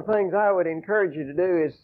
of 0.00 0.06
the 0.06 0.12
things 0.12 0.34
I 0.34 0.50
would 0.50 0.66
encourage 0.66 1.14
you 1.14 1.24
to 1.24 1.32
do 1.32 1.62
is, 1.66 1.74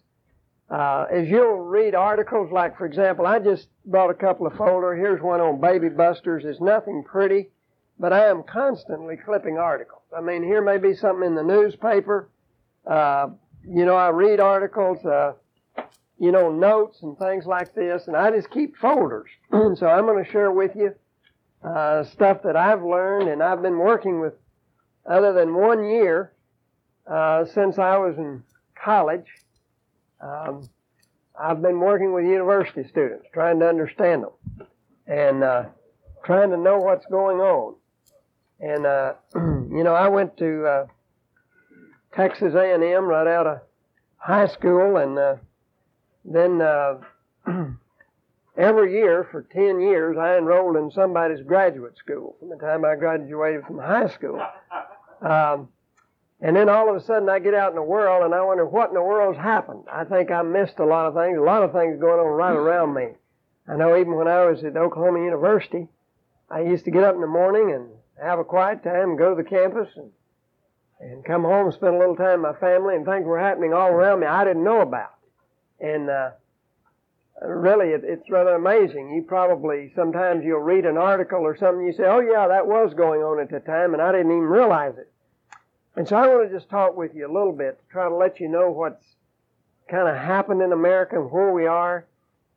uh, 0.71 1.07
is 1.13 1.29
you'll 1.29 1.59
read 1.61 1.95
articles 1.95 2.51
like, 2.51 2.77
for 2.77 2.87
example, 2.87 3.27
I 3.27 3.39
just 3.39 3.69
brought 3.85 4.11
a 4.11 4.15
couple 4.15 4.47
of 4.47 4.55
folder. 4.55 4.95
Here's 4.95 5.23
one 5.23 5.41
on 5.41 5.61
baby 5.61 5.89
busters. 5.89 6.45
It's 6.45 6.61
nothing 6.61 7.05
pretty, 7.05 7.51
but 7.99 8.13
I 8.13 8.27
am 8.27 8.43
constantly 8.43 9.17
clipping 9.17 9.59
articles. 9.59 10.03
I 10.17 10.21
mean, 10.21 10.43
here 10.43 10.63
may 10.63 10.79
be 10.79 10.95
something 10.95 11.27
in 11.27 11.35
the 11.35 11.43
newspaper. 11.43 12.29
Uh, 12.87 13.29
you 13.69 13.85
know, 13.85 13.97
I 13.97 14.09
read 14.09 14.41
articles, 14.41 15.05
uh, 15.05 15.35
you 16.19 16.33
know, 16.33 16.51
notes 16.51 16.99
and 17.03 17.19
things 17.19 17.47
like 17.47 17.75
this, 17.75 18.07
and 18.07 18.17
I 18.17 18.31
just 18.31 18.51
keep 18.51 18.77
folders. 18.77 19.29
so 19.51 19.87
I'm 19.87 20.07
going 20.07 20.25
to 20.25 20.31
share 20.31 20.51
with 20.51 20.75
you 20.75 20.95
uh, 21.63 22.05
stuff 22.05 22.43
that 22.45 22.57
I've 22.57 22.83
learned, 22.83 23.29
and 23.29 23.43
I've 23.43 23.63
been 23.63 23.79
working 23.79 24.21
with, 24.21 24.35
other 25.05 25.33
than 25.33 25.55
one 25.55 25.85
year, 25.85 26.33
uh, 27.07 27.45
since 27.45 27.79
I 27.79 27.97
was 27.99 28.17
in 28.19 28.43
college. 28.75 29.27
Um, 30.21 30.69
I've 31.39 31.61
been 31.61 31.81
working 31.81 32.13
with 32.13 32.25
university 32.25 32.89
students, 32.89 33.27
trying 33.33 33.61
to 33.61 33.69
understand 33.69 34.25
them, 34.25 34.69
and 35.07 35.45
uh, 35.45 35.65
trying 36.25 36.51
to 36.51 36.57
know 36.57 36.79
what's 36.79 37.05
going 37.07 37.39
on. 37.39 37.75
And 38.59 38.87
uh, 38.87 39.15
you 39.35 39.85
know, 39.85 39.95
I 39.95 40.09
went 40.09 40.37
to 40.39 40.67
uh, 40.67 40.87
Texas 42.15 42.55
A&M 42.55 43.05
right 43.05 43.27
out 43.27 43.47
of 43.47 43.59
high 44.17 44.47
school, 44.47 44.97
and 44.97 45.19
uh, 45.19 45.37
then 46.25 46.63
uh, 46.63 47.01
every 48.57 48.95
year 48.95 49.29
for 49.31 49.43
10 49.43 49.81
years 49.81 50.17
I 50.19 50.39
enrolled 50.39 50.77
in 50.77 50.91
somebody's 50.91 51.45
graduate 51.47 51.99
school 51.99 52.37
from 52.41 52.49
the 52.49 52.57
time 52.57 52.85
I 52.85 52.97
graduated 52.97 53.65
from 53.67 53.79
high 53.79 54.09
school. 54.09 54.41
Um, 55.21 55.69
and 56.41 56.55
then 56.55 56.69
all 56.69 56.91
of 56.91 56.97
a 56.97 57.05
sudden 57.05 57.29
I 57.29 57.39
get 57.39 57.55
out 57.55 57.71
in 57.71 57.77
the 57.77 57.83
world 57.83 58.25
and 58.25 58.35
I 58.35 58.43
wonder 58.43 58.67
what 58.67 58.89
in 58.89 58.95
the 58.95 59.03
world's 59.03 59.39
happened. 59.39 59.85
I 59.91 60.05
think 60.05 60.31
I 60.31 60.43
missed 60.43 60.79
a 60.79 60.85
lot 60.85 61.07
of 61.07 61.15
things, 61.15 61.39
a 61.39 61.43
lot 61.43 61.63
of 61.63 61.73
things 61.73 62.01
going 62.01 62.21
on 62.21 62.27
right 62.27 62.55
around 62.55 62.95
me. 62.95 63.09
I 63.69 63.77
know 63.77 63.97
even 63.97 64.15
when 64.15 64.29
I 64.29 64.45
was 64.45 64.63
at 64.63 64.77
Oklahoma 64.77 65.25
University, 65.25 65.89
I 66.51 66.61
used 66.61 66.85
to 66.85 66.91
get 66.91 67.05
up 67.05 67.15
in 67.15 67.21
the 67.21 67.27
morning 67.27 67.73
and 67.73 67.89
have 68.23 68.39
a 68.39 68.45
quiet 68.45 68.85
time, 68.85 69.17
go 69.17 69.35
to 69.35 69.43
the 69.43 69.49
campus 69.49 69.89
and 69.97 70.11
and 70.99 71.25
come 71.25 71.43
home 71.43 71.67
and 71.67 71.75
spend 71.75 71.95
a 71.95 71.99
little 71.99 72.17
time 72.17 72.43
with 72.43 72.55
my 72.55 72.59
family 72.59 72.97
and 72.97 73.05
things 73.05 73.27
were 73.27 73.39
happening 73.39 73.75
all 73.75 73.89
around 73.89 74.21
me 74.21 74.27
I 74.27 74.45
didn't 74.45 74.65
know 74.65 74.81
about. 74.81 75.13
And 75.79 76.09
uh, 76.09 76.31
really, 77.43 77.89
it, 77.89 78.03
it's 78.03 78.31
rather 78.31 78.55
amazing. 78.55 79.11
You 79.15 79.23
probably 79.23 79.93
sometimes 79.95 80.45
you'll 80.45 80.61
read 80.61 80.87
an 80.87 80.97
article 80.97 81.41
or 81.41 81.57
something, 81.57 81.85
you 81.85 81.93
say, 81.93 82.05
"Oh 82.05 82.21
yeah, 82.21 82.49
that 82.49 82.67
was 82.67 82.95
going 82.95 83.21
on 83.21 83.41
at 83.41 83.51
the 83.51 83.61
time," 83.61 83.93
and 83.93 84.03
I 84.03 84.13
didn't 84.13 84.33
even 84.33 84.45
realize 84.45 84.97
it. 84.97 85.13
And 85.97 86.07
so 86.07 86.17
I 86.17 86.29
want 86.29 86.49
to 86.49 86.55
just 86.55 86.69
talk 86.69 86.97
with 86.97 87.15
you 87.15 87.27
a 87.27 87.33
little 87.33 87.53
bit 87.53 87.79
to 87.79 87.93
try 87.93 88.09
to 88.09 88.15
let 88.15 88.39
you 88.39 88.49
know 88.49 88.71
what's 88.71 89.05
kind 89.91 90.09
of 90.09 90.17
happened 90.17 90.61
in 90.61 90.73
America 90.73 91.19
and 91.19 91.31
where 91.31 91.53
we 91.53 91.67
are, 91.67 92.07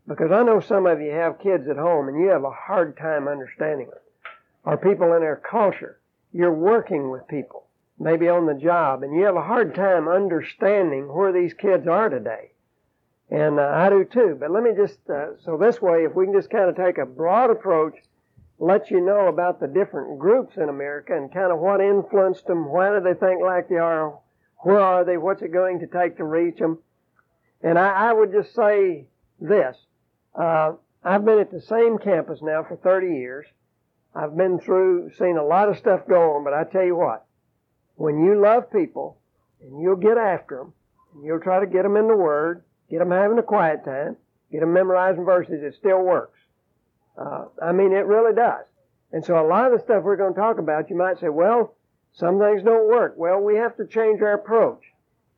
because 0.07 0.31
I 0.31 0.43
know 0.43 0.59
some 0.59 0.85
of 0.85 0.99
you 0.99 1.11
have 1.11 1.39
kids 1.39 1.67
at 1.69 1.77
home 1.77 2.09
and 2.09 2.19
you 2.19 2.27
have 2.29 2.43
a 2.43 2.51
hard 2.51 2.97
time 2.97 3.27
understanding 3.27 3.87
it. 3.87 4.03
Or 4.65 4.77
people 4.77 5.13
in 5.13 5.23
our 5.23 5.37
culture, 5.37 5.99
you're 6.33 6.53
working 6.53 7.09
with 7.09 7.27
people 7.27 7.65
maybe 7.99 8.29
on 8.29 8.45
the 8.45 8.53
job, 8.53 9.03
and 9.03 9.13
you 9.13 9.25
have 9.25 9.35
a 9.35 9.41
hard 9.41 9.75
time 9.75 10.07
understanding 10.07 11.13
where 11.13 11.33
these 11.33 11.53
kids 11.53 11.85
are 11.85 12.07
today. 12.07 12.51
And 13.29 13.59
uh, 13.59 13.71
I 13.73 13.89
do 13.89 14.05
too. 14.05 14.37
But 14.39 14.51
let 14.51 14.63
me 14.63 14.71
just, 14.75 14.97
uh, 15.09 15.37
so 15.43 15.57
this 15.57 15.81
way, 15.81 16.05
if 16.05 16.15
we 16.15 16.25
can 16.25 16.33
just 16.33 16.49
kind 16.49 16.69
of 16.69 16.77
take 16.77 16.97
a 16.97 17.05
broad 17.05 17.49
approach, 17.49 17.95
let 18.59 18.91
you 18.91 18.99
know 18.99 19.27
about 19.27 19.59
the 19.59 19.67
different 19.67 20.19
groups 20.19 20.57
in 20.57 20.67
America 20.67 21.15
and 21.15 21.33
kind 21.33 21.51
of 21.51 21.59
what 21.59 21.79
influenced 21.79 22.45
them, 22.45 22.65
why 22.69 22.89
do 22.89 23.01
they 23.01 23.17
think 23.17 23.41
like 23.41 23.69
they 23.69 23.77
are, 23.77 24.19
where 24.57 24.79
are 24.79 25.05
they, 25.05 25.17
what's 25.17 25.41
it 25.41 25.53
going 25.53 25.79
to 25.79 25.87
take 25.87 26.17
to 26.17 26.25
reach 26.25 26.57
them. 26.57 26.77
And 27.63 27.79
I, 27.79 28.09
I 28.09 28.13
would 28.13 28.33
just 28.33 28.53
say 28.53 29.07
this. 29.39 29.77
Uh, 30.35 30.73
I've 31.03 31.23
been 31.23 31.39
at 31.39 31.51
the 31.51 31.61
same 31.61 31.97
campus 31.97 32.41
now 32.41 32.63
for 32.63 32.75
30 32.75 33.07
years. 33.15 33.45
I've 34.13 34.35
been 34.35 34.59
through, 34.59 35.11
seen 35.17 35.37
a 35.37 35.43
lot 35.43 35.69
of 35.69 35.77
stuff 35.77 36.01
go 36.07 36.35
on, 36.35 36.43
but 36.43 36.53
I 36.53 36.65
tell 36.65 36.83
you 36.83 36.95
what, 36.95 37.25
when 37.95 38.19
you 38.19 38.41
love 38.41 38.71
people 38.71 39.17
and 39.61 39.81
you'll 39.81 39.95
get 39.95 40.17
after 40.17 40.57
them 40.57 40.73
and 41.13 41.23
you'll 41.23 41.39
try 41.39 41.61
to 41.61 41.67
get 41.67 41.83
them 41.83 41.95
in 41.95 42.07
the 42.07 42.15
Word, 42.15 42.63
get 42.89 42.99
them 42.99 43.11
having 43.11 43.37
a 43.37 43.43
quiet 43.43 43.85
time, 43.85 44.17
get 44.51 44.59
them 44.59 44.73
memorizing 44.73 45.23
verses, 45.23 45.63
it 45.63 45.75
still 45.75 46.01
works. 46.01 46.38
Uh, 47.19 47.45
I 47.61 47.71
mean, 47.71 47.91
it 47.91 48.05
really 48.05 48.33
does. 48.33 48.65
And 49.11 49.25
so 49.25 49.39
a 49.39 49.45
lot 49.45 49.71
of 49.71 49.77
the 49.77 49.83
stuff 49.83 50.03
we're 50.03 50.15
going 50.15 50.33
to 50.33 50.39
talk 50.39 50.59
about, 50.59 50.89
you 50.89 50.95
might 50.95 51.19
say, 51.19 51.29
well, 51.29 51.75
some 52.13 52.39
things 52.39 52.63
don't 52.63 52.87
work. 52.87 53.15
Well, 53.17 53.39
we 53.39 53.55
have 53.55 53.75
to 53.77 53.87
change 53.87 54.21
our 54.21 54.33
approach. 54.33 54.83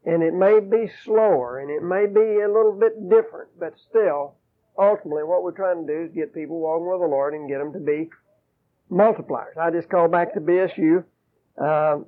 And 0.06 0.24
it 0.24 0.34
may 0.34 0.60
be 0.60 0.92
slower 1.04 1.60
and 1.60 1.70
it 1.70 1.84
may 1.84 2.06
be 2.06 2.42
a 2.42 2.48
little 2.48 2.78
bit 2.80 3.10
different, 3.10 3.50
but 3.60 3.74
still, 3.90 4.36
ultimately 4.78 5.24
what 5.24 5.44
we're 5.44 5.52
trying 5.52 5.86
to 5.86 5.94
do 5.94 6.04
is 6.04 6.12
get 6.12 6.34
people 6.34 6.60
walking 6.60 6.90
with 6.90 7.02
the 7.02 7.08
Lord 7.08 7.34
and 7.34 7.48
get 7.48 7.60
them 7.60 7.74
to 7.74 7.80
be 7.80 8.10
multipliers. 8.92 9.58
I 9.60 9.70
just 9.70 9.90
called 9.90 10.12
back 10.12 10.34
to 10.34 10.42
BSU. 10.42 11.04
Uh, 11.62 12.00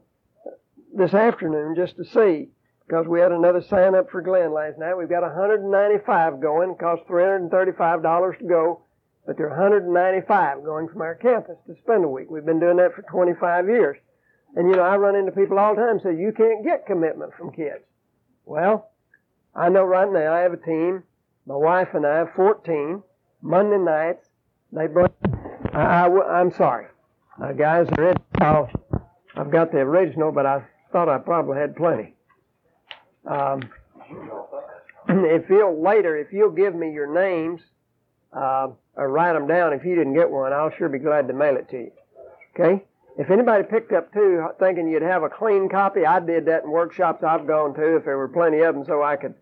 this 0.94 1.14
afternoon 1.14 1.76
just 1.76 1.96
to 1.98 2.06
see 2.06 2.50
because 2.88 3.08
we 3.08 3.20
had 3.20 3.32
another 3.32 3.62
sign 3.62 3.96
up 3.96 4.10
for 4.10 4.22
Glenn 4.22 4.54
last 4.54 4.78
night. 4.78 4.96
We've 4.96 5.10
got 5.10 5.24
195 5.24 6.40
going. 6.40 6.72
It 6.72 6.80
costs 6.80 7.06
$335 7.10 8.40
to 8.40 8.46
go, 8.46 8.82
but 9.26 9.38
there 9.38 9.48
are 9.48 9.62
195 9.62 10.64
going 10.64 10.88
from 10.90 11.02
our 11.02 11.16
campus 11.16 11.56
to 11.68 11.76
spend 11.84 12.04
a 12.04 12.08
week. 12.08 12.30
We've 12.30 12.46
been 12.46 12.60
doing 12.60 12.78
that 12.78 12.94
for 12.94 13.04
25 13.04 13.68
years. 13.70 13.98
And 14.56 14.70
you 14.70 14.76
know, 14.76 14.84
I 14.84 14.98
run 14.98 15.16
into 15.16 15.32
people 15.32 15.58
all 15.58 15.76
the 15.76 15.82
time 15.82 16.00
say, 16.00 16.16
you 16.16 16.32
can't 16.32 16.64
get 16.64 16.86
commitment 16.86 17.34
from 17.38 17.52
kids. 17.52 17.84
Well, 18.46 18.92
I 19.56 19.70
know 19.70 19.84
right 19.84 20.12
now 20.12 20.34
I 20.34 20.40
have 20.40 20.54
a 20.54 20.58
team. 20.58 21.04
My 21.46 21.56
wife 21.56 21.90
and 21.94 22.06
I 22.06 22.18
have 22.18 22.34
14. 22.36 23.02
Monday 23.42 23.78
nights, 23.78 24.26
they 24.72 24.88
bring, 24.88 25.10
I, 25.74 26.06
I, 26.08 26.40
am 26.40 26.52
sorry. 26.52 26.88
Uh, 27.42 27.52
guys, 27.52 27.88
are 27.98 28.12
in, 28.12 28.18
I've 29.36 29.52
got 29.52 29.72
the 29.72 29.80
original, 29.80 30.32
but 30.32 30.46
I 30.46 30.64
thought 30.92 31.10
I 31.10 31.18
probably 31.18 31.58
had 31.58 31.76
plenty. 31.76 32.16
Um, 33.26 33.70
if 35.10 35.50
you'll 35.50 35.82
later, 35.82 36.18
if 36.18 36.32
you'll 36.32 36.52
give 36.52 36.74
me 36.74 36.94
your 36.94 37.14
names 37.14 37.62
uh, 38.32 38.68
or 38.96 39.10
write 39.10 39.34
them 39.34 39.48
down, 39.48 39.74
if 39.74 39.84
you 39.84 39.96
didn't 39.96 40.14
get 40.14 40.30
one, 40.30 40.54
I'll 40.54 40.72
sure 40.72 40.90
be 40.90 41.00
glad 41.00 41.28
to 41.28 41.34
mail 41.34 41.58
it 41.58 41.70
to 41.70 41.78
you. 41.78 41.92
Okay? 42.54 42.84
If 43.18 43.30
anybody 43.30 43.64
picked 43.64 43.92
up 43.92 44.12
two 44.12 44.48
thinking 44.60 44.88
you'd 44.88 45.04
have 45.04 45.24
a 45.24 45.30
clean 45.30 45.70
copy, 45.70 46.06
I 46.06 46.20
did 46.20 46.46
that 46.46 46.64
in 46.64 46.72
workshops 46.72 47.24
I've 47.24 47.48
gone 47.48 47.74
to 47.76 47.98
if 47.98 48.06
there 48.06 48.18
were 48.18 48.28
plenty 48.28 48.62
of 48.62 48.74
them 48.74 48.86
so 48.86 49.04
I 49.04 49.16
could 49.18 49.36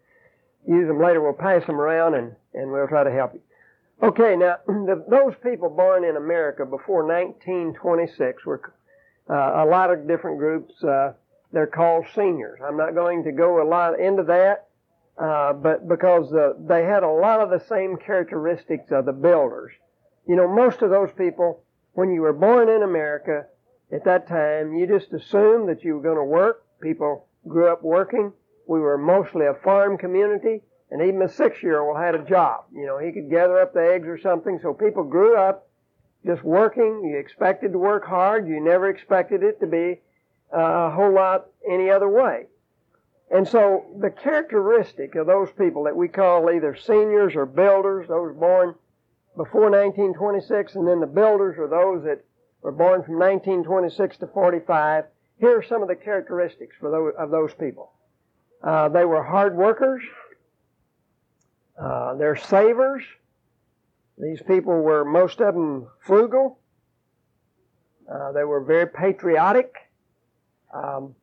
use 0.67 0.87
them 0.87 1.01
later. 1.01 1.21
We'll 1.21 1.33
pass 1.33 1.65
them 1.65 1.79
around 1.79 2.15
and, 2.15 2.35
and 2.53 2.71
we'll 2.71 2.87
try 2.87 3.03
to 3.03 3.11
help 3.11 3.33
you. 3.33 3.41
Okay, 4.03 4.35
now, 4.35 4.57
the, 4.67 5.05
those 5.09 5.33
people 5.43 5.69
born 5.69 6.03
in 6.03 6.17
America 6.17 6.65
before 6.65 7.05
1926 7.05 8.45
were 8.45 8.73
uh, 9.29 9.63
a 9.63 9.65
lot 9.65 9.91
of 9.91 10.07
different 10.07 10.37
groups. 10.37 10.83
Uh, 10.83 11.13
they're 11.53 11.67
called 11.67 12.05
seniors. 12.15 12.59
I'm 12.65 12.77
not 12.77 12.95
going 12.95 13.23
to 13.23 13.31
go 13.31 13.61
a 13.61 13.67
lot 13.67 13.99
into 13.99 14.23
that, 14.23 14.67
uh, 15.17 15.53
but 15.53 15.87
because 15.87 16.33
uh, 16.33 16.53
they 16.59 16.83
had 16.83 17.03
a 17.03 17.09
lot 17.09 17.41
of 17.41 17.49
the 17.49 17.65
same 17.67 17.97
characteristics 17.97 18.91
of 18.91 19.05
the 19.05 19.13
builders. 19.13 19.71
You 20.27 20.35
know, 20.35 20.47
most 20.47 20.81
of 20.81 20.89
those 20.89 21.11
people, 21.17 21.63
when 21.93 22.11
you 22.11 22.21
were 22.21 22.33
born 22.33 22.69
in 22.69 22.83
America 22.83 23.45
at 23.91 24.05
that 24.05 24.27
time, 24.27 24.73
you 24.73 24.87
just 24.87 25.11
assumed 25.13 25.69
that 25.69 25.83
you 25.83 25.95
were 25.95 26.01
going 26.01 26.17
to 26.17 26.23
work. 26.23 26.63
People 26.81 27.27
grew 27.47 27.71
up 27.71 27.83
working. 27.83 28.31
We 28.67 28.79
were 28.79 28.97
mostly 28.97 29.45
a 29.45 29.53
farm 29.53 29.97
community, 29.97 30.61
and 30.89 31.01
even 31.01 31.21
a 31.21 31.29
six-year-old 31.29 31.97
had 31.97 32.15
a 32.15 32.23
job. 32.23 32.65
You 32.73 32.85
know, 32.85 32.97
he 32.97 33.11
could 33.11 33.29
gather 33.29 33.59
up 33.59 33.73
the 33.73 33.91
eggs 33.93 34.07
or 34.07 34.19
something. 34.19 34.59
So 34.61 34.73
people 34.73 35.03
grew 35.03 35.35
up 35.37 35.67
just 36.25 36.43
working. 36.43 37.03
You 37.03 37.17
expected 37.17 37.73
to 37.73 37.79
work 37.79 38.05
hard. 38.05 38.47
You 38.47 38.63
never 38.63 38.89
expected 38.89 39.43
it 39.43 39.59
to 39.59 39.67
be 39.67 39.99
uh, 40.55 40.59
a 40.59 40.91
whole 40.91 41.13
lot 41.13 41.47
any 41.69 41.89
other 41.89 42.07
way. 42.07 42.45
And 43.31 43.47
so 43.47 43.85
the 43.97 44.09
characteristic 44.09 45.15
of 45.15 45.25
those 45.25 45.49
people 45.51 45.83
that 45.85 45.95
we 45.95 46.09
call 46.09 46.51
either 46.51 46.75
seniors 46.75 47.33
or 47.35 47.45
builders, 47.45 48.09
those 48.09 48.35
born 48.35 48.75
before 49.37 49.71
1926, 49.71 50.75
and 50.75 50.85
then 50.85 50.99
the 50.99 51.07
builders 51.07 51.57
are 51.57 51.69
those 51.69 52.03
that 52.03 52.25
were 52.61 52.73
born 52.73 53.03
from 53.03 53.15
1926 53.15 54.17
to 54.17 54.27
45. 54.27 55.05
Here 55.39 55.57
are 55.57 55.63
some 55.63 55.81
of 55.81 55.87
the 55.87 55.95
characteristics 55.95 56.75
for 56.77 56.91
those, 56.91 57.13
of 57.17 57.31
those 57.31 57.53
people. 57.53 57.93
Uh, 58.61 58.89
they 58.89 59.05
were 59.05 59.23
hard 59.23 59.55
workers. 59.55 60.03
Uh, 61.81 62.15
they're 62.15 62.35
savers. 62.35 63.03
These 64.17 64.41
people 64.41 64.81
were 64.81 65.05
most 65.05 65.39
of 65.39 65.53
them 65.53 65.87
frugal. 66.01 66.59
Uh, 68.13 68.33
they 68.33 68.43
were 68.43 68.61
very 68.61 68.87
patriotic. 68.87 69.73
Um, 70.73 71.15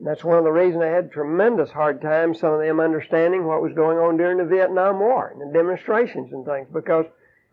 that's 0.00 0.24
one 0.24 0.38
of 0.38 0.44
the 0.44 0.52
reasons 0.52 0.82
I 0.82 0.88
had 0.88 1.10
tremendous 1.10 1.70
hard 1.70 2.00
time, 2.00 2.34
some 2.34 2.52
of 2.52 2.60
them 2.60 2.80
understanding 2.80 3.46
what 3.46 3.62
was 3.62 3.72
going 3.72 3.98
on 3.98 4.16
during 4.16 4.38
the 4.38 4.44
Vietnam 4.44 5.00
War 5.00 5.32
and 5.32 5.40
the 5.40 5.52
demonstrations 5.52 6.32
and 6.32 6.44
things, 6.46 6.68
because 6.72 7.06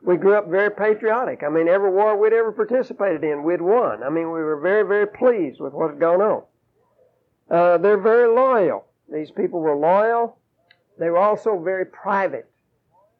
we 0.03 0.17
grew 0.17 0.35
up 0.35 0.47
very 0.47 0.69
patriotic. 0.69 1.41
I 1.43 1.49
mean, 1.49 1.67
every 1.67 1.89
war 1.89 2.15
we'd 2.15 2.33
ever 2.33 2.51
participated 2.51 3.23
in, 3.23 3.43
we'd 3.43 3.61
won. 3.61 4.03
I 4.03 4.09
mean, 4.09 4.31
we 4.31 4.43
were 4.43 4.59
very, 4.59 4.83
very 4.83 5.07
pleased 5.07 5.59
with 5.59 5.73
what 5.73 5.89
had 5.89 5.99
gone 5.99 6.21
on. 6.21 6.43
Uh, 7.49 7.77
they're 7.79 7.97
very 7.97 8.27
loyal. 8.27 8.85
These 9.11 9.31
people 9.31 9.59
were 9.59 9.75
loyal. 9.75 10.37
They 10.99 11.09
were 11.09 11.17
also 11.17 11.59
very 11.59 11.85
private. 11.85 12.49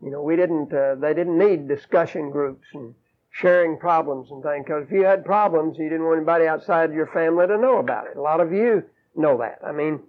You 0.04 0.12
know, 0.12 0.22
we 0.22 0.36
didn't, 0.36 0.72
uh, 0.72 0.96
they 0.96 1.14
didn't 1.14 1.38
need 1.38 1.68
discussion 1.68 2.30
groups 2.30 2.68
and 2.74 2.94
sharing 3.32 3.78
problems 3.78 4.30
and 4.30 4.44
things, 4.44 4.66
because 4.66 4.84
if 4.84 4.92
you 4.92 5.04
had 5.04 5.26
problems, 5.26 5.78
you 5.80 5.90
didn't 5.90 6.06
want 6.06 6.18
anybody 6.18 6.48
outside 6.48 6.90
of 6.90 6.96
your 6.96 7.08
family 7.08 7.48
to 7.48 7.58
know 7.58 7.80
about 7.80 8.08
it. 8.08 8.18
A 8.18 8.22
lot 8.22 8.40
of 8.40 8.54
you 8.54 8.84
know 9.16 9.38
that. 9.38 9.60
I 9.66 9.72
mean, 9.72 10.02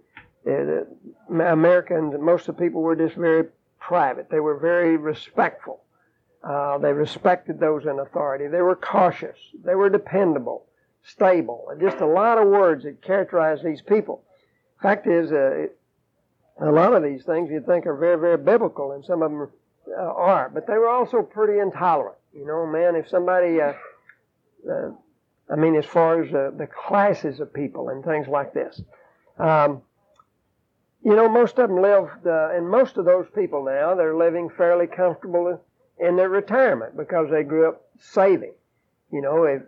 Americans, 1.29 2.13
most 2.19 2.47
of 2.47 2.55
the 2.55 2.61
people 2.61 2.81
were 2.81 2.95
just 2.95 3.15
very 3.15 3.45
private. 3.79 4.29
They 4.29 4.39
were 4.39 4.57
very 4.57 4.97
respectful. 4.97 5.81
Uh, 6.43 6.77
they 6.77 6.93
respected 6.93 7.59
those 7.59 7.85
in 7.85 7.99
authority. 7.99 8.47
They 8.47 8.61
were 8.61 8.75
cautious. 8.75 9.37
They 9.65 9.75
were 9.75 9.89
dependable, 9.89 10.65
stable. 11.03 11.67
Just 11.79 11.97
a 11.97 12.05
lot 12.05 12.37
of 12.37 12.47
words 12.47 12.83
that 12.83 13.01
characterize 13.01 13.59
these 13.63 13.81
people. 13.81 14.23
Fact 14.81 15.07
is, 15.07 15.31
uh, 15.31 15.67
a 16.61 16.71
lot 16.71 16.93
of 16.93 17.03
these 17.03 17.23
things 17.23 17.49
you'd 17.51 17.65
think 17.65 17.85
are 17.85 17.95
very, 17.95 18.17
very 18.19 18.37
biblical, 18.37 18.91
and 18.93 19.03
some 19.03 19.21
of 19.21 19.31
them 19.31 19.49
uh, 19.97 20.01
are, 20.01 20.49
but 20.53 20.67
they 20.67 20.77
were 20.77 20.89
also 20.89 21.21
pretty 21.21 21.59
intolerant. 21.59 22.17
You 22.33 22.45
know, 22.45 22.65
man, 22.65 22.95
if 22.95 23.09
somebody, 23.09 23.59
uh, 23.59 23.73
uh, 24.69 24.91
I 25.49 25.55
mean, 25.55 25.75
as 25.75 25.85
far 25.85 26.21
as 26.21 26.33
uh, 26.33 26.51
the 26.57 26.67
classes 26.67 27.39
of 27.39 27.53
people 27.53 27.89
and 27.89 28.03
things 28.03 28.27
like 28.27 28.53
this. 28.53 28.81
Um, 29.37 29.81
you 31.03 31.15
know, 31.15 31.29
most 31.29 31.57
of 31.57 31.69
them 31.69 31.81
live, 31.81 32.09
uh, 32.25 32.49
and 32.51 32.69
most 32.69 32.97
of 32.97 33.05
those 33.05 33.27
people 33.33 33.63
now, 33.63 33.95
they're 33.95 34.17
living 34.17 34.49
fairly 34.49 34.87
comfortable 34.87 35.61
in 35.99 36.15
their 36.15 36.29
retirement 36.29 36.97
because 36.97 37.29
they 37.31 37.43
grew 37.43 37.69
up 37.69 37.85
saving. 37.99 38.53
You 39.11 39.21
know, 39.21 39.43
if 39.43 39.61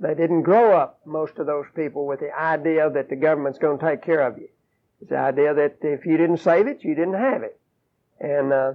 they 0.00 0.14
didn't 0.14 0.42
grow 0.42 0.72
up, 0.72 1.00
most 1.04 1.38
of 1.38 1.46
those 1.46 1.66
people, 1.74 2.06
with 2.06 2.20
the 2.20 2.34
idea 2.34 2.88
that 2.88 3.10
the 3.10 3.16
government's 3.16 3.58
going 3.58 3.78
to 3.78 3.84
take 3.84 4.02
care 4.02 4.22
of 4.22 4.38
you. 4.38 4.48
It's 5.00 5.10
the 5.10 5.18
idea 5.18 5.52
that 5.54 5.76
if 5.82 6.06
you 6.06 6.16
didn't 6.16 6.38
save 6.38 6.66
it, 6.66 6.82
you 6.82 6.94
didn't 6.94 7.14
have 7.14 7.42
it. 7.42 7.60
And, 8.20 8.52
uh, 8.52 8.72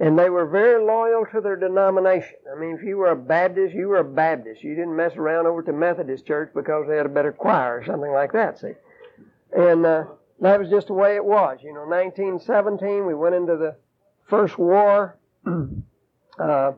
and 0.00 0.18
they 0.18 0.30
were 0.30 0.46
very 0.46 0.84
loyal 0.84 1.24
to 1.32 1.40
their 1.40 1.56
denomination. 1.56 2.36
I 2.54 2.58
mean, 2.58 2.76
if 2.76 2.82
you 2.82 2.96
were 2.96 3.10
a 3.10 3.16
Baptist, 3.16 3.74
you 3.74 3.88
were 3.88 3.98
a 3.98 4.04
Baptist. 4.04 4.64
You 4.64 4.74
didn't 4.74 4.96
mess 4.96 5.14
around 5.16 5.46
over 5.46 5.62
to 5.62 5.72
Methodist 5.72 6.26
church 6.26 6.50
because 6.54 6.86
they 6.88 6.96
had 6.96 7.06
a 7.06 7.10
better 7.10 7.32
choir 7.32 7.78
or 7.78 7.84
something 7.84 8.10
like 8.10 8.32
that, 8.32 8.58
see. 8.58 8.72
And, 9.52 9.86
uh, 9.86 10.04
that 10.40 10.58
was 10.58 10.70
just 10.70 10.86
the 10.86 10.94
way 10.94 11.16
it 11.16 11.24
was. 11.24 11.58
You 11.62 11.74
know, 11.74 11.84
1917, 11.84 13.06
we 13.06 13.14
went 13.14 13.34
into 13.34 13.56
the 13.56 13.76
first 14.26 14.58
war. 14.58 15.18
uh, 15.46 16.72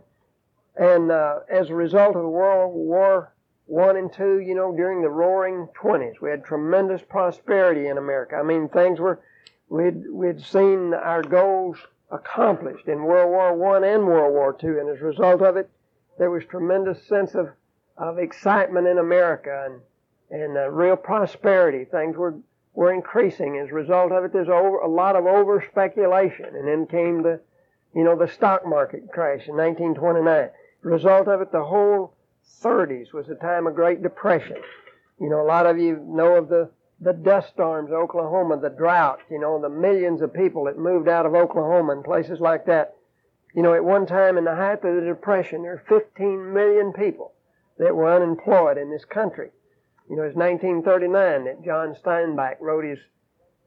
and 0.77 1.11
uh, 1.11 1.41
as 1.51 1.71
a 1.71 1.75
result 1.75 2.17
of 2.17 2.25
World 2.25 2.75
War 2.75 3.33
One 3.67 3.97
and 3.97 4.13
Two, 4.13 4.41
you 4.41 4.55
know, 4.55 4.75
during 4.75 5.03
the 5.03 5.11
Roaring 5.11 5.69
Twenties, 5.75 6.21
we 6.21 6.31
had 6.31 6.45
tremendous 6.45 7.03
prosperity 7.03 7.87
in 7.87 7.99
America. 7.99 8.37
I 8.37 8.43
mean, 8.43 8.69
things 8.69 8.99
were 8.99 9.21
we'd 9.69 10.11
we'd 10.11 10.43
seen 10.43 10.95
our 10.95 11.23
goals 11.23 11.77
accomplished 12.13 12.87
in 12.87 13.03
World 13.03 13.31
War 13.31 13.55
One 13.55 13.85
and 13.85 14.07
World 14.07 14.35
War 14.35 14.53
Two, 14.53 14.79
and 14.79 14.89
as 14.89 15.01
a 15.01 15.05
result 15.05 15.43
of 15.43 15.57
it, 15.57 15.71
there 16.19 16.31
was 16.31 16.45
tremendous 16.45 17.03
sense 17.07 17.35
of 17.35 17.49
of 17.97 18.19
excitement 18.19 18.87
in 18.87 18.99
America 18.99 19.67
and 19.67 19.81
and 20.31 20.57
uh, 20.57 20.71
real 20.71 20.97
prosperity. 20.97 21.85
Things 21.85 22.17
were 22.17 22.37
were 22.75 22.93
increasing. 22.93 23.59
As 23.59 23.71
a 23.71 23.75
result 23.75 24.13
of 24.13 24.25
it, 24.25 24.33
there's 24.33 24.49
over, 24.49 24.79
a 24.79 24.89
lot 24.89 25.17
of 25.17 25.27
over 25.27 25.65
speculation. 25.71 26.47
And 26.47 26.67
then 26.67 26.87
came 26.87 27.23
the, 27.23 27.41
you 27.95 28.05
know, 28.05 28.17
the 28.17 28.29
stock 28.29 28.67
market 28.67 29.11
crash 29.13 29.49
in 29.49 29.57
1929. 29.57 30.51
result 30.83 31.29
of 31.29 31.41
it, 31.41 31.53
the 31.53 31.65
whole 31.65 32.15
30s 32.63 33.13
was 33.13 33.29
a 33.29 33.35
time 33.35 33.67
of 33.67 33.75
Great 33.75 34.03
Depression. 34.03 34.57
You 35.21 35.29
know, 35.29 35.41
a 35.41 35.47
lot 35.47 35.67
of 35.67 35.79
you 35.79 36.03
know 36.05 36.37
of 36.37 36.49
the, 36.49 36.71
the 37.03 37.13
dust 37.13 37.49
storms 37.49 37.91
Oklahoma, 37.91 38.57
the 38.59 38.71
drought, 38.71 39.19
you 39.29 39.41
know, 39.41 39.61
the 39.61 39.69
millions 39.69 40.23
of 40.23 40.33
people 40.33 40.65
that 40.65 40.79
moved 40.79 41.09
out 41.09 41.27
of 41.27 41.35
Oklahoma 41.35 41.93
and 41.93 42.05
places 42.05 42.39
like 42.39 42.67
that. 42.67 42.95
You 43.55 43.63
know, 43.63 43.75
at 43.75 43.85
one 43.85 44.07
time 44.07 44.39
in 44.39 44.45
the 44.45 44.55
height 44.55 44.85
of 44.85 44.95
the 44.95 45.01
Depression, 45.01 45.63
there 45.63 45.83
were 45.89 46.01
15 46.01 46.55
million 46.55 46.93
people 46.93 47.33
that 47.79 47.97
were 47.97 48.15
unemployed 48.15 48.79
in 48.79 48.91
this 48.91 49.05
country. 49.05 49.51
You 50.09 50.15
know, 50.15 50.23
it's 50.23 50.37
1939 50.37 51.45
that 51.45 51.65
John 51.65 51.97
Steinbeck 51.97 52.61
wrote 52.61 52.85
his, 52.85 52.99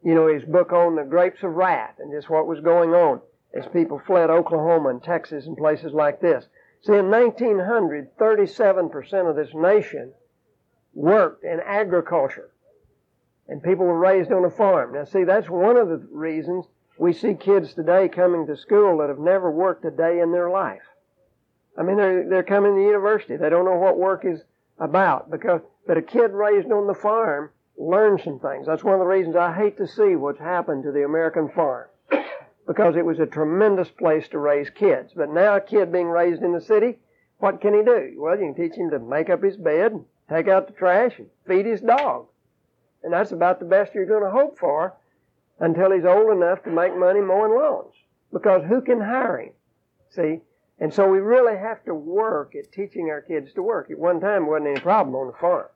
you 0.02 0.16
know, 0.16 0.28
his 0.28 0.44
book 0.44 0.72
on 0.72 0.96
the 0.96 1.04
grapes 1.04 1.44
of 1.44 1.56
wrath 1.56 1.96
and 2.00 2.14
just 2.14 2.30
what 2.30 2.48
was 2.48 2.62
going 2.62 2.92
on 2.92 3.20
as 3.54 3.66
people 3.74 4.02
fled 4.08 4.30
Oklahoma 4.30 4.90
and 4.90 5.04
Texas 5.04 5.46
and 5.46 5.58
places 5.58 5.92
like 5.94 6.22
this. 6.22 6.46
See, 6.84 6.94
in 6.94 7.12
1900, 7.12 8.16
37% 8.18 9.30
of 9.30 9.36
this 9.36 9.54
nation 9.54 10.14
worked 10.94 11.44
in 11.44 11.60
agriculture. 11.60 12.52
And 13.48 13.62
people 13.62 13.86
were 13.86 13.98
raised 13.98 14.32
on 14.32 14.44
a 14.44 14.50
farm. 14.50 14.94
Now, 14.94 15.06
see, 15.06 15.24
that's 15.24 15.50
one 15.50 15.78
of 15.78 15.90
the 15.90 15.98
reasons 16.12 16.66
we 16.98 17.14
see 17.14 17.36
kids 17.36 17.74
today 17.74 18.08
coming 18.08 18.48
to 18.48 18.58
school 18.58 18.98
that 18.98 19.10
have 19.10 19.20
never 19.20 19.52
worked 19.52 19.86
a 19.86 19.92
day 19.92 20.20
in 20.20 20.32
their 20.32 20.50
life. 20.50 20.82
I 21.78 21.84
mean, 21.84 21.98
they're, 21.98 22.28
they're 22.28 22.44
coming 22.44 22.76
to 22.76 22.82
university. 22.82 23.36
They 23.36 23.50
don't 23.50 23.66
know 23.66 23.76
what 23.76 23.98
work 23.98 24.26
is 24.26 24.42
about 24.80 25.30
because 25.30 25.62
but 25.88 25.98
a 25.98 26.02
kid 26.02 26.32
raised 26.32 26.72
on 26.72 26.88
the 26.88 26.96
farm 26.96 27.52
learns 27.78 28.24
some 28.24 28.40
things. 28.40 28.66
That's 28.66 28.84
one 28.84 28.96
of 28.96 29.00
the 29.00 29.06
reasons 29.06 29.36
I 29.36 29.54
hate 29.54 29.78
to 29.78 29.88
see 29.88 30.16
what's 30.16 30.40
happened 30.40 30.84
to 30.84 30.92
the 30.92 31.06
American 31.06 31.50
farm. 31.50 31.88
Because 32.68 32.96
it 32.96 33.06
was 33.06 33.20
a 33.20 33.28
tremendous 33.28 33.90
place 33.90 34.28
to 34.30 34.40
raise 34.40 34.72
kids. 34.72 35.14
But 35.16 35.30
now 35.30 35.56
a 35.56 35.62
kid 35.62 35.92
being 35.92 36.08
raised 36.08 36.42
in 36.42 36.52
the 36.52 36.60
city, 36.60 36.98
what 37.38 37.62
can 37.62 37.76
he 37.76 37.84
do? 37.84 38.16
Well, 38.18 38.40
you 38.40 38.52
can 38.52 38.56
teach 38.56 38.76
him 38.76 38.90
to 38.90 38.98
make 38.98 39.30
up 39.30 39.44
his 39.44 39.56
bed, 39.56 40.04
take 40.28 40.48
out 40.48 40.66
the 40.66 40.74
trash, 40.74 41.20
and 41.20 41.30
feed 41.46 41.68
his 41.68 41.82
dog. 41.82 42.26
And 43.06 43.14
that's 43.14 43.32
about 43.32 43.60
the 43.60 43.66
best 43.66 43.94
you're 43.94 44.08
going 44.08 44.24
to 44.24 44.32
hope 44.32 44.58
for 44.58 44.96
until 45.60 45.92
he's 45.92 46.06
old 46.06 46.36
enough 46.36 46.64
to 46.64 46.72
make 46.72 46.98
money 46.98 47.22
mowing 47.22 47.54
lawns. 47.54 47.94
Because 48.34 48.64
who 48.68 48.82
can 48.82 49.00
hire 49.00 49.38
him? 49.38 49.54
See? 50.10 50.42
And 50.80 50.92
so 50.92 51.08
we 51.08 51.20
really 51.20 51.56
have 51.56 51.86
to 51.86 51.94
work 51.94 52.56
at 52.56 52.72
teaching 52.72 53.12
our 53.12 53.22
kids 53.22 53.54
to 53.54 53.62
work. 53.62 53.92
At 53.92 54.00
one 54.00 54.20
time, 54.20 54.48
wasn't 54.48 54.70
any 54.70 54.80
problem 54.80 55.16
on 55.16 55.28
the 55.28 55.38
farm. 55.38 55.68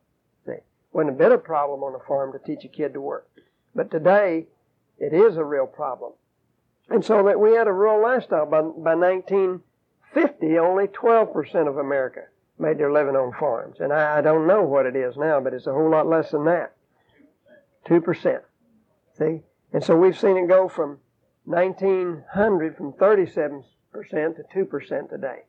See? 0.48 0.58
Wasn't 0.92 1.14
a 1.14 1.18
bit 1.18 1.32
of 1.32 1.44
problem 1.44 1.84
on 1.84 1.94
the 1.94 2.04
farm 2.06 2.34
to 2.34 2.40
teach 2.40 2.66
a 2.66 2.68
kid 2.68 2.94
to 2.94 3.02
work. 3.02 3.30
But 3.76 3.92
today, 3.92 4.48
it 4.98 5.14
is 5.14 5.38
a 5.38 5.46
real 5.46 5.68
problem. 5.68 6.14
And 6.90 7.06
so 7.06 7.24
that 7.26 7.40
we 7.40 7.54
had 7.54 7.68
a 7.68 7.72
rural 7.72 8.02
lifestyle. 8.02 8.48
By, 8.48 8.62
by 8.62 8.96
1950, 8.96 10.58
only 10.58 10.88
12% 10.88 11.68
of 11.68 11.78
America 11.78 12.24
made 12.58 12.80
their 12.80 12.92
living 12.92 13.16
on 13.16 13.34
farms. 13.40 13.78
And 13.80 13.94
I, 13.94 14.18
I 14.18 14.22
don't 14.22 14.48
know 14.48 14.64
what 14.64 14.88
it 14.88 14.96
is 14.96 15.16
now, 15.16 15.40
but 15.40 15.54
it's 15.54 15.68
a 15.68 15.74
whole 15.74 15.92
lot 15.92 16.08
less 16.08 16.32
than 16.32 16.46
that. 16.46 16.74
2%. 17.88 18.42
See? 19.18 19.42
And 19.72 19.84
so 19.84 19.96
we've 19.96 20.18
seen 20.18 20.38
it 20.38 20.48
go 20.48 20.68
from 20.68 21.00
1900 21.46 22.78
from 22.78 22.94
37% 22.94 23.64
to 23.94 24.66
2% 24.66 25.10
today. 25.10 25.44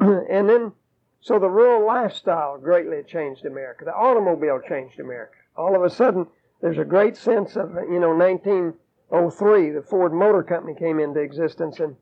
and 0.00 0.48
then 0.48 0.72
so 1.20 1.38
the 1.38 1.48
rural 1.48 1.84
lifestyle 1.86 2.58
greatly 2.58 3.02
changed 3.02 3.44
America. 3.44 3.84
The 3.84 3.94
automobile 3.94 4.60
changed 4.66 5.00
America. 5.00 5.34
All 5.56 5.74
of 5.74 5.82
a 5.82 5.90
sudden, 5.90 6.26
there's 6.60 6.78
a 6.78 6.84
great 6.84 7.16
sense 7.16 7.56
of, 7.56 7.74
you 7.74 7.98
know, 7.98 8.14
1903, 8.14 9.70
the 9.70 9.82
Ford 9.82 10.12
Motor 10.12 10.42
Company 10.42 10.74
came 10.78 11.00
into 11.00 11.20
existence 11.20 11.80
and 11.80 11.96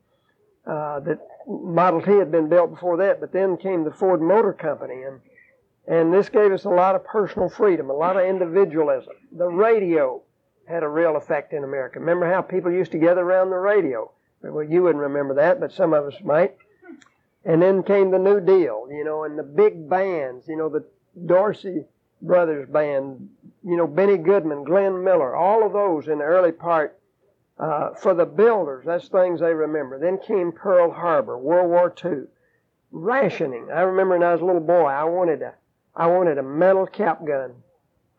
uh, 0.65 0.99
that 1.01 1.19
Model 1.47 2.01
T 2.01 2.11
had 2.11 2.31
been 2.31 2.49
built 2.49 2.71
before 2.71 2.97
that, 2.97 3.19
but 3.19 3.31
then 3.31 3.57
came 3.57 3.83
the 3.83 3.91
Ford 3.91 4.21
Motor 4.21 4.53
Company 4.53 5.03
and 5.03 5.21
and 5.87 6.13
this 6.13 6.29
gave 6.29 6.51
us 6.51 6.65
a 6.65 6.69
lot 6.69 6.95
of 6.95 7.05
personal 7.05 7.49
freedom, 7.49 7.89
a 7.89 7.93
lot 7.93 8.17
of 8.17 8.25
individualism. 8.25 9.13
The 9.31 9.47
radio 9.47 10.21
had 10.67 10.83
a 10.83 10.87
real 10.89 11.15
effect 11.15 11.53
in 11.53 11.63
America. 11.63 11.99
Remember 11.99 12.29
how 12.31 12.41
people 12.41 12.71
used 12.71 12.91
to 12.91 12.97
gather 12.97 13.21
around 13.21 13.49
the 13.49 13.57
radio? 13.57 14.11
Well, 14.41 14.63
you 14.63 14.83
wouldn't 14.83 15.01
remember 15.01 15.33
that, 15.35 15.59
but 15.59 15.71
some 15.71 15.93
of 15.93 16.05
us 16.05 16.21
might. 16.23 16.55
And 17.45 17.61
then 17.61 17.83
came 17.83 18.11
the 18.11 18.19
New 18.19 18.41
Deal, 18.41 18.87
you 18.91 19.05
know, 19.05 19.23
and 19.23 19.39
the 19.39 19.43
big 19.43 19.89
bands, 19.89 20.47
you 20.47 20.57
know, 20.57 20.67
the 20.67 20.85
Dorsey 21.25 21.85
Brothers 22.21 22.67
Band, 22.67 23.29
you 23.63 23.77
know, 23.77 23.87
Benny 23.87 24.17
Goodman, 24.17 24.65
Glenn 24.65 25.03
Miller, 25.03 25.35
all 25.35 25.65
of 25.65 25.71
those 25.71 26.07
in 26.07 26.19
the 26.19 26.25
early 26.25 26.51
part. 26.51 26.99
Uh, 27.57 27.91
for 27.95 28.13
the 28.13 28.25
builders, 28.25 28.85
that's 28.85 29.07
things 29.07 29.39
they 29.39 29.53
remember. 29.53 29.97
Then 29.97 30.19
came 30.19 30.51
Pearl 30.51 30.91
Harbor, 30.91 31.39
World 31.39 31.71
War 31.71 31.91
II, 32.05 32.25
rationing. 32.91 33.69
I 33.73 33.81
remember 33.81 34.19
when 34.19 34.27
I 34.27 34.33
was 34.33 34.41
a 34.41 34.45
little 34.45 34.61
boy, 34.61 34.85
I 34.85 35.05
wanted 35.05 35.41
a, 35.41 35.55
I 35.97 36.05
wanted 36.05 36.37
a 36.37 36.43
metal 36.43 36.85
cap 36.85 37.25
gun 37.25 37.55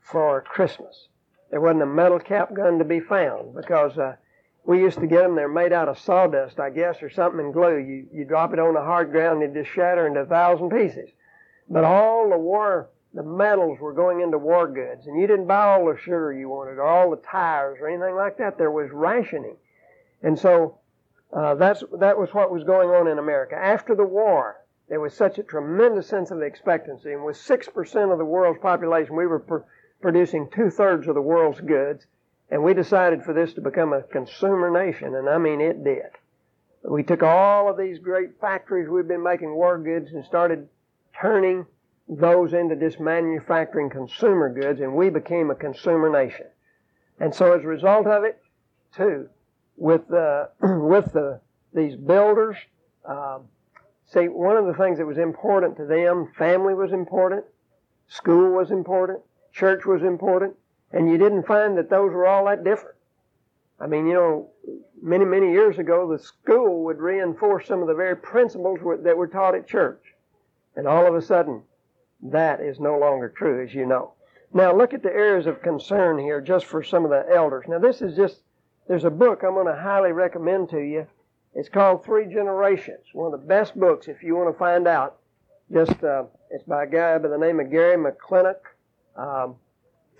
for 0.00 0.42
Christmas. 0.42 1.06
There 1.52 1.61
wasn't 1.61 1.82
a 1.82 1.87
metal 1.87 2.18
cap 2.18 2.52
gun 2.52 2.78
to 2.78 2.85
be 2.85 2.99
found 2.99 3.54
because 3.54 3.97
uh, 3.97 4.16
we 4.64 4.80
used 4.80 4.99
to 4.99 5.06
get 5.06 5.23
them. 5.23 5.37
They're 5.37 5.49
made 5.49 5.73
out 5.73 5.88
of 5.88 5.97
sawdust, 5.97 6.58
I 6.58 6.70
guess, 6.70 7.00
or 7.02 7.08
something 7.08 7.38
and 7.38 7.54
glue. 7.54 7.76
You 7.78 8.06
you 8.12 8.25
drop 8.25 8.52
it 8.52 8.58
on 8.58 8.75
the 8.75 8.80
hard 8.80 9.12
ground, 9.12 9.42
and 9.42 9.56
it 9.56 9.62
just 9.62 9.73
shatter 9.73 10.08
into 10.08 10.20
a 10.20 10.26
thousand 10.26 10.70
pieces. 10.70 11.08
But 11.70 11.85
all 11.85 12.28
the 12.28 12.37
war, 12.37 12.90
the 13.14 13.23
metals 13.23 13.78
were 13.78 13.92
going 13.92 14.23
into 14.23 14.38
war 14.38 14.66
goods, 14.66 15.06
and 15.06 15.18
you 15.20 15.28
didn't 15.28 15.47
buy 15.47 15.64
all 15.64 15.87
the 15.87 15.97
sugar 15.99 16.32
you 16.32 16.49
wanted, 16.49 16.78
or 16.78 16.82
all 16.82 17.11
the 17.11 17.23
tires, 17.23 17.78
or 17.80 17.88
anything 17.88 18.16
like 18.16 18.38
that. 18.38 18.58
There 18.58 18.73
was 18.73 18.90
rationing, 18.92 19.56
and 20.20 20.37
so 20.37 20.78
uh, 21.32 21.54
that's 21.54 21.85
that 22.00 22.18
was 22.18 22.35
what 22.35 22.50
was 22.50 22.64
going 22.64 22.90
on 22.90 23.06
in 23.06 23.20
America 23.20 23.54
after 23.54 23.94
the 23.94 24.04
war. 24.04 24.56
There 24.88 25.00
was 25.00 25.14
such 25.14 25.38
a 25.38 25.42
tremendous 25.42 26.07
sense 26.07 26.30
of 26.30 26.42
expectancy, 26.42 27.12
and 27.12 27.25
with 27.25 27.37
six 27.37 27.68
percent 27.68 28.11
of 28.11 28.18
the 28.18 28.25
world's 28.25 28.61
population, 28.61 29.16
we 29.16 29.26
were 29.26 29.40
pr- 29.40 29.59
producing 30.00 30.49
two 30.50 30.71
thirds 30.71 31.07
of 31.09 31.14
the 31.14 31.23
world's 31.23 31.61
goods 31.61 32.07
And 32.50 32.62
we 32.62 32.75
decided 32.75 33.23
for 33.25 33.35
this 33.35 33.52
to 33.54 33.61
become 33.61 33.92
a 33.92 34.02
consumer 34.02 34.71
nation, 34.71 35.14
and 35.14 35.28
I 35.28 35.38
mean 35.38 35.61
it 35.61 35.85
did. 35.85 36.11
We 36.83 37.02
took 37.02 37.23
all 37.23 37.68
of 37.68 37.76
these 37.76 37.99
great 37.99 38.40
factories 38.40 38.88
we've 38.88 39.09
been 39.09 39.23
making 39.23 39.54
war 39.54 39.76
goods 39.78 40.12
and 40.12 40.25
started 40.25 40.68
turning 41.21 41.66
those 42.09 42.54
into 42.54 42.75
just 42.76 43.00
manufacturing 43.00 43.90
consumer 43.90 44.49
goods, 44.49 44.80
and 44.80 44.95
we 44.95 45.11
became 45.11 45.50
a 45.50 45.54
consumer 45.54 46.09
nation. 46.09 46.47
And 47.21 47.35
so 47.35 47.52
as 47.52 47.64
a 47.64 47.66
result 47.66 48.07
of 48.07 48.25
it, 48.25 48.40
too, 48.97 49.28
with 49.76 50.09
the, 50.09 50.49
with 50.62 51.12
the, 51.12 51.40
these 51.75 51.97
builders, 51.97 52.57
um, 53.04 53.42
see, 54.12 54.29
one 54.29 54.57
of 54.57 54.67
the 54.67 54.75
things 54.75 54.99
that 54.99 55.07
was 55.07 55.19
important 55.19 55.77
to 55.77 55.85
them, 55.85 56.33
family 56.37 56.75
was 56.75 56.93
important, 56.93 57.45
school 58.09 58.53
was 58.53 58.71
important, 58.71 59.21
church 59.53 59.85
was 59.85 60.03
important, 60.03 60.55
and 60.93 61.11
you 61.11 61.19
didn't 61.19 61.47
find 61.47 61.77
that 61.77 61.91
those 61.91 62.12
were 62.12 62.27
all 62.27 62.47
that 62.47 62.65
different. 62.65 62.97
I 63.81 63.87
mean, 63.87 64.07
you 64.07 64.15
know, 64.15 64.50
many, 65.00 65.25
many 65.25 65.53
years 65.53 65.79
ago, 65.79 66.11
the 66.11 66.19
school 66.19 66.85
would 66.85 66.99
reinforce 66.99 67.69
some 67.69 67.81
of 67.81 67.87
the 67.88 67.95
very 67.95 68.17
principles 68.17 68.81
that 69.05 69.17
were 69.17 69.29
taught 69.29 69.55
at 69.55 69.69
church. 69.69 70.03
And 70.75 70.88
all 70.88 71.07
of 71.07 71.15
a 71.15 71.23
sudden, 71.23 71.62
that 72.23 72.61
is 72.61 72.81
no 72.81 72.99
longer 72.99 73.29
true, 73.29 73.62
as 73.62 73.75
you 73.75 73.87
know. 73.87 74.15
Now, 74.53 74.75
look 74.75 74.95
at 74.95 75.03
the 75.03 75.12
areas 75.12 75.47
of 75.47 75.62
concern 75.62 76.19
here 76.19 76.41
just 76.41 76.67
for 76.67 76.83
some 76.83 77.05
of 77.05 77.11
the 77.11 77.25
elders. 77.33 77.67
Now, 77.69 77.79
this 77.79 78.00
is 78.00 78.17
just, 78.17 78.41
there's 78.88 79.05
a 79.05 79.11
book 79.11 79.43
I'm 79.43 79.55
going 79.55 79.67
to 79.67 79.81
highly 79.81 80.12
recommend 80.12 80.71
to 80.71 80.81
you. 80.81 81.07
It's 81.55 81.69
called 81.69 82.05
Three 82.05 82.26
Generations. 82.26 83.05
One 83.12 83.33
of 83.33 83.40
the 83.40 83.47
best 83.47 83.78
books 83.78 84.09
if 84.09 84.23
you 84.23 84.37
want 84.37 84.52
to 84.52 84.59
find 84.59 84.87
out. 84.87 85.19
Just, 85.73 86.02
uh, 86.02 86.25
it's 86.50 86.64
by 86.64 86.85
a 86.85 86.87
guy 86.87 87.19
by 87.19 87.28
the 87.28 87.38
name 87.38 87.61
of 87.61 87.71
Gary 87.71 87.97
McClintock. 87.97 88.61
Um, 89.17 89.57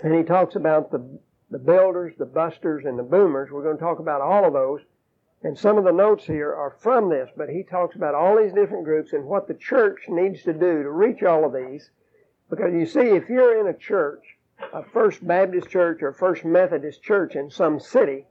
and 0.03 0.15
he 0.15 0.23
talks 0.23 0.57
about 0.57 0.91
the, 0.91 1.19
the 1.51 1.59
builders, 1.59 2.15
the 2.19 2.27
busters, 2.27 2.85
and 2.85 2.99
the 2.99 3.03
boomers. 3.03 3.51
We're 3.51 3.63
going 3.63 3.77
to 3.77 3.83
talk 3.83 3.99
about 3.99 4.21
all 4.21 4.47
of 4.47 4.53
those. 4.53 4.81
And 5.43 5.57
some 5.57 5.79
of 5.79 5.85
the 5.85 5.93
notes 5.93 6.25
here 6.25 6.53
are 6.53 6.77
from 6.81 7.09
this, 7.09 7.31
but 7.37 7.49
he 7.49 7.63
talks 7.63 7.95
about 7.95 8.15
all 8.15 8.37
these 8.37 8.53
different 8.53 8.85
groups 8.85 9.13
and 9.13 9.25
what 9.25 9.47
the 9.47 9.55
church 9.55 10.01
needs 10.09 10.43
to 10.43 10.53
do 10.53 10.83
to 10.83 10.91
reach 10.91 11.23
all 11.23 11.45
of 11.45 11.53
these. 11.53 11.91
Because 12.51 12.73
you 12.73 12.87
see, 12.87 13.11
if 13.11 13.29
you're 13.29 13.61
in 13.61 13.69
a 13.69 13.79
church, 13.79 14.37
a 14.73 14.83
First 14.83 15.25
Baptist 15.25 15.69
church 15.69 16.03
or 16.03 16.13
First 16.13 16.45
Methodist 16.45 17.03
church 17.03 17.37
in 17.37 17.51
some 17.51 17.79
city, 17.79 18.27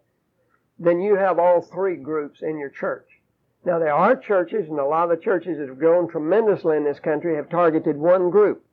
then 0.80 1.02
you 1.02 1.16
have 1.16 1.40
all 1.40 1.62
three 1.62 1.96
groups 1.96 2.42
in 2.42 2.58
your 2.58 2.70
church. 2.70 3.08
Now 3.66 3.80
there 3.80 3.94
are 3.94 4.16
churches, 4.16 4.70
and 4.70 4.80
a 4.80 4.86
lot 4.86 5.12
of 5.12 5.18
the 5.18 5.24
churches 5.24 5.58
that 5.58 5.68
have 5.68 5.80
grown 5.80 6.08
tremendously 6.08 6.78
in 6.78 6.84
this 6.84 7.00
country 7.00 7.36
have 7.36 7.50
targeted 7.50 7.98
one 7.98 8.30
group. 8.30 8.64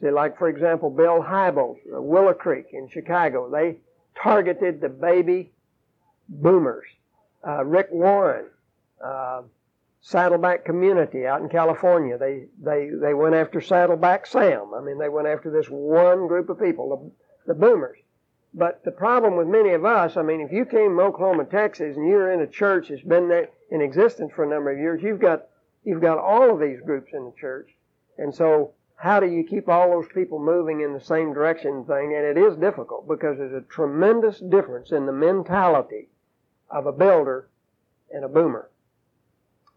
See, 0.00 0.10
like 0.10 0.38
for 0.38 0.48
example, 0.48 0.90
Bill 0.90 1.22
Hybels, 1.22 1.78
Willow 1.86 2.34
Creek 2.34 2.66
in 2.72 2.88
Chicago, 2.88 3.50
they 3.50 3.76
targeted 4.14 4.80
the 4.80 4.88
baby 4.88 5.52
boomers 6.28 6.86
uh, 7.46 7.64
Rick 7.64 7.88
Warren, 7.90 8.46
uh, 9.04 9.42
Saddleback 10.02 10.64
Community 10.64 11.26
out 11.26 11.40
in 11.40 11.48
California. 11.48 12.18
They, 12.18 12.46
they, 12.62 12.90
they 12.90 13.14
went 13.14 13.34
after 13.34 13.60
Saddleback 13.60 14.26
Sam. 14.26 14.72
I 14.74 14.80
mean, 14.80 14.98
they 14.98 15.08
went 15.08 15.28
after 15.28 15.50
this 15.50 15.66
one 15.66 16.26
group 16.26 16.48
of 16.48 16.60
people, 16.60 17.12
the, 17.46 17.52
the 17.52 17.58
boomers. 17.58 17.98
But 18.52 18.82
the 18.84 18.90
problem 18.90 19.36
with 19.36 19.46
many 19.46 19.70
of 19.70 19.84
us, 19.84 20.16
I 20.16 20.22
mean, 20.22 20.40
if 20.40 20.50
you 20.50 20.64
came 20.64 20.96
from 20.96 21.00
Oklahoma, 21.00 21.44
Texas, 21.44 21.96
and 21.96 22.06
you're 22.06 22.32
in 22.32 22.40
a 22.40 22.46
church 22.46 22.88
that's 22.88 23.02
been 23.02 23.28
there 23.28 23.48
in 23.70 23.80
existence 23.80 24.32
for 24.34 24.44
a 24.44 24.48
number 24.48 24.72
of 24.72 24.78
years, 24.78 25.02
you've 25.02 25.20
got, 25.20 25.46
you've 25.84 26.00
got 26.00 26.18
all 26.18 26.50
of 26.50 26.60
these 26.60 26.80
groups 26.80 27.12
in 27.12 27.24
the 27.24 27.32
church. 27.38 27.70
And 28.18 28.34
so, 28.34 28.72
how 28.96 29.20
do 29.20 29.26
you 29.26 29.44
keep 29.44 29.68
all 29.68 29.90
those 29.90 30.08
people 30.12 30.38
moving 30.38 30.80
in 30.80 30.92
the 30.92 31.00
same 31.00 31.32
direction 31.32 31.84
thing? 31.84 32.14
And 32.14 32.26
it 32.26 32.36
is 32.36 32.56
difficult 32.56 33.08
because 33.08 33.38
there's 33.38 33.54
a 33.54 33.66
tremendous 33.66 34.40
difference 34.40 34.90
in 34.90 35.06
the 35.06 35.12
mentality 35.12 36.08
of 36.68 36.86
a 36.86 36.92
builder 36.92 37.48
and 38.10 38.24
a 38.24 38.28
boomer. 38.28 38.68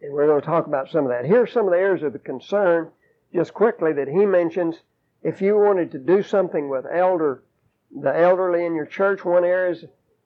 And 0.01 0.13
we're 0.13 0.27
going 0.27 0.41
to 0.41 0.45
talk 0.45 0.67
about 0.67 0.89
some 0.89 1.05
of 1.05 1.11
that. 1.11 1.25
Here's 1.25 1.53
some 1.53 1.65
of 1.65 1.71
the 1.71 1.77
areas 1.77 2.03
of 2.03 2.21
concern, 2.23 2.91
just 3.33 3.53
quickly, 3.53 3.93
that 3.93 4.09
he 4.09 4.25
mentions. 4.25 4.75
If 5.21 5.41
you 5.41 5.57
wanted 5.57 5.91
to 5.91 5.99
do 5.99 6.21
something 6.21 6.67
with 6.67 6.85
elder, 6.91 7.43
the 8.01 8.17
elderly 8.17 8.65
in 8.65 8.75
your 8.75 8.85
church, 8.85 9.23
one 9.23 9.43
area 9.43 9.75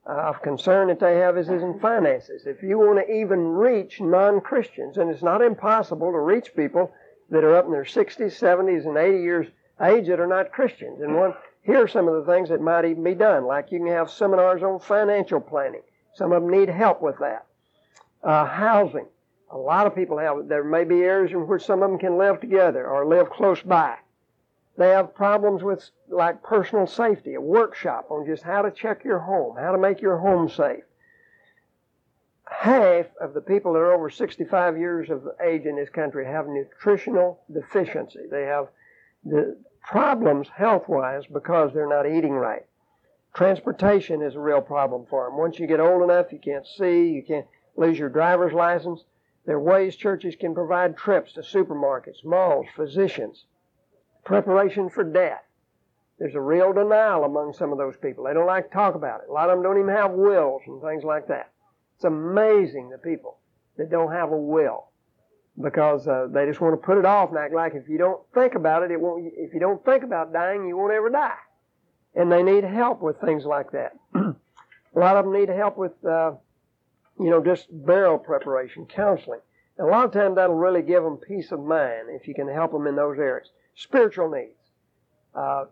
of 0.06 0.42
concern 0.42 0.88
that 0.88 1.00
they 1.00 1.18
have 1.18 1.38
is, 1.38 1.50
is 1.50 1.62
in 1.62 1.80
finances. 1.80 2.44
If 2.46 2.64
you 2.64 2.78
want 2.80 3.06
to 3.06 3.14
even 3.14 3.48
reach 3.48 4.00
non-Christians, 4.00 4.98
and 4.98 5.10
it's 5.10 5.24
not 5.24 5.42
impossible 5.42 6.12
to 6.12 6.20
reach 6.20 6.56
people 6.56 6.94
that 7.30 7.44
are 7.44 7.56
up 7.56 7.66
in 7.66 7.72
their 7.72 7.84
60s, 7.84 8.40
70s, 8.40 8.86
and 8.88 8.98
80 8.98 9.22
years 9.22 9.48
age 9.82 10.08
that 10.08 10.20
are 10.20 10.28
not 10.28 10.52
Christians. 10.52 11.02
And 11.02 11.16
one, 11.16 11.34
here 11.62 11.84
are 11.84 11.88
some 11.88 12.08
of 12.08 12.26
the 12.26 12.32
things 12.32 12.50
that 12.50 12.62
might 12.62 12.86
even 12.86 13.04
be 13.04 13.14
done. 13.14 13.46
Like 13.46 13.72
you 13.72 13.80
can 13.80 13.88
have 13.88 14.10
seminars 14.10 14.64
on 14.64 14.80
financial 14.80 15.42
planning. 15.42 15.82
Some 16.16 16.32
of 16.32 16.42
them 16.42 16.52
need 16.52 16.70
help 16.70 17.02
with 17.02 17.20
that. 17.20 17.46
Uh, 18.24 18.46
housing. 18.46 19.08
A 19.52 19.58
lot 19.58 19.88
of 19.88 19.96
people 19.96 20.18
have, 20.18 20.48
there 20.48 20.64
may 20.64 20.84
be 20.84 21.02
areas 21.02 21.32
in 21.32 21.48
which 21.48 21.66
some 21.66 21.84
of 21.84 21.90
them 21.90 22.00
can 22.00 22.18
live 22.18 22.40
together 22.40 22.88
or 22.88 23.06
live 23.06 23.30
close 23.30 23.62
by. 23.62 23.98
They 24.78 24.90
have 24.90 25.16
problems 25.16 25.64
with 25.64 25.90
like 26.08 26.44
personal 26.44 26.86
safety, 26.86 27.34
a 27.34 27.42
workshop 27.42 28.12
on 28.12 28.28
just 28.28 28.44
how 28.44 28.62
to 28.62 28.70
check 28.72 29.04
your 29.04 29.20
home, 29.20 29.58
how 29.58 29.72
to 29.72 29.78
make 29.78 30.02
your 30.02 30.18
home 30.18 30.50
safe. 30.50 30.84
Half 32.46 33.08
of 33.20 33.34
the 33.34 33.42
people 33.42 33.74
that 33.74 33.80
are 33.80 33.92
over 33.92 34.10
65 34.10 34.78
years 34.78 35.10
of 35.10 35.28
age 35.44 35.66
in 35.66 35.76
this 35.76 35.90
country 35.90 36.26
have 36.26 36.48
nutritional 36.48 37.42
deficiency. 37.52 38.28
They 38.30 38.44
have 38.44 38.68
the 39.26 39.58
problems 39.82 40.48
health 40.48 40.88
wise 40.88 41.26
because 41.26 41.74
they're 41.74 41.90
not 41.90 42.06
eating 42.06 42.34
right. 42.34 42.66
Transportation 43.34 44.22
is 44.22 44.36
a 44.36 44.40
real 44.40 44.62
problem 44.62 45.06
for 45.10 45.26
them. 45.26 45.38
Once 45.38 45.60
you 45.60 45.68
get 45.68 45.80
old 45.80 46.04
enough, 46.04 46.32
you 46.32 46.40
can't 46.40 46.66
see, 46.66 47.10
you 47.10 47.24
can't 47.24 47.48
lose 47.76 47.98
your 47.98 48.10
driver's 48.10 48.54
license. 48.54 49.04
There 49.46 49.56
are 49.56 49.60
ways 49.60 49.96
churches 49.96 50.36
can 50.36 50.54
provide 50.54 50.98
trips 50.98 51.34
to 51.34 51.42
supermarkets, 51.42 52.24
malls, 52.24 52.68
physicians, 52.76 53.46
preparation 54.28 54.90
for 54.90 55.04
death. 55.04 55.44
There's 56.20 56.36
a 56.36 56.42
real 56.42 56.74
denial 56.74 57.24
among 57.24 57.54
some 57.54 57.72
of 57.72 57.78
those 57.78 57.96
people. 57.98 58.26
They 58.26 58.34
don't 58.34 58.48
like 58.48 58.70
to 58.70 58.74
talk 58.74 58.96
about 58.96 59.22
it. 59.22 59.30
A 59.30 59.34
lot 59.34 59.50
of 59.50 59.58
them 59.58 59.64
don't 59.64 59.80
even 59.80 59.96
have 59.96 60.12
wills 60.12 60.62
and 60.68 60.82
things 60.82 61.04
like 61.04 61.28
that. 61.28 61.52
It's 61.96 62.06
amazing 62.06 62.90
the 62.90 62.98
people 62.98 63.38
that 63.78 63.90
don't 63.90 64.12
have 64.12 64.32
a 64.32 64.38
will 64.38 64.90
because 65.62 66.08
uh, 66.08 66.28
they 66.32 66.46
just 66.46 66.62
want 66.62 66.74
to 66.74 66.86
put 66.86 66.98
it 66.98 67.06
off 67.06 67.30
and 67.30 67.38
act 67.38 67.54
like 67.54 67.74
if 67.74 67.88
you 67.90 67.98
don't 67.98 68.22
think 68.34 68.56
about 68.56 68.84
it, 68.84 68.92
it 68.92 69.00
won't. 69.00 69.32
If 69.36 69.54
you 69.54 69.60
don't 69.60 69.84
think 69.84 70.04
about 70.04 70.34
dying, 70.34 70.68
you 70.68 70.78
won't 70.78 70.94
ever 70.94 71.10
die 71.10 71.38
and 72.18 72.32
they 72.32 72.42
need 72.42 72.64
help 72.64 73.02
with 73.02 73.22
things 73.22 73.46
like 73.46 73.72
that. 73.72 73.94
a 74.16 75.00
lot 75.00 75.16
of 75.16 75.26
them 75.26 75.34
need 75.34 75.50
help 75.50 75.78
with, 75.78 75.94
uh, 76.04 76.32
you 77.20 77.30
know, 77.30 77.44
just 77.44 77.68
burial 77.72 78.18
preparation, 78.18 78.88
counseling. 78.88 79.40
And 79.78 79.88
a 79.88 79.92
lot 79.92 80.06
of 80.06 80.12
times 80.12 80.36
that'll 80.36 80.56
really 80.56 80.82
give 80.82 81.04
them 81.04 81.18
peace 81.18 81.52
of 81.52 81.60
mind 81.60 82.08
if 82.10 82.28
you 82.28 82.34
can 82.34 82.50
help 82.50 82.72
them 82.72 82.88
in 82.88 82.96
those 82.96 83.20
areas. 83.20 83.50
Spiritual 83.78 84.32
needs. 84.32 84.58
Uh, 85.36 85.66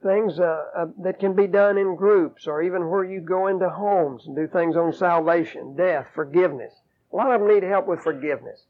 things 0.00 0.38
uh, 0.38 0.64
uh, 0.76 0.86
that 1.02 1.18
can 1.18 1.34
be 1.34 1.48
done 1.48 1.76
in 1.76 1.96
groups 1.96 2.46
or 2.46 2.62
even 2.62 2.88
where 2.88 3.04
you 3.04 3.20
go 3.20 3.48
into 3.48 3.68
homes 3.68 4.26
and 4.26 4.36
do 4.36 4.46
things 4.46 4.76
on 4.76 4.92
salvation, 4.92 5.74
death, 5.76 6.06
forgiveness. 6.14 6.72
A 7.12 7.16
lot 7.16 7.32
of 7.32 7.40
them 7.40 7.52
need 7.52 7.64
help 7.64 7.88
with 7.88 8.00
forgiveness. 8.00 8.64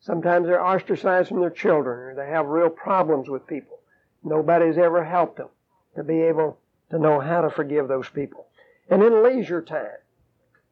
Sometimes 0.00 0.46
they're 0.46 0.64
ostracized 0.64 1.28
from 1.28 1.40
their 1.40 1.50
children 1.50 1.98
or 1.98 2.14
they 2.16 2.30
have 2.30 2.46
real 2.46 2.68
problems 2.70 3.28
with 3.28 3.46
people. 3.46 3.78
Nobody's 4.24 4.76
ever 4.78 5.04
helped 5.04 5.36
them 5.36 5.48
to 5.94 6.02
be 6.02 6.20
able 6.22 6.58
to 6.90 6.98
know 6.98 7.20
how 7.20 7.42
to 7.42 7.50
forgive 7.50 7.86
those 7.86 8.08
people. 8.08 8.46
And 8.88 9.02
in 9.04 9.22
leisure 9.22 9.62
time, 9.62 9.98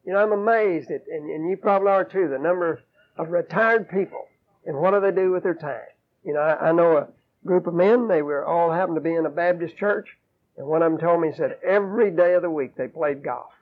you 0.04 0.12
know, 0.12 0.18
I'm 0.18 0.32
amazed 0.32 0.90
at, 0.90 1.04
and, 1.08 1.30
and 1.30 1.48
you 1.48 1.56
probably 1.56 1.90
are 1.90 2.04
too, 2.04 2.28
the 2.28 2.38
number 2.38 2.82
of 3.16 3.30
retired 3.30 3.88
people 3.88 4.26
and 4.66 4.76
what 4.76 4.90
do 4.90 5.00
they 5.00 5.12
do 5.12 5.30
with 5.30 5.44
their 5.44 5.54
time. 5.54 5.86
You 6.24 6.34
know, 6.34 6.40
I, 6.40 6.70
I 6.70 6.72
know 6.72 6.96
a 6.96 7.08
group 7.44 7.66
of 7.66 7.74
men, 7.74 8.08
they 8.08 8.22
were 8.22 8.44
all 8.44 8.72
happened 8.72 8.96
to 8.96 9.00
be 9.00 9.14
in 9.14 9.26
a 9.26 9.30
Baptist 9.30 9.76
church, 9.76 10.16
and 10.56 10.66
one 10.66 10.82
of 10.82 10.90
them 10.90 11.00
told 11.00 11.20
me, 11.20 11.30
he 11.30 11.36
said, 11.36 11.58
every 11.66 12.10
day 12.10 12.34
of 12.34 12.42
the 12.42 12.50
week 12.50 12.76
they 12.76 12.88
played 12.88 13.22
golf. 13.22 13.52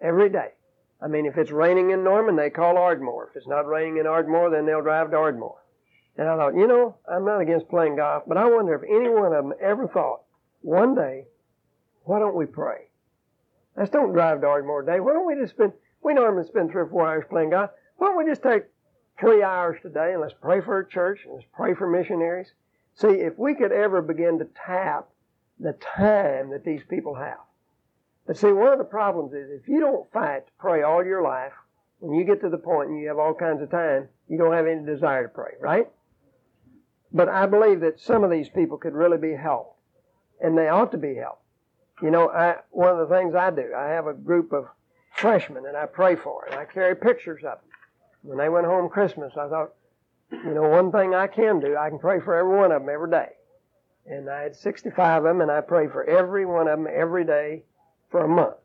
Every 0.00 0.28
day. 0.28 0.52
I 1.02 1.06
mean, 1.06 1.26
if 1.26 1.36
it's 1.36 1.50
raining 1.50 1.90
in 1.90 2.02
Norman, 2.02 2.36
they 2.36 2.50
call 2.50 2.78
Ardmore. 2.78 3.28
If 3.30 3.36
it's 3.36 3.46
not 3.46 3.66
raining 3.66 3.98
in 3.98 4.06
Ardmore, 4.06 4.50
then 4.50 4.64
they'll 4.64 4.82
drive 4.82 5.10
to 5.10 5.16
Ardmore. 5.16 5.58
And 6.16 6.28
I 6.28 6.36
thought, 6.36 6.54
you 6.54 6.66
know, 6.66 6.96
I'm 7.10 7.24
not 7.24 7.40
against 7.40 7.68
playing 7.68 7.96
golf, 7.96 8.22
but 8.26 8.36
I 8.38 8.46
wonder 8.46 8.74
if 8.74 8.82
any 8.82 9.10
one 9.10 9.34
of 9.34 9.44
them 9.44 9.52
ever 9.60 9.88
thought, 9.88 10.22
one 10.62 10.94
day, 10.94 11.26
why 12.04 12.20
don't 12.20 12.36
we 12.36 12.46
pray? 12.46 12.88
Let's 13.76 13.90
don't 13.90 14.12
drive 14.12 14.40
to 14.40 14.46
Ardmore 14.46 14.82
today. 14.82 15.00
Why 15.00 15.12
don't 15.12 15.26
we 15.26 15.34
just 15.34 15.54
spend, 15.54 15.72
we 16.02 16.14
normally 16.14 16.46
spend 16.46 16.70
three 16.70 16.82
or 16.82 16.86
four 16.86 17.06
hours 17.06 17.24
playing 17.28 17.50
God. 17.50 17.70
Why 17.96 18.08
don't 18.08 18.18
we 18.18 18.30
just 18.30 18.42
take 18.42 18.64
three 19.20 19.42
hours 19.42 19.78
today 19.82 20.12
and 20.12 20.20
let's 20.20 20.34
pray 20.40 20.60
for 20.60 20.78
a 20.78 20.88
church 20.88 21.20
and 21.24 21.34
let's 21.34 21.46
pray 21.52 21.74
for 21.74 21.88
missionaries? 21.88 22.52
See, 22.96 23.08
if 23.08 23.38
we 23.38 23.54
could 23.54 23.72
ever 23.72 24.02
begin 24.02 24.38
to 24.38 24.46
tap 24.66 25.08
the 25.58 25.72
time 25.72 26.50
that 26.50 26.64
these 26.64 26.82
people 26.88 27.14
have. 27.14 27.38
But 28.26 28.36
see, 28.36 28.52
one 28.52 28.72
of 28.72 28.78
the 28.78 28.84
problems 28.84 29.32
is 29.32 29.50
if 29.50 29.68
you 29.68 29.80
don't 29.80 30.10
fight 30.12 30.46
to 30.46 30.52
pray 30.58 30.82
all 30.82 31.04
your 31.04 31.22
life, 31.22 31.52
when 31.98 32.18
you 32.18 32.24
get 32.24 32.40
to 32.40 32.48
the 32.48 32.58
point 32.58 32.90
and 32.90 33.00
you 33.00 33.08
have 33.08 33.18
all 33.18 33.34
kinds 33.34 33.62
of 33.62 33.70
time, 33.70 34.08
you 34.28 34.38
don't 34.38 34.52
have 34.52 34.66
any 34.66 34.84
desire 34.84 35.24
to 35.24 35.28
pray, 35.28 35.52
right? 35.60 35.88
But 37.12 37.28
I 37.28 37.46
believe 37.46 37.80
that 37.80 38.00
some 38.00 38.24
of 38.24 38.30
these 38.30 38.48
people 38.48 38.78
could 38.78 38.94
really 38.94 39.18
be 39.18 39.34
helped 39.34 39.78
and 40.40 40.56
they 40.56 40.68
ought 40.68 40.90
to 40.92 40.98
be 40.98 41.14
helped. 41.14 41.42
you 42.02 42.10
know, 42.10 42.28
I, 42.28 42.56
one 42.70 42.90
of 42.90 43.08
the 43.08 43.14
things 43.14 43.34
I 43.34 43.50
do, 43.50 43.72
I 43.76 43.88
have 43.90 44.06
a 44.06 44.14
group 44.14 44.52
of 44.52 44.66
freshmen 45.14 45.62
that 45.62 45.76
I 45.76 45.86
pray 45.86 46.16
for, 46.16 46.44
and 46.46 46.54
I 46.56 46.64
carry 46.64 46.96
pictures 46.96 47.44
of 47.44 47.58
them. 47.58 47.70
When 48.22 48.38
they 48.38 48.48
went 48.48 48.66
home 48.66 48.88
Christmas, 48.88 49.32
I 49.38 49.48
thought, 49.48 49.74
you 50.30 50.54
know, 50.54 50.68
one 50.68 50.90
thing 50.92 51.14
I 51.14 51.26
can 51.26 51.60
do, 51.60 51.76
I 51.76 51.88
can 51.88 51.98
pray 51.98 52.20
for 52.20 52.36
every 52.36 52.56
one 52.56 52.72
of 52.72 52.82
them 52.82 52.90
every 52.90 53.10
day. 53.10 53.28
And 54.06 54.28
I 54.28 54.42
had 54.42 54.56
65 54.56 55.24
of 55.24 55.24
them, 55.24 55.40
and 55.40 55.50
I 55.50 55.60
pray 55.60 55.88
for 55.88 56.04
every 56.04 56.44
one 56.44 56.68
of 56.68 56.78
them 56.78 56.88
every 56.92 57.24
day 57.24 57.62
for 58.10 58.24
a 58.24 58.28
month. 58.28 58.56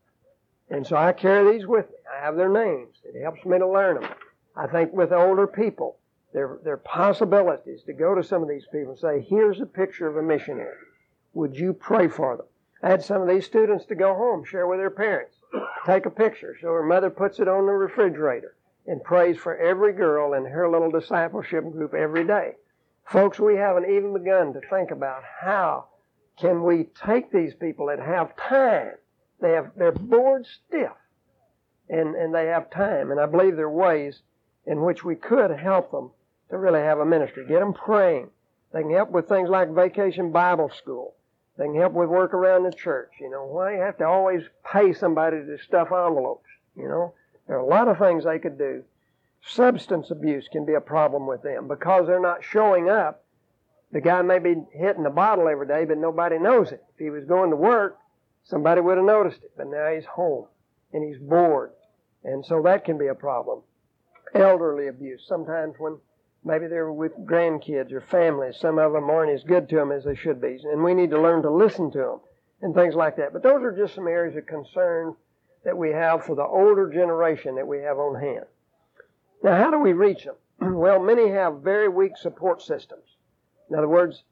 And 0.68 0.86
so 0.86 0.96
I 0.96 1.12
carry 1.12 1.52
these 1.56 1.66
with 1.66 1.88
me. 1.88 1.96
I 2.14 2.24
have 2.24 2.36
their 2.36 2.48
names. 2.48 2.96
It 3.04 3.20
helps 3.20 3.44
me 3.44 3.58
to 3.58 3.66
learn 3.66 4.00
them. 4.00 4.10
I 4.56 4.66
think 4.66 4.92
with 4.92 5.12
older 5.12 5.46
people, 5.46 5.96
there 6.32 6.60
are 6.64 6.76
possibilities 6.76 7.82
to 7.84 7.92
go 7.92 8.14
to 8.14 8.22
some 8.22 8.42
of 8.42 8.48
these 8.48 8.66
people 8.70 8.92
and 8.92 8.98
say, 8.98 9.26
here's 9.28 9.60
a 9.60 9.66
picture 9.66 10.06
of 10.06 10.16
a 10.16 10.22
missionary. 10.22 10.76
Would 11.34 11.56
you 11.56 11.72
pray 11.72 12.08
for 12.08 12.36
them? 12.36 12.46
I 12.82 12.88
had 12.90 13.02
some 13.02 13.22
of 13.22 13.28
these 13.28 13.46
students 13.46 13.84
to 13.86 13.94
go 13.94 14.14
home, 14.14 14.44
share 14.44 14.66
with 14.66 14.78
their 14.78 14.90
parents, 14.90 15.36
take 15.86 16.06
a 16.06 16.10
picture. 16.10 16.56
So 16.60 16.68
her 16.68 16.82
mother 16.82 17.10
puts 17.10 17.40
it 17.40 17.48
on 17.48 17.66
the 17.66 17.72
refrigerator 17.72 18.54
and 18.86 19.02
prays 19.02 19.36
for 19.36 19.56
every 19.56 19.92
girl 19.92 20.34
in 20.34 20.44
her 20.46 20.68
little 20.68 20.90
discipleship 20.90 21.70
group 21.70 21.94
every 21.94 22.26
day. 22.26 22.52
Folks, 23.04 23.38
we 23.38 23.56
haven't 23.56 23.90
even 23.90 24.12
begun 24.12 24.52
to 24.52 24.60
think 24.70 24.90
about 24.90 25.22
how 25.40 25.86
can 26.38 26.62
we 26.62 26.84
take 27.04 27.30
these 27.30 27.54
people 27.54 27.86
that 27.86 27.98
have 27.98 28.36
time. 28.36 28.92
They 29.40 29.52
have, 29.52 29.72
they're 29.76 29.92
bored 29.92 30.46
stiff 30.46 30.92
and, 31.88 32.14
and 32.14 32.34
they 32.34 32.46
have 32.46 32.70
time. 32.70 33.10
And 33.10 33.20
I 33.20 33.26
believe 33.26 33.56
there 33.56 33.66
are 33.66 33.70
ways 33.70 34.22
in 34.66 34.82
which 34.82 35.04
we 35.04 35.16
could 35.16 35.50
help 35.50 35.90
them 35.90 36.10
to 36.50 36.58
really 36.58 36.80
have 36.80 36.98
a 36.98 37.04
ministry. 37.04 37.46
Get 37.46 37.60
them 37.60 37.72
praying. 37.72 38.30
They 38.72 38.82
can 38.82 38.92
help 38.92 39.10
with 39.10 39.28
things 39.28 39.50
like 39.50 39.70
vacation 39.70 40.30
Bible 40.30 40.70
school. 40.70 41.14
They 41.58 41.64
can 41.64 41.74
help 41.74 41.92
with 41.92 42.08
work 42.08 42.32
around 42.32 42.62
the 42.62 42.72
church. 42.72 43.10
You 43.20 43.30
know, 43.30 43.44
why 43.44 43.74
you 43.74 43.80
have 43.80 43.98
to 43.98 44.06
always 44.06 44.42
pay 44.64 44.92
somebody 44.92 45.38
to 45.38 45.58
stuff 45.58 45.88
envelopes? 45.88 46.46
You 46.76 46.88
know, 46.88 47.14
there 47.50 47.58
are 47.58 47.62
a 47.62 47.66
lot 47.66 47.88
of 47.88 47.98
things 47.98 48.22
they 48.22 48.38
could 48.38 48.58
do. 48.58 48.84
Substance 49.44 50.12
abuse 50.12 50.46
can 50.52 50.64
be 50.64 50.74
a 50.74 50.80
problem 50.80 51.26
with 51.26 51.42
them 51.42 51.66
because 51.66 52.06
they're 52.06 52.20
not 52.20 52.44
showing 52.44 52.88
up. 52.88 53.24
The 53.90 54.00
guy 54.00 54.22
may 54.22 54.38
be 54.38 54.54
hitting 54.72 55.02
the 55.02 55.10
bottle 55.10 55.48
every 55.48 55.66
day, 55.66 55.84
but 55.84 55.98
nobody 55.98 56.38
knows 56.38 56.70
it. 56.70 56.80
If 56.94 57.00
he 57.00 57.10
was 57.10 57.24
going 57.24 57.50
to 57.50 57.56
work, 57.56 57.98
somebody 58.44 58.80
would 58.80 58.98
have 58.98 59.04
noticed 59.04 59.42
it. 59.42 59.50
But 59.56 59.66
now 59.66 59.92
he's 59.92 60.04
home 60.04 60.46
and 60.92 61.02
he's 61.02 61.18
bored. 61.18 61.72
And 62.22 62.46
so 62.46 62.62
that 62.62 62.84
can 62.84 62.98
be 62.98 63.08
a 63.08 63.16
problem. 63.16 63.62
Elderly 64.32 64.86
abuse. 64.86 65.24
Sometimes 65.26 65.74
when 65.78 65.98
maybe 66.44 66.68
they're 66.68 66.92
with 66.92 67.18
grandkids 67.18 67.90
or 67.90 68.00
families, 68.00 68.58
some 68.60 68.78
of 68.78 68.92
them 68.92 69.10
aren't 69.10 69.32
as 69.32 69.42
good 69.42 69.68
to 69.70 69.74
them 69.74 69.90
as 69.90 70.04
they 70.04 70.14
should 70.14 70.40
be. 70.40 70.60
And 70.62 70.84
we 70.84 70.94
need 70.94 71.10
to 71.10 71.20
learn 71.20 71.42
to 71.42 71.50
listen 71.50 71.90
to 71.90 71.98
them 71.98 72.20
and 72.62 72.76
things 72.76 72.94
like 72.94 73.16
that. 73.16 73.32
But 73.32 73.42
those 73.42 73.60
are 73.64 73.76
just 73.76 73.96
some 73.96 74.06
areas 74.06 74.36
of 74.36 74.46
concern 74.46 75.16
that 75.64 75.76
we 75.76 75.90
have 75.90 76.24
for 76.24 76.34
the 76.34 76.44
older 76.44 76.90
generation 76.90 77.56
that 77.56 77.66
we 77.66 77.78
have 77.78 77.98
on 77.98 78.20
hand. 78.20 78.46
Now, 79.42 79.56
how 79.56 79.70
do 79.70 79.78
we 79.78 79.92
reach 79.92 80.24
them? 80.24 80.36
well, 80.74 81.00
many 81.00 81.30
have 81.30 81.60
very 81.62 81.88
weak 81.88 82.16
support 82.16 82.62
systems. 82.62 83.04
In 83.68 83.76
other 83.76 83.88
words, 83.88 84.24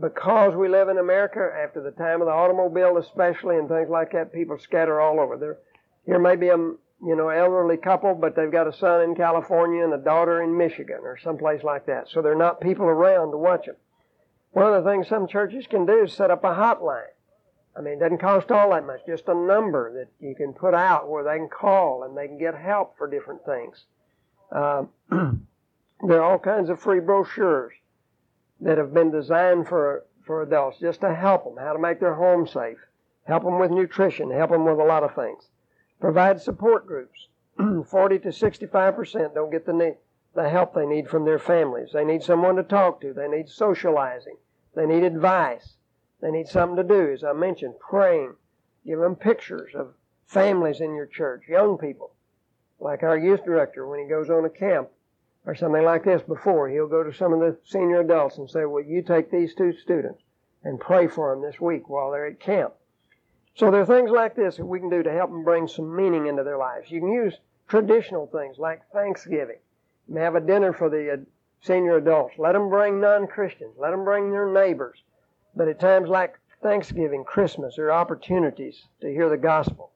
because 0.00 0.54
we 0.54 0.68
live 0.68 0.88
in 0.88 0.98
America, 0.98 1.50
after 1.62 1.82
the 1.82 1.90
time 1.90 2.20
of 2.20 2.26
the 2.26 2.32
automobile 2.32 2.96
especially, 2.96 3.56
and 3.56 3.68
things 3.68 3.90
like 3.90 4.12
that, 4.12 4.32
people 4.32 4.58
scatter 4.58 5.00
all 5.00 5.20
over. 5.20 5.36
There, 5.36 5.58
here 6.06 6.18
may 6.18 6.36
be 6.36 6.48
a 6.48 6.56
you 6.56 7.16
know 7.16 7.28
elderly 7.28 7.76
couple, 7.76 8.14
but 8.14 8.34
they've 8.34 8.50
got 8.50 8.68
a 8.68 8.72
son 8.72 9.02
in 9.02 9.14
California 9.14 9.84
and 9.84 9.92
a 9.92 9.98
daughter 9.98 10.42
in 10.42 10.56
Michigan 10.56 11.00
or 11.02 11.18
someplace 11.18 11.62
like 11.62 11.86
that. 11.86 12.08
So 12.08 12.22
there 12.22 12.32
are 12.32 12.36
not 12.36 12.60
people 12.60 12.86
around 12.86 13.32
to 13.32 13.36
watch 13.36 13.66
them. 13.66 13.76
One 14.52 14.72
of 14.72 14.82
the 14.82 14.90
things 14.90 15.08
some 15.08 15.26
churches 15.26 15.66
can 15.66 15.86
do 15.86 16.04
is 16.04 16.12
set 16.12 16.30
up 16.30 16.44
a 16.44 16.54
hotline. 16.54 17.12
I 17.76 17.80
mean, 17.80 17.94
it 17.94 18.00
doesn't 18.00 18.18
cost 18.18 18.50
all 18.50 18.70
that 18.70 18.86
much, 18.86 19.00
just 19.06 19.28
a 19.28 19.34
number 19.34 19.92
that 19.94 20.08
you 20.20 20.34
can 20.34 20.52
put 20.52 20.74
out 20.74 21.08
where 21.08 21.24
they 21.24 21.38
can 21.38 21.48
call 21.48 22.02
and 22.02 22.16
they 22.16 22.28
can 22.28 22.38
get 22.38 22.54
help 22.54 22.96
for 22.98 23.08
different 23.08 23.44
things. 23.46 23.84
Uh, 24.50 24.84
there 25.10 26.20
are 26.20 26.22
all 26.22 26.38
kinds 26.38 26.68
of 26.68 26.80
free 26.80 27.00
brochures 27.00 27.72
that 28.60 28.78
have 28.78 28.92
been 28.92 29.10
designed 29.10 29.68
for 29.68 30.04
for 30.24 30.42
adults 30.42 30.78
just 30.78 31.00
to 31.00 31.12
help 31.12 31.44
them 31.44 31.56
how 31.56 31.72
to 31.72 31.78
make 31.80 31.98
their 31.98 32.14
home 32.14 32.46
safe, 32.46 32.78
help 33.24 33.42
them 33.42 33.58
with 33.58 33.72
nutrition, 33.72 34.30
help 34.30 34.50
them 34.50 34.64
with 34.64 34.78
a 34.78 34.84
lot 34.84 35.02
of 35.02 35.14
things. 35.14 35.48
Provide 36.00 36.40
support 36.40 36.86
groups. 36.86 37.26
40 37.86 38.18
to 38.20 38.32
65 38.32 38.94
percent 38.94 39.34
don't 39.34 39.50
get 39.50 39.66
the 39.66 39.72
need, 39.72 39.96
the 40.34 40.48
help 40.48 40.74
they 40.74 40.86
need 40.86 41.08
from 41.08 41.24
their 41.24 41.38
families. 41.38 41.90
They 41.92 42.04
need 42.04 42.22
someone 42.22 42.56
to 42.56 42.62
talk 42.62 43.00
to. 43.00 43.12
They 43.12 43.28
need 43.28 43.48
socializing. 43.48 44.36
They 44.74 44.86
need 44.86 45.02
advice. 45.02 45.76
They 46.22 46.30
need 46.30 46.48
something 46.48 46.76
to 46.76 46.84
do. 46.84 47.12
As 47.12 47.22
I 47.22 47.34
mentioned, 47.34 47.74
praying. 47.78 48.34
Give 48.86 48.98
them 48.98 49.16
pictures 49.16 49.74
of 49.74 49.92
families 50.26 50.80
in 50.80 50.94
your 50.94 51.06
church, 51.06 51.42
young 51.46 51.76
people 51.76 52.14
like 52.82 53.02
our 53.04 53.16
youth 53.16 53.44
director 53.44 53.86
when 53.86 54.00
he 54.00 54.06
goes 54.06 54.28
on 54.28 54.44
a 54.44 54.50
camp 54.50 54.88
or 55.46 55.54
something 55.54 55.84
like 55.84 56.04
this 56.04 56.22
before, 56.22 56.68
he'll 56.68 56.88
go 56.88 57.02
to 57.02 57.12
some 57.12 57.32
of 57.32 57.40
the 57.40 57.56
senior 57.64 58.00
adults 58.00 58.38
and 58.38 58.50
say, 58.50 58.64
Well, 58.64 58.84
you 58.84 59.02
take 59.02 59.30
these 59.30 59.54
two 59.54 59.72
students 59.72 60.22
and 60.64 60.80
pray 60.80 61.06
for 61.08 61.30
them 61.30 61.42
this 61.42 61.60
week 61.60 61.88
while 61.88 62.10
they're 62.10 62.26
at 62.26 62.40
camp. 62.40 62.74
So 63.54 63.70
there 63.70 63.82
are 63.82 63.86
things 63.86 64.10
like 64.10 64.34
this 64.34 64.56
that 64.56 64.66
we 64.66 64.80
can 64.80 64.90
do 64.90 65.02
to 65.02 65.12
help 65.12 65.30
them 65.30 65.44
bring 65.44 65.68
some 65.68 65.94
meaning 65.94 66.26
into 66.26 66.42
their 66.42 66.58
lives. 66.58 66.90
You 66.90 67.00
can 67.00 67.12
use 67.12 67.34
traditional 67.68 68.26
things 68.26 68.58
like 68.58 68.82
Thanksgiving. 68.92 69.58
You 70.08 70.16
have 70.16 70.34
a 70.34 70.40
dinner 70.40 70.72
for 70.72 70.88
the 70.88 71.12
uh, 71.12 71.16
senior 71.60 71.96
adults. 71.96 72.34
Let 72.38 72.52
them 72.52 72.68
bring 72.68 73.00
non 73.00 73.26
Christians, 73.26 73.74
let 73.78 73.90
them 73.90 74.04
bring 74.04 74.30
their 74.30 74.52
neighbors. 74.52 75.02
But 75.54 75.68
at 75.68 75.80
times 75.80 76.08
like 76.08 76.38
Thanksgiving, 76.62 77.24
Christmas, 77.24 77.76
there 77.76 77.86
are 77.86 77.92
opportunities 77.92 78.86
to 79.00 79.08
hear 79.08 79.28
the 79.28 79.36
gospel. 79.36 79.90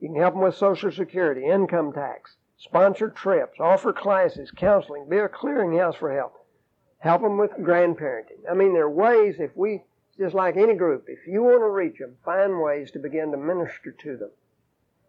You 0.00 0.08
can 0.08 0.16
help 0.16 0.34
them 0.34 0.42
with 0.42 0.56
Social 0.56 0.90
Security, 0.90 1.44
income 1.46 1.92
tax, 1.92 2.36
sponsor 2.58 3.10
trips, 3.10 3.60
offer 3.60 3.92
classes, 3.92 4.50
counseling, 4.50 5.08
be 5.08 5.18
a 5.18 5.28
clearinghouse 5.28 5.96
for 5.96 6.14
help. 6.14 6.34
Help 6.98 7.22
them 7.22 7.38
with 7.38 7.52
grandparenting. 7.52 8.40
I 8.50 8.54
mean, 8.54 8.72
there 8.72 8.84
are 8.84 8.90
ways 8.90 9.36
if 9.38 9.56
we, 9.56 9.84
just 10.18 10.34
like 10.34 10.56
any 10.56 10.74
group, 10.74 11.04
if 11.08 11.26
you 11.26 11.42
want 11.42 11.60
to 11.60 11.68
reach 11.68 11.98
them, 11.98 12.16
find 12.24 12.60
ways 12.60 12.90
to 12.92 12.98
begin 12.98 13.30
to 13.30 13.36
minister 13.36 13.92
to 13.92 14.16
them. 14.16 14.30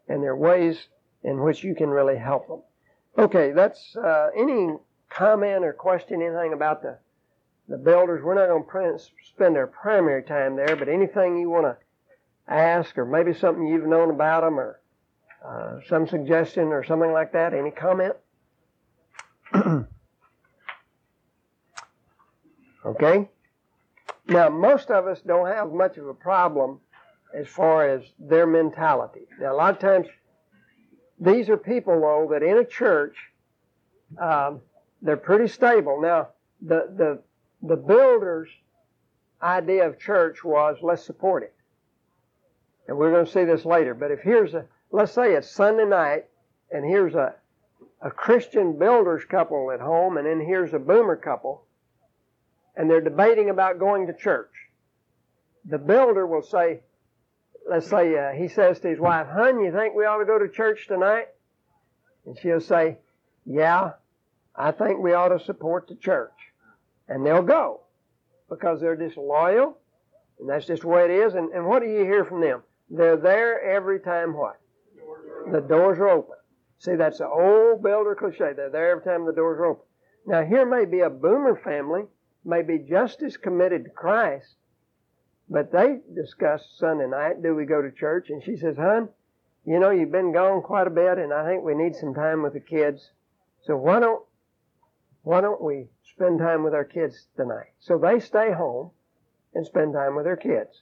And 0.07 0.21
there 0.21 0.31
are 0.31 0.37
ways 0.37 0.89
in 1.23 1.41
which 1.41 1.63
you 1.63 1.73
can 1.73 1.89
really 1.89 2.17
help 2.17 2.47
them. 2.47 2.61
Okay, 3.17 3.51
that's 3.51 3.95
uh, 3.95 4.29
any 4.37 4.75
comment 5.09 5.65
or 5.65 5.73
question, 5.73 6.21
anything 6.21 6.53
about 6.53 6.81
the 6.81 6.99
the 7.67 7.77
builders. 7.77 8.23
We're 8.23 8.35
not 8.35 8.47
going 8.47 8.63
to 8.97 9.03
spend 9.29 9.57
our 9.57 9.67
primary 9.67 10.23
time 10.23 10.55
there, 10.55 10.75
but 10.75 10.89
anything 10.89 11.37
you 11.37 11.49
want 11.49 11.65
to 11.65 11.77
ask, 12.51 12.97
or 12.97 13.05
maybe 13.05 13.33
something 13.33 13.67
you've 13.67 13.87
known 13.87 14.09
about 14.09 14.41
them, 14.41 14.59
or 14.59 14.79
uh, 15.45 15.79
some 15.87 16.07
suggestion 16.07 16.67
or 16.67 16.83
something 16.83 17.11
like 17.11 17.33
that? 17.33 17.53
Any 17.53 17.71
comment? 17.71 18.15
okay. 22.85 23.29
Now, 24.27 24.49
most 24.49 24.91
of 24.91 25.07
us 25.07 25.21
don't 25.21 25.47
have 25.47 25.71
much 25.71 25.97
of 25.97 26.07
a 26.07 26.13
problem 26.13 26.79
as 27.33 27.47
far 27.47 27.87
as 27.87 28.03
their 28.19 28.45
mentality. 28.45 29.27
Now, 29.39 29.53
a 29.53 29.55
lot 29.55 29.73
of 29.73 29.79
times, 29.79 30.07
these 31.19 31.49
are 31.49 31.57
people, 31.57 31.99
though, 32.01 32.27
that 32.31 32.43
in 32.43 32.57
a 32.57 32.65
church, 32.65 33.15
um, 34.19 34.61
they're 35.01 35.17
pretty 35.17 35.47
stable. 35.47 36.01
Now, 36.01 36.29
the, 36.61 36.89
the, 36.95 37.21
the 37.67 37.75
builder's 37.75 38.49
idea 39.41 39.87
of 39.87 39.99
church 39.99 40.43
was 40.43 40.77
let's 40.81 41.03
support 41.03 41.43
it. 41.43 41.53
And 42.87 42.97
we're 42.97 43.11
going 43.11 43.25
to 43.25 43.31
see 43.31 43.43
this 43.43 43.65
later. 43.65 43.93
But 43.93 44.11
if 44.11 44.21
here's 44.21 44.53
a, 44.53 44.65
let's 44.91 45.11
say 45.11 45.33
it's 45.33 45.49
Sunday 45.49 45.85
night, 45.85 46.25
and 46.71 46.85
here's 46.85 47.15
a, 47.15 47.35
a 48.01 48.11
Christian 48.11 48.77
builders 48.77 49.23
couple 49.25 49.71
at 49.71 49.79
home, 49.79 50.17
and 50.17 50.25
then 50.25 50.39
here's 50.39 50.73
a 50.73 50.79
boomer 50.79 51.15
couple, 51.15 51.63
and 52.75 52.89
they're 52.89 53.01
debating 53.01 53.49
about 53.49 53.79
going 53.79 54.07
to 54.07 54.13
church. 54.13 54.51
The 55.65 55.77
builder 55.77 56.25
will 56.25 56.43
say, 56.43 56.81
let's 57.69 57.89
say 57.89 58.17
uh, 58.17 58.31
he 58.31 58.47
says 58.47 58.79
to 58.79 58.87
his 58.87 58.99
wife, 58.99 59.27
Hun, 59.27 59.59
you 59.59 59.71
think 59.71 59.95
we 59.95 60.05
ought 60.05 60.19
to 60.19 60.25
go 60.25 60.39
to 60.39 60.47
church 60.47 60.87
tonight? 60.87 61.27
And 62.25 62.37
she'll 62.39 62.61
say, 62.61 62.97
Yeah, 63.45 63.93
I 64.55 64.71
think 64.71 64.99
we 64.99 65.13
ought 65.13 65.29
to 65.29 65.39
support 65.39 65.87
the 65.87 65.95
church. 65.95 66.31
And 67.07 67.25
they'll 67.25 67.41
go 67.41 67.81
because 68.49 68.81
they're 68.81 68.95
disloyal, 68.95 69.77
and 70.39 70.49
that's 70.49 70.65
just 70.65 70.81
the 70.81 70.87
way 70.87 71.05
it 71.05 71.11
is. 71.11 71.35
And, 71.35 71.51
and 71.51 71.65
what 71.65 71.81
do 71.81 71.87
you 71.87 72.03
hear 72.03 72.25
from 72.25 72.41
them? 72.41 72.63
They're 72.89 73.17
there 73.17 73.61
every 73.61 73.99
time 73.99 74.33
what? 74.33 74.59
The 75.51 75.61
doors 75.61 75.99
are 75.99 76.09
open. 76.09 76.35
See, 76.79 76.95
that's 76.95 77.17
the 77.17 77.27
old 77.27 77.81
builder 77.81 78.15
cliche. 78.15 78.53
They're 78.55 78.69
there 78.69 78.91
every 78.91 79.03
time 79.03 79.25
the 79.25 79.33
doors 79.33 79.59
are 79.59 79.65
open. 79.65 79.85
Now, 80.25 80.43
here 80.43 80.65
may 80.65 80.85
be 80.85 80.99
a 80.99 81.09
boomer 81.09 81.55
family, 81.55 82.03
may 82.45 82.61
be 82.61 82.79
just 82.79 83.23
as 83.23 83.37
committed 83.37 83.85
to 83.85 83.89
Christ, 83.89 84.55
but 85.49 85.71
they 85.71 85.99
discuss 86.13 86.67
Sunday 86.77 87.07
night, 87.07 87.41
do 87.41 87.55
we 87.55 87.65
go 87.65 87.81
to 87.81 87.91
church? 87.91 88.29
And 88.29 88.43
she 88.43 88.57
says, 88.57 88.75
Hon, 88.77 89.09
you 89.65 89.79
know, 89.79 89.89
you've 89.89 90.11
been 90.11 90.33
gone 90.33 90.61
quite 90.61 90.87
a 90.87 90.91
bit, 90.91 91.17
and 91.17 91.33
I 91.33 91.45
think 91.45 91.63
we 91.63 91.75
need 91.75 91.95
some 91.95 92.13
time 92.13 92.43
with 92.43 92.53
the 92.53 92.59
kids. 92.59 93.11
So 93.63 93.75
why 93.77 93.99
don't 93.99 94.23
why 95.23 95.41
don't 95.41 95.61
we 95.61 95.87
spend 96.03 96.39
time 96.39 96.63
with 96.63 96.73
our 96.73 96.85
kids 96.85 97.27
tonight? 97.35 97.71
So 97.79 97.97
they 97.97 98.19
stay 98.19 98.51
home 98.51 98.91
and 99.53 99.65
spend 99.65 99.93
time 99.93 100.15
with 100.15 100.25
their 100.25 100.37
kids. 100.37 100.81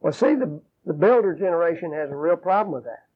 Well, 0.00 0.12
see, 0.12 0.34
the 0.34 0.60
The 0.84 0.94
builder 0.94 1.34
generation 1.34 1.92
has 1.92 2.10
a 2.10 2.16
real 2.16 2.36
problem 2.36 2.74
with 2.74 2.84
that. 2.84 3.06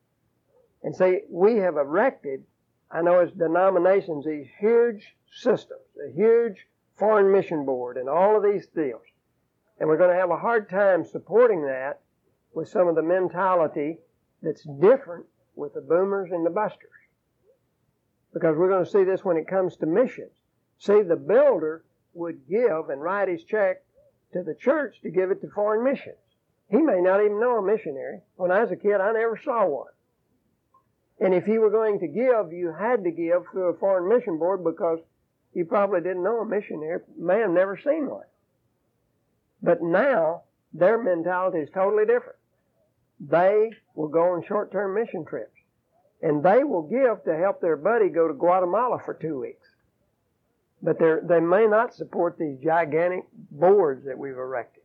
And 0.83 0.95
see, 0.95 1.23
we 1.29 1.57
have 1.57 1.75
erected, 1.75 2.45
I 2.89 3.01
know 3.01 3.19
as 3.19 3.31
denominations, 3.31 4.23
these 4.23 4.47
huge 4.57 5.17
systems, 5.29 5.83
a 5.99 6.09
huge 6.13 6.65
foreign 6.95 7.29
mission 7.29 7.65
board 7.65 7.97
and 7.97 8.07
all 8.07 8.37
of 8.37 8.43
these 8.43 8.67
deals. 8.67 9.03
And 9.79 9.89
we're 9.89 9.97
going 9.97 10.15
to 10.15 10.21
have 10.21 10.31
a 10.31 10.37
hard 10.37 10.69
time 10.69 11.03
supporting 11.03 11.63
that 11.63 11.99
with 12.53 12.69
some 12.69 12.87
of 12.87 12.95
the 12.95 13.03
mentality 13.03 13.99
that's 14.41 14.63
different 14.79 15.25
with 15.55 15.73
the 15.73 15.81
boomers 15.81 16.31
and 16.31 16.45
the 16.45 16.49
busters. 16.61 17.01
Because 18.33 18.55
we're 18.55 18.69
going 18.69 18.85
to 18.85 18.89
see 18.89 19.03
this 19.03 19.25
when 19.25 19.35
it 19.35 19.47
comes 19.47 19.75
to 19.77 19.85
missions. 19.85 20.36
See, 20.79 21.01
the 21.01 21.15
builder 21.15 21.83
would 22.13 22.47
give 22.47 22.89
and 22.89 23.01
write 23.01 23.29
his 23.29 23.43
check 23.43 23.83
to 24.33 24.43
the 24.43 24.55
church 24.55 25.01
to 25.01 25.09
give 25.09 25.31
it 25.31 25.41
to 25.41 25.49
foreign 25.49 25.83
missions. 25.83 26.17
He 26.69 26.77
may 26.77 27.01
not 27.01 27.21
even 27.21 27.39
know 27.39 27.57
a 27.57 27.61
missionary. 27.61 28.21
When 28.35 28.51
I 28.51 28.61
was 28.61 28.71
a 28.71 28.75
kid, 28.75 28.99
I 28.99 29.11
never 29.13 29.39
saw 29.43 29.65
one. 29.65 29.93
And 31.19 31.33
if 31.33 31.47
you 31.47 31.61
were 31.61 31.71
going 31.71 31.99
to 31.99 32.07
give, 32.07 32.51
you 32.51 32.73
had 32.77 33.03
to 33.03 33.11
give 33.11 33.43
through 33.51 33.69
a 33.69 33.77
foreign 33.77 34.07
mission 34.09 34.37
board 34.37 34.63
because 34.63 34.99
you 35.53 35.65
probably 35.65 36.01
didn't 36.01 36.23
know 36.23 36.41
a 36.41 36.45
missionary, 36.45 36.99
may 37.17 37.39
have 37.39 37.49
never 37.49 37.79
seen 37.83 38.09
one. 38.09 38.25
But 39.63 39.81
now, 39.81 40.43
their 40.73 41.01
mentality 41.01 41.59
is 41.59 41.69
totally 41.73 42.05
different. 42.05 42.37
They 43.19 43.71
will 43.95 44.09
go 44.09 44.33
on 44.33 44.43
short 44.45 44.71
term 44.71 44.93
mission 44.93 45.25
trips. 45.25 45.51
And 46.21 46.43
they 46.43 46.63
will 46.63 46.83
give 46.83 47.23
to 47.23 47.37
help 47.37 47.61
their 47.61 47.77
buddy 47.77 48.09
go 48.09 48.27
to 48.27 48.33
Guatemala 48.33 48.99
for 49.03 49.13
two 49.13 49.39
weeks. 49.39 49.66
But 50.81 50.99
they 50.99 51.39
may 51.39 51.65
not 51.65 51.95
support 51.95 52.37
these 52.37 52.59
gigantic 52.59 53.23
boards 53.51 54.05
that 54.05 54.17
we've 54.17 54.37
erected. 54.37 54.83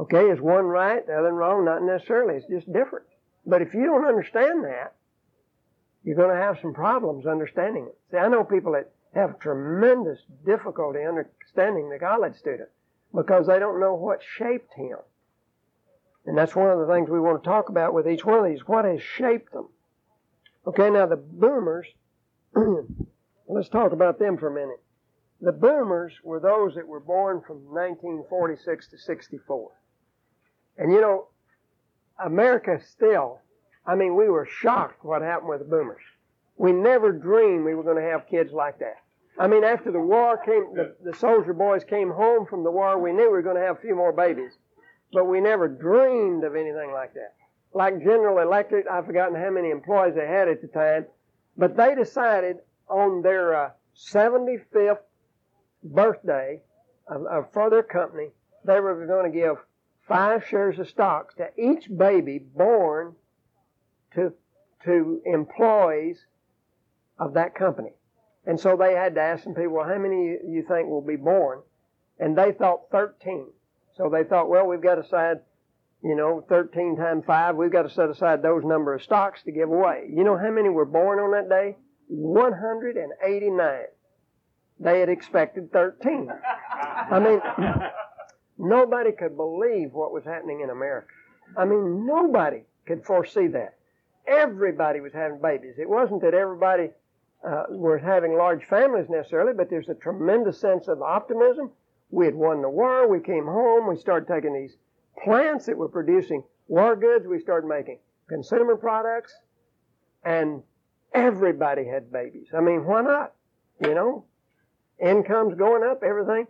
Okay, 0.00 0.30
is 0.30 0.40
one 0.40 0.64
right, 0.64 1.06
the 1.06 1.16
other 1.16 1.32
wrong? 1.32 1.64
Not 1.64 1.82
necessarily. 1.82 2.34
It's 2.34 2.48
just 2.48 2.72
different. 2.72 3.06
But 3.46 3.62
if 3.62 3.74
you 3.74 3.86
don't 3.86 4.04
understand 4.04 4.64
that, 4.64 4.94
you're 6.02 6.16
going 6.16 6.34
to 6.34 6.42
have 6.42 6.58
some 6.60 6.74
problems 6.74 7.26
understanding 7.26 7.86
it. 7.86 7.96
See, 8.10 8.18
I 8.18 8.28
know 8.28 8.44
people 8.44 8.72
that 8.72 8.90
have 9.14 9.38
tremendous 9.38 10.18
difficulty 10.44 11.00
understanding 11.02 11.88
the 11.88 11.98
college 11.98 12.34
student 12.34 12.68
because 13.14 13.46
they 13.46 13.58
don't 13.58 13.80
know 13.80 13.94
what 13.94 14.20
shaped 14.36 14.74
him. 14.74 14.98
And 16.26 16.36
that's 16.36 16.56
one 16.56 16.70
of 16.70 16.78
the 16.78 16.92
things 16.92 17.08
we 17.08 17.20
want 17.20 17.42
to 17.42 17.48
talk 17.48 17.68
about 17.68 17.94
with 17.94 18.08
each 18.08 18.24
one 18.24 18.44
of 18.44 18.50
these. 18.50 18.66
What 18.66 18.84
has 18.84 19.00
shaped 19.02 19.52
them? 19.52 19.68
Okay, 20.66 20.90
now 20.90 21.06
the 21.06 21.16
boomers, 21.16 21.86
let's 23.54 23.68
talk 23.68 23.92
about 23.92 24.18
them 24.18 24.36
for 24.36 24.48
a 24.48 24.54
minute. 24.54 24.82
The 25.40 25.52
boomers 25.52 26.12
were 26.22 26.40
those 26.40 26.74
that 26.74 26.86
were 26.86 27.00
born 27.00 27.42
from 27.46 27.56
1946 27.72 28.88
to 28.88 28.98
64. 28.98 29.70
And 30.78 30.92
you 30.92 31.00
know, 31.00 31.28
America 32.24 32.80
still, 32.84 33.40
I 33.86 33.94
mean, 33.94 34.16
we 34.16 34.28
were 34.28 34.46
shocked 34.46 35.04
what 35.04 35.22
happened 35.22 35.50
with 35.50 35.60
the 35.60 35.66
boomers. 35.66 36.02
We 36.56 36.72
never 36.72 37.12
dreamed 37.12 37.64
we 37.64 37.74
were 37.74 37.82
going 37.82 38.02
to 38.02 38.10
have 38.10 38.28
kids 38.28 38.52
like 38.52 38.78
that. 38.78 38.96
I 39.38 39.48
mean, 39.48 39.64
after 39.64 39.90
the 39.90 40.00
war 40.00 40.36
came, 40.38 40.74
the, 40.74 40.94
the 41.02 41.16
soldier 41.16 41.52
boys 41.52 41.82
came 41.84 42.10
home 42.10 42.46
from 42.46 42.62
the 42.62 42.70
war, 42.70 42.98
we 43.00 43.12
knew 43.12 43.24
we 43.24 43.28
were 43.28 43.42
going 43.42 43.56
to 43.56 43.62
have 43.62 43.78
a 43.78 43.80
few 43.80 43.96
more 43.96 44.12
babies. 44.12 44.52
But 45.12 45.24
we 45.24 45.40
never 45.40 45.68
dreamed 45.68 46.44
of 46.44 46.54
anything 46.54 46.92
like 46.92 47.14
that. 47.14 47.34
Like 47.72 47.98
General 47.98 48.38
Electric, 48.38 48.86
I've 48.88 49.06
forgotten 49.06 49.34
how 49.34 49.50
many 49.50 49.70
employees 49.70 50.14
they 50.14 50.26
had 50.26 50.48
at 50.48 50.62
the 50.62 50.68
time, 50.68 51.06
but 51.56 51.76
they 51.76 51.96
decided 51.96 52.58
on 52.88 53.22
their 53.22 53.54
uh, 53.54 53.70
75th 53.96 54.98
birthday 55.82 56.60
of, 57.06 57.26
of, 57.26 57.52
for 57.52 57.70
their 57.70 57.82
company, 57.82 58.28
they 58.64 58.80
were 58.80 59.06
going 59.06 59.30
to 59.30 59.38
give 59.38 59.56
five 60.08 60.46
shares 60.46 60.78
of 60.78 60.88
stocks 60.88 61.34
to 61.36 61.48
each 61.58 61.88
baby 61.94 62.38
born 62.38 63.14
to, 64.14 64.32
to 64.84 65.20
employees 65.24 66.24
of 67.18 67.34
that 67.34 67.54
company. 67.54 67.92
And 68.46 68.60
so 68.60 68.76
they 68.76 68.92
had 68.92 69.14
to 69.14 69.20
ask 69.20 69.44
some 69.44 69.54
people, 69.54 69.74
well, 69.74 69.88
how 69.88 69.98
many 69.98 70.36
you 70.46 70.64
think 70.68 70.88
will 70.88 71.00
be 71.00 71.16
born? 71.16 71.60
And 72.18 72.36
they 72.36 72.52
thought 72.52 72.90
13. 72.90 73.46
So 73.96 74.10
they 74.10 74.24
thought, 74.24 74.48
well, 74.48 74.66
we've 74.66 74.82
got 74.82 74.96
to 74.96 75.02
decide, 75.02 75.40
you 76.02 76.14
know, 76.14 76.44
13 76.48 76.96
times 76.96 77.24
5, 77.26 77.56
we've 77.56 77.72
got 77.72 77.82
to 77.82 77.90
set 77.90 78.10
aside 78.10 78.42
those 78.42 78.64
number 78.64 78.94
of 78.94 79.02
stocks 79.02 79.42
to 79.44 79.52
give 79.52 79.70
away. 79.70 80.08
You 80.10 80.24
know 80.24 80.36
how 80.36 80.50
many 80.50 80.68
were 80.68 80.84
born 80.84 81.18
on 81.18 81.32
that 81.32 81.48
day? 81.48 81.76
189. 82.08 83.84
They 84.80 85.00
had 85.00 85.08
expected 85.08 85.72
13. 85.72 86.30
I 87.10 87.18
mean, 87.18 87.40
nobody 88.58 89.12
could 89.12 89.36
believe 89.36 89.92
what 89.92 90.12
was 90.12 90.24
happening 90.24 90.60
in 90.62 90.70
America. 90.70 91.08
I 91.56 91.64
mean, 91.64 92.06
nobody 92.06 92.62
could 92.86 93.04
foresee 93.04 93.46
that. 93.48 93.76
Everybody 94.26 95.00
was 95.00 95.12
having 95.12 95.40
babies. 95.40 95.74
It 95.78 95.88
wasn't 95.88 96.22
that 96.22 96.34
everybody 96.34 96.90
uh, 97.46 97.64
having 98.02 98.36
large 98.36 98.64
families 98.64 99.08
necessarily, 99.08 99.52
but 99.52 99.70
there's 99.70 99.88
a 99.88 99.94
tremendous 99.94 100.58
sense 100.58 100.88
of 100.88 101.02
optimism 101.02 101.70
we 102.10 102.26
had 102.26 102.34
won 102.34 102.62
the 102.62 102.68
war. 102.68 103.08
We 103.08 103.20
came 103.20 103.44
home. 103.44 103.88
We 103.88 103.96
started 103.96 104.32
taking 104.32 104.54
these 104.54 104.76
plants 105.22 105.66
that 105.66 105.76
were 105.76 105.88
producing 105.88 106.44
war 106.68 106.96
goods. 106.96 107.26
We 107.26 107.40
started 107.40 107.66
making 107.66 107.98
consumer 108.28 108.76
products. 108.76 109.34
And 110.24 110.62
everybody 111.14 111.86
had 111.86 112.12
babies. 112.12 112.48
I 112.56 112.60
mean, 112.60 112.84
why 112.84 113.02
not? 113.02 113.32
You 113.80 113.94
know, 113.94 114.24
incomes 115.00 115.54
going 115.56 115.82
up, 115.82 116.02
everything. 116.02 116.46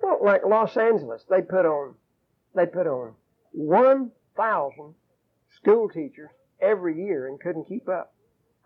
Well, 0.00 0.18
like 0.22 0.42
Los 0.46 0.76
Angeles, 0.76 1.24
they 1.28 1.42
put 1.42 1.66
on, 1.66 1.94
they 2.54 2.66
put 2.66 2.86
on 2.86 3.14
1,000 3.52 4.94
school 5.56 5.88
teachers 5.88 6.30
every 6.60 6.96
year 6.96 7.26
and 7.26 7.40
couldn't 7.40 7.68
keep 7.68 7.88
up. 7.88 8.14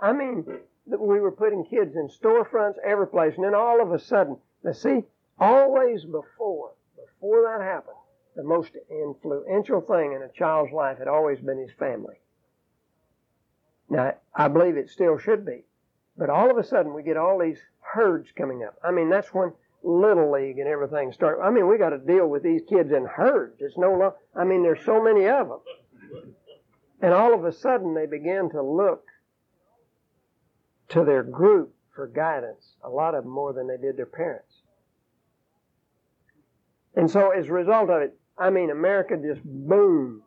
I 0.01 0.13
mean, 0.13 0.45
we 0.87 1.21
were 1.21 1.33
putting 1.33 1.65
kids 1.65 1.95
in 1.95 2.09
storefronts 2.09 2.75
every 2.85 3.07
place, 3.07 3.35
and 3.37 3.45
then 3.45 3.55
all 3.55 3.81
of 3.81 3.93
a 3.93 3.99
sudden, 3.99 4.37
now 4.65 4.73
see, 4.73 5.05
Always 5.43 6.05
before, 6.05 6.75
before 6.95 7.43
that 7.43 7.65
happened, 7.65 7.97
the 8.37 8.45
most 8.45 8.71
influential 8.89 9.81
thing 9.81 10.13
in 10.13 10.23
a 10.23 10.29
child's 10.29 10.73
life 10.73 10.99
had 10.99 11.09
always 11.09 11.41
been 11.41 11.59
his 11.59 11.73
family. 11.79 12.21
Now, 13.93 14.15
I 14.35 14.49
believe 14.49 14.79
it 14.79 14.89
still 14.89 15.19
should 15.19 15.45
be. 15.45 15.65
But 16.17 16.31
all 16.31 16.51
of 16.51 16.57
a 16.57 16.65
sudden, 16.65 16.95
we 16.95 17.03
get 17.03 17.19
all 17.19 17.39
these 17.39 17.61
herds 17.81 18.33
coming 18.33 18.65
up. 18.65 18.75
I 18.83 18.91
mean, 18.91 19.11
that's 19.11 19.35
when 19.35 19.53
Little 19.83 20.33
League 20.33 20.59
and 20.59 20.67
everything 20.67 21.13
start. 21.13 21.41
I 21.45 21.51
mean, 21.51 21.69
we 21.69 21.77
got 21.77 21.91
to 21.91 21.99
deal 21.99 22.27
with 22.27 22.43
these 22.43 22.63
kids 22.67 22.91
in 22.91 23.05
herds. 23.05 23.61
It's 23.61 23.77
no 23.77 23.91
longer, 23.91 24.15
I 24.35 24.45
mean, 24.45 24.63
there's 24.63 24.83
so 24.87 25.03
many 25.03 25.29
of 25.29 25.47
them. 25.47 25.61
And 27.03 27.13
all 27.13 27.35
of 27.35 27.45
a 27.45 27.53
sudden, 27.53 27.95
they 27.95 28.07
begin 28.07 28.49
to 28.53 28.63
look 28.63 29.05
to 30.89 31.05
their 31.05 31.23
group 31.23 31.75
for 31.95 32.07
guidance, 32.07 32.77
a 32.83 32.89
lot 32.89 33.15
of 33.15 33.25
them 33.25 33.33
more 33.33 33.53
than 33.53 33.69
they 33.69 33.77
did 33.77 33.99
their 33.99 34.07
parents. 34.07 34.55
And 36.97 37.11
so 37.11 37.29
as 37.29 37.47
a 37.47 37.53
result 37.53 37.91
of 37.91 38.01
it, 38.01 38.19
I 38.39 38.49
mean, 38.49 38.71
America 38.71 39.19
just 39.23 39.45
boomed. 39.45 40.23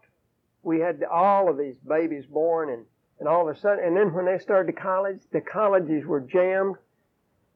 We 0.62 0.82
had 0.82 1.04
all 1.12 1.50
of 1.50 1.58
these 1.58 1.78
babies 1.88 2.26
born 2.28 2.70
and, 2.70 2.86
and 3.20 3.28
all 3.28 3.48
of 3.48 3.56
a 3.56 3.60
sudden, 3.60 3.84
and 3.84 3.96
then 3.96 4.14
when 4.14 4.26
they 4.26 4.38
started 4.40 4.76
college, 4.76 5.20
the 5.32 5.42
colleges 5.42 6.06
were 6.06 6.22
jammed. 6.22 6.76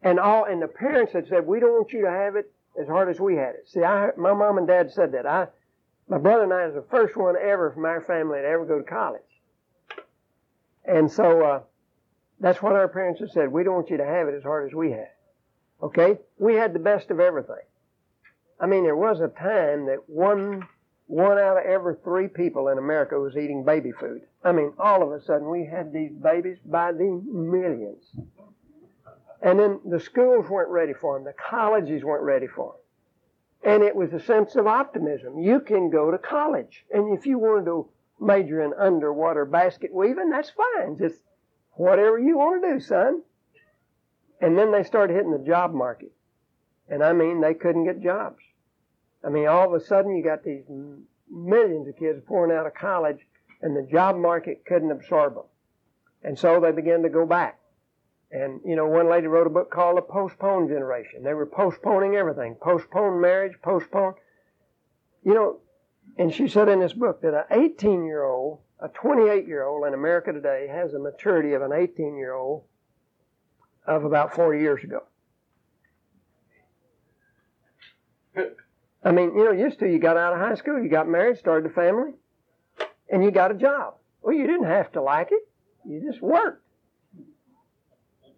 And 0.02 0.20
all, 0.20 0.46
and 0.46 0.62
the 0.62 0.68
parents 0.68 1.12
had 1.12 1.28
said, 1.28 1.46
we 1.46 1.60
don't 1.60 1.74
want 1.74 1.92
you 1.92 2.02
to 2.04 2.10
have 2.10 2.38
it 2.38 2.50
as 2.80 2.88
hard 2.88 3.10
as 3.10 3.20
we 3.20 3.36
had 3.36 3.56
it. 3.56 3.68
See, 3.68 3.84
I, 3.84 4.12
my 4.18 4.34
mom 4.34 4.58
and 4.58 4.66
dad 4.68 4.92
said 4.92 5.12
that. 5.12 5.26
I, 5.26 5.48
my 6.08 6.18
brother 6.18 6.44
and 6.44 6.54
I 6.54 6.66
was 6.68 6.76
the 6.76 6.86
first 6.90 7.18
one 7.18 7.36
ever 7.36 7.72
from 7.72 7.84
our 7.84 8.02
family 8.02 8.40
to 8.40 8.48
ever 8.48 8.66
go 8.66 8.78
to 8.78 8.84
college. 8.84 9.22
And 10.86 11.12
so, 11.12 11.46
uh, 11.46 11.62
that's 12.40 12.62
what 12.62 12.74
our 12.74 12.88
parents 12.88 13.20
had 13.20 13.32
said. 13.32 13.52
We 13.52 13.64
don't 13.64 13.76
want 13.76 13.90
you 13.90 13.98
to 13.98 14.06
have 14.06 14.30
it 14.30 14.36
as 14.36 14.44
hard 14.44 14.68
as 14.70 14.74
we 14.74 14.92
had. 14.92 15.10
Okay? 15.84 16.18
We 16.38 16.56
had 16.56 16.74
the 16.74 16.80
best 16.80 17.12
of 17.12 17.20
everything. 17.20 17.56
I 18.60 18.66
mean, 18.66 18.84
there 18.84 18.96
was 18.96 19.20
a 19.20 19.28
time 19.28 19.88
that 19.88 20.08
one 20.08 20.68
one 21.10 21.40
out 21.40 21.58
of 21.58 21.66
every 21.66 21.96
three 22.04 22.28
people 22.28 22.68
in 22.68 22.78
America 22.78 23.20
was 23.20 23.36
eating 23.36 23.64
baby 23.66 23.92
food. 23.92 24.22
I 24.44 24.52
mean, 24.52 24.74
all 24.78 25.02
of 25.02 25.12
a 25.12 25.20
sudden 25.26 25.50
we 25.50 25.66
had 25.66 25.92
these 25.92 26.12
babies 26.12 26.60
by 26.64 26.92
the 26.92 27.20
millions. 27.26 28.04
And 29.42 29.60
then 29.60 29.80
the 29.90 30.00
schools 30.00 30.48
weren't 30.48 30.70
ready 30.70 30.94
for 30.94 31.18
them. 31.18 31.26
The 31.26 31.34
colleges 31.34 32.04
weren't 32.04 32.24
ready 32.24 32.46
for 32.46 32.76
them. 33.64 33.74
And 33.74 33.84
it 33.84 33.96
was 33.96 34.14
a 34.14 34.20
sense 34.20 34.56
of 34.56 34.68
optimism. 34.68 35.40
You 35.40 35.62
can 35.62 35.90
go 35.90 36.12
to 36.12 36.20
college. 36.20 36.86
And 36.94 37.18
if 37.18 37.26
you 37.26 37.40
wanted 37.40 37.66
to 37.66 37.90
major 38.20 38.62
in 38.62 38.74
underwater 38.78 39.46
basket 39.46 39.92
weaving, 39.92 40.30
that's 40.30 40.52
fine. 40.52 40.96
Just 41.00 41.24
whatever 41.72 42.20
you 42.20 42.38
want 42.38 42.62
to 42.62 42.74
do, 42.74 42.80
son. 42.80 43.24
And 44.40 44.56
then 44.56 44.72
they 44.72 44.84
started 44.84 45.16
hitting 45.16 45.32
the 45.32 45.40
job 45.40 45.74
market. 45.74 46.12
And 46.88 47.04
I 47.04 47.14
mean, 47.14 47.42
they 47.42 47.56
couldn't 47.56 47.86
get 47.86 48.00
jobs. 48.00 48.44
I 49.24 49.30
mean, 49.30 49.48
all 49.48 49.68
of 49.68 49.74
a 49.74 49.86
sudden 49.86 50.16
you 50.16 50.24
got 50.24 50.44
these 50.44 50.64
millions 51.30 51.88
of 51.88 51.98
kids 51.98 52.22
pouring 52.26 52.56
out 52.56 52.66
of 52.66 52.74
college 52.74 53.26
and 53.62 53.76
the 53.76 53.84
job 53.90 54.16
market 54.16 54.66
couldn't 54.66 54.92
absorb 54.92 55.36
them. 55.36 55.44
And 56.24 56.38
so 56.38 56.60
they 56.60 56.72
began 56.72 57.04
to 57.04 57.10
go 57.10 57.26
back. 57.26 57.60
And, 58.32 58.62
you 58.64 58.76
know, 58.76 58.86
one 58.86 59.10
lady 59.10 59.28
wrote 59.28 59.48
a 59.48 59.50
book 59.50 59.72
called 59.72 59.98
The 59.98 60.02
Postponed 60.02 60.70
Generation. 60.70 61.24
They 61.24 61.34
were 61.34 61.48
postponing 61.48 62.16
everything. 62.16 62.56
Postpone 62.62 63.20
marriage, 63.20 63.54
postpone. 63.62 64.14
You 65.24 65.34
know, 65.34 65.60
And 66.18 66.34
she 66.34 66.48
said 66.48 66.70
in 66.70 66.80
this 66.80 66.94
book 66.94 67.22
that 67.22 67.34
an 67.34 67.46
18 67.50 68.06
year 68.06 68.24
old, 68.24 68.60
a 68.80 68.88
28 68.90 69.48
year 69.48 69.66
old 69.66 69.88
in 69.88 69.94
America 69.94 70.32
today 70.32 70.68
has 70.70 70.94
a 70.94 71.00
maturity 71.00 71.54
of 71.54 71.62
an 71.62 71.72
18 71.74 72.16
year 72.16 72.34
old 72.34 72.64
of 73.86 74.06
about 74.06 74.36
40 74.36 74.60
years 74.60 74.84
ago. 74.84 75.04
I 79.04 79.12
mean, 79.12 79.34
you 79.36 79.46
know, 79.46 79.52
used 79.52 79.80
to 79.80 79.90
you 79.90 80.00
got 80.00 80.18
out 80.18 80.34
of 80.34 80.40
high 80.40 80.56
school, 80.56 80.82
you 80.82 80.90
got 80.90 81.08
married, 81.08 81.38
started 81.38 81.72
a 81.72 81.74
family, 81.74 82.12
and 83.10 83.24
you 83.24 83.32
got 83.32 83.52
a 83.52 83.56
job. 83.56 83.96
Well, 84.22 84.36
you 84.36 84.46
didn't 84.46 84.66
have 84.66 84.92
to 84.94 85.02
like 85.02 85.30
it. 85.32 85.48
You 85.86 86.02
just 86.02 86.22
worked. 86.22 86.64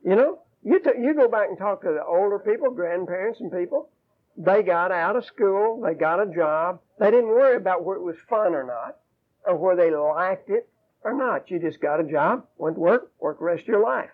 You 0.03 0.15
know, 0.15 0.39
you 0.63 0.79
t- 0.79 0.99
you 0.99 1.13
go 1.13 1.27
back 1.27 1.49
and 1.49 1.57
talk 1.57 1.81
to 1.81 1.91
the 1.91 2.03
older 2.03 2.39
people, 2.39 2.71
grandparents 2.71 3.39
and 3.39 3.51
people. 3.51 3.89
They 4.37 4.63
got 4.63 4.91
out 4.91 5.15
of 5.15 5.25
school, 5.25 5.81
they 5.81 5.93
got 5.93 6.21
a 6.21 6.31
job. 6.33 6.79
They 6.99 7.11
didn't 7.11 7.27
worry 7.27 7.57
about 7.57 7.83
whether 7.83 7.99
it 7.99 8.03
was 8.03 8.17
fun 8.29 8.53
or 8.53 8.63
not, 8.63 8.97
or 9.45 9.55
whether 9.55 9.83
they 9.83 9.95
liked 9.95 10.49
it 10.49 10.69
or 11.03 11.13
not. 11.13 11.49
You 11.51 11.59
just 11.59 11.81
got 11.81 11.99
a 11.99 12.03
job, 12.03 12.45
went 12.57 12.75
to 12.75 12.79
work, 12.79 13.11
worked 13.19 13.39
the 13.39 13.45
rest 13.45 13.63
of 13.63 13.67
your 13.67 13.83
life. 13.83 14.11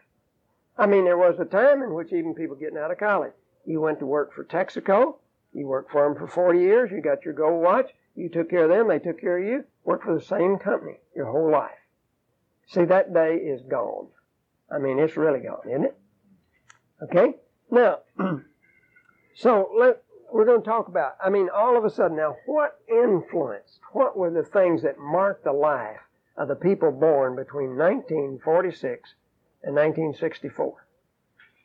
I 0.77 0.87
mean, 0.87 1.05
there 1.05 1.17
was 1.17 1.39
a 1.39 1.45
time 1.45 1.83
in 1.83 1.93
which 1.93 2.13
even 2.13 2.33
people 2.33 2.55
getting 2.55 2.77
out 2.77 2.91
of 2.91 2.97
college, 2.97 3.33
you 3.65 3.81
went 3.81 3.99
to 3.99 4.05
work 4.05 4.33
for 4.33 4.43
Texaco, 4.43 5.15
you 5.57 5.67
worked 5.67 5.91
for 5.91 6.07
them 6.07 6.15
for 6.15 6.27
40 6.27 6.59
years, 6.59 6.91
you 6.91 7.01
got 7.01 7.25
your 7.25 7.33
gold 7.33 7.63
watch, 7.63 7.89
you 8.15 8.29
took 8.29 8.49
care 8.49 8.63
of 8.63 8.69
them, 8.69 8.87
they 8.87 8.99
took 8.99 9.19
care 9.19 9.37
of 9.37 9.45
you, 9.45 9.63
worked 9.83 10.05
for 10.05 10.13
the 10.13 10.23
same 10.23 10.57
company 10.57 10.97
your 11.15 11.25
whole 11.25 11.51
life. 11.51 11.71
See, 12.67 12.85
that 12.85 13.13
day 13.13 13.35
is 13.35 13.61
gone. 13.63 14.07
I 14.71 14.77
mean, 14.77 14.99
it's 14.99 15.17
really 15.17 15.39
gone, 15.39 15.67
isn't 15.67 15.85
it? 15.85 15.97
Okay? 17.03 17.35
Now, 17.71 17.99
so 19.35 19.69
let, 19.77 20.03
we're 20.31 20.45
going 20.45 20.61
to 20.61 20.67
talk 20.67 20.87
about, 20.87 21.15
I 21.23 21.29
mean, 21.29 21.49
all 21.53 21.77
of 21.77 21.85
a 21.85 21.89
sudden, 21.89 22.17
now, 22.17 22.35
what 22.45 22.79
influenced, 22.89 23.79
what 23.93 24.17
were 24.17 24.31
the 24.31 24.43
things 24.43 24.83
that 24.83 24.99
marked 24.99 25.43
the 25.43 25.53
life 25.53 26.01
of 26.35 26.49
the 26.49 26.55
people 26.55 26.91
born 26.91 27.35
between 27.35 27.77
1946 27.77 29.13
and 29.63 29.75
1964? 29.75 30.85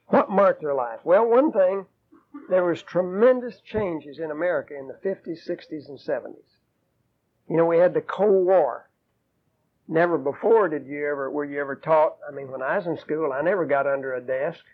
What 0.06 0.30
marked 0.30 0.60
their 0.60 0.74
life? 0.74 1.00
Well, 1.04 1.26
one 1.26 1.52
thing, 1.52 1.86
there 2.48 2.64
was 2.64 2.82
tremendous 2.82 3.60
changes 3.60 4.18
in 4.18 4.30
America 4.30 4.76
in 4.76 4.88
the 4.88 4.94
50s, 4.94 5.46
60s, 5.48 5.88
and 5.88 5.98
70s. 5.98 6.36
You 7.48 7.56
know, 7.56 7.66
we 7.66 7.78
had 7.78 7.94
the 7.94 8.00
Cold 8.00 8.46
War. 8.46 8.88
Never 9.88 10.16
before 10.16 10.68
did 10.68 10.86
you 10.86 11.06
ever, 11.06 11.30
were 11.30 11.44
you 11.44 11.60
ever 11.60 11.76
taught, 11.76 12.16
I 12.26 12.32
mean, 12.32 12.50
when 12.50 12.62
I 12.62 12.78
was 12.78 12.86
in 12.86 12.96
school, 12.96 13.32
I 13.32 13.42
never 13.42 13.66
got 13.66 13.86
under 13.86 14.14
a 14.14 14.20
desk. 14.20 14.64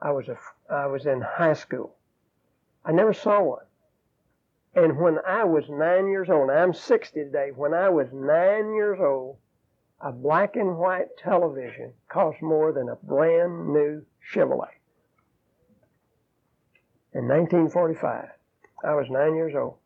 I 0.00 0.12
was 0.12 0.28
a, 0.28 0.38
I 0.72 0.86
was 0.86 1.06
in 1.06 1.20
high 1.20 1.54
school. 1.54 1.96
I 2.84 2.92
never 2.92 3.12
saw 3.12 3.42
one. 3.42 3.64
And 4.74 4.98
when 4.98 5.18
I 5.26 5.44
was 5.44 5.64
nine 5.68 6.08
years 6.08 6.28
old, 6.30 6.50
I'm 6.50 6.74
60 6.74 7.24
today, 7.24 7.50
when 7.54 7.74
I 7.74 7.88
was 7.88 8.08
nine 8.12 8.74
years 8.74 8.98
old, 9.00 9.36
a 10.00 10.10
black 10.10 10.56
and 10.56 10.76
white 10.76 11.16
television 11.16 11.92
cost 12.08 12.42
more 12.42 12.72
than 12.72 12.88
a 12.88 12.96
brand 12.96 13.72
new 13.72 14.04
Chevrolet. 14.32 14.74
In 17.14 17.28
1945, 17.28 18.28
I 18.82 18.94
was 18.94 19.06
nine 19.08 19.36
years 19.36 19.54
old. 19.54 19.76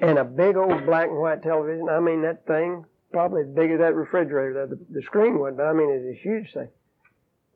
And 0.00 0.18
a 0.18 0.24
big 0.24 0.56
old 0.56 0.86
black 0.86 1.08
and 1.08 1.18
white 1.18 1.42
television, 1.42 1.88
I 1.90 2.00
mean, 2.00 2.22
that 2.22 2.46
thing, 2.46 2.86
probably 3.12 3.42
as 3.42 3.48
big 3.48 3.70
as 3.70 3.78
that 3.78 3.94
refrigerator 3.94 4.66
the, 4.66 4.78
the 4.90 5.02
screen 5.02 5.38
would, 5.40 5.56
but 5.56 5.66
I 5.66 5.72
mean, 5.72 5.90
it's 5.90 6.18
a 6.18 6.22
huge 6.22 6.52
thing. 6.52 6.68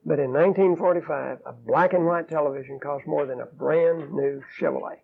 But 0.05 0.19
in 0.19 0.33
1945, 0.33 1.39
a 1.45 1.53
black 1.53 1.93
and 1.93 2.05
white 2.05 2.27
television 2.27 2.79
cost 2.79 3.07
more 3.07 3.25
than 3.25 3.39
a 3.39 3.45
brand 3.45 4.11
new 4.11 4.43
Chevrolet. 4.59 4.97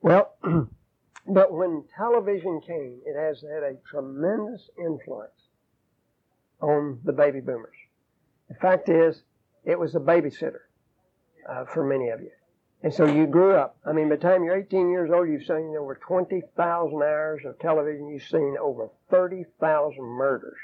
Well, 0.00 0.34
But 1.26 1.52
when 1.52 1.84
television 1.96 2.60
came, 2.60 3.00
it 3.06 3.16
has 3.16 3.40
had 3.40 3.62
a 3.62 3.76
tremendous 3.88 4.68
influence 4.78 5.48
on 6.60 7.00
the 7.04 7.12
baby 7.12 7.40
boomers. 7.40 7.76
The 8.48 8.54
fact 8.56 8.88
is, 8.88 9.22
it 9.64 9.78
was 9.78 9.94
a 9.94 10.00
babysitter 10.00 10.60
uh, 11.48 11.64
for 11.64 11.84
many 11.84 12.10
of 12.10 12.20
you. 12.20 12.30
And 12.84 12.92
so 12.92 13.06
you 13.06 13.26
grew 13.26 13.56
up. 13.56 13.78
I 13.86 13.92
mean, 13.92 14.10
by 14.10 14.16
the 14.16 14.20
time 14.20 14.44
you're 14.44 14.58
18 14.58 14.90
years 14.90 15.10
old, 15.10 15.26
you've 15.26 15.46
seen 15.46 15.74
over 15.74 15.94
20,000 15.94 16.94
hours 17.02 17.40
of 17.46 17.58
television. 17.58 18.10
You've 18.10 18.24
seen 18.24 18.56
over 18.60 18.90
30,000 19.08 20.04
murders 20.04 20.58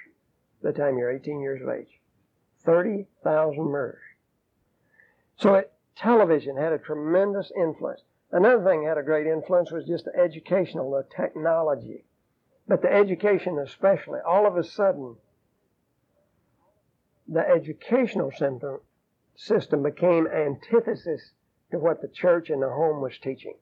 by 0.63 0.73
the 0.73 0.79
time 0.79 0.99
you're 0.99 1.11
18 1.11 1.41
years 1.41 1.63
of 1.63 1.71
age. 1.71 1.99
30,000 2.67 3.65
murders. 3.65 4.03
So 5.37 5.55
it, 5.55 5.73
television 5.97 6.59
had 6.59 6.75
a 6.75 6.79
tremendous 6.79 7.51
influence. 7.57 8.03
Another 8.31 8.63
thing 8.65 8.85
had 8.85 8.99
a 8.99 9.03
great 9.03 9.27
influence 9.27 9.73
was 9.73 9.87
just 9.87 10.05
the 10.05 10.15
educational, 10.15 10.91
the 10.91 11.07
technology. 11.17 12.05
But 12.69 12.83
the 12.83 12.93
education 12.93 13.59
especially, 13.59 14.21
all 14.21 14.47
of 14.47 14.59
a 14.59 14.63
sudden, 14.63 15.17
the 17.27 17.49
educational 17.49 18.31
system 19.37 19.83
became 19.83 20.27
antithesis 20.27 21.31
to 21.71 21.79
what 21.79 22.01
the 22.01 22.09
church 22.09 22.51
and 22.51 22.63
the 22.63 22.69
home 22.69 23.01
was 23.01 23.19
teaching. 23.19 23.55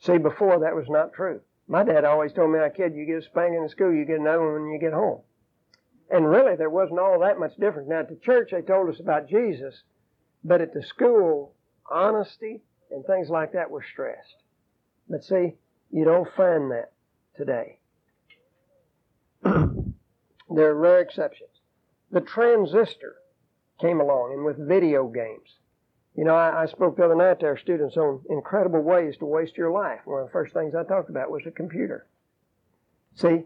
See, 0.00 0.18
before 0.18 0.60
that 0.60 0.74
was 0.74 0.88
not 0.88 1.12
true. 1.12 1.40
My 1.68 1.84
dad 1.84 2.04
always 2.04 2.32
told 2.32 2.50
me, 2.50 2.58
"I 2.58 2.70
kid, 2.70 2.94
you 2.94 3.06
get 3.06 3.18
a 3.18 3.22
spanking 3.22 3.62
in 3.62 3.68
school, 3.68 3.92
you 3.92 4.04
get 4.04 4.20
another 4.20 4.42
one 4.42 4.62
when 4.62 4.72
you 4.72 4.78
get 4.78 4.92
home." 4.92 5.22
And 6.10 6.28
really, 6.28 6.56
there 6.56 6.70
wasn't 6.70 6.98
all 6.98 7.20
that 7.20 7.38
much 7.38 7.56
difference. 7.56 7.88
Now, 7.88 8.00
at 8.00 8.08
the 8.08 8.16
church, 8.16 8.50
they 8.50 8.62
told 8.62 8.88
us 8.88 9.00
about 9.00 9.28
Jesus, 9.28 9.82
but 10.44 10.60
at 10.60 10.72
the 10.72 10.82
school, 10.82 11.54
honesty, 11.88 12.62
and 12.90 13.04
things 13.06 13.30
like 13.30 13.52
that 13.52 13.70
were 13.70 13.82
stressed. 13.82 14.42
But 15.08 15.24
see, 15.24 15.56
you 15.90 16.04
don't 16.04 16.30
find 16.34 16.70
that 16.70 16.92
today. 17.36 17.78
there 19.42 20.70
are 20.70 20.74
rare 20.74 21.00
exceptions. 21.00 21.50
The 22.10 22.20
transistor 22.20 23.16
came 23.80 24.00
along, 24.00 24.32
and 24.34 24.44
with 24.44 24.58
video 24.58 25.08
games. 25.08 25.58
You 26.16 26.24
know, 26.24 26.34
I, 26.34 26.62
I, 26.62 26.66
spoke 26.66 26.96
the 26.96 27.04
other 27.04 27.16
night 27.16 27.40
to 27.40 27.46
our 27.46 27.56
students 27.56 27.96
on 27.96 28.20
incredible 28.28 28.82
ways 28.82 29.16
to 29.18 29.24
waste 29.24 29.56
your 29.56 29.70
life. 29.70 30.00
One 30.04 30.20
of 30.20 30.26
the 30.26 30.32
first 30.32 30.52
things 30.52 30.74
I 30.74 30.84
talked 30.84 31.08
about 31.08 31.30
was 31.30 31.42
a 31.46 31.50
computer. 31.50 32.06
See, 33.14 33.44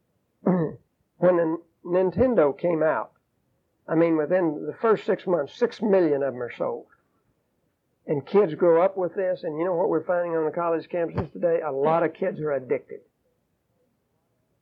when 0.42 0.76
the 1.18 1.58
Nintendo 1.86 2.58
came 2.58 2.82
out, 2.82 3.12
I 3.86 3.94
mean, 3.94 4.16
within 4.16 4.66
the 4.66 4.74
first 4.80 5.06
six 5.06 5.26
months, 5.26 5.56
six 5.56 5.80
million 5.80 6.22
of 6.24 6.34
them 6.34 6.42
are 6.42 6.52
sold. 6.56 6.86
And 8.06 8.26
kids 8.26 8.54
grow 8.54 8.82
up 8.82 8.96
with 8.96 9.14
this, 9.14 9.44
and 9.44 9.58
you 9.58 9.64
know 9.64 9.74
what 9.74 9.88
we're 9.88 10.04
finding 10.04 10.34
on 10.34 10.44
the 10.44 10.50
college 10.50 10.88
campuses 10.88 11.32
today? 11.32 11.60
A 11.60 11.70
lot 11.70 12.02
of 12.02 12.14
kids 12.14 12.40
are 12.40 12.52
addicted. 12.52 13.00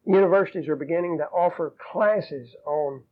Universities 0.05 0.69
are 0.69 0.77
beginning 0.77 1.19
to 1.19 1.25
offer 1.25 1.75
classes 1.93 2.55
on 2.67 3.03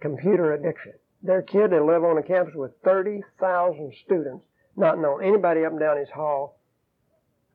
computer 0.00 0.54
addiction. 0.54 0.94
Their 1.22 1.42
kid 1.42 1.72
will 1.72 1.86
live 1.86 2.04
on 2.04 2.18
a 2.18 2.22
campus 2.22 2.54
with 2.54 2.72
30,000 2.84 3.92
students, 4.04 4.44
not 4.76 4.98
know 4.98 5.18
anybody 5.18 5.64
up 5.64 5.72
and 5.72 5.80
down 5.80 5.96
his 5.96 6.10
hall, 6.10 6.60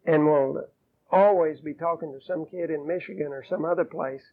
and 0.05 0.25
will 0.25 0.67
always 1.09 1.61
be 1.61 1.73
talking 1.73 2.11
to 2.11 2.25
some 2.25 2.45
kid 2.45 2.69
in 2.69 2.85
Michigan 2.85 3.27
or 3.27 3.43
some 3.43 3.63
other 3.63 3.85
place 3.85 4.23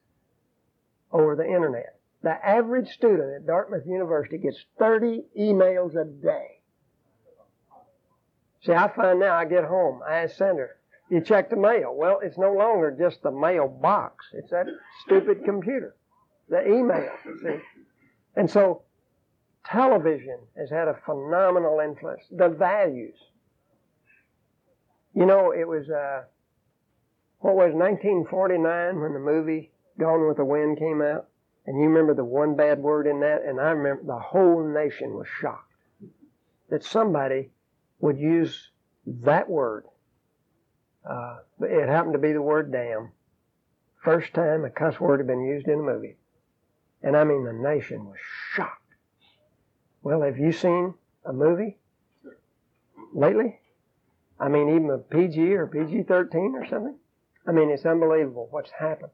over 1.12 1.37
the 1.37 1.47
internet. 1.47 1.99
The 2.23 2.45
average 2.45 2.88
student 2.88 3.35
at 3.35 3.47
Dartmouth 3.47 3.87
University 3.87 4.38
gets 4.38 4.64
30 4.79 5.25
emails 5.38 5.95
a 5.95 6.05
day. 6.05 6.61
See, 8.62 8.73
I 8.73 8.88
find 8.88 9.21
now 9.21 9.37
I 9.37 9.47
get 9.47 9.64
home, 9.64 10.01
I 10.07 10.27
send 10.27 10.59
her, 10.59 10.77
you 11.09 11.21
check 11.21 11.51
the 11.51 11.57
mail. 11.57 11.95
Well, 11.95 12.21
it's 12.23 12.37
no 12.37 12.53
longer 12.53 12.90
just 12.90 13.23
the 13.23 13.31
mail 13.31 13.69
box. 13.69 14.27
It's 14.33 14.51
that 14.51 14.66
stupid 15.05 15.45
computer, 15.45 15.97
the 16.49 16.66
email, 16.66 17.11
see. 17.43 17.59
And 18.37 18.51
so 18.51 18.83
television 19.64 20.38
has 20.57 20.70
had 20.70 20.88
a 20.88 20.99
phenomenal 21.05 21.81
influence. 21.81 22.23
The 22.31 22.49
values. 22.49 23.16
You 25.14 25.27
know, 25.27 25.53
it 25.53 25.66
was, 25.66 25.88
uh, 25.90 26.23
what 27.40 27.57
was 27.57 27.75
1949 27.75 29.01
when 29.01 29.12
the 29.12 29.18
movie 29.18 29.73
Gone 29.99 30.27
with 30.27 30.37
the 30.37 30.44
Wind 30.44 30.79
came 30.79 31.03
out? 31.03 31.27
And 31.66 31.79
you 31.79 31.88
remember 31.88 32.14
the 32.14 32.25
one 32.25 32.57
bad 32.57 32.79
word 32.79 33.07
in 33.07 33.20
that? 33.20 33.42
And 33.44 33.61
I 33.61 33.70
remember 33.70 34.05
the 34.05 34.18
whole 34.18 34.66
nation 34.66 35.14
was 35.14 35.27
shocked 35.29 35.73
that 36.70 36.85
somebody 36.85 37.51
would 37.99 38.18
use 38.18 38.70
that 39.07 39.49
word. 39.49 39.85
Uh, 41.09 41.38
it 41.61 41.88
happened 41.88 42.14
to 42.14 42.18
be 42.18 42.33
the 42.33 42.42
word 42.42 42.73
damn. 42.73 43.11
First 44.03 44.33
time 44.33 44.64
a 44.64 44.70
cuss 44.70 44.99
word 44.99 45.20
had 45.20 45.27
been 45.27 45.44
used 45.44 45.66
in 45.68 45.81
a 45.81 45.83
movie. 45.83 46.16
And 47.03 47.16
I 47.16 47.25
mean, 47.25 47.44
the 47.44 47.53
nation 47.53 48.07
was 48.07 48.18
shocked. 48.53 48.80
Well, 50.02 50.22
have 50.22 50.38
you 50.38 50.52
seen 50.52 50.94
a 51.24 51.32
movie 51.32 51.78
lately? 53.12 53.60
I 54.38 54.48
mean, 54.48 54.70
even 54.70 54.90
a 54.90 54.98
PG 54.98 55.54
or 55.54 55.66
PG 55.66 56.04
13 56.04 56.54
or 56.56 56.66
something? 56.66 56.96
I 57.46 57.52
mean, 57.52 57.70
it's 57.70 57.84
unbelievable 57.84 58.48
what's 58.50 58.70
happened. 58.70 59.12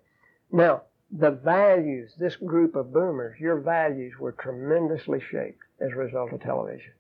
Now, 0.53 0.83
the 1.11 1.31
values, 1.31 2.14
this 2.18 2.37
group 2.37 2.77
of 2.77 2.92
boomers, 2.92 3.38
your 3.40 3.61
values 3.61 4.14
were 4.18 4.33
tremendously 4.33 5.20
shaped 5.20 5.62
as 5.81 5.92
a 5.92 5.96
result 5.96 6.33
of 6.33 6.40
television. 6.40 6.92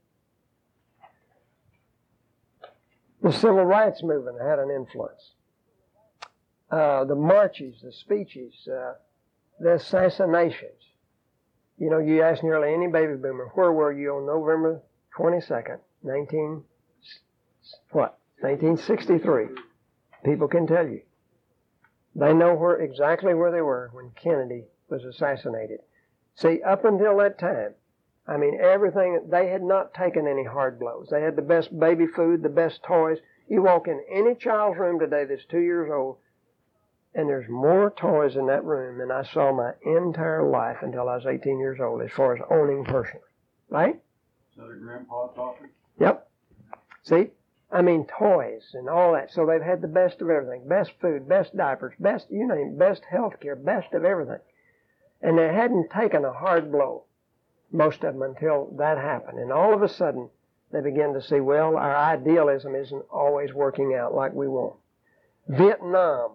The 3.22 3.32
civil 3.32 3.64
rights 3.64 4.02
movement 4.02 4.40
had 4.40 4.58
an 4.58 4.70
influence. 4.70 5.32
Uh, 6.70 7.04
the 7.04 7.14
marches, 7.14 7.80
the 7.82 7.92
speeches, 7.92 8.54
uh, 8.68 8.94
the 9.60 9.74
assassinations. 9.74 10.82
You 11.78 11.90
know, 11.90 11.98
you 11.98 12.22
ask 12.22 12.42
nearly 12.42 12.72
any 12.72 12.86
baby 12.86 13.14
boomer, 13.16 13.50
where 13.54 13.72
were 13.72 13.92
you 13.92 14.14
on 14.16 14.26
November 14.26 14.80
22nd, 15.18 15.78
19, 16.02 16.62
what, 17.90 18.18
1963? 18.40 19.48
People 20.24 20.48
can 20.48 20.66
tell 20.66 20.86
you. 20.86 21.02
They 22.14 22.32
know 22.32 22.54
where 22.54 22.80
exactly 22.80 23.34
where 23.34 23.52
they 23.52 23.60
were 23.60 23.90
when 23.92 24.10
Kennedy 24.10 24.64
was 24.88 25.04
assassinated. 25.04 25.80
See, 26.36 26.62
up 26.62 26.84
until 26.86 27.18
that 27.18 27.38
time, 27.38 27.74
I 28.26 28.38
mean, 28.38 28.58
everything, 28.60 29.28
they 29.28 29.48
had 29.48 29.62
not 29.62 29.92
taken 29.94 30.26
any 30.26 30.44
hard 30.44 30.78
blows. 30.80 31.08
They 31.10 31.20
had 31.20 31.36
the 31.36 31.42
best 31.42 31.78
baby 31.78 32.06
food, 32.06 32.42
the 32.42 32.48
best 32.48 32.82
toys. 32.82 33.18
You 33.48 33.62
walk 33.62 33.86
in 33.86 34.02
any 34.10 34.34
child's 34.34 34.78
room 34.78 34.98
today 34.98 35.24
that's 35.26 35.44
two 35.44 35.60
years 35.60 35.90
old, 35.92 36.16
and 37.16 37.26
there's 37.30 37.48
more 37.48 37.90
toys 37.96 38.36
in 38.36 38.46
that 38.46 38.62
room 38.62 38.98
than 38.98 39.10
I 39.10 39.22
saw 39.24 39.50
my 39.50 39.72
entire 39.82 40.46
life 40.46 40.76
until 40.82 41.08
I 41.08 41.16
was 41.16 41.24
18 41.24 41.58
years 41.58 41.80
old, 41.80 42.02
as 42.02 42.12
far 42.12 42.36
as 42.36 42.42
owning 42.50 42.84
personally. 42.84 43.24
Right? 43.70 43.98
So 44.54 44.66
their 44.66 44.76
grandpa 44.76 45.54
me? 45.62 45.68
Yep. 45.98 46.28
See? 47.04 47.28
I 47.72 47.80
mean, 47.80 48.06
toys 48.06 48.62
and 48.74 48.88
all 48.88 49.14
that. 49.14 49.32
So 49.32 49.46
they've 49.46 49.62
had 49.62 49.80
the 49.80 49.88
best 49.88 50.20
of 50.20 50.28
everything 50.28 50.68
best 50.68 50.92
food, 51.00 51.26
best 51.26 51.56
diapers, 51.56 51.94
best, 51.98 52.26
you 52.30 52.46
name 52.46 52.68
it, 52.68 52.78
best 52.78 53.02
health 53.10 53.40
care, 53.40 53.56
best 53.56 53.94
of 53.94 54.04
everything. 54.04 54.40
And 55.22 55.38
they 55.38 55.48
hadn't 55.48 55.90
taken 55.90 56.22
a 56.24 56.32
hard 56.32 56.70
blow, 56.70 57.04
most 57.72 58.04
of 58.04 58.12
them, 58.12 58.22
until 58.22 58.66
that 58.76 58.98
happened. 58.98 59.38
And 59.38 59.50
all 59.50 59.72
of 59.72 59.82
a 59.82 59.88
sudden, 59.88 60.28
they 60.70 60.82
begin 60.82 61.14
to 61.14 61.22
see, 61.22 61.40
well, 61.40 61.78
our 61.78 61.96
idealism 61.96 62.74
isn't 62.74 63.06
always 63.10 63.54
working 63.54 63.94
out 63.94 64.14
like 64.14 64.34
we 64.34 64.48
want. 64.48 64.76
Vietnam. 65.48 66.32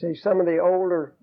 See, 0.00 0.14
some 0.14 0.40
of 0.40 0.46
the 0.46 0.58
older 0.58 1.14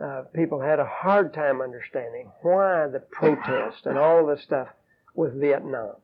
uh, 0.00 0.22
people 0.32 0.60
had 0.60 0.78
a 0.78 0.86
hard 0.86 1.34
time 1.34 1.60
understanding 1.60 2.30
why 2.42 2.86
the 2.86 3.00
protest 3.00 3.86
and 3.86 3.98
all 3.98 4.26
the 4.26 4.38
stuff 4.38 4.68
with 5.14 5.34
Vietnam. 5.40 5.94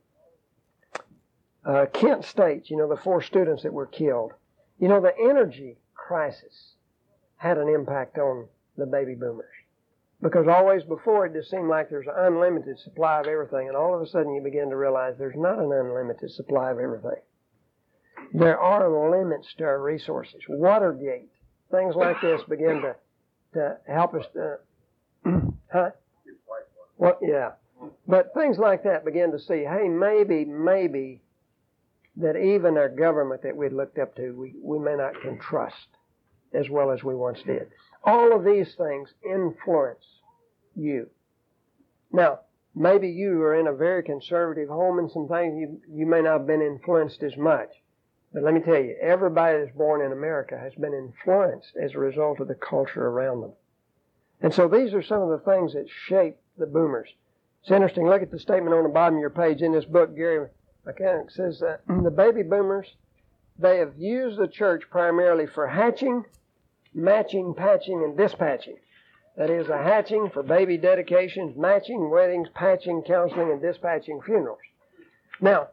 Uh, 1.64 1.86
Kent 1.92 2.24
State, 2.24 2.68
you 2.68 2.76
know, 2.76 2.88
the 2.88 3.00
four 3.00 3.22
students 3.22 3.62
that 3.62 3.72
were 3.72 3.86
killed. 3.86 4.32
You 4.78 4.88
know, 4.88 5.00
the 5.00 5.16
energy 5.16 5.76
crisis 5.94 6.74
had 7.36 7.58
an 7.58 7.68
impact 7.68 8.18
on 8.18 8.48
the 8.76 8.86
baby 8.86 9.14
boomers. 9.14 9.46
Because 10.20 10.48
always 10.48 10.82
before 10.82 11.26
it 11.26 11.32
just 11.32 11.50
seemed 11.50 11.68
like 11.68 11.90
there's 11.90 12.06
an 12.06 12.14
unlimited 12.16 12.78
supply 12.80 13.20
of 13.20 13.26
everything, 13.26 13.68
and 13.68 13.76
all 13.76 13.94
of 13.94 14.02
a 14.02 14.06
sudden 14.06 14.34
you 14.34 14.42
begin 14.42 14.70
to 14.70 14.76
realize 14.76 15.14
there's 15.16 15.36
not 15.36 15.58
an 15.58 15.72
unlimited 15.72 16.30
supply 16.32 16.70
of 16.70 16.78
everything. 16.78 17.22
There 18.32 18.58
are 18.58 19.10
limits 19.10 19.54
to 19.58 19.64
our 19.64 19.80
resources. 19.80 20.40
Watergate, 20.48 21.30
things 21.74 21.94
like 21.94 22.20
this 22.20 22.40
begin 22.48 22.82
to, 22.82 22.96
to 23.54 23.76
help 23.88 24.14
us 24.14 24.24
to, 24.34 24.56
huh? 25.72 25.90
Well, 26.96 27.18
yeah. 27.22 27.52
But 28.06 28.32
things 28.34 28.58
like 28.58 28.84
that 28.84 29.04
begin 29.04 29.32
to 29.32 29.38
see, 29.38 29.64
hey, 29.64 29.88
maybe, 29.88 30.44
maybe 30.44 31.20
that 32.16 32.36
even 32.36 32.78
our 32.78 32.88
government 32.88 33.42
that 33.42 33.56
we'd 33.56 33.72
looked 33.72 33.98
up 33.98 34.14
to, 34.16 34.30
we, 34.30 34.54
we 34.62 34.78
may 34.78 34.94
not 34.94 35.20
can 35.20 35.38
trust 35.38 35.88
as 36.52 36.70
well 36.70 36.92
as 36.92 37.02
we 37.02 37.14
once 37.14 37.40
did. 37.44 37.68
All 38.04 38.34
of 38.34 38.44
these 38.44 38.72
things 38.76 39.08
influence 39.28 40.04
you. 40.76 41.08
Now, 42.12 42.40
maybe 42.74 43.08
you 43.08 43.42
are 43.42 43.58
in 43.58 43.66
a 43.66 43.72
very 43.72 44.04
conservative 44.04 44.68
home 44.68 45.00
and 45.00 45.10
some 45.10 45.26
things 45.26 45.58
you, 45.58 45.80
you 45.90 46.06
may 46.06 46.22
not 46.22 46.38
have 46.38 46.46
been 46.46 46.62
influenced 46.62 47.22
as 47.22 47.36
much. 47.36 47.70
But 48.34 48.42
let 48.42 48.52
me 48.52 48.60
tell 48.60 48.82
you, 48.82 48.96
everybody 49.00 49.60
that's 49.60 49.76
born 49.76 50.04
in 50.04 50.10
America 50.10 50.58
has 50.58 50.74
been 50.74 50.92
influenced 50.92 51.76
as 51.80 51.94
a 51.94 52.00
result 52.00 52.40
of 52.40 52.48
the 52.48 52.56
culture 52.56 53.06
around 53.06 53.42
them. 53.42 53.52
And 54.42 54.52
so 54.52 54.66
these 54.66 54.92
are 54.92 55.02
some 55.02 55.22
of 55.22 55.28
the 55.28 55.38
things 55.38 55.72
that 55.74 55.86
shape 55.88 56.36
the 56.58 56.66
boomers. 56.66 57.08
It's 57.62 57.70
interesting. 57.70 58.08
Look 58.08 58.22
at 58.22 58.32
the 58.32 58.40
statement 58.40 58.74
on 58.74 58.82
the 58.82 58.88
bottom 58.88 59.14
of 59.14 59.20
your 59.20 59.30
page 59.30 59.62
in 59.62 59.70
this 59.70 59.84
book. 59.84 60.16
Gary 60.16 60.48
McKenna 60.84 61.30
says 61.30 61.60
that 61.60 61.82
the 62.02 62.10
baby 62.10 62.42
boomers, 62.42 62.88
they 63.56 63.78
have 63.78 63.96
used 63.96 64.36
the 64.36 64.48
church 64.48 64.82
primarily 64.90 65.46
for 65.46 65.68
hatching, 65.68 66.24
matching, 66.92 67.54
patching, 67.54 68.02
and 68.02 68.16
dispatching. 68.16 68.78
That 69.36 69.48
is, 69.48 69.68
a 69.68 69.78
hatching 69.78 70.30
for 70.30 70.42
baby 70.42 70.76
dedications, 70.76 71.56
matching 71.56 72.10
weddings, 72.10 72.48
patching 72.52 73.02
counseling, 73.02 73.52
and 73.52 73.62
dispatching 73.62 74.20
funerals. 74.22 74.58
Now, 75.40 75.68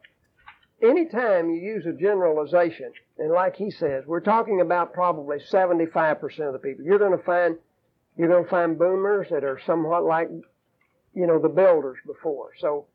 anytime 0.82 1.50
you 1.50 1.62
use 1.62 1.86
a 1.86 1.94
generalization, 1.94 2.91
and 3.17 3.32
like 3.32 3.56
he 3.56 3.72
says, 3.72 4.06
we're 4.06 4.20
talking 4.20 4.62
about 4.62 4.94
probably 4.94 5.38
75% 5.38 6.48
of 6.48 6.54
the 6.54 6.60
people. 6.60 6.86
You're 6.86 7.00
going 7.00 7.17
to 7.17 7.24
find 7.24 7.58
you're 8.17 8.28
going 8.28 8.44
to 8.44 8.50
find 8.50 8.78
boomers 8.78 9.30
that 9.30 9.46
are 9.46 9.58
somewhat 9.65 10.04
like, 10.04 10.30
you 11.13 11.26
know, 11.26 11.39
the 11.39 11.48
builders 11.48 11.98
before. 12.06 12.50
So, 12.60 12.88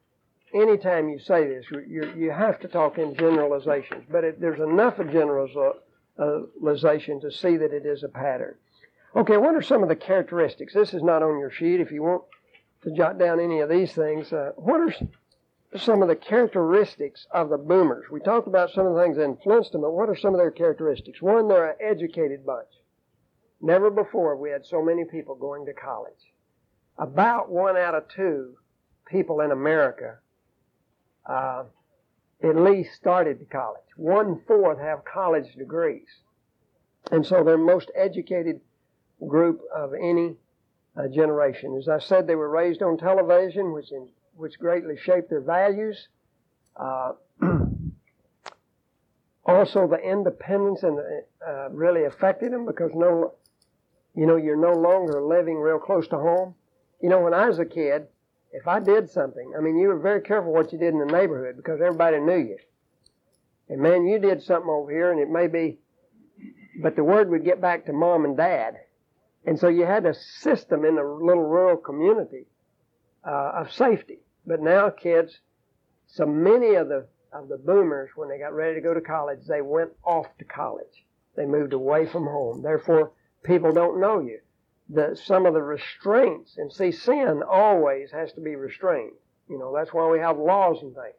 anytime 0.54 1.08
you 1.08 1.18
say 1.18 1.48
this, 1.48 1.64
you 1.70 2.12
you 2.16 2.30
have 2.30 2.60
to 2.60 2.68
talk 2.68 2.98
in 2.98 3.16
generalizations. 3.16 4.04
But 4.10 4.24
it, 4.24 4.40
there's 4.40 4.60
enough 4.60 4.98
of 4.98 5.10
generalization 5.10 7.20
to 7.20 7.30
see 7.30 7.56
that 7.56 7.72
it 7.72 7.86
is 7.86 8.02
a 8.02 8.08
pattern. 8.08 8.56
Okay, 9.14 9.38
what 9.38 9.54
are 9.54 9.62
some 9.62 9.82
of 9.82 9.88
the 9.88 9.96
characteristics? 9.96 10.74
This 10.74 10.92
is 10.92 11.02
not 11.02 11.22
on 11.22 11.38
your 11.38 11.50
sheet. 11.50 11.80
If 11.80 11.90
you 11.90 12.02
want 12.02 12.24
to 12.82 12.90
jot 12.90 13.18
down 13.18 13.40
any 13.40 13.60
of 13.60 13.70
these 13.70 13.92
things, 13.92 14.32
uh, 14.32 14.52
what 14.56 14.80
are 14.80 14.94
some 15.74 16.02
of 16.02 16.08
the 16.08 16.16
characteristics 16.16 17.26
of 17.30 17.50
the 17.50 17.58
boomers? 17.58 18.06
We 18.10 18.20
talked 18.20 18.46
about 18.46 18.70
some 18.70 18.86
of 18.86 18.94
the 18.94 19.02
things 19.02 19.16
that 19.16 19.24
influenced 19.24 19.72
them, 19.72 19.82
but 19.82 19.92
what 19.92 20.08
are 20.08 20.16
some 20.16 20.34
of 20.34 20.38
their 20.38 20.50
characteristics? 20.50 21.20
One, 21.20 21.48
they're 21.48 21.70
an 21.70 21.76
educated 21.80 22.46
bunch. 22.46 22.68
Never 23.60 23.90
before 23.90 24.34
have 24.34 24.40
we 24.40 24.50
had 24.50 24.64
so 24.66 24.82
many 24.82 25.04
people 25.04 25.34
going 25.34 25.66
to 25.66 25.72
college. 25.72 26.12
About 26.98 27.50
one 27.50 27.76
out 27.76 27.94
of 27.94 28.08
two 28.08 28.56
people 29.06 29.40
in 29.40 29.50
America 29.50 30.18
uh, 31.26 31.64
at 32.42 32.56
least 32.56 32.94
started 32.94 33.38
to 33.38 33.44
college. 33.46 33.82
One 33.96 34.40
fourth 34.46 34.78
have 34.78 35.04
college 35.04 35.54
degrees. 35.54 36.06
And 37.10 37.24
so 37.24 37.44
they're 37.44 37.58
most 37.58 37.90
educated 37.94 38.60
group 39.26 39.60
of 39.74 39.94
any 39.94 40.36
uh, 40.96 41.08
generation. 41.08 41.76
As 41.76 41.88
I 41.88 41.98
said, 41.98 42.26
they 42.26 42.34
were 42.34 42.48
raised 42.48 42.82
on 42.82 42.98
television, 42.98 43.72
which 43.72 43.92
in, 43.92 44.08
which 44.36 44.58
greatly 44.58 44.96
shaped 44.96 45.30
their 45.30 45.40
values. 45.40 46.08
Uh, 46.76 47.12
also, 49.44 49.88
the 49.88 49.98
independence 49.98 50.82
and 50.82 50.98
uh, 51.46 51.70
really 51.70 52.04
affected 52.04 52.52
them 52.52 52.66
because 52.66 52.90
no, 52.94 53.34
you 54.14 54.26
know, 54.26 54.36
you're 54.36 54.56
no 54.56 54.72
longer 54.72 55.22
living 55.22 55.56
real 55.56 55.78
close 55.78 56.06
to 56.08 56.16
home. 56.16 56.54
You 57.00 57.08
know, 57.08 57.20
when 57.20 57.34
I 57.34 57.46
was 57.46 57.58
a 57.58 57.64
kid, 57.64 58.06
if 58.52 58.66
I 58.66 58.80
did 58.80 59.10
something, 59.10 59.52
I 59.56 59.60
mean, 59.60 59.78
you 59.78 59.88
were 59.88 59.98
very 59.98 60.22
careful 60.22 60.52
what 60.52 60.72
you 60.72 60.78
did 60.78 60.94
in 60.94 60.98
the 60.98 61.06
neighborhood 61.06 61.56
because 61.56 61.80
everybody 61.80 62.18
knew 62.20 62.38
you. 62.38 62.58
And 63.68 63.80
man, 63.80 64.06
you 64.06 64.18
did 64.18 64.42
something 64.42 64.70
over 64.70 64.90
here, 64.90 65.10
and 65.10 65.20
it 65.20 65.28
may 65.28 65.48
be, 65.48 65.78
but 66.80 66.94
the 66.94 67.04
word 67.04 67.28
would 67.30 67.44
get 67.44 67.60
back 67.60 67.86
to 67.86 67.92
mom 67.92 68.24
and 68.24 68.36
dad. 68.36 68.76
And 69.44 69.58
so 69.58 69.68
you 69.68 69.84
had 69.84 70.06
a 70.06 70.14
system 70.14 70.84
in 70.84 70.96
the 70.96 71.02
little 71.02 71.42
rural 71.42 71.76
community 71.76 72.46
uh, 73.24 73.52
of 73.56 73.72
safety. 73.72 74.18
But 74.46 74.60
now 74.62 74.90
kids, 74.90 75.40
so 76.06 76.24
many 76.26 76.74
of 76.74 76.88
the 76.88 77.06
of 77.32 77.48
the 77.48 77.58
boomers, 77.58 78.10
when 78.16 78.28
they 78.28 78.38
got 78.38 78.54
ready 78.54 78.76
to 78.76 78.80
go 78.80 78.94
to 78.94 79.00
college, 79.00 79.40
they 79.46 79.60
went 79.60 79.90
off 80.04 80.26
to 80.38 80.44
college. 80.44 81.04
They 81.36 81.44
moved 81.44 81.72
away 81.74 82.06
from 82.06 82.24
home. 82.24 82.62
Therefore, 82.62 83.10
people 83.42 83.72
don't 83.72 84.00
know 84.00 84.20
you. 84.20 84.38
The, 84.88 85.16
some 85.16 85.44
of 85.44 85.52
the 85.52 85.62
restraints, 85.62 86.56
and 86.56 86.72
see, 86.72 86.92
sin 86.92 87.42
always 87.42 88.12
has 88.12 88.32
to 88.34 88.40
be 88.40 88.54
restrained. 88.54 89.12
You 89.50 89.58
know, 89.58 89.74
that's 89.74 89.92
why 89.92 90.08
we 90.08 90.20
have 90.20 90.38
laws 90.38 90.80
and 90.80 90.94
things. 90.94 91.14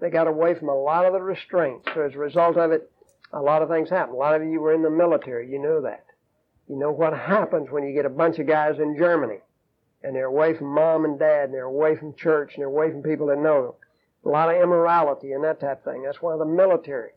They 0.00 0.08
got 0.08 0.28
away 0.28 0.54
from 0.54 0.68
a 0.68 0.74
lot 0.74 1.04
of 1.04 1.12
the 1.12 1.20
restraints. 1.20 1.88
So 1.92 2.02
as 2.02 2.14
a 2.14 2.18
result 2.18 2.56
of 2.56 2.70
it, 2.70 2.88
A 3.32 3.42
lot 3.42 3.62
of 3.62 3.68
things 3.68 3.90
happen. 3.90 4.14
A 4.14 4.18
lot 4.18 4.34
of 4.34 4.46
you 4.46 4.60
were 4.60 4.72
in 4.72 4.82
the 4.82 4.90
military. 4.90 5.50
You 5.50 5.58
know 5.58 5.82
that. 5.82 6.04
You 6.68 6.78
know 6.78 6.90
what 6.92 7.12
happens 7.12 7.70
when 7.70 7.84
you 7.84 7.92
get 7.92 8.06
a 8.06 8.10
bunch 8.10 8.38
of 8.38 8.46
guys 8.46 8.78
in 8.78 8.96
Germany 8.96 9.40
and 10.02 10.14
they're 10.14 10.26
away 10.26 10.54
from 10.54 10.68
mom 10.68 11.04
and 11.04 11.18
dad 11.18 11.46
and 11.46 11.54
they're 11.54 11.64
away 11.64 11.96
from 11.96 12.14
church 12.14 12.52
and 12.54 12.62
they're 12.62 12.68
away 12.68 12.90
from 12.90 13.02
people 13.02 13.26
that 13.26 13.38
know 13.38 13.62
them. 13.62 13.72
A 14.24 14.28
lot 14.28 14.54
of 14.54 14.60
immorality 14.60 15.32
and 15.32 15.44
that 15.44 15.60
type 15.60 15.84
of 15.84 15.92
thing. 15.92 16.02
That's 16.02 16.22
why 16.22 16.36
the 16.36 16.44
military 16.44 17.10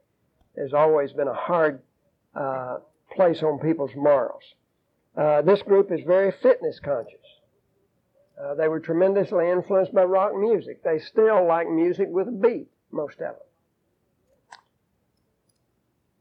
has 0.57 0.73
always 0.73 1.11
been 1.13 1.27
a 1.27 1.33
hard 1.33 1.81
uh, 2.35 2.77
place 3.15 3.43
on 3.43 3.59
people's 3.59 3.95
morals. 3.95 4.43
Uh, 5.15 5.41
this 5.41 5.61
group 5.61 5.91
is 5.91 6.01
very 6.05 6.31
fitness 6.41 6.79
conscious. 6.79 7.17
Uh, 8.41 8.55
they 8.55 8.67
were 8.67 8.79
tremendously 8.79 9.49
influenced 9.49 9.93
by 9.93 10.03
rock 10.03 10.35
music. 10.35 10.83
They 10.83 10.99
still 10.99 11.45
like 11.45 11.69
music 11.69 12.07
with 12.09 12.27
a 12.27 12.31
beat, 12.31 12.67
most 12.91 13.15
of 13.15 13.35
them. 13.35 13.35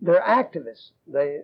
They're 0.02 0.22
activists. 0.22 0.90
They, 1.06 1.40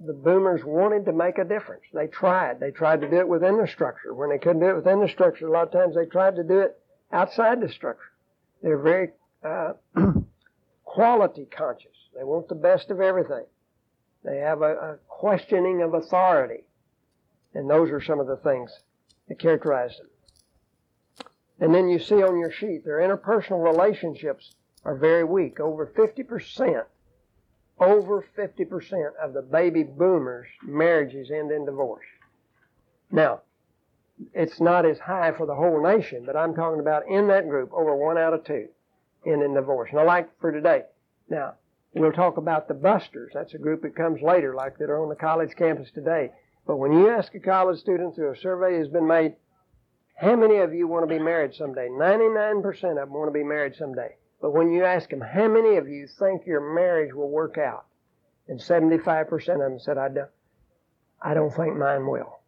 the 0.00 0.12
boomers 0.12 0.64
wanted 0.64 1.04
to 1.06 1.12
make 1.12 1.38
a 1.38 1.44
difference. 1.44 1.82
They 1.92 2.06
tried. 2.06 2.60
They 2.60 2.70
tried 2.70 3.00
to 3.00 3.10
do 3.10 3.16
it 3.16 3.28
within 3.28 3.58
the 3.58 3.66
structure. 3.66 4.14
When 4.14 4.30
they 4.30 4.38
couldn't 4.38 4.60
do 4.60 4.68
it 4.68 4.76
within 4.76 5.00
the 5.00 5.08
structure, 5.08 5.46
a 5.46 5.50
lot 5.50 5.66
of 5.66 5.72
times 5.72 5.94
they 5.96 6.06
tried 6.06 6.36
to 6.36 6.44
do 6.44 6.60
it 6.60 6.78
outside 7.12 7.60
the 7.60 7.68
structure. 7.68 8.12
They're 8.62 8.78
very 8.78 9.10
uh, 9.44 9.72
quality 10.84 11.46
conscious. 11.50 11.96
They 12.16 12.24
want 12.24 12.48
the 12.48 12.54
best 12.54 12.90
of 12.90 13.00
everything. 13.00 13.44
They 14.24 14.38
have 14.38 14.62
a, 14.62 14.74
a 14.74 14.98
questioning 15.08 15.82
of 15.82 15.94
authority. 15.94 16.64
And 17.54 17.68
those 17.68 17.90
are 17.90 18.00
some 18.00 18.20
of 18.20 18.26
the 18.26 18.36
things 18.36 18.70
that 19.28 19.38
characterize 19.38 19.96
them. 19.96 20.08
And 21.60 21.74
then 21.74 21.88
you 21.88 21.98
see 21.98 22.22
on 22.22 22.38
your 22.38 22.52
sheet, 22.52 22.84
their 22.84 22.98
interpersonal 22.98 23.64
relationships 23.64 24.54
are 24.84 24.96
very 24.96 25.24
weak. 25.24 25.58
Over 25.58 25.86
50%, 25.86 26.84
over 27.80 28.24
50% 28.36 29.16
of 29.22 29.32
the 29.32 29.42
baby 29.42 29.82
boomers' 29.82 30.48
marriages 30.62 31.30
end 31.30 31.50
in 31.50 31.64
divorce. 31.64 32.06
Now, 33.10 33.42
it's 34.34 34.60
not 34.60 34.84
as 34.84 34.98
high 34.98 35.32
for 35.32 35.46
the 35.46 35.54
whole 35.54 35.82
nation, 35.82 36.24
but 36.26 36.36
I'm 36.36 36.54
talking 36.54 36.80
about 36.80 37.08
in 37.08 37.28
that 37.28 37.48
group, 37.48 37.72
over 37.72 37.94
one 37.94 38.18
out 38.18 38.34
of 38.34 38.44
two 38.44 38.68
end 39.26 39.42
in 39.42 39.54
divorce. 39.54 39.90
Now, 39.92 40.06
like 40.06 40.28
for 40.40 40.52
today, 40.52 40.82
now, 41.28 41.54
we'll 41.94 42.12
talk 42.12 42.36
about 42.36 42.68
the 42.68 42.74
busters. 42.74 43.32
That's 43.34 43.54
a 43.54 43.58
group 43.58 43.82
that 43.82 43.96
comes 43.96 44.22
later, 44.22 44.54
like 44.54 44.78
that 44.78 44.90
are 44.90 45.02
on 45.02 45.08
the 45.08 45.16
college 45.16 45.54
campus 45.56 45.90
today. 45.92 46.30
But 46.66 46.76
when 46.76 46.92
you 46.92 47.08
ask 47.08 47.34
a 47.34 47.40
college 47.40 47.80
student 47.80 48.14
through 48.14 48.32
a 48.32 48.36
survey 48.36 48.76
has 48.78 48.88
been 48.88 49.06
made, 49.06 49.36
how 50.16 50.36
many 50.36 50.58
of 50.58 50.74
you 50.74 50.86
want 50.86 51.08
to 51.08 51.14
be 51.14 51.22
married 51.22 51.54
someday? 51.54 51.88
99% 51.88 52.66
of 52.66 52.96
them 52.96 53.12
want 53.12 53.28
to 53.28 53.32
be 53.32 53.44
married 53.44 53.74
someday. 53.76 54.16
But 54.40 54.52
when 54.52 54.72
you 54.72 54.84
ask 54.84 55.10
them, 55.10 55.20
how 55.20 55.48
many 55.48 55.76
of 55.76 55.88
you 55.88 56.06
think 56.06 56.46
your 56.46 56.74
marriage 56.74 57.12
will 57.12 57.30
work 57.30 57.58
out? 57.58 57.86
And 58.46 58.60
75% 58.60 59.32
of 59.32 59.58
them 59.58 59.78
said, 59.78 59.98
I 59.98 60.08
don't, 60.08 60.30
I 61.20 61.34
don't 61.34 61.50
think 61.50 61.76
mine 61.76 62.06
will. 62.06 62.40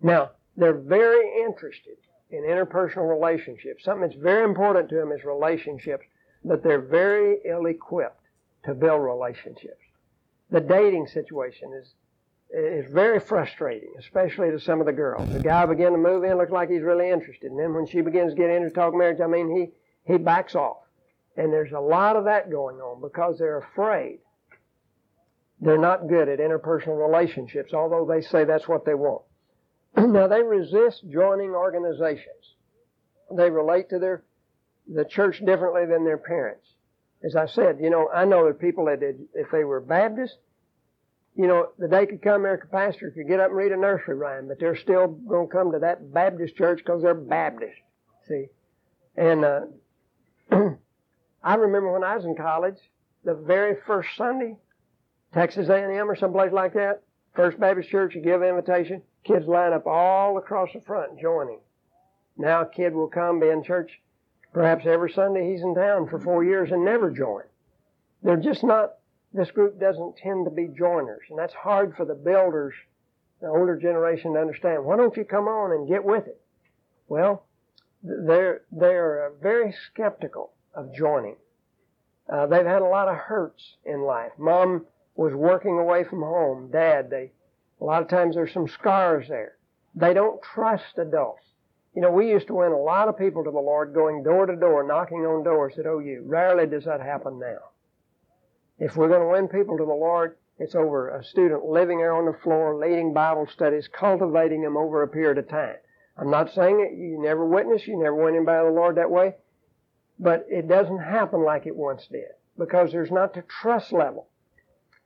Now, 0.00 0.30
they're 0.56 0.72
very 0.72 1.42
interested 1.42 1.96
in 2.30 2.42
interpersonal 2.42 3.08
relationships. 3.08 3.84
Something 3.84 4.08
that's 4.08 4.20
very 4.20 4.44
important 4.44 4.88
to 4.88 4.94
them 4.96 5.12
is 5.12 5.24
relationships, 5.24 6.04
but 6.44 6.62
they're 6.62 6.80
very 6.80 7.38
ill 7.44 7.66
equipped 7.66 8.22
to 8.64 8.74
build 8.74 9.02
relationships. 9.02 9.82
The 10.50 10.60
dating 10.60 11.06
situation 11.06 11.72
is 11.72 11.94
is 12.52 12.90
very 12.92 13.20
frustrating, 13.20 13.92
especially 13.96 14.50
to 14.50 14.58
some 14.58 14.80
of 14.80 14.86
the 14.86 14.92
girls. 14.92 15.32
The 15.32 15.38
guy 15.38 15.64
begin 15.66 15.92
to 15.92 15.98
move 15.98 16.24
in, 16.24 16.36
looks 16.36 16.50
like 16.50 16.68
he's 16.68 16.82
really 16.82 17.08
interested, 17.08 17.48
and 17.52 17.60
then 17.60 17.72
when 17.72 17.86
she 17.86 18.00
begins 18.00 18.32
to 18.32 18.36
get 18.36 18.50
into 18.50 18.70
talk 18.70 18.92
marriage, 18.92 19.20
I 19.20 19.28
mean, 19.28 19.48
he 19.56 20.12
he 20.12 20.18
backs 20.18 20.56
off, 20.56 20.78
and 21.36 21.52
there's 21.52 21.72
a 21.72 21.80
lot 21.80 22.16
of 22.16 22.24
that 22.24 22.50
going 22.50 22.76
on 22.76 23.00
because 23.00 23.38
they're 23.38 23.58
afraid. 23.58 24.18
They're 25.60 25.78
not 25.78 26.08
good 26.08 26.28
at 26.28 26.38
interpersonal 26.38 26.98
relationships, 26.98 27.74
although 27.74 28.06
they 28.06 28.22
say 28.22 28.44
that's 28.44 28.68
what 28.68 28.84
they 28.84 28.94
want. 28.94 29.22
now 29.96 30.26
they 30.26 30.42
resist 30.42 31.04
joining 31.10 31.50
organizations. 31.50 32.54
They 33.36 33.50
relate 33.50 33.90
to 33.90 33.98
their 33.98 34.24
the 34.92 35.04
church 35.04 35.38
differently 35.44 35.86
than 35.86 36.04
their 36.04 36.18
parents. 36.18 36.66
As 37.22 37.36
I 37.36 37.46
said, 37.46 37.78
you 37.80 37.90
know, 37.90 38.08
I 38.12 38.24
know 38.24 38.46
that 38.46 38.58
people 38.58 38.86
that 38.86 39.00
did, 39.00 39.20
if 39.34 39.48
they 39.52 39.62
were 39.62 39.80
Baptist, 39.80 40.36
you 41.36 41.46
know, 41.46 41.68
the 41.78 41.86
day 41.86 42.06
could 42.06 42.22
come 42.22 42.42
there, 42.42 42.54
a 42.54 42.66
pastor 42.66 43.10
could 43.10 43.28
get 43.28 43.40
up 43.40 43.48
and 43.48 43.56
read 43.56 43.72
a 43.72 43.76
nursery 43.76 44.16
rhyme, 44.16 44.48
but 44.48 44.58
they're 44.58 44.76
still 44.76 45.06
going 45.06 45.46
to 45.48 45.52
come 45.52 45.72
to 45.72 45.78
that 45.80 46.12
Baptist 46.12 46.56
church 46.56 46.78
because 46.78 47.02
they're 47.02 47.14
Baptist. 47.14 47.76
See, 48.26 48.46
and 49.16 49.44
uh, 49.44 49.60
I 51.42 51.54
remember 51.54 51.92
when 51.92 52.04
I 52.04 52.16
was 52.16 52.24
in 52.24 52.36
college, 52.36 52.78
the 53.24 53.34
very 53.34 53.76
first 53.86 54.10
Sunday, 54.16 54.56
Texas 55.32 55.68
A&M 55.68 56.10
or 56.10 56.16
someplace 56.16 56.52
like 56.52 56.74
that, 56.74 57.02
First 57.34 57.60
Baptist 57.60 57.90
Church, 57.90 58.14
you 58.14 58.20
give 58.20 58.42
an 58.42 58.48
invitation, 58.48 59.02
kids 59.24 59.46
line 59.46 59.72
up 59.72 59.86
all 59.86 60.36
across 60.38 60.70
the 60.72 60.80
front 60.80 61.20
joining. 61.20 61.60
Now 62.36 62.62
a 62.62 62.66
kid 62.66 62.94
will 62.94 63.08
come, 63.08 63.40
be 63.40 63.48
in 63.48 63.62
church 63.62 64.00
perhaps 64.52 64.86
every 64.86 65.10
Sunday 65.10 65.50
he's 65.50 65.62
in 65.62 65.74
town 65.74 66.08
for 66.08 66.18
four 66.18 66.44
years 66.44 66.70
and 66.72 66.84
never 66.84 67.10
join. 67.10 67.42
They're 68.22 68.36
just 68.36 68.64
not 68.64 68.94
this 69.32 69.50
group 69.50 69.78
doesn't 69.78 70.16
tend 70.16 70.44
to 70.46 70.50
be 70.50 70.66
joiners, 70.66 71.22
and 71.30 71.38
that's 71.38 71.54
hard 71.54 71.94
for 71.96 72.04
the 72.04 72.16
builders, 72.16 72.74
the 73.40 73.46
older 73.46 73.76
generation, 73.76 74.32
to 74.34 74.40
understand. 74.40 74.84
Why 74.84 74.96
don't 74.96 75.16
you 75.16 75.24
come 75.24 75.46
on 75.46 75.70
and 75.70 75.88
get 75.88 76.04
with 76.04 76.26
it? 76.26 76.40
Well, 77.08 77.46
they're 78.02 78.62
they're 78.72 79.26
uh, 79.26 79.30
very 79.40 79.72
skeptical 79.86 80.52
of 80.74 80.94
joining. 80.94 81.36
Uh, 82.28 82.46
they've 82.46 82.66
had 82.66 82.82
a 82.82 82.86
lot 82.86 83.08
of 83.08 83.16
hurts 83.16 83.76
in 83.84 84.02
life. 84.02 84.32
Mom 84.38 84.86
was 85.16 85.34
working 85.34 85.78
away 85.78 86.04
from 86.04 86.20
home. 86.20 86.70
Dad, 86.70 87.10
they 87.10 87.32
a 87.80 87.84
lot 87.84 88.02
of 88.02 88.08
times 88.08 88.34
there's 88.34 88.52
some 88.52 88.68
scars 88.68 89.26
there. 89.28 89.56
They 89.94 90.14
don't 90.14 90.40
trust 90.42 90.98
adults. 90.98 91.42
You 91.94 92.02
know, 92.02 92.10
we 92.10 92.30
used 92.30 92.46
to 92.48 92.54
win 92.54 92.72
a 92.72 92.78
lot 92.78 93.08
of 93.08 93.18
people 93.18 93.42
to 93.42 93.50
the 93.50 93.58
Lord 93.58 93.94
going 93.94 94.22
door 94.22 94.46
to 94.46 94.54
door, 94.54 94.86
knocking 94.86 95.26
on 95.26 95.42
doors 95.42 95.74
at 95.78 95.86
OU. 95.86 96.24
Rarely 96.26 96.66
does 96.66 96.84
that 96.84 97.00
happen 97.00 97.40
now. 97.40 97.58
If 98.78 98.96
we're 98.96 99.08
going 99.08 99.22
to 99.22 99.28
win 99.28 99.48
people 99.48 99.76
to 99.76 99.84
the 99.84 99.92
Lord, 99.92 100.36
it's 100.58 100.74
over 100.74 101.08
a 101.08 101.24
student 101.24 101.64
living 101.64 101.98
there 101.98 102.14
on 102.14 102.26
the 102.26 102.38
floor, 102.44 102.76
leading 102.76 103.12
Bible 103.12 103.48
studies, 103.52 103.88
cultivating 103.88 104.62
them 104.62 104.76
over 104.76 105.02
a 105.02 105.08
period 105.08 105.38
of 105.38 105.48
time. 105.48 105.76
I'm 106.16 106.30
not 106.30 106.52
saying 106.54 106.80
it, 106.80 106.96
you 106.96 107.20
never 107.20 107.44
witness, 107.44 107.86
you 107.86 107.98
never 107.98 108.14
win 108.14 108.34
in 108.34 108.44
by 108.44 108.62
the 108.62 108.70
Lord 108.70 108.96
that 108.96 109.10
way, 109.10 109.34
but 110.20 110.46
it 110.50 110.68
doesn't 110.68 110.98
happen 110.98 111.42
like 111.42 111.66
it 111.66 111.74
once 111.74 112.06
did 112.06 112.28
because 112.58 112.92
there's 112.92 113.10
not 113.10 113.32
the 113.32 113.42
trust 113.42 113.90
level. 113.90 114.28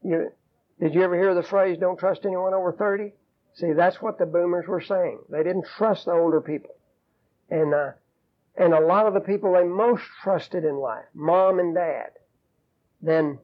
You, 0.02 0.32
did 0.80 0.92
you 0.92 1.02
ever 1.02 1.16
hear 1.16 1.34
the 1.34 1.42
phrase, 1.42 1.78
don't 1.78 1.98
trust 1.98 2.26
anyone 2.26 2.52
over 2.52 2.72
30? 2.72 3.12
See, 3.54 3.72
that's 3.72 4.02
what 4.02 4.18
the 4.18 4.26
boomers 4.26 4.66
were 4.66 4.80
saying. 4.80 5.20
They 5.30 5.44
didn't 5.44 5.66
trust 5.78 6.06
the 6.06 6.10
older 6.10 6.40
people. 6.40 6.74
And, 7.48 7.72
uh, 7.72 7.92
and 8.56 8.74
a 8.74 8.80
lot 8.80 9.06
of 9.06 9.14
the 9.14 9.20
people 9.20 9.52
they 9.52 9.62
most 9.62 10.02
trusted 10.24 10.64
in 10.64 10.76
life, 10.76 11.04
mom 11.14 11.60
and 11.60 11.74
dad, 11.74 12.10
then 13.00 13.38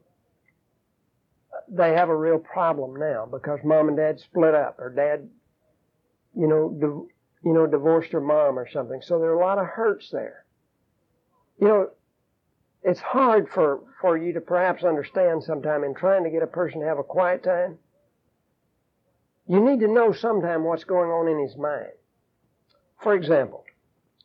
they 1.69 1.93
have 1.93 2.09
a 2.09 2.15
real 2.15 2.39
problem 2.39 2.99
now 2.99 3.25
because 3.25 3.59
mom 3.63 3.87
and 3.87 3.95
dad 3.95 4.19
split 4.19 4.53
up 4.53 4.77
or 4.77 4.89
dad, 4.89 5.29
you 6.35 6.47
know, 6.47 7.07
you 7.43 7.53
know, 7.53 7.65
divorced 7.65 8.11
her 8.11 8.19
mom 8.19 8.59
or 8.59 8.69
something. 8.69 9.01
So 9.01 9.19
there 9.19 9.29
are 9.29 9.39
a 9.39 9.45
lot 9.45 9.57
of 9.57 9.67
hurts 9.67 10.09
there. 10.11 10.45
You 11.61 11.67
know, 11.67 11.89
it's 12.83 12.99
hard 12.99 13.47
for, 13.47 13.79
for 14.01 14.17
you 14.17 14.33
to 14.33 14.41
perhaps 14.41 14.83
understand 14.83 15.43
sometime 15.43 15.85
in 15.85 15.93
trying 15.93 16.25
to 16.25 16.29
get 16.29 16.43
a 16.43 16.47
person 16.47 16.81
to 16.81 16.87
have 16.87 16.99
a 16.99 17.03
quiet 17.03 17.43
time. 17.43 17.77
You 19.47 19.61
need 19.61 19.79
to 19.79 19.87
know 19.87 20.11
sometime 20.11 20.65
what's 20.65 20.83
going 20.83 21.09
on 21.09 21.29
in 21.29 21.39
his 21.39 21.55
mind. 21.55 21.93
For 23.01 23.13
example, 23.13 23.63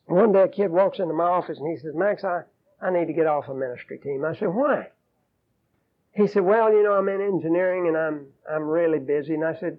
one 0.07 0.33
day 0.33 0.41
a 0.41 0.47
kid 0.49 0.71
walks 0.71 0.99
into 0.99 1.13
my 1.13 1.23
office 1.23 1.57
and 1.57 1.69
he 1.69 1.77
says, 1.77 1.93
Max, 1.95 2.25
I, 2.25 2.41
I 2.81 2.89
need 2.89 3.05
to 3.07 3.13
get 3.13 3.27
off 3.27 3.47
a 3.47 3.53
ministry 3.53 3.99
team. 3.99 4.25
I 4.25 4.35
said, 4.35 4.49
why? 4.49 4.87
he 6.17 6.25
said, 6.25 6.43
"Well, 6.43 6.73
you 6.73 6.81
know, 6.81 6.93
I'm 6.93 7.07
in 7.09 7.21
engineering 7.21 7.87
and 7.87 7.95
I'm 7.95 8.25
I'm 8.51 8.63
really 8.63 8.97
busy." 8.97 9.35
And 9.35 9.45
I 9.45 9.53
said, 9.53 9.77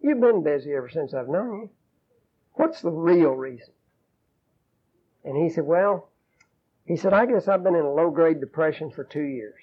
"You've 0.00 0.20
been 0.20 0.44
busy 0.44 0.72
ever 0.72 0.88
since 0.88 1.12
I've 1.12 1.28
known 1.28 1.62
you. 1.62 1.70
What's 2.52 2.80
the 2.80 2.92
real 2.92 3.32
reason?" 3.32 3.74
And 5.24 5.36
he 5.36 5.50
said, 5.50 5.64
"Well," 5.64 6.10
he 6.84 6.96
said, 6.96 7.12
"I 7.12 7.26
guess 7.26 7.48
I've 7.48 7.62
been 7.62 7.74
in 7.74 7.84
a 7.84 7.92
low 7.92 8.10
grade 8.10 8.40
depression 8.40 8.90
for 8.90 9.04
two 9.04 9.22
years, 9.22 9.60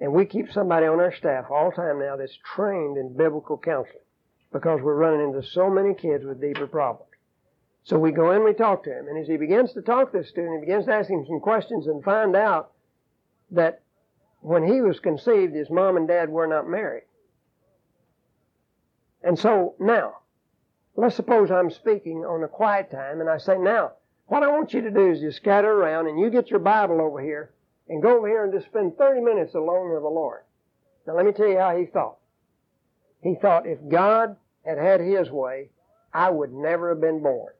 and 0.00 0.12
we 0.12 0.26
keep 0.26 0.50
somebody 0.52 0.86
on 0.86 1.00
our 1.00 1.12
staff 1.12 1.50
all 1.50 1.70
the 1.70 1.76
time 1.76 1.98
now 1.98 2.16
that's 2.16 2.36
trained 2.36 2.96
in 2.96 3.16
biblical 3.16 3.58
counseling 3.58 4.02
because 4.52 4.80
we're 4.82 4.94
running 4.94 5.28
into 5.28 5.42
so 5.42 5.70
many 5.70 5.94
kids 5.94 6.24
with 6.24 6.40
deeper 6.40 6.66
problems." 6.66 7.06
So 7.84 7.98
we 7.98 8.12
go 8.12 8.32
in, 8.32 8.44
we 8.44 8.52
talk 8.52 8.84
to 8.84 8.92
him, 8.92 9.08
and 9.08 9.18
as 9.18 9.26
he 9.26 9.38
begins 9.38 9.72
to 9.72 9.82
talk 9.82 10.12
to 10.12 10.18
the 10.18 10.24
student, 10.24 10.60
he 10.60 10.60
begins 10.60 10.84
to 10.84 10.92
ask 10.92 11.08
him 11.08 11.24
some 11.26 11.40
questions 11.40 11.86
and 11.86 12.04
find 12.04 12.36
out 12.36 12.72
that 13.50 13.80
when 14.42 14.62
he 14.62 14.80
was 14.80 15.00
conceived, 15.00 15.54
his 15.54 15.70
mom 15.70 15.96
and 15.96 16.06
dad 16.06 16.28
were 16.28 16.46
not 16.46 16.68
married. 16.68 17.04
And 19.22 19.38
so 19.38 19.74
now, 19.78 20.18
let's 20.94 21.16
suppose 21.16 21.50
I'm 21.50 21.70
speaking 21.70 22.24
on 22.24 22.42
a 22.42 22.48
quiet 22.48 22.90
time 22.90 23.20
and 23.20 23.28
I 23.28 23.38
say, 23.38 23.58
now, 23.58 23.92
what 24.30 24.44
I 24.44 24.48
want 24.48 24.72
you 24.72 24.80
to 24.82 24.92
do 24.92 25.10
is 25.10 25.18
just 25.18 25.38
scatter 25.38 25.68
around 25.68 26.06
and 26.06 26.20
you 26.20 26.30
get 26.30 26.50
your 26.50 26.60
Bible 26.60 27.00
over 27.00 27.20
here 27.20 27.50
and 27.88 28.00
go 28.00 28.16
over 28.16 28.28
here 28.28 28.44
and 28.44 28.52
just 28.52 28.66
spend 28.66 28.96
30 28.96 29.22
minutes 29.22 29.56
alone 29.56 29.92
with 29.92 30.02
the 30.02 30.08
Lord. 30.08 30.42
Now 31.04 31.16
let 31.16 31.26
me 31.26 31.32
tell 31.32 31.48
you 31.48 31.58
how 31.58 31.76
he 31.76 31.86
thought. 31.86 32.16
He 33.24 33.34
thought 33.34 33.66
if 33.66 33.80
God 33.88 34.36
had 34.64 34.78
had 34.78 35.00
his 35.00 35.28
way, 35.30 35.70
I 36.14 36.30
would 36.30 36.52
never 36.52 36.90
have 36.90 37.00
been 37.00 37.20
born. 37.20 37.52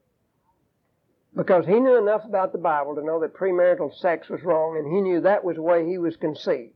Because 1.35 1.65
he 1.65 1.77
knew 1.77 1.97
enough 1.97 2.23
about 2.23 2.53
the 2.53 2.57
Bible 2.57 2.95
to 2.95 3.03
know 3.03 3.19
that 3.19 3.33
premarital 3.33 3.93
sex 3.93 4.29
was 4.29 4.43
wrong, 4.43 4.77
and 4.77 4.87
he 4.87 5.01
knew 5.01 5.19
that 5.21 5.43
was 5.43 5.57
the 5.57 5.61
way 5.61 5.85
he 5.85 5.97
was 5.97 6.15
conceived. 6.15 6.73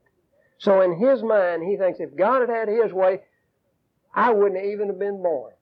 So 0.58 0.82
in 0.82 0.98
his 0.98 1.24
mind, 1.24 1.64
he 1.64 1.78
thinks 1.78 2.02
if 2.02 2.16
God 2.16 2.41
had 2.41 2.50
had 2.50 2.68
his 2.68 2.91
way, 2.91 3.22
I 4.14 4.34
wouldn't 4.34 4.66
even 4.66 4.88
have 4.88 5.00
been 5.00 5.22
born. 5.22 5.54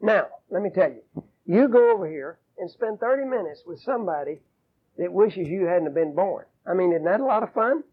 Now, 0.00 0.28
let 0.48 0.62
me 0.62 0.70
tell 0.70 0.90
you, 0.90 1.24
you 1.44 1.68
go 1.68 1.92
over 1.92 2.08
here 2.08 2.38
and 2.60 2.70
spend 2.70 3.00
30 3.00 3.24
minutes 3.24 3.62
with 3.66 3.80
somebody 3.80 4.40
that 4.98 5.12
wishes 5.12 5.48
you 5.48 5.66
hadn't 5.66 5.94
been 5.94 6.14
born. 6.14 6.44
I 6.66 6.74
mean, 6.74 6.92
isn't 6.92 7.04
that 7.04 7.20
a 7.20 7.24
lot 7.24 7.42
of 7.42 7.52
fun? 7.52 7.84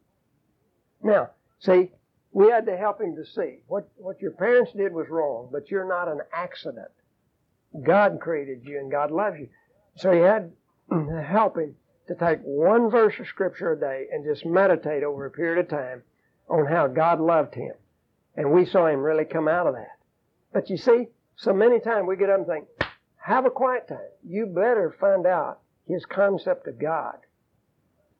Now, 1.04 1.30
see, 1.60 1.92
we 2.32 2.50
had 2.50 2.66
to 2.66 2.76
help 2.76 3.00
him 3.00 3.16
to 3.16 3.26
see 3.26 3.60
what, 3.68 3.88
what 3.96 4.22
your 4.22 4.32
parents 4.32 4.72
did 4.76 4.94
was 4.94 5.08
wrong, 5.10 5.50
but 5.52 5.70
you're 5.70 5.88
not 5.88 6.08
an 6.08 6.20
accident. 6.34 6.92
God 7.84 8.20
created 8.20 8.62
you 8.64 8.80
and 8.80 8.92
God 8.92 9.12
loves 9.12 9.38
you. 9.40 9.50
So 9.96 10.12
he 10.12 10.20
had 10.20 10.52
to 10.92 11.24
help 11.28 11.58
him 11.58 11.76
to 12.08 12.16
take 12.16 12.40
one 12.42 12.90
verse 12.90 13.14
of 13.20 13.28
scripture 13.28 13.74
a 13.74 13.80
day 13.80 14.08
and 14.12 14.26
just 14.26 14.46
meditate 14.46 15.04
over 15.04 15.26
a 15.26 15.32
period 15.32 15.60
of 15.60 15.70
time 15.70 16.04
on 16.50 16.66
how 16.66 16.88
God 16.88 17.20
loved 17.20 17.56
him. 17.56 17.74
And 18.36 18.52
we 18.52 18.66
saw 18.66 18.88
him 18.88 19.00
really 19.00 19.26
come 19.26 19.48
out 19.48 19.68
of 19.68 19.74
that. 19.74 19.98
But 20.54 20.70
you 20.70 20.78
see, 20.78 21.08
so 21.36 21.54
many 21.54 21.80
times 21.80 22.08
we 22.08 22.16
get 22.16 22.30
up 22.30 22.40
and 22.40 22.48
think, 22.48 22.66
have 23.26 23.46
a 23.48 23.50
quiet 23.50 23.88
time. 23.88 23.98
You 24.24 24.46
better 24.46 24.96
find 25.00 25.26
out 25.26 25.60
his 25.88 26.06
concept 26.06 26.68
of 26.68 26.78
God. 26.78 27.18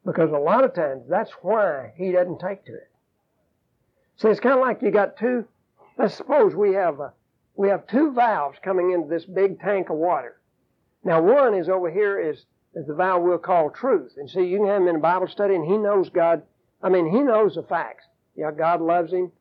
Because 0.04 0.32
a 0.32 0.38
lot 0.38 0.64
of 0.64 0.74
times 0.74 1.04
that's 1.08 1.32
why 1.44 1.94
he 1.96 2.12
doesn't 2.12 2.40
take 2.40 2.66
to 2.66 2.74
it. 2.74 2.90
See, 4.18 4.30
it's 4.30 4.40
kind 4.40 4.56
of 4.56 4.62
like 4.62 4.82
you 4.82 4.90
got 4.90 5.18
two, 5.18 5.46
let's 6.00 6.16
suppose 6.16 6.56
we 6.56 6.74
have 6.74 7.00
a, 7.00 7.14
we 7.56 7.70
have 7.70 7.86
two 7.86 8.14
valves 8.14 8.58
coming 8.64 8.94
into 8.94 9.08
this 9.08 9.26
big 9.26 9.60
tank 9.60 9.92
of 9.92 9.98
water. 9.98 10.42
Now 11.04 11.22
one 11.22 11.54
is 11.54 11.70
over 11.70 11.92
here 11.92 12.20
is, 12.20 12.44
is 12.74 12.88
the 12.88 12.96
valve 12.96 13.22
we'll 13.22 13.38
call 13.38 13.70
truth. 13.70 14.14
And 14.18 14.28
see, 14.28 14.46
you 14.46 14.58
can 14.58 14.68
have 14.68 14.82
him 14.82 14.88
in 14.88 14.96
a 14.96 15.00
Bible 15.00 15.28
study 15.28 15.54
and 15.54 15.66
he 15.66 15.78
knows 15.78 16.10
God, 16.10 16.42
I 16.82 16.90
mean, 16.90 17.12
he 17.12 17.20
knows 17.20 17.54
the 17.54 17.64
facts. 17.64 18.06
Yeah, 18.36 18.50
God 18.52 18.82
loves 18.82 19.12
him. 19.12 19.32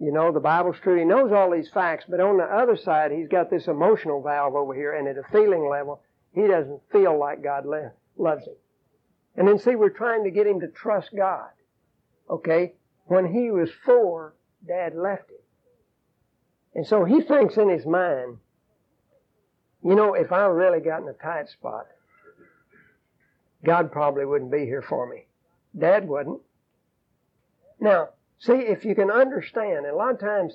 You 0.00 0.12
know, 0.12 0.32
the 0.32 0.40
Bible's 0.40 0.78
true. 0.82 0.98
He 0.98 1.04
knows 1.04 1.30
all 1.30 1.50
these 1.50 1.68
facts, 1.68 2.06
but 2.08 2.20
on 2.20 2.38
the 2.38 2.44
other 2.44 2.76
side, 2.76 3.12
he's 3.12 3.28
got 3.28 3.50
this 3.50 3.68
emotional 3.68 4.22
valve 4.22 4.54
over 4.54 4.74
here, 4.74 4.94
and 4.94 5.06
at 5.06 5.18
a 5.18 5.22
feeling 5.30 5.68
level, 5.68 6.00
he 6.32 6.46
doesn't 6.46 6.80
feel 6.90 7.18
like 7.18 7.42
God 7.42 7.66
loves 8.16 8.46
him. 8.46 8.54
And 9.36 9.46
then 9.46 9.58
see, 9.58 9.76
we're 9.76 9.90
trying 9.90 10.24
to 10.24 10.30
get 10.30 10.46
him 10.46 10.60
to 10.60 10.68
trust 10.68 11.10
God. 11.14 11.50
Okay? 12.30 12.72
When 13.06 13.30
he 13.30 13.50
was 13.50 13.70
four, 13.84 14.34
Dad 14.66 14.94
left 14.94 15.30
him. 15.30 15.36
And 16.74 16.86
so 16.86 17.04
he 17.04 17.20
thinks 17.20 17.58
in 17.58 17.68
his 17.68 17.84
mind, 17.84 18.38
you 19.84 19.94
know, 19.94 20.14
if 20.14 20.32
I 20.32 20.46
really 20.46 20.80
got 20.80 21.02
in 21.02 21.08
a 21.08 21.12
tight 21.12 21.48
spot, 21.48 21.86
God 23.64 23.92
probably 23.92 24.24
wouldn't 24.24 24.50
be 24.50 24.64
here 24.64 24.82
for 24.82 25.06
me. 25.06 25.26
Dad 25.78 26.08
wouldn't. 26.08 26.40
Now, 27.80 28.10
see, 28.40 28.52
if 28.52 28.84
you 28.84 28.94
can 28.94 29.10
understand, 29.10 29.86
and 29.86 29.94
a 29.94 29.96
lot 29.96 30.12
of 30.12 30.20
times, 30.20 30.54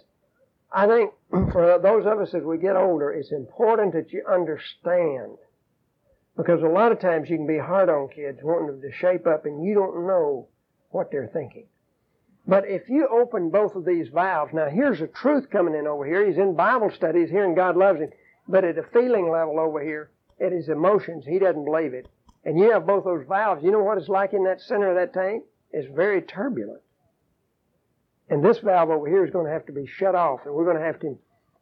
I 0.72 0.88
think 0.88 1.12
for 1.52 1.80
those 1.82 2.06
of 2.06 2.20
us 2.20 2.34
as 2.34 2.44
we 2.44 2.58
get 2.58 2.76
older, 2.76 3.12
it's 3.12 3.32
important 3.32 3.94
that 3.94 4.12
you 4.12 4.24
understand. 4.30 5.38
Because 6.36 6.62
a 6.62 6.68
lot 6.68 6.92
of 6.92 7.00
times 7.00 7.30
you 7.30 7.38
can 7.38 7.48
be 7.48 7.58
hard 7.58 7.90
on 7.90 8.10
kids, 8.10 8.40
wanting 8.44 8.68
them 8.68 8.82
to 8.82 8.92
shape 8.92 9.26
up, 9.26 9.46
and 9.46 9.64
you 9.64 9.74
don't 9.74 10.06
know 10.06 10.48
what 10.90 11.10
they're 11.12 11.30
thinking. 11.32 11.68
But 12.48 12.68
if 12.68 12.90
you 12.90 13.08
open 13.08 13.50
both 13.50 13.76
of 13.76 13.86
these 13.86 14.10
valves, 14.10 14.54
now 14.54 14.70
here's 14.70 15.00
the 15.00 15.08
truth 15.08 15.50
coming 15.50 15.74
in 15.74 15.88
over 15.88 16.06
here. 16.06 16.28
He's 16.28 16.38
in 16.38 16.56
Bible 16.56 16.92
studies, 16.92 17.30
hearing 17.30 17.56
God 17.56 17.76
loves 17.76 18.00
him. 18.00 18.12
But 18.48 18.64
at 18.64 18.78
a 18.78 18.84
feeling 18.84 19.32
level 19.32 19.60
over 19.60 19.82
here, 19.82 20.12
at 20.40 20.52
his 20.52 20.70
emotions, 20.70 21.26
he 21.26 21.40
doesn't 21.40 21.66
believe 21.66 21.94
it. 21.94 22.08
And 22.44 22.60
you 22.60 22.72
have 22.72 22.86
both 22.86 23.06
those 23.06 23.26
valves. 23.28 23.64
You 23.64 23.72
know 23.72 23.82
what 23.82 23.98
it's 23.98 24.10
like 24.10 24.34
in 24.34 24.44
that 24.44 24.62
center 24.62 24.90
of 24.90 24.96
that 24.96 25.14
tank? 25.14 25.44
It's 25.72 25.92
very 25.92 26.22
turbulent. 26.22 26.82
And 28.30 28.44
this 28.44 28.60
valve 28.60 28.90
over 28.90 29.08
here 29.08 29.24
is 29.24 29.32
going 29.32 29.46
to 29.46 29.52
have 29.52 29.66
to 29.68 29.72
be 29.72 29.86
shut 29.86 30.16
off, 30.16 30.42
and 30.46 30.54
we're 30.54 30.66
going 30.66 30.78
to 30.78 30.84
have 30.84 31.00
to 31.02 31.18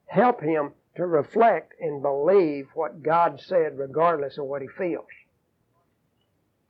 help 0.05 0.41
him 0.41 0.72
to 0.95 1.05
reflect 1.05 1.74
and 1.82 2.01
believe 2.01 2.68
what 2.74 3.01
God 3.03 3.41
said 3.41 3.78
regardless 3.78 4.38
of 4.38 4.45
what 4.45 4.61
he 4.61 4.68
feels. 4.68 5.05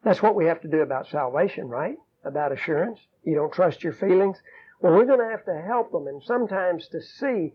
That's 0.04 0.22
what 0.22 0.36
we 0.36 0.46
have 0.46 0.62
to 0.62 0.68
do 0.68 0.82
about 0.82 1.08
salvation, 1.08 1.68
right? 1.68 1.98
About 2.24 2.52
assurance. 2.52 3.00
You 3.24 3.36
don't 3.36 3.54
trust 3.54 3.84
your 3.84 3.94
feelings. 3.94 4.38
Well, 4.82 4.94
we're 4.94 5.06
going 5.06 5.20
to 5.20 5.30
have 5.30 5.46
to 5.46 5.62
help 5.62 5.92
them 5.92 6.08
and 6.08 6.22
sometimes 6.24 6.88
to 6.90 7.02
see 7.02 7.54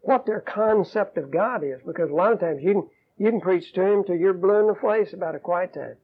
what 0.00 0.24
their 0.24 0.40
concept 0.40 1.18
of 1.18 1.30
God 1.30 1.62
is, 1.62 1.80
because 1.86 2.10
a 2.10 2.14
lot 2.14 2.32
of 2.32 2.40
times 2.40 2.62
you 2.62 2.72
can 2.72 2.88
you 3.18 3.30
can 3.30 3.40
preach 3.42 3.74
to 3.74 3.84
him 3.84 4.02
till 4.02 4.16
you're 4.16 4.32
blue 4.32 4.60
in 4.60 4.66
the 4.66 4.74
face 4.74 5.12
about 5.12 5.34
a 5.34 5.38
quiet 5.38 5.74
time. 5.74 5.96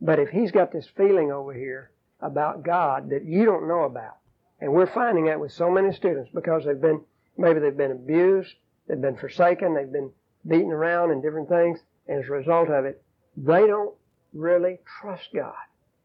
But 0.00 0.18
if 0.18 0.30
he's 0.30 0.50
got 0.50 0.72
this 0.72 0.88
feeling 0.96 1.30
over 1.30 1.52
here 1.52 1.92
about 2.20 2.64
God 2.64 3.10
that 3.10 3.24
you 3.24 3.44
don't 3.44 3.68
know 3.68 3.84
about, 3.84 4.16
and 4.60 4.72
we're 4.72 4.86
finding 4.86 5.26
that 5.26 5.40
with 5.40 5.52
so 5.52 5.70
many 5.70 5.92
students 5.92 6.30
because 6.32 6.64
they've 6.64 6.80
been 6.80 7.00
maybe 7.36 7.60
they've 7.60 7.76
been 7.76 7.92
abused, 7.92 8.54
they've 8.86 9.00
been 9.00 9.16
forsaken, 9.16 9.74
they've 9.74 9.92
been 9.92 10.10
beaten 10.46 10.70
around 10.70 11.10
and 11.10 11.22
different 11.22 11.48
things, 11.48 11.80
and 12.06 12.22
as 12.22 12.28
a 12.28 12.32
result 12.32 12.68
of 12.68 12.84
it, 12.84 13.02
they 13.36 13.66
don't 13.66 13.94
really 14.32 14.78
trust 15.00 15.28
God. 15.34 15.54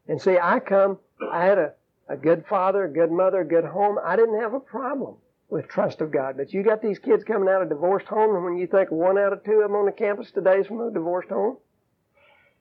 And 0.07 0.21
see, 0.21 0.37
I 0.41 0.59
come, 0.59 0.97
I 1.31 1.45
had 1.45 1.57
a, 1.57 1.73
a 2.07 2.17
good 2.17 2.45
father, 2.47 2.85
a 2.85 2.91
good 2.91 3.11
mother, 3.11 3.41
a 3.41 3.45
good 3.45 3.65
home. 3.65 3.97
I 4.03 4.15
didn't 4.15 4.39
have 4.41 4.53
a 4.53 4.59
problem 4.59 5.15
with 5.49 5.67
trust 5.67 6.01
of 6.01 6.11
God. 6.11 6.37
But 6.37 6.53
you 6.53 6.63
got 6.63 6.81
these 6.81 6.99
kids 6.99 7.23
coming 7.23 7.49
out 7.49 7.61
of 7.61 7.69
divorced 7.69 8.07
homes, 8.07 8.35
and 8.35 8.43
when 8.43 8.57
you 8.57 8.67
think 8.67 8.91
one 8.91 9.17
out 9.17 9.33
of 9.33 9.43
two 9.43 9.61
of 9.61 9.69
them 9.69 9.75
on 9.75 9.85
the 9.85 9.91
campus 9.91 10.31
today 10.31 10.59
is 10.59 10.67
from 10.67 10.81
a 10.81 10.91
divorced 10.91 11.29
home, 11.29 11.57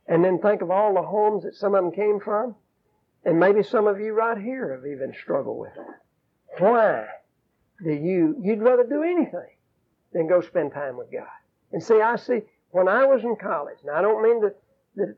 and 0.07 0.24
then 0.24 0.39
think 0.39 0.62
of 0.62 0.70
all 0.70 0.95
the 0.95 1.03
homes 1.03 1.45
that 1.45 1.55
some 1.55 1.74
of 1.74 1.84
them 1.84 1.93
came 1.93 2.20
from, 2.20 2.55
and 3.24 3.38
maybe 3.38 3.62
some 3.62 3.86
of 3.86 4.00
you 4.00 4.12
right 4.12 4.38
here 4.38 4.74
have 4.74 4.86
even 4.86 5.12
struggled 5.12 5.58
with 5.58 5.74
that. 5.74 6.62
Why 6.62 7.06
do 7.82 7.92
you, 7.92 8.36
you'd 8.40 8.62
rather 8.62 8.84
do 8.84 9.02
anything 9.02 9.56
than 10.12 10.28
go 10.28 10.40
spend 10.40 10.72
time 10.72 10.96
with 10.96 11.12
God? 11.12 11.26
And 11.72 11.82
see, 11.82 12.00
I 12.00 12.16
see, 12.16 12.42
when 12.70 12.88
I 12.88 13.04
was 13.04 13.22
in 13.22 13.36
college, 13.36 13.78
and 13.82 13.90
I 13.90 14.02
don't 14.02 14.22
mean 14.22 14.40
that, 14.42 14.56
that, 14.96 15.16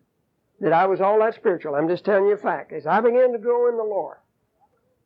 that 0.61 0.73
I 0.73 0.87
was 0.87 1.01
all 1.01 1.19
that 1.21 1.35
spiritual, 1.35 1.75
I'm 1.75 1.89
just 1.89 2.05
telling 2.05 2.27
you 2.27 2.35
a 2.35 2.39
fact, 2.39 2.73
as 2.73 2.87
I 2.87 3.01
began 3.01 3.33
to 3.33 3.39
grow 3.39 3.69
in 3.69 3.77
the 3.77 3.85
Lord, 3.85 4.19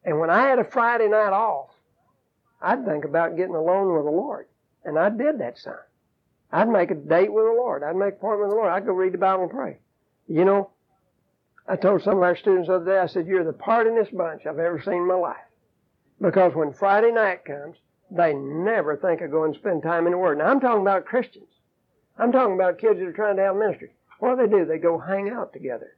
and 0.05 0.19
when 0.21 0.31
I 0.31 0.49
had 0.49 0.59
a 0.59 0.65
Friday 0.65 1.09
night 1.09 1.33
off, 1.33 1.71
I'd 2.61 2.85
think 2.85 3.05
about 3.05 3.37
getting 3.37 3.55
alone 3.55 3.95
with 3.95 4.05
the 4.05 4.11
Lord. 4.11 4.47
And 4.85 4.99
I 4.99 5.09
did 5.11 5.39
that 5.39 5.59
son. 5.59 5.77
I'd 6.53 6.69
make 6.69 6.91
a 6.91 6.95
date 6.95 7.33
with 7.33 7.45
the 7.45 7.53
Lord. 7.53 7.83
I'd 7.83 7.97
make 7.97 8.13
an 8.13 8.19
appointment 8.19 8.49
with 8.49 8.51
the 8.51 8.57
Lord. 8.57 8.73
I'd 8.73 8.87
go 8.87 8.93
read 8.93 9.13
the 9.13 9.19
Bible 9.19 9.45
and 9.45 9.51
pray. 9.51 9.79
You 10.29 10.45
know, 10.45 10.71
I 11.67 11.77
told 11.77 12.03
some 12.03 12.19
of 12.19 12.23
our 12.23 12.37
students 12.37 12.69
the 12.69 12.75
other 12.75 12.85
day, 12.85 12.99
I 12.99 13.07
said, 13.07 13.27
You're 13.27 13.45
the 13.45 13.53
partingest 13.53 14.17
bunch 14.17 14.47
I've 14.47 14.59
ever 14.59 14.83
seen 14.83 14.95
in 14.95 15.09
my 15.09 15.15
life. 15.15 15.37
Because 16.21 16.55
when 16.55 16.73
Friday 16.73 17.11
night 17.11 17.45
comes, 17.45 17.77
they 18.11 18.35
never 18.35 18.97
think 18.97 19.21
of 19.21 19.31
going 19.31 19.55
to 19.55 19.59
spend 19.59 19.83
time 19.83 20.07
in 20.07 20.13
the 20.13 20.19
Word. 20.19 20.39
Now, 20.39 20.47
I'm 20.47 20.61
talking 20.61 20.83
about 20.83 21.07
Christians. 21.07 21.49
I'm 22.19 22.33
talking 22.33 22.55
about 22.55 22.79
kids 22.79 22.99
that 22.99 23.07
are 23.07 23.13
trying 23.13 23.37
to 23.37 23.43
have 23.43 23.57
ministry. 23.57 23.91
What 24.21 24.37
do 24.37 24.47
they 24.47 24.57
do? 24.57 24.65
They 24.65 24.79
go 24.79 24.99
hang 24.99 25.31
out 25.31 25.53
together. 25.53 25.97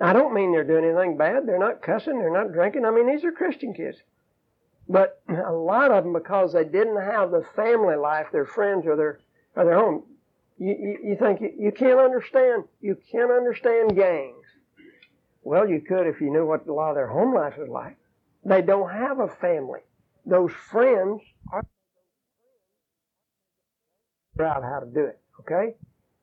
I 0.00 0.12
don't 0.12 0.34
mean 0.34 0.52
they're 0.52 0.64
doing 0.64 0.84
anything 0.84 1.16
bad. 1.16 1.46
They're 1.46 1.58
not 1.58 1.82
cussing. 1.82 2.18
They're 2.18 2.32
not 2.32 2.52
drinking. 2.52 2.84
I 2.84 2.90
mean, 2.90 3.06
these 3.08 3.24
are 3.24 3.32
Christian 3.32 3.74
kids. 3.74 3.98
But 4.88 5.20
a 5.28 5.52
lot 5.52 5.90
of 5.90 6.04
them, 6.04 6.12
because 6.12 6.52
they 6.52 6.64
didn't 6.64 7.00
have 7.00 7.30
the 7.30 7.44
family 7.56 7.96
life, 7.96 8.28
their 8.32 8.46
friends 8.46 8.86
or 8.86 8.96
their 8.96 9.20
or 9.54 9.64
their 9.64 9.78
home, 9.78 10.04
you, 10.58 10.68
you, 10.68 10.98
you 11.10 11.16
think 11.16 11.40
you, 11.40 11.52
you 11.58 11.72
can't 11.72 12.00
understand. 12.00 12.64
You 12.80 12.96
can't 13.10 13.30
understand 13.30 13.96
gangs. 13.96 14.44
Well, 15.42 15.68
you 15.68 15.80
could 15.80 16.06
if 16.06 16.20
you 16.20 16.30
knew 16.30 16.46
what 16.46 16.66
a 16.66 16.72
lot 16.72 16.90
of 16.90 16.96
their 16.96 17.06
home 17.06 17.34
life 17.34 17.54
is 17.58 17.68
like. 17.68 17.96
They 18.44 18.62
don't 18.62 18.90
have 18.90 19.20
a 19.20 19.28
family. 19.28 19.80
Those 20.26 20.52
friends 20.70 21.20
are 21.52 21.64
out 24.40 24.62
how 24.62 24.80
to 24.80 24.86
do 24.86 25.04
it. 25.04 25.18
Okay, 25.40 25.74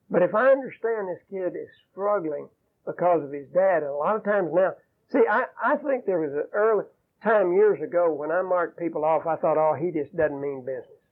but 0.09 0.21
if 0.21 0.35
I 0.35 0.51
understand 0.51 1.07
this 1.07 1.21
kid 1.29 1.55
is 1.55 1.69
struggling 1.91 2.49
because 2.85 3.23
of 3.23 3.31
his 3.31 3.47
dad, 3.49 3.83
and 3.83 3.91
a 3.91 3.95
lot 3.95 4.15
of 4.15 4.23
times 4.23 4.51
now, 4.53 4.73
see, 5.11 5.23
I 5.29 5.45
I 5.63 5.77
think 5.77 6.05
there 6.05 6.19
was 6.19 6.33
an 6.33 6.47
early 6.53 6.85
time 7.23 7.53
years 7.53 7.81
ago 7.81 8.13
when 8.13 8.31
I 8.31 8.41
marked 8.41 8.77
people 8.77 9.03
off, 9.03 9.25
I 9.25 9.35
thought, 9.35 9.57
oh, 9.57 9.73
he 9.73 9.91
just 9.91 10.15
doesn't 10.15 10.39
mean 10.39 10.61
business. 10.65 11.04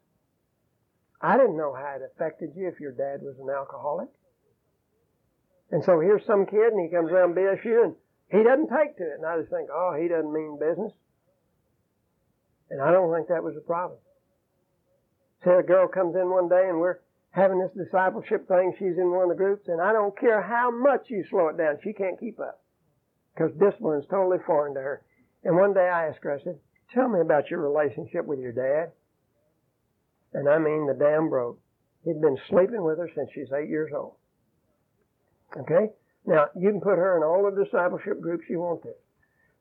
I 1.23 1.37
didn't 1.37 1.55
know 1.55 1.73
how 1.73 1.95
it 1.95 2.01
affected 2.03 2.51
you 2.53 2.67
if 2.67 2.81
your 2.81 2.91
dad 2.91 3.21
was 3.23 3.39
an 3.39 3.47
alcoholic. 3.49 4.09
And 5.71 5.81
so 5.85 6.01
here's 6.01 6.25
some 6.27 6.45
kid 6.45 6.73
and 6.73 6.83
he 6.83 6.93
comes 6.93 7.09
around 7.11 7.33
BSU 7.33 7.85
and 7.85 7.95
he 8.29 8.43
doesn't 8.43 8.67
take 8.67 8.97
to 8.97 9.03
it. 9.03 9.17
And 9.17 9.25
I 9.25 9.39
just 9.39 9.49
think, 9.49 9.69
oh, 9.71 9.95
he 9.99 10.09
doesn't 10.09 10.33
mean 10.33 10.59
business. 10.59 10.91
And 12.69 12.81
I 12.81 12.91
don't 12.91 13.13
think 13.15 13.29
that 13.29 13.41
was 13.41 13.55
a 13.55 13.61
problem. 13.61 13.99
See, 15.45 15.49
a 15.49 15.63
girl 15.63 15.87
comes 15.87 16.13
in 16.15 16.29
one 16.29 16.49
day 16.49 16.67
and 16.67 16.79
we're 16.79 16.99
having 17.31 17.59
this 17.59 17.71
discipleship 17.71 18.45
thing. 18.49 18.75
She's 18.77 18.97
in 18.97 19.09
one 19.09 19.23
of 19.23 19.29
the 19.29 19.41
groups 19.41 19.69
and 19.69 19.79
I 19.79 19.93
don't 19.93 20.19
care 20.19 20.41
how 20.41 20.71
much 20.71 21.07
you 21.07 21.23
slow 21.29 21.47
it 21.47 21.57
down. 21.57 21.79
She 21.83 21.93
can't 21.93 22.19
keep 22.19 22.37
up 22.41 22.61
because 23.33 23.53
discipline 23.53 24.01
is 24.01 24.07
totally 24.09 24.43
foreign 24.45 24.75
to 24.75 24.81
her. 24.81 25.05
And 25.45 25.55
one 25.55 25.73
day 25.73 25.87
I 25.87 26.07
asked 26.07 26.19
her, 26.23 26.35
I 26.35 26.43
said, 26.43 26.59
Tell 26.93 27.07
me 27.07 27.21
about 27.21 27.49
your 27.49 27.61
relationship 27.61 28.25
with 28.25 28.39
your 28.39 28.51
dad. 28.51 28.91
And 30.33 30.49
I 30.49 30.57
mean 30.57 30.87
the 30.87 30.93
dam 30.93 31.29
broke. 31.29 31.59
He'd 32.03 32.21
been 32.21 32.37
sleeping 32.49 32.83
with 32.83 32.97
her 32.97 33.09
since 33.15 33.29
she's 33.33 33.51
eight 33.53 33.69
years 33.69 33.91
old. 33.95 34.15
Okay? 35.57 35.89
Now, 36.25 36.47
you 36.55 36.71
can 36.71 36.81
put 36.81 36.97
her 36.97 37.17
in 37.17 37.23
all 37.23 37.49
the 37.49 37.63
discipleship 37.63 38.19
groups 38.21 38.45
you 38.49 38.59
want 38.59 38.83
to. 38.83 38.93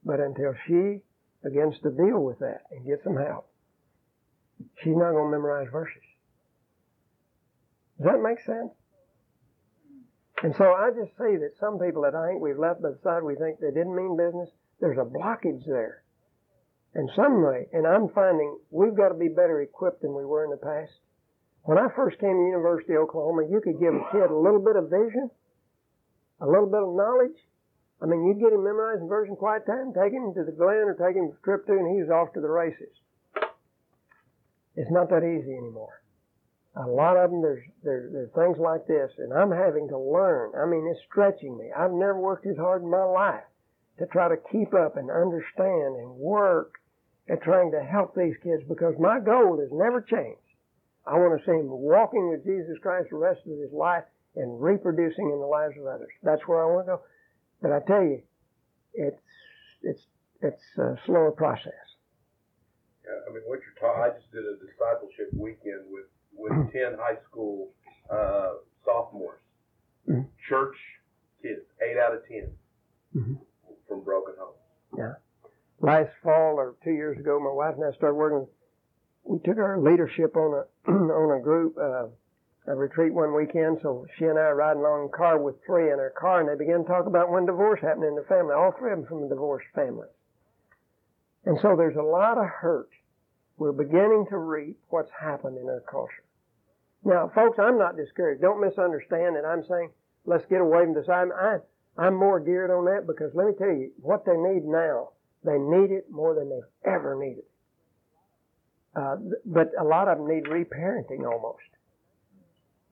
But 0.05 0.21
until 0.21 0.55
she 0.67 1.01
begins 1.43 1.75
to 1.83 1.91
deal 1.91 2.21
with 2.25 2.39
that 2.41 2.63
and 2.71 2.87
get 2.87 3.03
some 3.05 3.17
help, 3.17 3.49
she's 4.83 4.97
not 4.97 5.13
going 5.13 5.31
to 5.31 5.31
memorize 5.31 5.69
verses. 5.71 6.03
Does 7.99 8.13
that 8.13 8.23
make 8.23 8.41
sense? 8.41 8.73
And 10.43 10.55
so 10.57 10.73
I 10.73 10.91
just 10.91 11.13
see 11.19 11.37
that 11.37 11.53
some 11.61 11.79
people 11.79 12.03
that 12.03 12.17
I 12.17 12.31
think 12.31 12.43
we've 12.43 12.59
left 12.59 12.83
by 12.83 12.91
the 12.91 12.99
side, 13.05 13.23
we 13.23 13.37
think 13.37 13.61
they 13.61 13.71
didn't 13.71 13.95
mean 13.95 14.17
business. 14.17 14.49
There's 14.81 14.99
a 14.99 15.05
blockage 15.05 15.65
there. 15.67 16.02
And 16.95 17.09
some 17.17 17.43
way, 17.43 17.69
and 17.73 17.87
I'm 17.87 18.09
finding 18.11 18.59
we've 18.71 18.95
got 18.95 19.09
to 19.09 19.15
be 19.15 19.29
better 19.29 19.63
equipped 19.63 20.03
than 20.03 20.15
we 20.15 20.27
were 20.27 20.45
in 20.45 20.51
the 20.51 20.61
past. 20.61 20.93
When 21.65 21.79
I 21.79 21.89
first 21.95 22.19
came 22.19 22.37
to 22.37 22.53
University 22.53 22.95
of 22.95 23.09
Oklahoma, 23.09 23.49
you 23.49 23.61
could 23.61 23.81
give 23.81 23.95
a 23.95 24.09
kid 24.13 24.31
a 24.31 24.37
little 24.37 24.61
bit 24.61 24.77
of 24.77 24.91
vision, 24.91 25.31
a 26.41 26.47
little 26.47 26.67
bit 26.67 26.83
of 26.83 26.93
knowledge. 26.93 27.39
I 28.03 28.07
mean, 28.07 28.27
you'd 28.27 28.41
get 28.41 28.53
him 28.53 28.65
memorizing 28.65 29.09
version 29.09 29.37
quiet 29.37 29.65
time, 29.65 29.95
take 29.95 30.13
him 30.13 30.35
to 30.35 30.45
the 30.45 30.53
Glen 30.53 30.91
or 30.91 30.95
take 30.99 31.17
him 31.17 31.31
to 31.31 31.37
Trip 31.45 31.67
2, 31.67 31.73
and 31.73 31.95
he 31.95 32.03
was 32.03 32.11
off 32.11 32.35
to 32.35 32.41
the 32.41 32.51
races. 32.51 32.93
It's 34.75 34.91
not 34.91 35.09
that 35.11 35.23
easy 35.23 35.55
anymore. 35.55 36.03
A 36.75 36.89
lot 36.89 37.17
of 37.17 37.31
them, 37.31 37.43
there's, 37.43 37.63
there, 37.85 38.09
there's 38.11 38.33
things 38.33 38.59
like 38.59 38.87
this, 38.87 39.13
and 39.19 39.33
I'm 39.33 39.53
having 39.53 39.89
to 39.89 39.99
learn. 39.99 40.53
I 40.57 40.67
mean, 40.67 40.89
it's 40.91 41.05
stretching 41.09 41.57
me. 41.57 41.71
I've 41.71 41.93
never 41.93 42.19
worked 42.19 42.47
as 42.47 42.57
hard 42.57 42.83
in 42.83 42.91
my 42.91 43.05
life 43.05 43.45
to 43.99 44.07
try 44.07 44.29
to 44.29 44.37
keep 44.51 44.75
up 44.75 44.97
and 44.97 45.11
understand 45.11 45.97
and 45.97 46.11
work 46.17 46.82
at 47.29 47.43
trying 47.43 47.71
to 47.73 47.83
help 47.83 48.15
these 48.15 48.35
kids 48.43 48.63
because 48.69 48.95
my 48.99 49.21
goal 49.21 49.59
has 49.61 49.69
never 49.73 50.01
changed. 50.01 50.39
I 51.07 51.15
want 51.19 51.39
to 51.39 51.45
see 51.45 51.53
him 51.57 51.69
walking 51.69 52.31
with 52.31 52.45
Jesus 52.45 52.79
Christ 52.83 53.09
the 53.11 53.17
rest 53.17 53.41
of 53.47 53.59
his 53.59 53.73
life 53.73 54.05
and 54.37 54.61
reproducing 54.61 55.31
in 55.31 55.39
the 55.41 55.47
lives 55.47 55.75
of 55.79 55.87
others. 55.87 56.11
That's 56.23 56.43
where 56.47 56.63
I 56.63 56.67
want 56.75 56.87
to 56.87 56.93
go. 56.97 57.01
But 57.61 57.73
I 57.73 57.81
tell 57.87 58.03
you, 58.03 58.23
it's 58.95 59.21
it's 59.83 60.03
it's 60.41 60.63
a 60.79 60.97
slower 61.07 61.31
process. 61.33 61.73
Yeah, 63.05 63.19
I 63.29 63.33
mean, 63.35 63.43
what 63.47 63.61
you're 63.63 63.79
talking, 63.81 64.03
I 64.03 64.17
just 64.19 64.31
did 64.33 64.45
a 64.45 64.57
discipleship 64.65 65.31
weekend 65.35 65.87
with 65.91 66.07
with 66.35 66.73
ten 66.73 66.95
high 66.99 67.19
school 67.29 67.71
uh, 68.11 68.55
sophomores, 68.85 69.41
Mhm. 70.09 70.27
church 70.49 70.77
kids, 71.43 71.63
eight 71.83 71.97
out 71.99 72.15
of 72.15 72.25
10 72.27 72.57
Mhm. 73.15 73.41
from 73.89 74.03
broken 74.03 74.35
homes. 74.39 74.59
Yeah. 74.97 75.15
Last 75.83 76.11
fall 76.23 76.55
or 76.59 76.77
two 76.85 76.93
years 76.93 77.19
ago, 77.19 77.41
my 77.41 77.51
wife 77.51 77.75
and 77.75 77.85
I 77.85 77.97
started 77.97 78.15
working. 78.15 78.47
We 79.25 79.41
took 79.41 79.59
our 79.59 79.81
leadership 79.81 80.37
on 80.37 80.63
a 80.63 80.91
on 80.91 81.39
a 81.39 81.43
group 81.43 81.77
uh, 81.77 82.07
a 82.69 82.77
retreat 82.77 83.13
one 83.13 83.35
weekend. 83.35 83.79
So 83.83 84.07
she 84.17 84.27
and 84.27 84.39
I 84.39 84.43
are 84.43 84.55
riding 84.55 84.81
along 84.83 85.07
in 85.07 85.09
car 85.11 85.39
with 85.39 85.57
three 85.67 85.91
in 85.91 85.99
her 85.99 86.15
car, 86.17 86.41
and 86.41 86.49
they 86.49 86.55
began 86.55 86.85
to 86.85 86.89
talk 86.89 87.07
about 87.07 87.31
when 87.31 87.47
divorce 87.47 87.81
happened 87.81 88.05
in 88.05 88.15
the 88.15 88.23
family. 88.29 88.55
All 88.55 88.73
three 88.79 88.93
of 88.93 88.99
them 88.99 89.09
from 89.09 89.25
a 89.25 89.29
divorced 89.29 89.67
family. 89.75 90.07
And 91.45 91.59
so 91.61 91.75
there's 91.77 91.97
a 91.97 92.03
lot 92.03 92.39
of 92.39 92.47
hurt. 92.47 92.91
We're 93.57 93.73
beginning 93.73 94.27
to 94.31 94.39
reap 94.39 94.79
what's 94.89 95.11
happened 95.21 95.59
in 95.59 95.69
our 95.69 95.83
culture. 95.91 96.23
Now, 97.05 97.31
folks, 97.35 97.59
I'm 97.59 97.79
not 97.79 97.97
discouraged. 97.97 98.41
Don't 98.41 98.61
misunderstand 98.61 99.35
that 99.35 99.45
I'm 99.45 99.65
saying 99.69 99.91
let's 100.25 100.47
get 100.47 100.61
away 100.61 100.85
from 100.85 100.95
this. 100.95 101.09
I'm 101.09 101.33
I, 101.33 101.59
I'm 101.99 102.15
more 102.15 102.39
geared 102.39 102.71
on 102.71 102.85
that 102.87 103.07
because 103.07 103.35
let 103.35 103.49
me 103.49 103.53
tell 103.59 103.75
you 103.75 103.91
what 104.01 104.25
they 104.25 104.37
need 104.37 104.65
now. 104.65 105.11
They 105.45 105.59
need 105.59 105.91
it 105.91 106.11
more 106.11 106.35
than 106.35 106.51
they've 106.51 106.93
ever 106.93 107.17
needed. 107.17 107.45
Uh, 108.95 109.17
but 109.45 109.71
a 109.79 109.85
lot 109.85 110.09
of 110.09 110.19
them 110.19 110.29
need 110.29 110.45
reparenting 110.45 111.25
almost. 111.25 111.63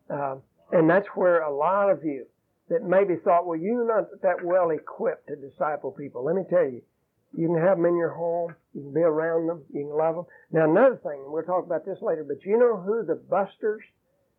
Uh, 0.08 0.36
and 0.72 0.88
that's 0.88 1.08
where 1.14 1.42
a 1.42 1.54
lot 1.54 1.90
of 1.90 2.04
you 2.04 2.26
that 2.68 2.82
maybe 2.82 3.16
thought, 3.16 3.46
well, 3.46 3.58
you're 3.58 3.86
not 3.86 4.08
that 4.22 4.44
well 4.44 4.70
equipped 4.70 5.28
to 5.28 5.36
disciple 5.36 5.90
people. 5.90 6.24
Let 6.24 6.36
me 6.36 6.44
tell 6.48 6.64
you, 6.64 6.82
you 7.36 7.48
can 7.48 7.58
have 7.58 7.76
them 7.76 7.86
in 7.86 7.96
your 7.96 8.14
home. 8.14 8.54
You 8.74 8.82
can 8.82 8.94
be 8.94 9.00
around 9.00 9.46
them. 9.46 9.62
You 9.72 9.86
can 9.86 9.96
love 9.96 10.16
them. 10.16 10.24
Now, 10.52 10.70
another 10.70 10.96
thing, 10.96 11.22
and 11.24 11.32
we'll 11.32 11.42
talk 11.42 11.64
about 11.64 11.84
this 11.84 11.98
later, 12.00 12.24
but 12.24 12.44
you 12.44 12.58
know 12.58 12.76
who 12.76 13.04
the 13.04 13.14
busters, 13.14 13.82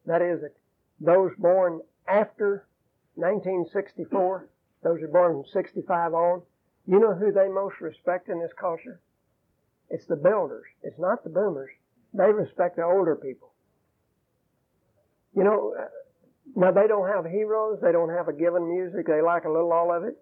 that 0.05 0.22
is, 0.22 0.41
those 0.99 1.32
born 1.38 1.82
after 2.07 2.66
1964, 3.16 4.47
those 4.84 5.01
are 5.01 5.07
born 5.07 5.34
from 5.34 5.45
65 5.53 6.14
on, 6.14 6.41
you 6.88 6.99
know 6.99 7.13
who 7.13 7.32
they 7.32 7.47
most 7.47 7.79
respect 7.79 8.29
in 8.29 8.39
this 8.39 8.51
culture? 8.59 8.99
It's 9.89 10.05
the 10.07 10.15
builders. 10.15 10.65
It's 10.84 10.99
not 10.99 11.23
the 11.23 11.29
boomers. 11.29 11.69
They 12.13 12.32
respect 12.32 12.77
the 12.77 12.84
older 12.84 13.15
people. 13.15 13.53
You 15.36 15.43
know, 15.43 15.75
uh, 15.79 15.88
now 16.55 16.71
they 16.71 16.88
don't 16.88 17.07
have 17.07 17.25
heroes. 17.25 17.79
They 17.82 17.91
don't 17.91 18.09
have 18.09 18.27
a 18.27 18.34
given 18.34 18.67
music. 18.67 19.07
They 19.07 19.21
like 19.21 19.45
a 19.45 19.49
little 19.49 19.71
all 19.71 19.95
of 19.95 20.03
it. 20.03 20.17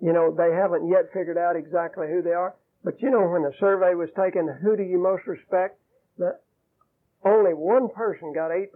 You 0.00 0.12
know, 0.12 0.34
they 0.34 0.54
haven't 0.54 0.88
yet 0.88 1.12
figured 1.12 1.38
out 1.38 1.56
exactly 1.56 2.06
who 2.08 2.22
they 2.22 2.32
are. 2.32 2.54
But 2.84 3.00
you 3.02 3.10
know, 3.10 3.26
when 3.28 3.42
the 3.42 3.52
survey 3.58 3.94
was 3.94 4.08
taken, 4.16 4.48
who 4.62 4.76
do 4.76 4.82
you 4.82 4.98
most 4.98 5.26
respect? 5.26 5.78
The, 6.18 6.38
only 7.24 7.52
one 7.52 7.88
person 7.88 8.32
got 8.32 8.50
8%, 8.50 8.68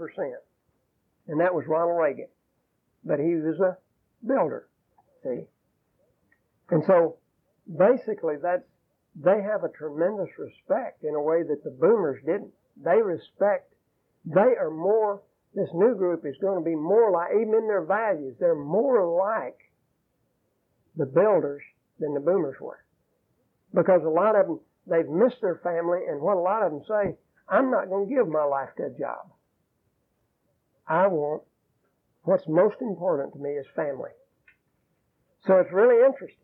and 1.29 1.41
that 1.41 1.55
was 1.55 1.65
Ronald 1.67 1.99
Reagan. 1.99 2.29
But 3.05 3.21
he 3.21 3.35
was 3.37 3.59
a 3.61 3.79
builder, 4.27 4.69
see? 5.23 5.47
And 6.73 6.83
so, 6.87 7.19
basically, 7.69 8.37
that's, 8.43 8.65
they 9.15 9.43
have 9.43 9.63
a 9.63 9.69
tremendous 9.69 10.31
respect 10.39 11.05
in 11.05 11.15
a 11.15 11.21
way 11.21 11.43
that 11.43 11.63
the 11.63 11.71
boomers 11.71 12.19
didn't. 12.25 12.51
They 12.83 13.03
respect, 13.03 13.75
they 14.25 14.57
are 14.59 14.71
more, 14.71 15.21
this 15.55 15.69
new 15.75 15.95
group 15.95 16.25
is 16.25 16.35
going 16.41 16.59
to 16.59 16.65
be 16.65 16.75
more 16.75 17.11
like, 17.11 17.33
even 17.35 17.55
in 17.55 17.69
their 17.69 17.85
values, 17.85 18.37
they're 18.41 18.55
more 18.55 19.05
like 19.07 19.59
the 20.97 21.05
builders 21.05 21.61
than 22.01 22.15
the 22.15 22.21
boomers 22.21 22.57
were. 22.59 22.83
Because 23.75 24.01
a 24.07 24.09
lot 24.09 24.35
of 24.35 24.47
them, 24.47 24.61
they've 24.87 25.09
missed 25.09 25.43
their 25.43 25.61
family, 25.63 26.01
and 26.09 26.23
what 26.23 26.39
a 26.39 26.41
lot 26.41 26.63
of 26.63 26.73
them 26.73 26.83
say, 26.89 27.15
I'm 27.51 27.71
not 27.71 27.91
going 27.91 28.09
to 28.09 28.15
give 28.15 28.29
my 28.29 28.45
life 28.45 28.71
to 28.79 28.85
a 28.85 28.99
job. 28.99 29.31
I 30.89 31.07
want, 31.07 31.43
what's 32.23 32.49
most 32.49 32.77
important 32.81 33.35
to 33.35 33.39
me 33.39 33.51
is 33.51 33.67
family. 33.77 34.11
So 35.47 35.57
it's 35.57 35.71
really 35.71 36.03
interesting 36.07 36.42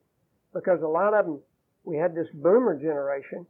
because 0.53 0.83
a 0.83 0.87
lot 0.87 1.15
of 1.15 1.27
them, 1.27 1.41
we 1.85 1.97
had 1.97 2.15
this 2.15 2.29
boomer 2.35 2.77
generation, 2.79 3.47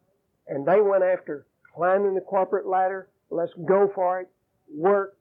and 0.46 0.66
they 0.66 0.80
went 0.80 1.05
after 1.05 1.46
climbing 1.74 2.14
the 2.14 2.20
corporate 2.20 2.66
ladder. 2.66 3.09
Let's 3.30 3.53
go 3.66 3.90
for 3.94 4.20
it. 4.20 4.28
Work. 4.74 5.16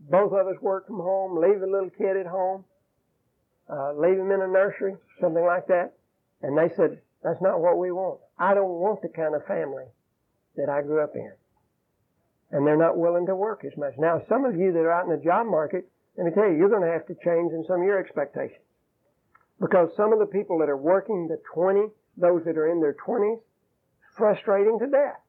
Both 0.00 0.32
of 0.32 0.46
us 0.46 0.60
work 0.62 0.86
from 0.86 1.00
home. 1.00 1.40
Leave 1.40 1.60
the 1.60 1.66
little 1.66 1.90
kid 1.90 2.16
at 2.16 2.26
home. 2.26 2.64
Uh, 3.68 3.92
leave 3.92 4.18
him 4.18 4.32
in 4.32 4.40
a 4.40 4.48
nursery, 4.48 4.96
something 5.20 5.44
like 5.44 5.66
that. 5.68 5.92
And 6.42 6.56
they 6.56 6.74
said, 6.74 7.00
that's 7.22 7.40
not 7.40 7.60
what 7.60 7.78
we 7.78 7.92
want. 7.92 8.18
I 8.38 8.54
don't 8.54 8.80
want 8.80 9.02
the 9.02 9.08
kind 9.08 9.34
of 9.34 9.46
family 9.46 9.84
that 10.56 10.68
I 10.68 10.82
grew 10.82 11.04
up 11.04 11.14
in. 11.14 11.32
And 12.50 12.66
they're 12.66 12.76
not 12.76 12.96
willing 12.96 13.26
to 13.26 13.36
work 13.36 13.64
as 13.64 13.76
much. 13.76 13.92
Now, 13.98 14.22
some 14.28 14.44
of 14.44 14.56
you 14.56 14.72
that 14.72 14.80
are 14.80 14.90
out 14.90 15.04
in 15.04 15.10
the 15.10 15.22
job 15.22 15.46
market, 15.46 15.86
let 16.16 16.26
me 16.26 16.32
tell 16.32 16.50
you, 16.50 16.56
you're 16.56 16.68
going 16.68 16.82
to 16.82 16.90
have 16.90 17.06
to 17.06 17.14
change 17.14 17.52
in 17.52 17.64
some 17.68 17.80
of 17.80 17.86
your 17.86 17.98
expectations. 17.98 18.64
Because 19.60 19.90
some 19.96 20.12
of 20.12 20.18
the 20.18 20.26
people 20.26 20.58
that 20.58 20.68
are 20.68 20.76
working 20.76 21.28
the 21.28 21.40
20, 21.54 21.88
those 22.16 22.44
that 22.44 22.56
are 22.56 22.70
in 22.70 22.80
their 22.80 22.96
20s, 23.06 23.40
frustrating 24.16 24.78
to 24.78 24.86
death. 24.86 25.20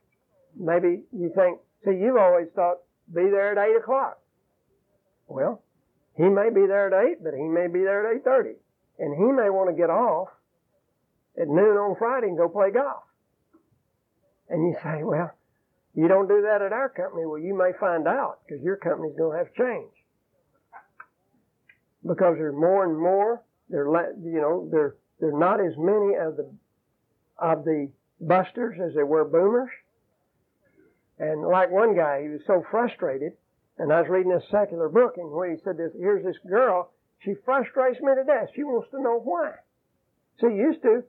Maybe 0.57 1.03
you 1.11 1.31
think, 1.35 1.59
see, 1.83 1.91
you've 1.91 2.17
always 2.17 2.47
thought, 2.55 2.77
be 3.13 3.29
there 3.29 3.51
at 3.51 3.57
8 3.57 3.77
o'clock. 3.77 4.19
Well, 5.27 5.61
he 6.15 6.23
may 6.23 6.49
be 6.49 6.65
there 6.67 6.87
at 6.87 7.11
8, 7.11 7.23
but 7.23 7.33
he 7.33 7.43
may 7.43 7.67
be 7.67 7.79
there 7.79 8.15
at 8.15 8.23
8.30. 8.23 8.53
And 8.99 9.15
he 9.15 9.31
may 9.31 9.49
want 9.49 9.69
to 9.69 9.75
get 9.75 9.89
off 9.89 10.29
at 11.39 11.47
noon 11.47 11.77
on 11.77 11.95
Friday 11.97 12.27
and 12.27 12.37
go 12.37 12.49
play 12.49 12.71
golf. 12.71 13.03
And 14.49 14.67
you 14.67 14.75
say, 14.83 15.03
well, 15.03 15.31
you 15.95 16.07
don't 16.07 16.27
do 16.27 16.41
that 16.41 16.61
at 16.61 16.73
our 16.73 16.89
company. 16.89 17.25
Well, 17.25 17.39
you 17.39 17.57
may 17.57 17.71
find 17.79 18.07
out 18.07 18.39
because 18.45 18.63
your 18.63 18.75
company's 18.75 19.15
going 19.17 19.37
to 19.37 19.43
have 19.43 19.53
change. 19.53 19.91
Because 22.05 22.35
there's 22.37 22.55
more 22.55 22.83
and 22.83 22.97
more, 22.97 23.41
there, 23.71 23.85
you 24.21 24.41
know, 24.41 24.67
they're 24.71 24.95
they're 25.21 25.37
not 25.37 25.63
as 25.63 25.77
many 25.77 26.15
of 26.15 26.35
the, 26.35 26.49
of 27.37 27.63
the 27.63 27.89
busters 28.19 28.77
as 28.83 28.95
there 28.95 29.05
were 29.05 29.23
boomers. 29.23 29.69
And 31.19 31.43
like 31.43 31.69
one 31.69 31.95
guy, 31.95 32.23
he 32.23 32.29
was 32.29 32.41
so 32.47 32.65
frustrated, 32.71 33.33
and 33.77 33.93
I 33.93 34.01
was 34.01 34.09
reading 34.09 34.31
this 34.31 34.49
secular 34.49 34.89
book, 34.89 35.17
and 35.17 35.29
where 35.29 35.51
he 35.51 35.57
said 35.63 35.77
this, 35.77 35.91
here's 35.97 36.25
this 36.25 36.37
girl, 36.49 36.89
she 37.19 37.35
frustrates 37.45 38.01
me 38.01 38.15
to 38.15 38.23
death. 38.23 38.49
She 38.55 38.63
wants 38.63 38.89
to 38.89 39.01
know 39.01 39.19
why. 39.23 39.53
See, 40.41 40.47
used 40.47 40.81
to, 40.81 41.03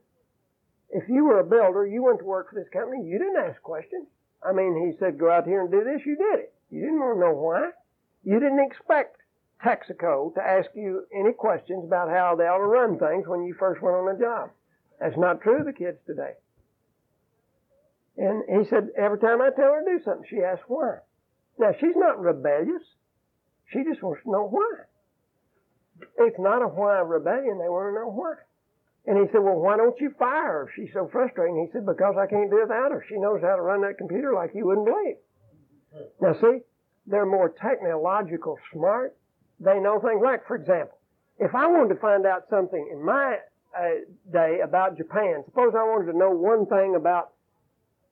if 0.90 1.08
you 1.08 1.24
were 1.24 1.40
a 1.40 1.44
builder, 1.44 1.86
you 1.86 2.02
went 2.02 2.18
to 2.18 2.26
work 2.26 2.50
for 2.50 2.56
this 2.56 2.68
company, 2.70 3.06
you 3.06 3.18
didn't 3.18 3.48
ask 3.48 3.62
questions. 3.62 4.06
I 4.44 4.52
mean, 4.52 4.92
he 4.92 4.98
said, 4.98 5.18
go 5.18 5.30
out 5.30 5.46
here 5.46 5.62
and 5.62 5.70
do 5.70 5.82
this, 5.82 6.04
you 6.04 6.16
did 6.16 6.40
it. 6.40 6.54
You 6.70 6.82
didn't 6.82 7.00
want 7.00 7.16
to 7.16 7.20
know 7.20 7.34
why. 7.34 7.70
You 8.24 8.38
didn't 8.38 8.60
expect 8.60 9.21
Texaco 9.64 10.34
to 10.34 10.40
ask 10.42 10.70
you 10.74 11.06
any 11.14 11.32
questions 11.32 11.84
about 11.84 12.08
how 12.08 12.34
they 12.36 12.44
ought 12.44 12.58
to 12.58 12.64
run 12.64 12.98
things 12.98 13.26
when 13.26 13.44
you 13.44 13.54
first 13.58 13.82
went 13.82 13.96
on 13.96 14.06
the 14.06 14.20
job. 14.20 14.50
That's 15.00 15.16
not 15.16 15.40
true 15.40 15.60
of 15.60 15.66
the 15.66 15.72
kids 15.72 15.98
today. 16.06 16.32
And 18.16 18.42
he 18.48 18.68
said, 18.68 18.88
every 18.96 19.18
time 19.18 19.40
I 19.40 19.50
tell 19.50 19.72
her 19.72 19.82
to 19.84 19.98
do 19.98 20.04
something, 20.04 20.26
she 20.28 20.42
asks 20.42 20.64
why. 20.68 20.98
Now, 21.58 21.72
she's 21.80 21.96
not 21.96 22.20
rebellious. 22.20 22.82
She 23.72 23.84
just 23.84 24.02
wants 24.02 24.22
to 24.24 24.30
know 24.30 24.48
why. 24.48 24.84
It's 26.18 26.38
not 26.38 26.62
a 26.62 26.66
why 26.68 26.98
rebellion. 26.98 27.58
They 27.58 27.68
want 27.68 27.94
to 27.94 28.00
know 28.00 28.10
why. 28.10 28.34
And 29.06 29.18
he 29.18 29.32
said, 29.32 29.42
well, 29.42 29.58
why 29.58 29.76
don't 29.76 29.98
you 30.00 30.14
fire 30.18 30.66
her 30.66 30.70
she's 30.76 30.92
so 30.92 31.08
frustrating? 31.10 31.66
He 31.66 31.72
said, 31.72 31.86
because 31.86 32.14
I 32.18 32.26
can't 32.26 32.50
do 32.50 32.58
it 32.58 32.68
without 32.68 32.92
her. 32.92 33.04
She 33.08 33.16
knows 33.16 33.40
how 33.42 33.56
to 33.56 33.62
run 33.62 33.82
that 33.82 33.98
computer 33.98 34.32
like 34.32 34.54
you 34.54 34.66
wouldn't 34.66 34.86
believe. 34.86 35.16
Now, 36.20 36.34
see, 36.40 36.60
they're 37.06 37.26
more 37.26 37.48
technological 37.48 38.58
smart. 38.72 39.16
They 39.64 39.78
know 39.78 40.00
things 40.00 40.20
like, 40.22 40.46
for 40.46 40.56
example, 40.56 40.98
if 41.38 41.54
I 41.54 41.66
wanted 41.66 41.94
to 41.94 42.00
find 42.00 42.26
out 42.26 42.44
something 42.50 42.88
in 42.90 43.04
my 43.04 43.38
uh, 43.78 44.02
day 44.32 44.60
about 44.62 44.96
Japan, 44.96 45.42
suppose 45.46 45.72
I 45.74 45.82
wanted 45.82 46.10
to 46.12 46.18
know 46.18 46.30
one 46.30 46.66
thing 46.66 46.94
about, 46.96 47.32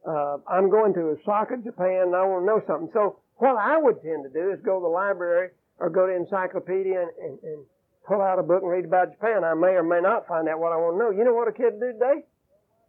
uh, 0.06 0.38
I'm 0.48 0.70
going 0.70 0.94
to 0.94 1.18
Osaka, 1.18 1.58
Japan, 1.62 2.10
and 2.10 2.16
I 2.16 2.24
want 2.24 2.42
to 2.42 2.46
know 2.46 2.62
something. 2.66 2.90
So 2.92 3.18
what 3.36 3.56
I 3.56 3.76
would 3.78 4.02
tend 4.02 4.24
to 4.24 4.30
do 4.30 4.50
is 4.50 4.60
go 4.64 4.78
to 4.78 4.82
the 4.82 4.88
library 4.88 5.50
or 5.78 5.90
go 5.90 6.06
to 6.06 6.14
encyclopedia 6.14 7.00
and, 7.00 7.10
and, 7.18 7.38
and 7.42 7.58
pull 8.06 8.22
out 8.22 8.38
a 8.38 8.42
book 8.42 8.62
and 8.62 8.70
read 8.70 8.84
about 8.84 9.12
Japan. 9.12 9.44
I 9.44 9.54
may 9.54 9.74
or 9.74 9.82
may 9.82 10.00
not 10.00 10.26
find 10.26 10.48
out 10.48 10.60
what 10.60 10.72
I 10.72 10.76
want 10.76 10.94
to 10.94 10.98
know. 10.98 11.10
You 11.10 11.24
know 11.24 11.34
what 11.34 11.48
a 11.48 11.52
kid 11.52 11.74
would 11.74 11.80
do 11.80 11.92
today? 11.92 12.26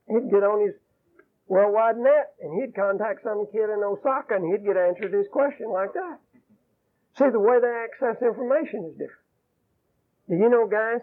He'd 0.08 0.30
get 0.30 0.44
on 0.44 0.66
his 0.66 0.76
worldwide 1.48 1.98
net 1.98 2.34
and 2.42 2.62
he'd 2.62 2.76
contact 2.76 3.24
some 3.24 3.46
kid 3.52 3.70
in 3.70 3.84
Osaka 3.84 4.36
and 4.36 4.52
he'd 4.52 4.66
get 4.66 4.78
answered 4.78 5.14
his 5.14 5.28
question 5.32 5.70
like 5.72 5.94
that. 5.94 6.20
See, 7.18 7.30
the 7.30 7.40
way 7.40 7.60
they 7.60 7.68
access 7.68 8.22
information 8.22 8.86
is 8.86 8.94
different. 8.94 9.28
Do 10.30 10.36
you 10.36 10.50
know, 10.50 10.68
guys, 10.68 11.02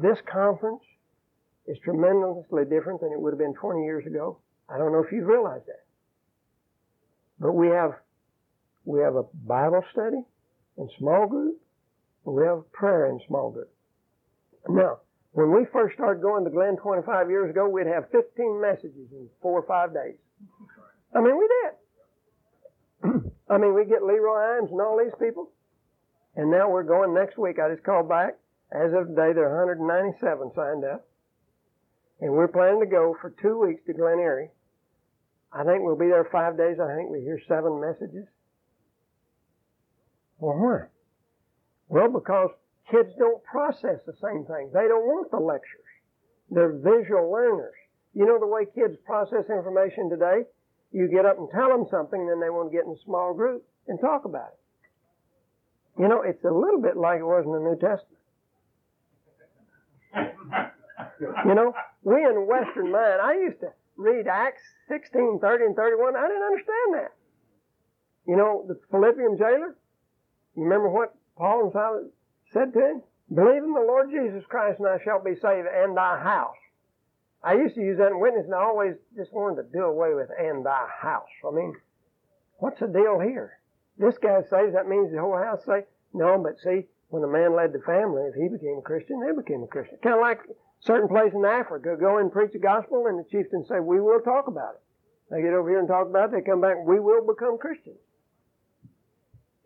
this 0.00 0.18
conference 0.30 0.82
is 1.66 1.78
tremendously 1.84 2.64
different 2.64 3.00
than 3.00 3.12
it 3.12 3.20
would 3.20 3.32
have 3.32 3.38
been 3.38 3.54
20 3.54 3.84
years 3.84 4.06
ago. 4.06 4.38
I 4.68 4.78
don't 4.78 4.92
know 4.92 5.02
if 5.02 5.12
you've 5.12 5.26
realized 5.26 5.66
that. 5.66 5.84
But 7.38 7.52
we 7.52 7.68
have, 7.68 7.92
we 8.84 9.00
have 9.00 9.16
a 9.16 9.24
Bible 9.46 9.84
study 9.92 10.24
in 10.78 10.88
small 10.98 11.26
group, 11.26 11.60
we 12.24 12.44
have 12.44 12.70
prayer 12.72 13.06
in 13.06 13.20
small 13.28 13.50
group. 13.50 13.70
Now, 14.68 14.98
when 15.32 15.52
we 15.52 15.66
first 15.72 15.94
started 15.94 16.22
going 16.22 16.44
to 16.44 16.50
Glen 16.50 16.76
25 16.76 17.30
years 17.30 17.50
ago, 17.50 17.68
we'd 17.68 17.86
have 17.86 18.10
15 18.10 18.60
messages 18.60 19.12
in 19.12 19.28
four 19.42 19.60
or 19.60 19.66
five 19.66 19.92
days. 19.92 20.16
I 21.14 21.20
mean, 21.20 21.38
we 21.38 21.48
did. 23.12 23.32
I 23.48 23.58
mean, 23.58 23.74
we 23.74 23.84
get 23.84 24.02
LeRoy 24.02 24.60
Eims 24.60 24.70
and 24.70 24.80
all 24.80 24.98
these 24.98 25.14
people. 25.20 25.50
And 26.34 26.50
now 26.50 26.70
we're 26.70 26.82
going 26.82 27.14
next 27.14 27.38
week. 27.38 27.58
I 27.58 27.72
just 27.72 27.84
called 27.84 28.08
back. 28.08 28.36
As 28.72 28.92
of 28.92 29.08
today, 29.08 29.32
there 29.32 29.48
are 29.48 29.66
197 29.66 30.50
signed 30.54 30.84
up. 30.84 31.06
And 32.20 32.32
we're 32.32 32.48
planning 32.48 32.80
to 32.80 32.86
go 32.86 33.16
for 33.20 33.30
two 33.30 33.60
weeks 33.60 33.82
to 33.86 33.92
Glen 33.92 34.18
Eyrie. 34.18 34.50
I 35.52 35.64
think 35.64 35.82
we'll 35.82 35.96
be 35.96 36.08
there 36.08 36.28
five 36.30 36.56
days. 36.56 36.78
I 36.80 36.94
think 36.96 37.10
we 37.10 37.20
hear 37.20 37.40
seven 37.46 37.80
messages. 37.80 38.26
Well, 40.38 40.56
why? 40.58 40.86
Well, 41.88 42.10
because 42.10 42.50
kids 42.90 43.10
don't 43.18 43.42
process 43.44 44.00
the 44.04 44.14
same 44.20 44.44
thing. 44.44 44.70
They 44.74 44.88
don't 44.88 45.06
want 45.06 45.30
the 45.30 45.38
lectures. 45.38 45.86
They're 46.50 46.72
visual 46.72 47.30
learners. 47.30 47.74
You 48.12 48.26
know 48.26 48.38
the 48.38 48.46
way 48.46 48.66
kids 48.66 48.96
process 49.04 49.48
information 49.48 50.10
today? 50.10 50.44
You 50.92 51.08
get 51.08 51.26
up 51.26 51.38
and 51.38 51.48
tell 51.50 51.68
them 51.68 51.86
something, 51.90 52.26
then 52.26 52.40
they 52.40 52.50
want 52.50 52.70
to 52.70 52.76
get 52.76 52.86
in 52.86 52.92
a 52.92 53.04
small 53.04 53.34
group 53.34 53.64
and 53.88 54.00
talk 54.00 54.24
about 54.24 54.48
it. 54.54 56.00
You 56.00 56.08
know, 56.08 56.22
it's 56.22 56.44
a 56.44 56.50
little 56.50 56.80
bit 56.80 56.96
like 56.96 57.20
it 57.20 57.24
was 57.24 57.44
in 57.44 57.52
the 57.52 57.60
New 57.60 57.78
Testament. 57.80 58.20
you 61.46 61.54
know, 61.54 61.72
we 62.02 62.24
in 62.24 62.46
Western 62.46 62.92
mind, 62.92 63.20
I 63.22 63.34
used 63.34 63.60
to 63.60 63.72
read 63.96 64.26
Acts 64.26 64.62
16, 64.88 65.38
30, 65.40 65.64
and 65.64 65.76
31. 65.76 66.16
I 66.16 66.28
didn't 66.28 66.42
understand 66.42 66.94
that. 66.94 67.12
You 68.26 68.36
know, 68.36 68.64
the 68.68 68.78
Philippian 68.90 69.38
jailer, 69.38 69.76
you 70.54 70.64
remember 70.64 70.88
what 70.88 71.14
Paul 71.36 71.64
and 71.64 71.72
Silas 71.72 72.06
said 72.52 72.72
to 72.74 72.80
him? 72.80 73.02
Believe 73.34 73.64
in 73.64 73.72
the 73.72 73.80
Lord 73.80 74.10
Jesus 74.10 74.44
Christ 74.48 74.78
and 74.78 74.88
I 74.88 74.98
shall 75.02 75.22
be 75.22 75.34
saved 75.34 75.66
and 75.66 75.96
thy 75.96 76.20
house. 76.20 76.56
I 77.46 77.54
used 77.54 77.76
to 77.76 77.80
use 77.80 77.98
that 77.98 78.10
in 78.10 78.18
witness 78.18 78.46
and 78.46 78.54
I 78.54 78.64
always 78.64 78.96
just 79.14 79.32
wanted 79.32 79.62
to 79.62 79.68
do 79.70 79.84
away 79.84 80.14
with 80.14 80.30
and 80.36 80.66
thy 80.66 80.88
house. 81.00 81.30
I 81.46 81.54
mean, 81.54 81.74
what's 82.58 82.80
the 82.80 82.88
deal 82.88 83.20
here? 83.20 83.60
This 83.96 84.18
guy 84.18 84.42
saves, 84.50 84.74
that 84.74 84.88
means 84.88 85.12
the 85.12 85.20
whole 85.20 85.38
house 85.38 85.62
saved? 85.64 85.86
No, 86.12 86.42
but 86.42 86.58
see, 86.58 86.90
when 87.06 87.22
a 87.22 87.30
man 87.30 87.54
led 87.54 87.72
the 87.72 87.78
family, 87.86 88.26
if 88.26 88.34
he 88.34 88.48
became 88.48 88.78
a 88.78 88.82
Christian, 88.82 89.22
they 89.22 89.30
became 89.30 89.62
a 89.62 89.70
Christian. 89.70 89.96
Kind 90.02 90.16
of 90.16 90.22
like 90.22 90.40
certain 90.80 91.06
place 91.06 91.32
in 91.32 91.44
Africa, 91.44 91.94
go 91.94 92.18
and 92.18 92.32
preach 92.32 92.50
the 92.50 92.58
gospel 92.58 93.06
and 93.06 93.16
the 93.16 93.30
chieftain 93.30 93.64
say, 93.64 93.78
we 93.78 94.00
will 94.00 94.20
talk 94.20 94.48
about 94.48 94.74
it. 94.74 94.82
They 95.30 95.42
get 95.42 95.54
over 95.54 95.70
here 95.70 95.78
and 95.78 95.86
talk 95.86 96.08
about 96.10 96.34
it, 96.34 96.42
they 96.42 96.50
come 96.50 96.60
back, 96.60 96.82
we 96.84 96.98
will 96.98 97.24
become 97.24 97.58
Christians. 97.58 98.02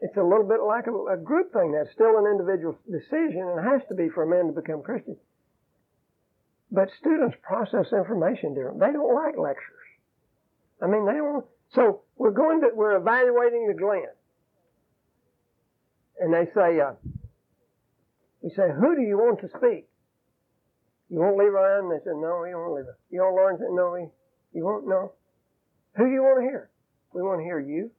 It's 0.01 0.17
a 0.19 0.23
little 0.23 0.45
bit 0.45 0.61
like 0.61 0.87
a, 0.87 0.93
a 1.13 1.17
group 1.17 1.53
thing. 1.53 1.73
That's 1.73 1.93
still 1.93 2.17
an 2.21 2.29
individual 2.29 2.77
decision 2.85 3.41
and 3.41 3.65
has 3.65 3.81
to 3.89 3.95
be 3.95 4.09
for 4.09 4.25
a 4.25 4.29
man 4.29 4.53
to 4.53 4.61
become 4.61 4.83
Christian. 4.83 5.17
But 6.73 6.89
students 7.01 7.37
process 7.43 7.93
information 7.93 8.55
different. 8.55 8.79
They 8.79 8.93
don't 8.93 9.15
like 9.15 9.37
lectures. 9.37 9.87
I 10.83 10.87
mean, 10.87 11.05
they 11.05 11.15
don't. 11.15 11.45
So 11.75 12.03
we're 12.17 12.31
going 12.31 12.61
to, 12.63 12.69
we're 12.75 12.97
evaluating 12.97 13.67
the 13.67 13.75
Glen. 13.75 14.07
And 16.21 16.33
they 16.33 16.51
say, 16.55 16.81
uh, 16.81 16.93
we 18.43 18.51
say, 18.51 18.69
who 18.75 18.95
do 18.95 19.03
you 19.03 19.17
want 19.19 19.41
to 19.41 19.49
speak? 19.49 19.89
You 21.09 21.19
want 21.19 21.39
Leroy? 21.39 21.81
And 21.81 21.91
they 21.91 22.03
said, 22.05 22.15
no, 22.17 22.43
we 22.43 22.51
don't 22.51 22.61
want 22.61 22.75
Leroy. 22.75 22.95
You 23.11 23.21
want 23.21 23.35
Lawrence? 23.35 23.61
No, 23.63 23.91
we, 23.91 24.59
you 24.59 24.65
want, 24.65 24.87
no. 24.87 25.13
Who 25.97 26.07
do 26.07 26.13
you 26.13 26.23
want 26.23 26.39
to 26.41 26.43
hear? 26.43 26.71
We 27.13 27.23
want 27.23 27.41
to 27.41 27.45
hear 27.45 27.59
you. 27.59 27.91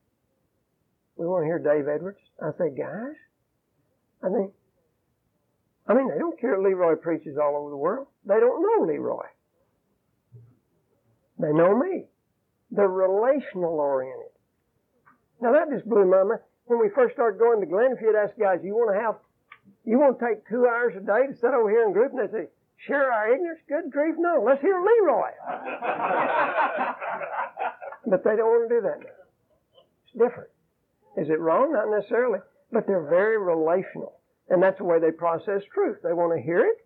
We 1.17 1.25
want 1.27 1.43
to 1.43 1.47
hear 1.47 1.59
Dave 1.59 1.87
Edwards. 1.87 2.19
I 2.41 2.51
say, 2.57 2.69
guys, 2.75 3.15
I 4.23 4.29
think, 4.29 4.51
I 5.87 5.93
mean, 5.93 6.09
they 6.09 6.17
don't 6.17 6.39
care 6.39 6.61
Leroy 6.61 6.95
preaches 6.95 7.37
all 7.37 7.57
over 7.57 7.69
the 7.69 7.77
world. 7.77 8.07
They 8.25 8.39
don't 8.39 8.61
know 8.61 8.85
Leroy. 8.85 9.25
They 11.39 11.51
know 11.51 11.75
me. 11.75 12.05
They're 12.69 12.87
relational 12.87 13.79
oriented. 13.79 14.31
Now 15.41 15.53
that 15.53 15.69
just 15.71 15.89
blew 15.89 16.05
my 16.05 16.23
mind. 16.23 16.39
When 16.65 16.79
we 16.79 16.89
first 16.93 17.15
started 17.15 17.39
going 17.39 17.59
to 17.59 17.65
Glen, 17.65 17.93
if 17.95 18.01
you'd 18.01 18.15
ask 18.15 18.37
guys, 18.37 18.59
you 18.63 18.75
want 18.75 18.95
to 18.95 19.01
have, 19.01 19.15
you 19.83 19.99
want 19.99 20.19
to 20.19 20.25
take 20.25 20.47
two 20.47 20.67
hours 20.67 20.93
a 20.95 21.01
day 21.01 21.27
to 21.27 21.35
sit 21.35 21.53
over 21.53 21.69
here 21.69 21.83
in 21.85 21.91
group, 21.91 22.13
and 22.13 22.21
they 22.21 22.31
say, 22.31 22.47
share 22.87 23.11
our 23.11 23.33
ignorance? 23.33 23.59
Good 23.67 23.91
grief, 23.91 24.15
no. 24.17 24.41
Let's 24.45 24.61
hear 24.61 24.79
Leroy. 24.79 25.31
but 28.07 28.23
they 28.23 28.35
don't 28.37 28.47
want 28.47 28.69
to 28.69 28.75
do 28.75 28.81
that 28.81 28.99
now. 28.99 29.17
It's 30.05 30.13
different. 30.13 30.49
Is 31.17 31.29
it 31.29 31.39
wrong? 31.39 31.73
Not 31.73 31.89
necessarily. 31.89 32.39
But 32.71 32.87
they're 32.87 33.09
very 33.09 33.37
relational. 33.37 34.13
And 34.49 34.61
that's 34.61 34.77
the 34.77 34.85
way 34.85 34.99
they 34.99 35.11
process 35.11 35.61
truth. 35.73 35.97
They 36.03 36.13
want 36.13 36.37
to 36.37 36.41
hear 36.41 36.59
it. 36.59 36.85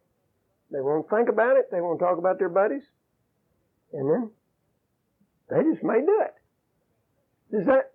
They 0.72 0.82
won't 0.82 1.10
think 1.10 1.30
about 1.30 1.58
it. 1.58 1.70
They 1.72 1.82
won't 1.82 2.00
talk 2.00 2.18
about 2.18 2.40
their 2.40 2.50
buddies. 2.50 2.84
And 3.94 4.10
then 4.10 4.32
they 5.50 5.64
just 5.72 5.84
may 5.84 6.02
do 6.02 6.22
it. 6.22 7.56
Is 7.56 7.66
that? 7.68 7.94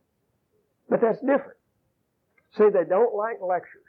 But 0.88 1.00
that's 1.00 1.20
different. 1.20 1.58
See, 2.56 2.68
they 2.72 2.84
don't 2.88 3.14
like 3.14 3.40
lectures. 3.42 3.82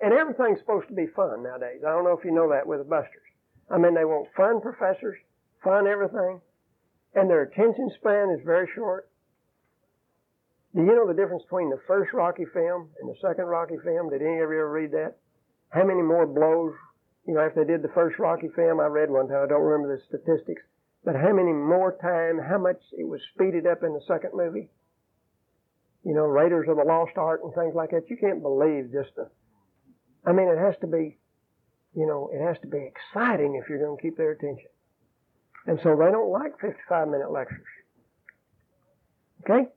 And 0.00 0.12
everything's 0.12 0.60
supposed 0.60 0.88
to 0.88 0.94
be 0.94 1.06
fun 1.06 1.42
nowadays. 1.42 1.82
I 1.86 1.90
don't 1.90 2.04
know 2.04 2.16
if 2.16 2.24
you 2.24 2.30
know 2.30 2.50
that 2.50 2.66
with 2.66 2.78
the 2.78 2.84
busters. 2.84 3.26
I 3.70 3.78
mean, 3.78 3.94
they 3.94 4.04
want 4.04 4.28
fun 4.36 4.60
professors, 4.60 5.18
fun 5.62 5.86
everything, 5.86 6.40
and 7.14 7.28
their 7.28 7.42
attention 7.42 7.90
span 7.98 8.30
is 8.30 8.44
very 8.44 8.68
short. 8.74 9.10
Do 10.74 10.82
you 10.82 10.94
know 10.94 11.06
the 11.06 11.14
difference 11.14 11.42
between 11.42 11.70
the 11.70 11.80
first 11.86 12.12
Rocky 12.12 12.44
film 12.52 12.90
and 13.00 13.08
the 13.08 13.16
second 13.20 13.46
Rocky 13.46 13.76
film? 13.84 14.10
Did 14.10 14.22
any 14.22 14.38
of 14.38 14.50
you 14.50 14.60
ever 14.60 14.70
read 14.70 14.92
that? 14.92 15.16
How 15.70 15.84
many 15.84 16.02
more 16.02 16.26
blows, 16.26 16.74
you 17.28 17.34
know, 17.34 17.40
after 17.40 17.62
they 17.62 17.70
did 17.70 17.82
the 17.82 17.92
first 17.92 18.18
Rocky 18.18 18.48
film, 18.56 18.80
I 18.80 18.86
read 18.86 19.10
one 19.10 19.28
time, 19.28 19.44
I 19.44 19.46
don't 19.46 19.60
remember 19.60 19.94
the 19.94 20.02
statistics, 20.08 20.62
but 21.04 21.14
how 21.14 21.30
many 21.30 21.52
more 21.52 21.94
time, 22.00 22.40
how 22.40 22.56
much 22.56 22.80
it 22.96 23.06
was 23.06 23.20
speeded 23.34 23.66
up 23.66 23.82
in 23.82 23.92
the 23.92 24.00
second 24.08 24.30
movie? 24.32 24.70
You 26.04 26.14
know, 26.14 26.24
Raiders 26.24 26.66
of 26.70 26.78
the 26.78 26.84
Lost 26.84 27.18
Ark 27.18 27.42
and 27.44 27.52
things 27.52 27.74
like 27.74 27.90
that. 27.90 28.08
You 28.08 28.16
can't 28.16 28.40
believe 28.40 28.92
just 28.92 29.14
the, 29.14 29.28
I 30.24 30.32
mean, 30.32 30.48
it 30.48 30.56
has 30.56 30.74
to 30.80 30.86
be, 30.86 31.18
you 31.94 32.06
know, 32.06 32.30
it 32.32 32.42
has 32.42 32.56
to 32.62 32.66
be 32.66 32.80
exciting 32.80 33.60
if 33.62 33.68
you're 33.68 33.84
going 33.84 33.98
to 33.98 34.02
keep 34.02 34.16
their 34.16 34.32
attention. 34.32 34.70
And 35.66 35.78
so 35.82 35.94
they 36.00 36.10
don't 36.10 36.32
like 36.32 36.58
55 36.62 37.08
minute 37.08 37.30
lectures. 37.30 37.60
Okay? 39.44 39.68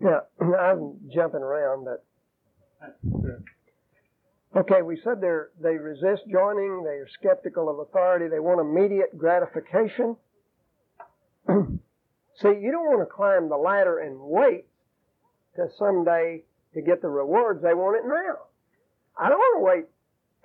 Now, 0.00 0.22
I'm 0.40 0.98
jumping 1.14 1.42
around, 1.42 1.84
but 1.84 2.04
okay, 4.58 4.82
we 4.82 5.00
said 5.02 5.20
they 5.20 5.36
they 5.60 5.76
resist 5.76 6.22
joining. 6.30 6.82
They 6.84 6.98
are 6.98 7.08
skeptical 7.20 7.68
of 7.68 7.78
authority. 7.78 8.28
They 8.28 8.40
want 8.40 8.60
immediate 8.60 9.16
gratification. 9.16 10.16
See, 11.48 12.54
you 12.60 12.70
don't 12.70 12.86
want 12.86 13.08
to 13.08 13.12
climb 13.12 13.48
the 13.48 13.56
ladder 13.56 13.98
and 13.98 14.16
wait 14.20 14.66
to 15.56 15.66
someday 15.78 16.44
to 16.74 16.82
get 16.82 17.02
the 17.02 17.08
rewards. 17.08 17.62
They 17.62 17.74
want 17.74 17.96
it 17.96 18.06
now. 18.06 18.46
I 19.18 19.28
don't 19.28 19.38
want 19.38 19.58
to 19.58 19.64
wait 19.64 19.84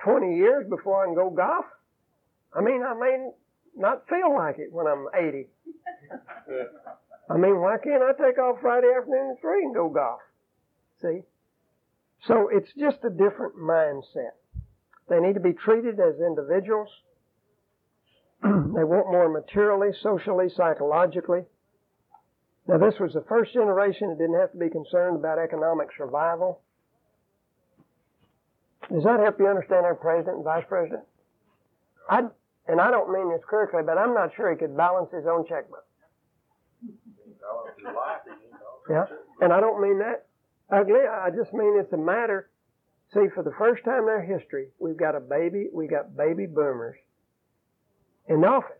20 0.03 0.35
years 0.35 0.65
before 0.69 1.03
I 1.03 1.05
can 1.05 1.15
go 1.15 1.29
golf. 1.29 1.65
I 2.55 2.61
mean, 2.61 2.81
I 2.83 2.93
may 2.93 3.29
not 3.75 4.07
feel 4.07 4.33
like 4.35 4.57
it 4.57 4.71
when 4.71 4.87
I'm 4.87 5.07
80. 5.13 5.47
I 7.29 7.37
mean, 7.37 7.59
why 7.61 7.77
can't 7.83 8.01
I 8.03 8.11
take 8.13 8.37
off 8.37 8.57
Friday 8.61 8.91
afternoon 8.97 9.35
at 9.35 9.41
three 9.41 9.63
and 9.63 9.73
go 9.73 9.89
golf? 9.89 10.19
See? 11.01 11.21
So 12.27 12.49
it's 12.51 12.71
just 12.79 12.97
a 13.03 13.09
different 13.09 13.57
mindset. 13.57 14.35
They 15.09 15.19
need 15.19 15.33
to 15.33 15.41
be 15.41 15.53
treated 15.53 15.99
as 15.99 16.15
individuals. 16.25 16.89
they 18.43 18.83
want 18.83 19.11
more 19.11 19.29
materially, 19.29 19.89
socially, 20.01 20.47
psychologically. 20.55 21.41
Now, 22.67 22.77
this 22.77 22.95
was 22.99 23.11
the 23.13 23.25
first 23.27 23.51
generation 23.53 24.09
that 24.09 24.17
didn't 24.17 24.39
have 24.39 24.53
to 24.53 24.57
be 24.57 24.69
concerned 24.69 25.17
about 25.17 25.37
economic 25.37 25.89
survival. 25.97 26.61
Does 28.89 29.03
that 29.03 29.19
help 29.19 29.39
you 29.39 29.47
understand 29.47 29.85
our 29.85 29.95
president 29.95 30.37
and 30.37 30.45
vice 30.45 30.63
president? 30.67 31.03
I, 32.09 32.23
and 32.67 32.79
I 32.79 32.89
don't 32.89 33.11
mean 33.11 33.29
this 33.29 33.41
critically, 33.45 33.81
but 33.85 33.97
I'm 33.97 34.13
not 34.13 34.31
sure 34.35 34.49
he 34.49 34.57
could 34.57 34.77
balance 34.77 35.09
his 35.11 35.25
own 35.25 35.45
checkbook. 35.47 35.85
Yeah, 38.89 39.05
and 39.41 39.51
I 39.51 39.59
don't 39.59 39.81
mean 39.81 39.99
that 39.99 40.25
ugly. 40.73 41.01
I 41.09 41.29
just 41.29 41.53
mean 41.53 41.79
it's 41.79 41.93
a 41.93 41.97
matter. 41.97 42.49
See, 43.13 43.27
for 43.33 43.43
the 43.43 43.53
first 43.57 43.83
time 43.83 44.03
in 44.03 44.09
our 44.09 44.21
history, 44.21 44.69
we've 44.79 44.97
got 44.97 45.15
a 45.15 45.19
baby. 45.19 45.67
We 45.71 45.87
got 45.87 46.17
baby 46.17 46.47
boomers 46.47 46.97
in 48.27 48.43
office, 48.43 48.71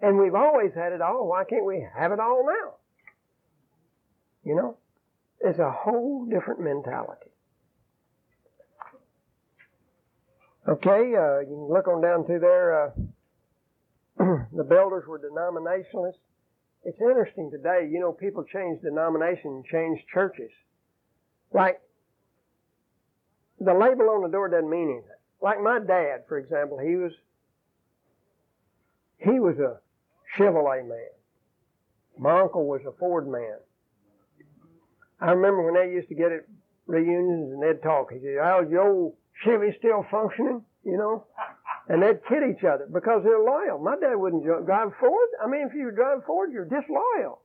and 0.00 0.18
we've 0.18 0.34
always 0.34 0.72
had 0.74 0.92
it 0.92 1.00
all. 1.00 1.26
Why 1.28 1.44
can't 1.44 1.64
we 1.64 1.86
have 1.96 2.12
it 2.12 2.20
all 2.20 2.44
now? 2.46 2.74
You 4.44 4.54
know, 4.56 4.76
it's 5.40 5.58
a 5.58 5.70
whole 5.70 6.26
different 6.26 6.60
mentality. 6.60 7.30
Okay, 10.68 11.14
uh, 11.14 11.40
you 11.40 11.46
can 11.46 11.72
look 11.72 11.86
on 11.86 12.02
down 12.02 12.26
through 12.26 12.40
there. 12.40 12.86
Uh, 12.86 12.90
the 14.52 14.64
builders 14.64 15.04
were 15.06 15.18
denominationalists. 15.20 16.18
It's 16.84 17.00
interesting 17.00 17.50
today, 17.50 17.88
you 17.90 18.00
know, 18.00 18.12
people 18.12 18.44
change 18.44 18.80
denomination, 18.82 19.64
change 19.70 20.00
churches. 20.12 20.50
Like, 21.52 21.80
the 23.60 23.72
label 23.72 24.10
on 24.10 24.22
the 24.22 24.28
door 24.28 24.48
doesn't 24.48 24.68
mean 24.68 24.90
anything. 24.90 25.10
Like 25.40 25.60
my 25.62 25.78
dad, 25.78 26.24
for 26.28 26.38
example, 26.38 26.78
he 26.78 26.96
was, 26.96 27.12
he 29.18 29.40
was 29.40 29.58
a 29.58 29.80
Chevrolet 30.36 30.86
man. 30.86 30.98
My 32.18 32.40
uncle 32.40 32.66
was 32.66 32.80
a 32.86 32.92
Ford 32.92 33.28
man. 33.28 33.56
I 35.20 35.32
remember 35.32 35.62
when 35.62 35.74
they 35.74 35.92
used 35.94 36.08
to 36.08 36.14
get 36.14 36.32
at 36.32 36.46
reunions 36.86 37.52
and 37.52 37.62
they'd 37.62 37.82
talk. 37.82 38.12
He 38.12 38.18
said, 38.20 38.36
"How's 38.42 38.70
your 38.70 38.88
old 38.88 39.14
Chevy 39.42 39.74
still 39.78 40.04
functioning?" 40.10 40.64
You 40.84 40.96
know, 40.96 41.24
and 41.88 42.02
they'd 42.02 42.24
kid 42.26 42.42
each 42.50 42.64
other 42.64 42.86
because 42.92 43.22
they're 43.24 43.42
loyal. 43.42 43.78
My 43.78 43.96
dad 43.96 44.14
wouldn't 44.16 44.44
drive 44.44 44.92
Ford. 45.00 45.28
I 45.42 45.46
mean, 45.46 45.66
if 45.68 45.74
you 45.74 45.90
drive 45.90 46.24
Ford, 46.26 46.52
you're 46.52 46.64
disloyal. 46.64 47.40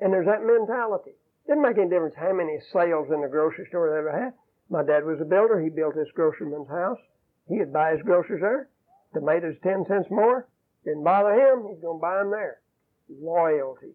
And 0.00 0.12
there's 0.12 0.26
that 0.26 0.42
mentality. 0.42 1.12
Didn't 1.46 1.62
make 1.62 1.78
any 1.78 1.88
difference 1.88 2.14
how 2.16 2.32
many 2.32 2.58
sales 2.72 3.08
in 3.12 3.22
the 3.22 3.28
grocery 3.28 3.66
store 3.68 3.90
they 3.90 3.98
ever 3.98 4.12
had. 4.12 4.32
My 4.68 4.82
dad 4.82 5.04
was 5.04 5.20
a 5.20 5.24
builder. 5.24 5.60
He 5.60 5.70
built 5.70 5.94
this 5.94 6.10
groceryman's 6.16 6.68
house. 6.68 6.98
He'd 7.48 7.72
buy 7.72 7.92
his 7.92 8.02
groceries 8.02 8.42
there. 8.42 8.68
Tomatoes 9.14 9.54
ten 9.62 9.84
cents 9.86 10.10
more. 10.10 10.48
Didn't 10.84 11.04
bother 11.04 11.34
him. 11.34 11.66
He's 11.70 11.80
to 11.80 11.98
buy 12.00 12.18
them 12.18 12.30
there. 12.30 12.58
Loyalty. 13.08 13.94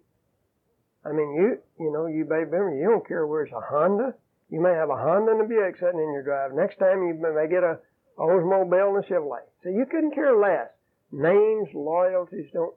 I 1.06 1.12
mean, 1.12 1.34
you 1.36 1.58
you 1.80 1.92
know, 1.92 2.06
you 2.06 2.24
baby 2.26 2.52
boomer, 2.52 2.76
you 2.76 2.88
don't 2.88 3.08
care 3.08 3.28
where 3.28 3.44
it's 3.44 3.54
a 3.54 3.60
Honda. 3.60 4.14
You 4.50 4.62
may 4.62 4.72
have 4.72 4.90
a 4.90 4.96
Honda 4.96 5.32
and 5.32 5.42
a 5.42 5.48
Buick 5.48 5.76
sitting 5.78 6.00
in 6.00 6.14
your 6.14 6.24
drive. 6.24 6.54
Next 6.54 6.78
time 6.78 7.04
you 7.04 7.14
may 7.16 7.48
get 7.50 7.64
a 7.64 7.80
Oldsmobile 8.18 8.96
and 8.96 9.04
a 9.04 9.08
Chevrolet. 9.08 9.48
So 9.64 9.70
you 9.70 9.86
couldn't 9.90 10.14
care 10.14 10.38
less. 10.38 10.70
Names, 11.12 11.70
loyalties 11.74 12.48
don't 12.54 12.76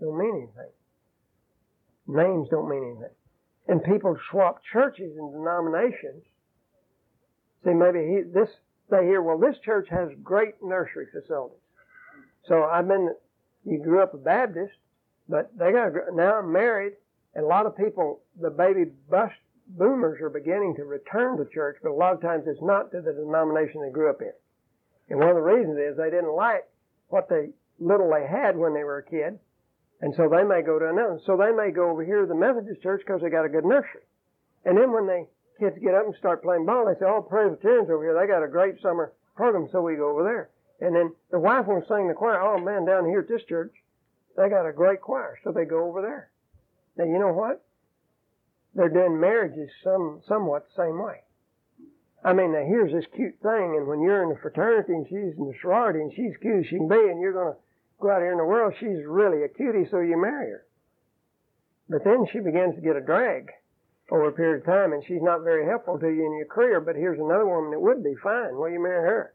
don't 0.00 0.18
mean 0.18 0.48
anything. 0.48 0.72
Names 2.06 2.48
don't 2.50 2.68
mean 2.68 2.84
anything. 2.84 3.14
And 3.68 3.82
people 3.84 4.16
swap 4.30 4.62
churches 4.72 5.16
and 5.16 5.32
denominations. 5.32 6.24
See, 7.64 7.74
maybe 7.74 8.00
he, 8.00 8.22
this 8.22 8.48
they 8.90 9.04
hear, 9.04 9.22
well, 9.22 9.38
this 9.38 9.56
church 9.64 9.88
has 9.90 10.08
great 10.22 10.54
nursery 10.62 11.06
facilities. 11.12 11.58
So 12.46 12.64
I've 12.64 12.88
been, 12.88 13.14
you 13.64 13.78
grew 13.78 14.02
up 14.02 14.14
a 14.14 14.18
Baptist, 14.18 14.72
but 15.28 15.56
they 15.56 15.72
got 15.72 15.92
now 16.12 16.40
I'm 16.40 16.52
married, 16.52 16.94
and 17.34 17.44
a 17.44 17.48
lot 17.48 17.66
of 17.66 17.76
people, 17.76 18.20
the 18.40 18.50
baby 18.50 18.86
bust 19.08 19.34
boomers 19.68 20.20
are 20.20 20.30
beginning 20.30 20.74
to 20.76 20.84
return 20.84 21.36
to 21.36 21.44
church, 21.44 21.76
but 21.82 21.90
a 21.90 21.94
lot 21.94 22.14
of 22.14 22.20
times 22.20 22.44
it's 22.46 22.62
not 22.62 22.90
to 22.90 23.00
the 23.00 23.12
denomination 23.12 23.82
they 23.82 23.92
grew 23.92 24.10
up 24.10 24.20
in. 24.20 24.32
And 25.08 25.20
one 25.20 25.28
of 25.28 25.36
the 25.36 25.42
reasons 25.42 25.78
is 25.78 25.96
they 25.96 26.10
didn't 26.10 26.34
like 26.34 26.66
what 27.08 27.28
they 27.28 27.50
little 27.78 28.10
they 28.10 28.26
had 28.26 28.56
when 28.56 28.74
they 28.74 28.84
were 28.84 28.98
a 28.98 29.02
kid, 29.02 29.38
and 30.00 30.14
so 30.16 30.28
they 30.28 30.44
may 30.44 30.62
go 30.62 30.78
to 30.78 30.88
another. 30.88 31.20
So 31.26 31.36
they 31.36 31.52
may 31.52 31.70
go 31.70 31.90
over 31.90 32.04
here 32.04 32.22
to 32.22 32.26
the 32.26 32.34
Methodist 32.34 32.82
church 32.82 33.02
because 33.04 33.20
they 33.20 33.28
got 33.28 33.44
a 33.44 33.50
good 33.50 33.64
nursery. 33.64 34.02
And 34.64 34.76
then 34.76 34.92
when 34.92 35.06
they 35.06 35.26
kids 35.58 35.76
get 35.82 35.94
up 35.94 36.06
and 36.06 36.14
start 36.16 36.42
playing 36.42 36.64
ball, 36.64 36.86
they 36.86 36.98
say, 36.98 37.06
"Oh, 37.06 37.22
Presbyterians 37.22 37.90
over 37.90 38.02
here, 38.02 38.14
they 38.14 38.26
got 38.26 38.42
a 38.42 38.48
great 38.48 38.80
summer 38.80 39.12
program, 39.36 39.68
so 39.70 39.82
we 39.82 39.96
go 39.96 40.10
over 40.10 40.24
there." 40.24 40.50
And 40.80 40.96
then 40.96 41.14
the 41.30 41.38
wife 41.38 41.66
to 41.66 41.84
sing 41.86 42.08
the 42.08 42.14
choir. 42.14 42.40
Oh 42.40 42.58
man, 42.58 42.86
down 42.86 43.06
here 43.06 43.20
at 43.20 43.28
this 43.28 43.44
church, 43.44 43.74
they 44.36 44.48
got 44.48 44.66
a 44.66 44.72
great 44.72 45.00
choir, 45.02 45.38
so 45.44 45.52
they 45.52 45.66
go 45.66 45.84
over 45.84 46.00
there. 46.00 46.30
Now 46.96 47.04
you 47.04 47.18
know 47.18 47.32
what? 47.32 47.62
They're 48.74 48.88
doing 48.88 49.20
marriages 49.20 49.70
some 49.82 50.22
somewhat 50.26 50.66
the 50.68 50.82
same 50.84 50.98
way. 50.98 51.22
I 52.22 52.32
mean, 52.32 52.52
now 52.52 52.64
here's 52.64 52.92
this 52.92 53.06
cute 53.14 53.38
thing, 53.42 53.76
and 53.76 53.86
when 53.86 54.00
you're 54.00 54.22
in 54.22 54.28
the 54.28 54.36
fraternity 54.36 54.92
and 54.92 55.06
she's 55.06 55.36
in 55.36 55.46
the 55.46 55.54
sorority 55.60 56.00
and 56.00 56.12
she's 56.12 56.36
cute 56.36 56.60
as 56.60 56.66
she 56.66 56.76
can 56.76 56.88
be, 56.88 57.08
and 57.10 57.20
you're 57.20 57.32
going 57.32 57.54
to 57.54 57.58
go 58.00 58.10
out 58.10 58.22
here 58.22 58.32
in 58.32 58.38
the 58.38 58.44
world, 58.44 58.74
she's 58.78 59.04
really 59.06 59.42
a 59.44 59.48
cutie, 59.48 59.88
so 59.90 60.00
you 60.00 60.20
marry 60.20 60.50
her. 60.50 60.66
But 61.88 62.04
then 62.04 62.26
she 62.32 62.40
begins 62.40 62.74
to 62.76 62.80
get 62.80 62.96
a 62.96 63.00
drag 63.00 63.50
over 64.10 64.28
a 64.28 64.32
period 64.32 64.60
of 64.60 64.66
time, 64.66 64.92
and 64.92 65.02
she's 65.06 65.22
not 65.22 65.42
very 65.42 65.66
helpful 65.66 65.98
to 65.98 66.08
you 66.08 66.24
in 66.24 66.36
your 66.36 66.46
career. 66.46 66.80
But 66.80 66.96
here's 66.96 67.18
another 67.18 67.46
woman 67.46 67.70
that 67.72 67.80
would 67.80 68.02
be 68.02 68.14
fine. 68.22 68.56
Well, 68.56 68.70
you 68.70 68.82
marry 68.82 69.02
her. 69.08 69.34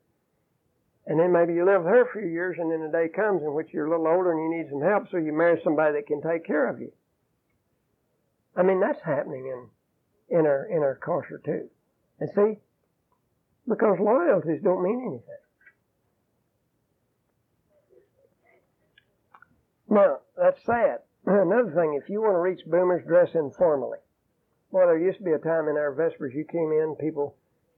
And 1.08 1.20
then 1.20 1.32
maybe 1.32 1.54
you 1.54 1.66
live 1.66 1.84
with 1.84 1.92
her 1.92 2.02
a 2.02 2.12
few 2.12 2.28
years, 2.28 2.58
and 2.60 2.72
then 2.72 2.82
the 2.82 2.92
day 2.92 3.10
comes 3.10 3.44
in 3.44 3.54
which 3.54 3.70
you're 3.72 3.86
a 3.86 3.90
little 3.90 4.08
older 4.08 4.32
and 4.32 4.42
you 4.42 4.58
need 4.58 4.70
some 4.70 4.82
help, 4.82 5.10
so 5.12 5.18
you 5.18 5.34
marry 5.34 5.62
somebody 5.64 5.94
that 5.94 6.08
can 6.08 6.22
take 6.22 6.46
care 6.46 6.68
of 6.68 6.80
you. 6.80 6.92
I 8.56 8.64
mean, 8.64 8.80
that's 8.80 9.02
happening 9.04 9.46
in 9.46 9.70
in 10.38 10.46
our 10.46 10.66
in 10.66 10.80
our 10.80 10.96
culture 10.96 11.42
too. 11.44 11.70
And 12.20 12.30
see, 12.34 12.60
because 13.68 13.98
loyalties 14.00 14.62
don't 14.64 14.82
mean 14.82 15.02
anything. 15.02 15.44
Now, 19.90 20.20
that's 20.38 20.64
sad. 20.66 21.00
Another 21.26 21.72
thing, 21.76 22.00
if 22.02 22.10
you 22.10 22.22
want 22.22 22.36
to 22.36 22.40
reach 22.40 22.66
boomers, 22.66 23.06
dress 23.08 23.30
informally. 23.36 24.00
Well, 24.72 24.88
there 24.88 24.98
used 24.98 25.20
to 25.20 25.24
be 25.24 25.32
a 25.32 25.40
time 25.40 25.68
in 25.68 25.78
our 25.78 25.94
Vespers 25.94 26.34
you 26.34 26.44
came 26.44 26.72
in, 26.72 26.96
people, 27.00 27.36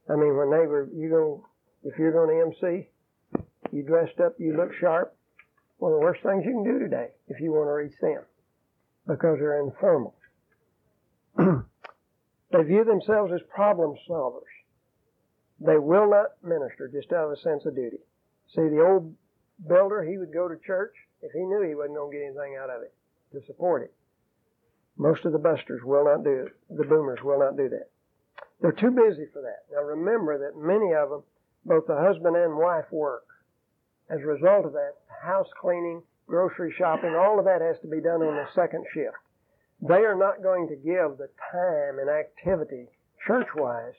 I 0.08 0.16
mean, 0.16 0.36
when 0.36 0.50
they 0.50 0.66
were, 0.66 0.88
you 0.94 1.10
go, 1.10 1.46
if 1.84 1.98
you're 1.98 2.12
going 2.12 2.30
to 2.30 2.66
MC, 2.66 2.88
you 3.72 3.82
dressed 3.82 4.20
up, 4.20 4.34
you 4.38 4.56
look 4.56 4.72
sharp. 4.80 5.14
One 5.78 5.92
of 5.92 6.00
the 6.00 6.04
worst 6.04 6.22
things 6.22 6.44
you 6.44 6.52
can 6.52 6.64
do 6.64 6.78
today 6.78 7.08
if 7.28 7.40
you 7.40 7.52
want 7.52 7.68
to 7.68 7.72
reach 7.72 7.96
them 8.00 8.22
because 9.06 9.38
they're 9.38 9.62
informal. 9.62 10.14
they 11.36 12.62
view 12.64 12.84
themselves 12.84 13.32
as 13.32 13.40
problem 13.54 13.94
solvers. 14.08 14.42
They 15.60 15.78
will 15.78 16.10
not 16.10 16.42
minister 16.42 16.88
just 16.88 17.12
out 17.12 17.26
of 17.26 17.32
a 17.32 17.36
sense 17.36 17.64
of 17.66 17.76
duty. 17.76 17.98
See, 18.54 18.68
the 18.68 18.84
old 18.84 19.14
builder, 19.68 20.02
he 20.02 20.18
would 20.18 20.32
go 20.32 20.48
to 20.48 20.56
church 20.56 20.94
if 21.22 21.32
he 21.32 21.40
knew 21.40 21.62
he 21.62 21.74
wasn't 21.74 21.96
going 21.96 22.10
to 22.10 22.16
get 22.16 22.26
anything 22.26 22.58
out 22.60 22.70
of 22.70 22.82
it 22.82 22.94
to 23.32 23.44
support 23.46 23.82
it. 23.82 23.92
Most 24.96 25.24
of 25.24 25.32
the 25.32 25.38
busters 25.38 25.82
will 25.84 26.04
not 26.04 26.24
do 26.24 26.46
it. 26.46 26.52
The 26.70 26.84
boomers 26.84 27.20
will 27.22 27.38
not 27.38 27.56
do 27.56 27.68
that. 27.68 27.90
They're 28.60 28.72
too 28.72 28.90
busy 28.90 29.26
for 29.32 29.42
that. 29.42 29.64
Now 29.72 29.82
remember 29.82 30.38
that 30.38 30.58
many 30.58 30.92
of 30.94 31.10
them, 31.10 31.22
both 31.64 31.86
the 31.86 31.96
husband 31.96 32.36
and 32.36 32.56
wife 32.56 32.90
work. 32.90 33.24
As 34.10 34.20
a 34.20 34.26
result 34.26 34.64
of 34.64 34.72
that, 34.72 34.94
house 35.22 35.48
cleaning, 35.60 36.02
grocery 36.26 36.74
shopping, 36.76 37.14
all 37.14 37.38
of 37.38 37.44
that 37.44 37.60
has 37.60 37.78
to 37.80 37.88
be 37.88 38.00
done 38.00 38.22
on 38.22 38.34
the 38.34 38.48
second 38.54 38.84
shift. 38.92 39.16
They 39.80 40.04
are 40.04 40.16
not 40.16 40.42
going 40.42 40.68
to 40.68 40.76
give 40.76 41.18
the 41.18 41.28
time 41.52 41.98
and 42.00 42.10
activity 42.10 42.86
church-wise 43.26 43.94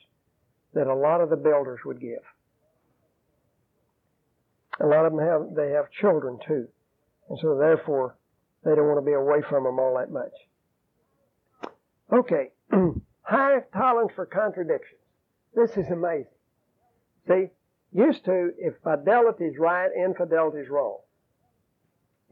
that 0.74 0.86
a 0.86 0.94
lot 0.94 1.20
of 1.20 1.30
the 1.30 1.36
builders 1.36 1.80
would 1.84 2.00
give. 2.00 2.22
A 4.80 4.86
lot 4.86 5.06
of 5.06 5.12
them 5.12 5.24
have, 5.24 5.54
they 5.54 5.70
have 5.70 5.90
children 5.90 6.38
too. 6.46 6.68
And 7.30 7.38
so 7.40 7.56
therefore, 7.56 8.16
they 8.64 8.74
don't 8.74 8.86
want 8.86 8.98
to 8.98 9.06
be 9.06 9.12
away 9.12 9.40
from 9.48 9.64
them 9.64 9.78
all 9.78 9.96
that 9.98 10.10
much. 10.10 10.32
Okay. 12.12 12.50
High 13.22 13.60
tolerance 13.72 14.12
for 14.14 14.26
contradictions. 14.26 15.00
This 15.54 15.70
is 15.76 15.90
amazing. 15.90 16.26
See, 17.28 17.46
used 17.92 18.24
to, 18.24 18.50
if 18.58 18.74
fidelity 18.82 19.44
is 19.44 19.58
right, 19.58 19.88
infidelity 19.96 20.58
is 20.58 20.68
wrong. 20.68 20.98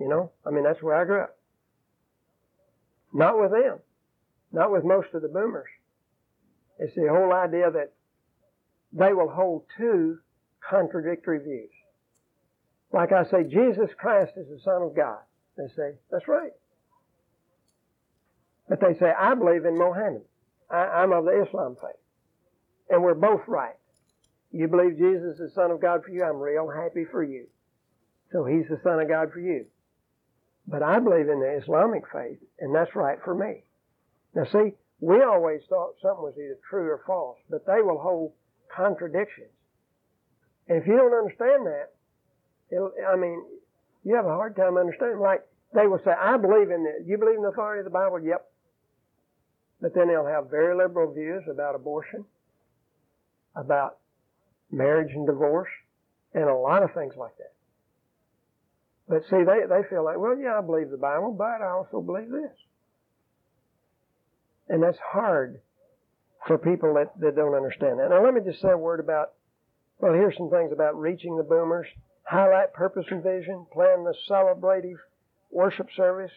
You 0.00 0.08
know, 0.08 0.32
I 0.44 0.50
mean, 0.50 0.64
that's 0.64 0.82
where 0.82 0.94
I 0.94 1.04
grew 1.04 1.22
up. 1.22 1.36
Not 3.12 3.40
with 3.40 3.52
them. 3.52 3.78
Not 4.52 4.72
with 4.72 4.84
most 4.84 5.08
of 5.14 5.22
the 5.22 5.28
boomers. 5.28 5.68
It's 6.78 6.94
the 6.94 7.08
whole 7.08 7.32
idea 7.32 7.70
that 7.70 7.92
they 8.92 9.12
will 9.12 9.28
hold 9.28 9.64
two 9.76 10.18
contradictory 10.68 11.38
views. 11.38 11.70
Like 12.92 13.12
I 13.12 13.24
say, 13.24 13.44
Jesus 13.44 13.90
Christ 13.98 14.32
is 14.36 14.48
the 14.48 14.60
Son 14.64 14.82
of 14.82 14.96
God. 14.96 15.18
They 15.56 15.68
say, 15.76 15.92
that's 16.10 16.28
right. 16.28 16.52
But 18.68 18.80
they 18.80 18.98
say, 18.98 19.10
I 19.18 19.34
believe 19.34 19.64
in 19.64 19.76
Mohammed. 19.76 20.22
I, 20.70 20.76
I'm 20.76 21.12
of 21.12 21.24
the 21.24 21.44
Islam 21.46 21.76
faith. 21.80 22.00
And 22.90 23.02
we're 23.02 23.14
both 23.14 23.42
right. 23.46 23.76
You 24.52 24.68
believe 24.68 24.96
Jesus 24.96 25.34
is 25.34 25.38
the 25.38 25.50
Son 25.54 25.70
of 25.70 25.80
God 25.80 26.04
for 26.04 26.10
you, 26.10 26.22
I'm 26.24 26.38
real 26.38 26.70
happy 26.70 27.04
for 27.10 27.22
you. 27.22 27.46
So 28.32 28.44
he's 28.44 28.68
the 28.68 28.80
Son 28.82 29.00
of 29.00 29.08
God 29.08 29.32
for 29.32 29.40
you. 29.40 29.66
But 30.66 30.82
I 30.82 30.98
believe 30.98 31.28
in 31.28 31.40
the 31.40 31.58
Islamic 31.62 32.04
faith, 32.12 32.38
and 32.58 32.74
that's 32.74 32.94
right 32.94 33.18
for 33.24 33.34
me. 33.34 33.64
Now 34.34 34.44
see, 34.44 34.74
we 35.00 35.22
always 35.22 35.60
thought 35.68 35.94
something 36.02 36.24
was 36.24 36.34
either 36.36 36.58
true 36.68 36.90
or 36.90 37.02
false, 37.06 37.38
but 37.48 37.66
they 37.66 37.80
will 37.80 37.98
hold 37.98 38.32
contradictions. 38.74 39.48
And 40.68 40.78
if 40.78 40.86
you 40.86 40.96
don't 40.96 41.14
understand 41.14 41.66
that, 41.66 41.92
I 42.72 43.16
mean, 43.16 43.42
you 44.04 44.14
have 44.14 44.26
a 44.26 44.30
hard 44.30 44.56
time 44.56 44.76
understanding. 44.76 45.20
Like 45.20 45.42
they 45.74 45.86
will 45.86 46.00
say, 46.04 46.10
"I 46.10 46.36
believe 46.36 46.70
in 46.70 46.84
the." 46.84 47.04
You 47.06 47.18
believe 47.18 47.36
in 47.36 47.42
the 47.42 47.48
authority 47.48 47.80
of 47.80 47.84
the 47.84 47.90
Bible? 47.90 48.20
Yep. 48.20 48.44
But 49.80 49.94
then 49.94 50.08
they'll 50.08 50.26
have 50.26 50.50
very 50.50 50.76
liberal 50.76 51.12
views 51.12 51.44
about 51.50 51.74
abortion, 51.74 52.24
about 53.54 53.98
marriage 54.70 55.12
and 55.14 55.26
divorce, 55.26 55.70
and 56.34 56.44
a 56.44 56.54
lot 56.54 56.82
of 56.82 56.92
things 56.94 57.14
like 57.16 57.36
that. 57.38 57.52
But 59.08 59.22
see, 59.30 59.44
they, 59.44 59.66
they 59.66 59.88
feel 59.88 60.04
like, 60.04 60.18
well, 60.18 60.36
yeah, 60.36 60.58
I 60.58 60.60
believe 60.60 60.90
the 60.90 60.98
Bible, 60.98 61.32
but 61.32 61.62
I 61.62 61.70
also 61.70 62.02
believe 62.02 62.28
this. 62.30 62.52
And 64.68 64.82
that's 64.82 64.98
hard 64.98 65.60
for 66.46 66.58
people 66.58 66.94
that, 66.94 67.18
that 67.20 67.34
don't 67.34 67.54
understand 67.54 67.98
that. 68.00 68.10
Now, 68.10 68.22
let 68.22 68.34
me 68.34 68.42
just 68.44 68.60
say 68.60 68.70
a 68.70 68.76
word 68.76 69.00
about, 69.00 69.32
well, 69.98 70.12
here's 70.12 70.36
some 70.36 70.50
things 70.50 70.72
about 70.72 70.98
reaching 70.98 71.36
the 71.36 71.42
boomers. 71.42 71.86
Highlight 72.28 72.72
purpose 72.74 73.06
and 73.10 73.22
vision, 73.22 73.66
plan 73.72 74.04
the 74.04 74.14
celebrative 74.28 74.98
worship 75.50 75.88
service, 75.96 76.32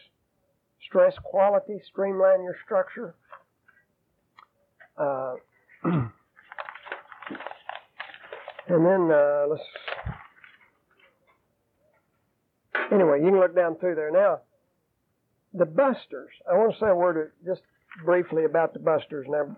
stress 0.88 1.14
quality, 1.22 1.80
streamline 1.90 2.42
your 2.42 2.56
structure. 2.64 3.14
Uh, 4.96 5.34
and 5.84 6.10
then 8.68 9.10
uh, 9.12 9.46
let's 9.50 9.62
Anyway, 12.92 13.20
you 13.20 13.30
can 13.30 13.40
look 13.40 13.54
down 13.54 13.76
through 13.76 13.94
there. 13.94 14.10
Now, 14.10 14.40
the 15.54 15.64
busters. 15.64 16.30
I 16.50 16.54
want 16.54 16.74
to 16.74 16.78
say 16.80 16.88
a 16.88 16.94
word 16.94 17.32
just 17.44 17.62
briefly 18.04 18.44
about 18.44 18.74
the 18.74 18.80
busters. 18.80 19.26
Now, 19.28 19.56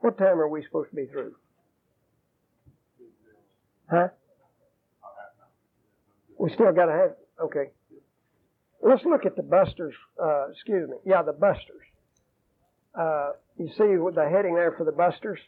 what 0.00 0.18
time 0.18 0.40
are 0.40 0.48
we 0.48 0.64
supposed 0.64 0.90
to 0.90 0.96
be 0.96 1.06
through? 1.06 1.34
Huh? 3.90 4.08
We 6.38 6.52
still 6.54 6.72
got 6.72 6.86
to 6.86 6.92
have. 6.92 7.10
Okay. 7.44 7.70
Let's 8.82 9.04
look 9.04 9.26
at 9.26 9.36
the 9.36 9.42
busters. 9.42 9.94
Uh, 10.22 10.50
excuse 10.50 10.88
me. 10.88 10.96
Yeah, 11.04 11.22
the 11.22 11.32
busters. 11.32 11.82
Uh, 12.94 13.30
you 13.58 13.68
see 13.68 13.96
the 14.14 14.28
heading 14.30 14.54
there 14.54 14.74
for 14.76 14.84
the 14.84 14.92
busters? 14.92 15.40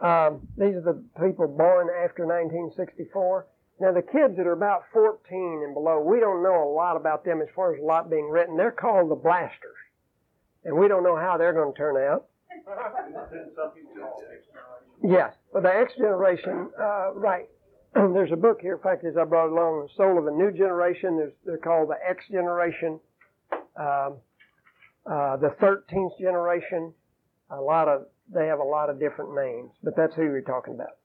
Um, 0.00 0.46
these 0.58 0.74
are 0.74 0.82
the 0.82 1.02
people 1.18 1.48
born 1.48 1.88
after 2.04 2.26
1964. 2.26 3.46
Now, 3.80 3.92
the 3.92 4.02
kids 4.02 4.36
that 4.36 4.46
are 4.46 4.52
about 4.52 4.84
14 4.92 5.62
and 5.64 5.74
below, 5.74 6.00
we 6.00 6.20
don't 6.20 6.42
know 6.42 6.62
a 6.62 6.72
lot 6.72 6.96
about 6.96 7.24
them 7.24 7.40
as 7.42 7.48
far 7.54 7.74
as 7.74 7.80
a 7.80 7.84
lot 7.84 8.10
being 8.10 8.28
written. 8.28 8.56
They're 8.56 8.70
called 8.70 9.10
the 9.10 9.14
blasters. 9.14 9.76
And 10.64 10.76
we 10.76 10.88
don't 10.88 11.02
know 11.02 11.16
how 11.16 11.36
they're 11.36 11.52
going 11.52 11.72
to 11.72 11.78
turn 11.78 11.96
out. 11.96 12.26
yes, 15.02 15.34
but 15.52 15.62
the 15.62 15.74
X 15.74 15.92
generation, 15.96 16.70
uh, 16.80 17.12
right. 17.14 17.48
There's 18.12 18.32
a 18.32 18.36
book 18.36 18.58
here, 18.60 18.74
in 18.74 18.82
fact, 18.82 19.04
as 19.04 19.16
I 19.16 19.24
brought 19.24 19.48
along, 19.48 19.88
The 19.88 19.94
Soul 19.96 20.18
of 20.18 20.26
a 20.26 20.30
New 20.30 20.52
Generation. 20.52 21.16
There's, 21.16 21.32
they're 21.44 21.58
called 21.58 21.88
the 21.88 21.96
X 22.06 22.24
generation, 22.30 23.00
um, 23.76 24.16
uh, 25.06 25.36
the 25.36 25.54
13th 25.60 26.18
generation. 26.20 26.92
A 27.50 27.60
lot 27.60 27.88
of, 27.88 28.06
they 28.32 28.46
have 28.48 28.58
a 28.58 28.64
lot 28.64 28.90
of 28.90 28.98
different 28.98 29.34
names, 29.34 29.70
but 29.82 29.94
that's 29.96 30.14
who 30.14 30.22
we're 30.22 30.42
talking 30.42 30.74
about. 30.74 30.98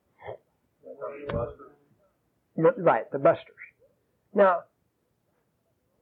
Right, 2.57 3.09
the 3.11 3.19
busters. 3.19 3.55
Now, 4.33 4.63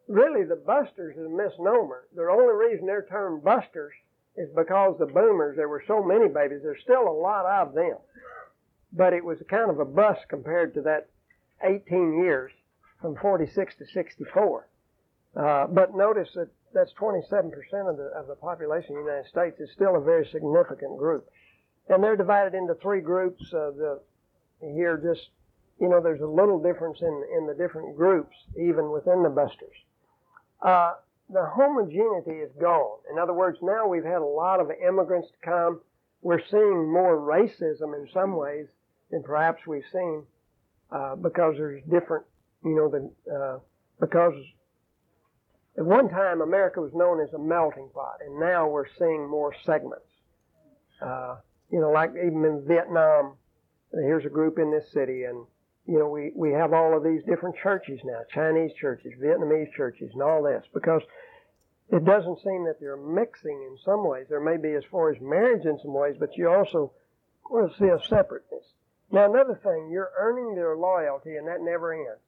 really 0.08 0.46
the 0.46 0.56
busters 0.56 1.16
is 1.18 1.26
a 1.26 1.30
misnomer. 1.30 2.08
The 2.16 2.24
only 2.24 2.56
reason 2.56 2.88
they're 2.88 3.06
termed 3.06 3.44
busters 3.44 3.94
is 4.38 4.50
because 4.56 4.96
the 4.98 5.06
boomers, 5.06 5.56
there 5.56 5.70
were 5.70 5.84
so 5.88 6.02
many 6.02 6.30
babies, 6.30 6.62
there's 6.64 6.82
still 6.82 7.08
a 7.08 7.12
lot 7.12 7.46
of 7.46 7.74
them. 7.76 7.98
But 8.92 9.14
it 9.14 9.24
was 9.24 9.38
kind 9.50 9.70
of 9.70 9.80
a 9.80 9.86
bust 9.86 10.22
compared 10.30 10.74
to 10.74 10.82
that 10.82 11.10
18 11.64 12.24
years 12.24 12.52
from 13.02 13.16
46 13.16 13.76
to 13.78 13.86
64. 13.86 14.68
Uh, 15.36 15.68
but 15.68 15.96
notice 15.96 16.30
that 16.36 16.50
that's 16.74 16.92
27% 16.94 17.52
of 17.90 17.98
the, 17.98 18.12
of 18.16 18.28
the 18.28 18.36
population 18.36 18.96
of 18.96 19.04
the 19.04 19.12
United 19.12 19.30
States 19.30 19.60
is 19.60 19.70
still 19.74 19.96
a 19.96 20.02
very 20.02 20.26
significant 20.32 20.98
group. 20.98 21.30
And 21.88 22.04
they're 22.04 22.18
divided 22.18 22.54
into 22.54 22.76
three 22.76 23.02
groups. 23.02 23.42
Uh, 23.54 23.72
the, 23.72 24.02
here 24.62 24.98
just 24.98 25.30
you 25.80 25.88
know, 25.88 26.02
there's 26.02 26.22
a 26.22 26.28
little 26.28 26.62
difference 26.62 27.00
in, 27.02 27.24
in 27.38 27.48
the 27.48 27.54
different 27.54 27.96
groups, 27.96 28.36
even 28.58 28.92
within 28.92 29.24
the 29.24 29.30
busters. 29.30 29.76
Uh, 30.62 30.94
the 31.30 31.46
homogeneity 31.46 32.40
is 32.40 32.52
gone. 32.60 33.00
In 33.12 33.18
other 33.18 33.34
words, 33.34 33.58
now 33.62 33.88
we've 33.88 34.04
had 34.04 34.22
a 34.22 34.26
lot 34.26 34.60
of 34.60 34.70
immigrants 34.72 35.30
come. 35.42 35.80
We're 36.22 36.42
seeing 36.52 36.92
more 36.92 37.18
racism 37.18 37.96
in 37.96 38.10
some 38.14 38.36
ways 38.36 38.68
than 39.12 39.24
perhaps 39.24 39.66
we've 39.68 39.84
seen 39.92 40.24
uh, 40.92 41.16
because 41.16 41.56
there's 41.58 41.84
different, 41.84 42.26
you 42.64 42.76
know, 42.76 42.90
the, 42.90 43.34
uh, 43.34 43.60
because 44.00 44.34
at 45.78 45.86
one 45.86 46.10
time 46.10 46.42
America 46.42 46.82
was 46.82 46.94
known 46.94 47.22
as 47.22 47.32
a 47.34 47.40
melting 47.40 47.90
pot, 47.94 48.20
and 48.26 48.40
now 48.40 48.68
we're 48.68 48.88
seeing 48.98 49.30
more 49.30 49.54
segments. 49.66 50.06
Uh, 51.02 51.38
you 51.72 51.80
know, 51.80 51.92
like 51.92 52.12
even 52.12 52.44
in 52.44 52.66
Vietnam, 52.68 53.34
here's 53.94 54.26
a 54.26 54.30
group 54.30 54.58
in 54.58 54.72
this 54.72 54.92
city, 54.92 55.24
and 55.24 55.46
you 55.86 55.98
know, 55.98 56.08
we, 56.08 56.32
we 56.36 56.52
have 56.52 56.74
all 56.74 56.96
of 56.96 57.04
these 57.04 57.24
different 57.24 57.56
churches 57.64 58.00
now, 58.04 58.20
Chinese 58.32 58.72
churches, 58.80 59.14
Vietnamese 59.20 59.74
churches, 59.74 60.12
and 60.14 60.22
all 60.22 60.44
this, 60.44 60.64
because 60.74 61.02
it 61.92 62.06
doesn't 62.06 62.44
seem 62.44 62.66
that 62.66 62.80
they're 62.80 62.96
mixing 62.96 63.66
in 63.70 63.78
some 63.84 64.08
ways. 64.08 64.28
There 64.30 64.40
may 64.40 64.58
be 64.58 64.74
as 64.74 64.84
far 64.92 65.12
as 65.12 65.20
marriage 65.20 65.66
in 65.66 65.80
some 65.82 65.94
ways, 65.94 66.16
but 66.20 66.38
you 66.38 66.50
also 66.50 66.92
will 67.50 67.74
see 67.80 67.86
a 67.86 68.00
separateness. 68.08 68.66
Now, 69.12 69.26
another 69.32 69.60
thing, 69.64 69.90
you're 69.92 70.12
earning 70.18 70.56
their 70.56 70.76
loyalty, 70.76 71.36
and 71.36 71.48
that 71.48 71.62
never 71.62 71.94
ends. 71.94 72.22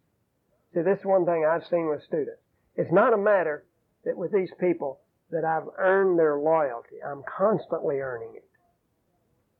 See, 0.74 0.82
this 0.82 1.00
is 1.00 1.06
one 1.06 1.26
thing 1.26 1.46
I've 1.46 1.66
seen 1.68 1.90
with 1.90 2.04
students. 2.04 2.42
It's 2.76 2.92
not 2.92 3.14
a 3.14 3.18
matter 3.18 3.66
that 4.06 4.18
with 4.18 4.32
these 4.32 4.52
people 4.60 5.00
that 5.30 5.46
I've 5.46 5.70
earned 5.78 6.18
their 6.18 6.38
loyalty. 6.38 6.96
I'm 7.06 7.24
constantly 7.24 8.00
earning 8.00 8.34
it. 8.36 8.46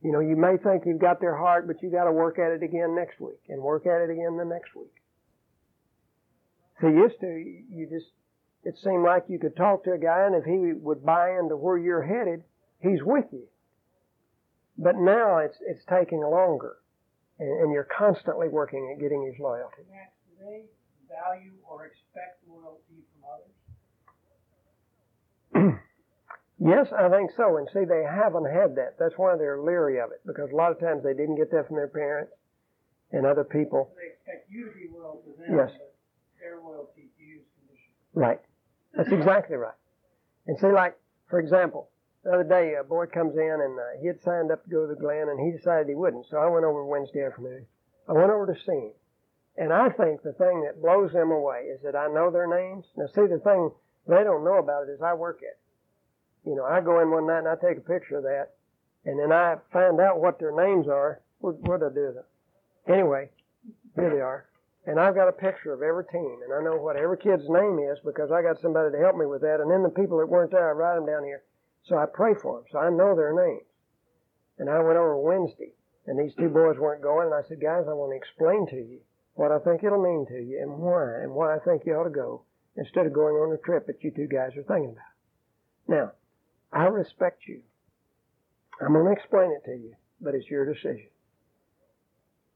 You 0.02 0.10
know, 0.10 0.20
you 0.20 0.34
may 0.34 0.56
think 0.56 0.82
you've 0.84 1.00
got 1.00 1.20
their 1.20 1.36
heart, 1.36 1.68
but 1.68 1.80
you 1.80 1.90
got 1.90 2.04
to 2.04 2.12
work 2.12 2.38
at 2.38 2.50
it 2.50 2.62
again 2.62 2.96
next 2.96 3.20
week 3.20 3.40
and 3.48 3.62
work 3.62 3.86
at 3.86 4.00
it 4.00 4.10
again 4.10 4.36
the 4.36 4.44
next 4.44 4.74
week. 4.74 4.92
See, 6.80 6.88
used 6.88 7.20
to, 7.20 7.26
you 7.26 7.86
just, 7.88 8.10
it 8.64 8.76
seemed 8.82 9.04
like 9.04 9.24
you 9.28 9.38
could 9.38 9.54
talk 9.54 9.84
to 9.84 9.92
a 9.92 9.98
guy 9.98 10.26
and 10.26 10.34
if 10.34 10.44
he 10.44 10.72
would 10.72 11.04
buy 11.04 11.38
into 11.38 11.56
where 11.56 11.78
you're 11.78 12.02
headed, 12.02 12.42
he's 12.80 13.02
with 13.04 13.26
you. 13.30 13.44
But 14.76 14.96
now 14.96 15.38
it's, 15.38 15.58
it's 15.60 15.84
taking 15.88 16.20
longer 16.20 16.78
and, 17.42 17.72
you're 17.72 17.88
constantly 17.90 18.48
working 18.48 18.92
at 18.94 19.00
getting 19.00 19.24
his 19.26 19.38
loyalty. 19.40 19.82
Do 19.82 20.44
they 20.44 20.64
value 21.08 21.52
or 21.68 21.86
expect 21.86 22.42
loyalty 22.48 23.02
from 23.12 23.22
others? 25.58 25.78
Yes, 26.64 26.86
I 26.96 27.08
think 27.08 27.32
so. 27.36 27.56
And 27.56 27.66
see, 27.74 27.84
they 27.84 28.04
haven't 28.06 28.46
had 28.46 28.76
that. 28.76 28.94
That's 28.96 29.14
why 29.16 29.34
they're 29.36 29.60
leery 29.60 29.98
of 29.98 30.12
it 30.12 30.20
because 30.24 30.52
a 30.52 30.54
lot 30.54 30.70
of 30.70 30.78
times 30.78 31.02
they 31.02 31.12
didn't 31.12 31.34
get 31.34 31.50
that 31.50 31.66
from 31.66 31.74
their 31.74 31.88
parents 31.88 32.32
and 33.10 33.26
other 33.26 33.42
people. 33.42 33.90
So 33.90 33.98
they 33.98 34.14
expect 34.14 34.48
you 34.48 34.66
to 34.66 34.72
be 34.72 34.86
loyal 34.94 35.22
to 35.26 35.42
them, 35.42 35.58
yes. 35.58 35.70
but 35.74 35.94
their 36.38 36.62
loyalty 36.62 37.10
to 37.18 37.22
you 37.24 37.42
is 37.42 37.46
conditional. 37.58 37.98
Right. 38.14 38.40
That's 38.94 39.10
exactly 39.10 39.56
right. 39.56 39.74
And 40.46 40.56
see, 40.58 40.70
like, 40.70 40.94
for 41.28 41.40
example, 41.40 41.88
the 42.24 42.32
other 42.32 42.44
day 42.44 42.74
a 42.74 42.84
boy 42.84 43.06
comes 43.06 43.34
in 43.36 43.58
and 43.60 43.78
uh, 43.78 44.00
he 44.00 44.06
had 44.06 44.22
signed 44.22 44.50
up 44.50 44.64
to 44.64 44.70
go 44.70 44.86
to 44.86 44.94
the 44.94 45.00
Glen 45.00 45.28
and 45.28 45.40
he 45.40 45.56
decided 45.56 45.88
he 45.88 45.94
wouldn't. 45.94 46.26
So 46.30 46.36
I 46.38 46.48
went 46.48 46.64
over 46.64 46.84
Wednesday 46.84 47.24
afternoon. 47.24 47.66
I 48.08 48.12
went 48.12 48.30
over 48.30 48.46
to 48.46 48.60
see 48.60 48.72
him. 48.72 48.92
And 49.56 49.72
I 49.72 49.90
think 49.90 50.22
the 50.22 50.32
thing 50.32 50.62
that 50.64 50.80
blows 50.80 51.12
them 51.12 51.30
away 51.30 51.68
is 51.68 51.82
that 51.82 51.94
I 51.94 52.08
know 52.08 52.30
their 52.30 52.46
names. 52.46 52.86
Now, 52.96 53.06
see, 53.06 53.26
the 53.26 53.40
thing 53.44 53.70
they 54.06 54.24
don't 54.24 54.44
know 54.44 54.58
about 54.58 54.88
it 54.88 54.92
is 54.92 55.02
I 55.02 55.14
work 55.14 55.40
it. 55.42 55.58
you 56.44 56.56
know, 56.56 56.64
I 56.64 56.80
go 56.80 57.00
in 57.00 57.10
one 57.10 57.26
night 57.26 57.40
and 57.40 57.48
I 57.48 57.54
take 57.56 57.78
a 57.78 57.86
picture 57.86 58.16
of 58.18 58.24
that, 58.24 58.54
and 59.04 59.18
then 59.18 59.30
I 59.30 59.56
find 59.72 60.00
out 60.00 60.20
what 60.20 60.38
their 60.38 60.52
names 60.52 60.88
are. 60.88 61.20
What 61.38 61.58
what 61.60 61.82
I 61.82 61.92
do 61.92 62.14
with? 62.16 62.24
Anyway, 62.88 63.30
here 63.94 64.10
they 64.10 64.20
are, 64.20 64.46
and 64.86 64.98
I've 64.98 65.14
got 65.14 65.28
a 65.28 65.32
picture 65.32 65.72
of 65.72 65.82
every 65.82 66.04
team, 66.06 66.40
and 66.44 66.52
I 66.52 66.62
know 66.62 66.80
what 66.80 66.96
every 66.96 67.18
kid's 67.18 67.48
name 67.48 67.78
is 67.78 67.98
because 68.04 68.30
I 68.32 68.42
got 68.42 68.60
somebody 68.60 68.90
to 68.90 68.98
help 68.98 69.16
me 69.16 69.26
with 69.26 69.42
that. 69.42 69.60
And 69.60 69.70
then 69.70 69.82
the 69.82 69.90
people 69.90 70.18
that 70.18 70.28
weren't 70.28 70.50
there, 70.50 70.68
I 70.68 70.72
write 70.72 70.96
them 70.96 71.06
down 71.06 71.24
here, 71.24 71.42
so 71.84 71.96
I 71.96 72.06
pray 72.06 72.34
for 72.34 72.58
them, 72.58 72.64
so 72.70 72.78
I 72.78 72.90
know 72.90 73.14
their 73.14 73.34
names. 73.34 73.66
And 74.58 74.70
I 74.70 74.78
went 74.82 74.98
over 74.98 75.18
Wednesday, 75.18 75.72
and 76.06 76.18
these 76.18 76.34
two 76.34 76.48
boys 76.48 76.78
weren't 76.78 77.02
going, 77.02 77.26
and 77.26 77.34
I 77.34 77.46
said, 77.48 77.60
guys, 77.60 77.84
I 77.88 77.94
want 77.94 78.12
to 78.12 78.16
explain 78.16 78.66
to 78.68 78.76
you 78.76 79.00
what 79.34 79.50
I 79.50 79.58
think 79.58 79.82
it'll 79.82 80.02
mean 80.02 80.26
to 80.28 80.40
you, 80.40 80.60
and 80.60 80.78
why, 80.78 81.22
and 81.22 81.32
why 81.32 81.56
I 81.56 81.58
think 81.58 81.84
you 81.84 81.94
ought 81.94 82.04
to 82.04 82.10
go 82.10 82.42
instead 82.76 83.06
of 83.06 83.12
going 83.12 83.34
on 83.34 83.52
a 83.52 83.58
trip 83.58 83.86
that 83.86 84.02
you 84.02 84.10
two 84.10 84.26
guys 84.28 84.56
are 84.56 84.62
thinking 84.62 84.92
about. 84.92 85.12
Now, 85.88 86.12
I 86.72 86.84
respect 86.86 87.42
you. 87.46 87.62
I'm 88.80 88.92
going 88.92 89.06
to 89.06 89.12
explain 89.12 89.52
it 89.52 89.64
to 89.66 89.76
you, 89.76 89.94
but 90.20 90.34
it's 90.34 90.48
your 90.48 90.64
decision. 90.64 91.08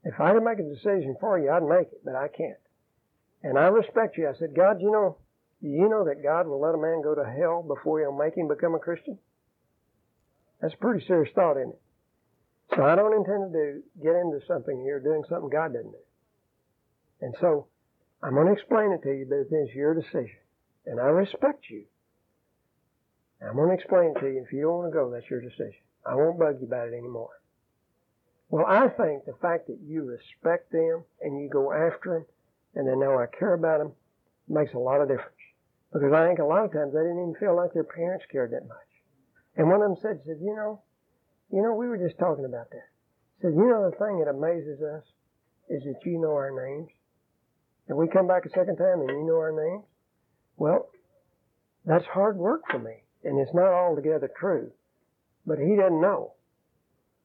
If 0.04 0.20
I 0.20 0.32
could 0.32 0.44
make 0.44 0.58
a 0.58 0.62
decision 0.62 1.16
for 1.20 1.38
you, 1.38 1.50
I'd 1.50 1.62
make 1.62 1.88
it, 1.92 2.04
but 2.04 2.14
I 2.14 2.28
can't. 2.28 2.58
And 3.42 3.58
I 3.58 3.66
respect 3.66 4.16
you. 4.16 4.28
I 4.28 4.38
said, 4.38 4.54
God, 4.54 4.80
you 4.80 4.90
know, 4.90 5.18
you 5.60 5.88
know 5.88 6.04
that 6.04 6.22
God 6.22 6.46
will 6.46 6.60
let 6.60 6.74
a 6.74 6.78
man 6.78 7.02
go 7.02 7.14
to 7.14 7.24
hell 7.24 7.62
before 7.62 8.00
he'll 8.00 8.16
make 8.16 8.36
him 8.36 8.48
become 8.48 8.74
a 8.74 8.78
Christian? 8.78 9.18
That's 10.60 10.74
a 10.74 10.78
pretty 10.78 11.04
serious 11.06 11.32
thought, 11.34 11.56
isn't 11.56 11.70
it? 11.70 11.80
So 12.74 12.84
I 12.84 12.94
don't 12.94 13.14
intend 13.14 13.52
to 13.52 13.58
do 13.58 13.82
get 14.02 14.16
into 14.16 14.40
something 14.46 14.80
here 14.82 15.00
doing 15.00 15.22
something 15.28 15.48
God 15.48 15.72
doesn't 15.72 15.92
do. 15.92 15.98
And 17.20 17.34
so 17.40 17.66
I'm 18.22 18.34
going 18.34 18.46
to 18.46 18.52
explain 18.52 18.92
it 18.92 19.02
to 19.02 19.12
you, 19.12 19.26
but 19.28 19.56
it's 19.56 19.74
your 19.74 19.94
decision. 19.94 20.38
And 20.84 21.00
I 21.00 21.04
respect 21.04 21.64
you. 21.70 21.84
I'm 23.40 23.56
going 23.56 23.68
to 23.68 23.74
explain 23.74 24.14
it 24.16 24.20
to 24.20 24.26
you. 24.26 24.42
If 24.44 24.52
you 24.52 24.62
don't 24.62 24.78
want 24.78 24.92
to 24.92 24.96
go, 24.96 25.10
that's 25.10 25.28
your 25.30 25.40
decision. 25.40 25.80
I 26.04 26.14
won't 26.14 26.38
bug 26.38 26.56
you 26.60 26.66
about 26.66 26.88
it 26.88 26.94
anymore. 26.94 27.30
Well, 28.48 28.64
I 28.66 28.88
think 28.88 29.24
the 29.24 29.34
fact 29.42 29.66
that 29.66 29.78
you 29.84 30.04
respect 30.04 30.70
them 30.70 31.04
and 31.20 31.40
you 31.40 31.48
go 31.48 31.72
after 31.72 32.14
them 32.14 32.26
and 32.74 32.88
they 32.88 32.96
know 32.96 33.18
I 33.18 33.26
care 33.26 33.54
about 33.54 33.78
them 33.78 33.92
makes 34.48 34.72
a 34.74 34.78
lot 34.78 35.00
of 35.00 35.08
difference. 35.08 35.35
Because 35.92 36.12
I 36.12 36.26
think 36.26 36.38
a 36.38 36.44
lot 36.44 36.64
of 36.64 36.72
times 36.72 36.92
they 36.92 37.00
didn't 37.00 37.22
even 37.22 37.36
feel 37.40 37.56
like 37.56 37.72
their 37.72 37.84
parents 37.84 38.24
cared 38.30 38.52
that 38.52 38.68
much. 38.68 38.90
And 39.56 39.68
one 39.68 39.80
of 39.80 39.88
them 39.88 39.96
said, 40.02 40.20
said, 40.26 40.38
you 40.40 40.54
know, 40.54 40.82
you 41.50 41.62
know, 41.62 41.74
we 41.74 41.88
were 41.88 41.96
just 41.96 42.18
talking 42.18 42.44
about 42.44 42.70
that. 42.70 42.88
Said, 43.40 43.54
you 43.54 43.68
know, 43.68 43.88
the 43.88 43.96
thing 43.96 44.18
that 44.20 44.30
amazes 44.30 44.82
us 44.82 45.04
is 45.68 45.82
that 45.84 46.04
you 46.04 46.18
know 46.20 46.32
our 46.32 46.50
names. 46.50 46.90
And 47.88 47.96
we 47.96 48.08
come 48.08 48.26
back 48.26 48.44
a 48.44 48.50
second 48.50 48.76
time 48.76 49.00
and 49.00 49.10
you 49.10 49.26
know 49.26 49.38
our 49.38 49.52
names. 49.52 49.84
Well, 50.56 50.88
that's 51.84 52.04
hard 52.06 52.36
work 52.36 52.62
for 52.70 52.78
me. 52.78 53.04
And 53.24 53.38
it's 53.38 53.54
not 53.54 53.72
altogether 53.72 54.30
true. 54.38 54.72
But 55.46 55.58
he 55.58 55.76
doesn't 55.76 56.00
know 56.00 56.32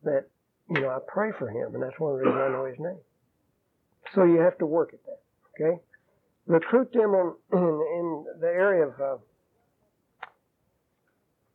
that, 0.04 0.28
you 0.70 0.82
know, 0.82 0.90
I 0.90 1.00
pray 1.08 1.32
for 1.38 1.50
him. 1.50 1.74
And 1.74 1.82
that's 1.82 2.00
one 2.00 2.14
reason 2.14 2.38
I 2.38 2.50
know 2.50 2.66
his 2.66 2.80
name. 2.80 3.00
So 4.14 4.24
you 4.24 4.40
have 4.40 4.58
to 4.60 4.66
work 4.66 4.94
at 4.94 5.04
that. 5.06 5.22
Okay? 5.56 5.82
Recruit 6.48 6.92
them 6.94 7.14
in, 7.14 7.34
in, 7.54 7.60
in 7.60 8.26
the 8.40 8.48
area 8.48 8.88
of, 8.88 9.00
uh, 9.00 9.18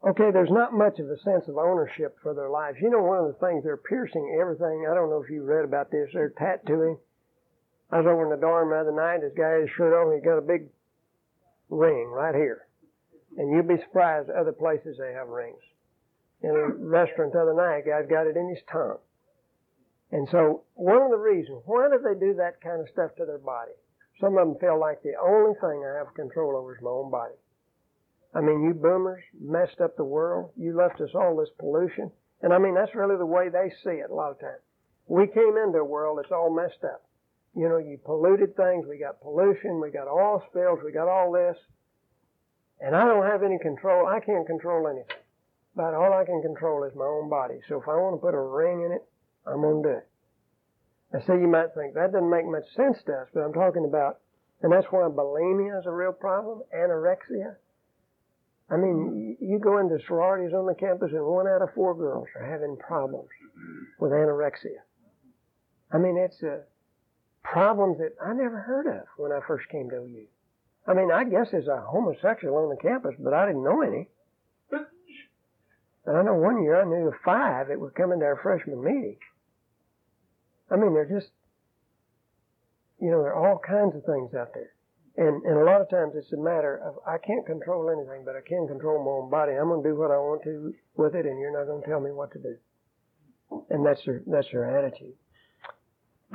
okay, 0.09 0.31
there's 0.33 0.51
not 0.51 0.73
much 0.73 0.99
of 0.99 1.11
a 1.11 1.19
sense 1.19 1.49
of 1.49 1.59
ownership 1.59 2.17
for 2.23 2.35
their 2.35 2.49
lives. 2.49 2.79
You 2.81 2.91
know, 2.91 3.03
one 3.03 3.19
of 3.19 3.27
the 3.27 3.47
things, 3.47 3.65
they're 3.65 3.77
piercing 3.77 4.39
everything. 4.41 4.87
I 4.91 4.95
don't 4.95 5.11
know 5.11 5.23
if 5.23 5.31
you 5.31 5.43
read 5.43 5.65
about 5.65 5.91
this. 5.91 6.09
They're 6.13 6.31
tattooing. 6.31 6.99
I 7.91 7.99
was 7.99 8.07
over 8.07 8.25
in 8.25 8.31
the 8.31 8.37
dorm 8.41 8.71
the 8.71 8.77
other 8.77 8.93
night. 8.93 9.21
This 9.21 9.33
guy 9.37 9.51
had 9.51 9.61
his 9.63 9.71
shirt 9.77 9.95
on. 9.95 10.15
He 10.15 10.21
got 10.21 10.39
a 10.39 10.43
big 10.43 10.69
ring 11.69 12.09
right 12.09 12.35
here. 12.35 12.67
And 13.37 13.51
you'd 13.51 13.69
be 13.69 13.83
surprised 13.83 14.31
other 14.31 14.53
places 14.53 14.97
they 14.99 15.13
have 15.13 15.29
rings. 15.29 15.61
In 16.43 16.51
a 16.51 16.69
restaurant 16.69 17.33
the 17.33 17.41
other 17.41 17.55
night, 17.55 17.79
a 17.79 17.83
guy's 17.83 18.09
got 18.09 18.27
it 18.27 18.37
in 18.37 18.49
his 18.49 18.63
tongue. 18.71 18.99
And 20.13 20.29
so, 20.31 20.63
one 20.75 21.03
of 21.03 21.11
the 21.11 21.19
reasons, 21.19 21.63
why 21.67 21.89
do 21.91 21.99
they 21.99 22.19
do 22.19 22.35
that 22.35 22.61
kind 22.61 22.81
of 22.81 22.89
stuff 22.89 23.15
to 23.17 23.25
their 23.25 23.39
body? 23.39 23.73
Some 24.21 24.39
of 24.39 24.49
them 24.49 24.59
feel 24.59 24.79
like 24.79 25.03
the 25.03 25.15
only 25.21 25.55
thing 25.61 25.85
I 25.85 25.99
have 25.99 26.15
control 26.15 26.57
over 26.57 26.77
is 26.77 26.83
my 26.83 26.91
own 26.91 27.11
body. 27.11 27.35
I 28.35 28.41
mean, 28.41 28.65
you 28.65 28.75
boomers 28.75 29.23
messed 29.41 29.81
up 29.81 29.97
the 29.97 30.05
world. 30.05 30.51
You 30.57 30.77
left 30.77 31.01
us 31.01 31.11
all 31.15 31.37
this 31.37 31.51
pollution. 31.59 32.11
And 32.43 32.53
I 32.53 32.59
mean, 32.59 32.75
that's 32.75 32.95
really 32.95 33.17
the 33.17 33.27
way 33.27 33.49
they 33.49 33.71
see 33.83 33.97
it 34.01 34.11
a 34.11 34.15
lot 34.15 34.31
of 34.31 34.41
times. 34.41 34.61
We 35.07 35.27
came 35.27 35.57
into 35.57 35.79
a 35.79 35.85
world 35.85 36.19
that's 36.19 36.33
all 36.33 36.55
messed 36.55 36.85
up. 36.85 37.03
You 37.55 37.69
know, 37.69 37.79
you 37.79 37.99
polluted 38.05 38.57
things. 38.57 38.87
We 38.87 38.99
got 38.99 39.21
pollution. 39.21 39.81
We 39.81 39.91
got 39.91 40.09
oil 40.09 40.43
spills. 40.51 40.81
We 40.85 40.93
got 40.93 41.09
all 41.09 41.33
this. 41.33 41.57
And 42.81 42.95
I 42.95 43.05
don't 43.07 43.25
have 43.25 43.43
any 43.43 43.59
control. 43.59 44.07
I 44.07 44.21
can't 44.21 44.47
control 44.47 44.89
anything. 44.89 45.25
But 45.75 45.95
all 45.95 46.13
I 46.13 46.25
can 46.25 46.43
control 46.43 46.85
is 46.85 46.95
my 46.95 47.05
own 47.05 47.31
body. 47.31 47.61
So 47.69 47.81
if 47.81 47.89
I 47.89 47.97
want 47.97 48.17
to 48.17 48.21
put 48.21 48.35
a 48.35 48.41
ring 48.41 48.83
in 48.83 48.93
it, 48.93 49.05
I'm 49.47 49.63
going 49.63 49.83
to 49.83 49.89
do 49.89 49.95
it. 49.97 50.09
I 51.15 51.21
say 51.21 51.35
you 51.35 51.49
might 51.49 51.75
think 51.75 51.95
that 51.95 52.13
doesn't 52.13 52.31
make 52.31 52.47
much 52.47 52.65
sense 52.75 52.99
to 53.07 53.13
us, 53.13 53.29
but 53.33 53.41
I'm 53.41 53.53
talking 53.53 53.85
about, 53.85 54.19
and 54.63 54.73
that's 54.73 54.87
why 54.91 55.09
bulimia 55.09 55.79
is 55.79 55.87
a 55.87 55.93
real 55.93 56.13
problem, 56.13 56.63
anorexia. 56.75 57.57
I 58.69 58.77
mean, 58.77 59.37
you 59.41 59.59
go 59.61 59.79
into 59.79 59.99
sororities 60.07 60.53
on 60.53 60.67
the 60.67 60.75
campus 60.75 61.13
and 61.13 61.25
one 61.25 61.47
out 61.47 61.63
of 61.63 61.73
four 61.75 61.95
girls 61.95 62.27
are 62.35 62.45
having 62.45 62.77
problems 62.77 63.29
with 64.01 64.11
anorexia. 64.11 64.83
I 65.93 65.99
mean, 65.99 66.19
it's 66.19 66.43
a 66.43 66.63
problem 67.45 67.97
that 67.99 68.15
I 68.21 68.33
never 68.33 68.59
heard 68.59 68.89
of 68.89 69.07
when 69.17 69.31
I 69.31 69.39
first 69.47 69.69
came 69.69 69.89
to 69.91 69.97
OU. 69.97 70.27
I 70.89 70.95
mean, 70.95 71.13
I 71.13 71.25
guess 71.25 71.49
there's 71.53 71.69
a 71.69 71.81
homosexual 71.81 72.57
on 72.57 72.71
the 72.71 72.77
campus, 72.77 73.15
but 73.21 73.33
I 73.33 73.47
didn't 73.47 73.63
know 73.65 73.83
any. 73.83 74.09
And 76.07 76.17
I 76.17 76.23
know 76.23 76.35
one 76.35 76.63
year 76.63 76.81
I 76.81 76.85
knew 76.85 77.13
five 77.25 77.69
that 77.69 77.81
were 77.81 77.91
coming 77.91 78.21
to 78.21 78.25
our 78.25 78.41
freshman 78.41 78.83
meeting. 78.83 79.19
I 80.71 80.77
mean, 80.77 80.95
they're 80.95 81.09
just, 81.09 81.31
you 83.01 83.11
know, 83.11 83.23
there 83.23 83.35
are 83.35 83.49
all 83.49 83.59
kinds 83.59 83.95
of 83.95 84.05
things 84.05 84.35
out 84.35 84.53
there. 84.55 84.73
And, 85.17 85.43
and 85.45 85.59
a 85.59 85.65
lot 85.65 85.81
of 85.81 85.89
times 85.89 86.13
it's 86.15 86.33
a 86.33 86.37
matter 86.37 86.77
of 86.77 86.97
I 87.07 87.17
can't 87.19 87.47
control 87.47 87.89
anything, 87.91 88.25
but 88.25 88.37
I 88.37 88.43
can 88.47 88.67
control 88.69 89.03
my 89.03 89.11
own 89.11 89.31
body. 89.31 89.53
I'm 89.53 89.69
going 89.69 89.83
to 89.83 89.89
do 89.89 89.97
what 89.97 90.11
I 90.11 90.19
want 90.19 90.43
to 90.45 90.75
with 90.97 91.15
it, 91.15 91.25
and 91.25 91.39
you're 91.41 91.59
not 91.59 91.67
going 91.67 91.83
to 91.83 91.89
tell 91.89 92.01
me 92.01 92.11
what 92.11 92.33
to 92.33 92.39
do. 92.39 92.57
And 93.71 93.87
that's 93.87 94.05
your 94.05 94.21
that's 94.27 94.53
your 94.53 94.65
attitude. 94.67 95.15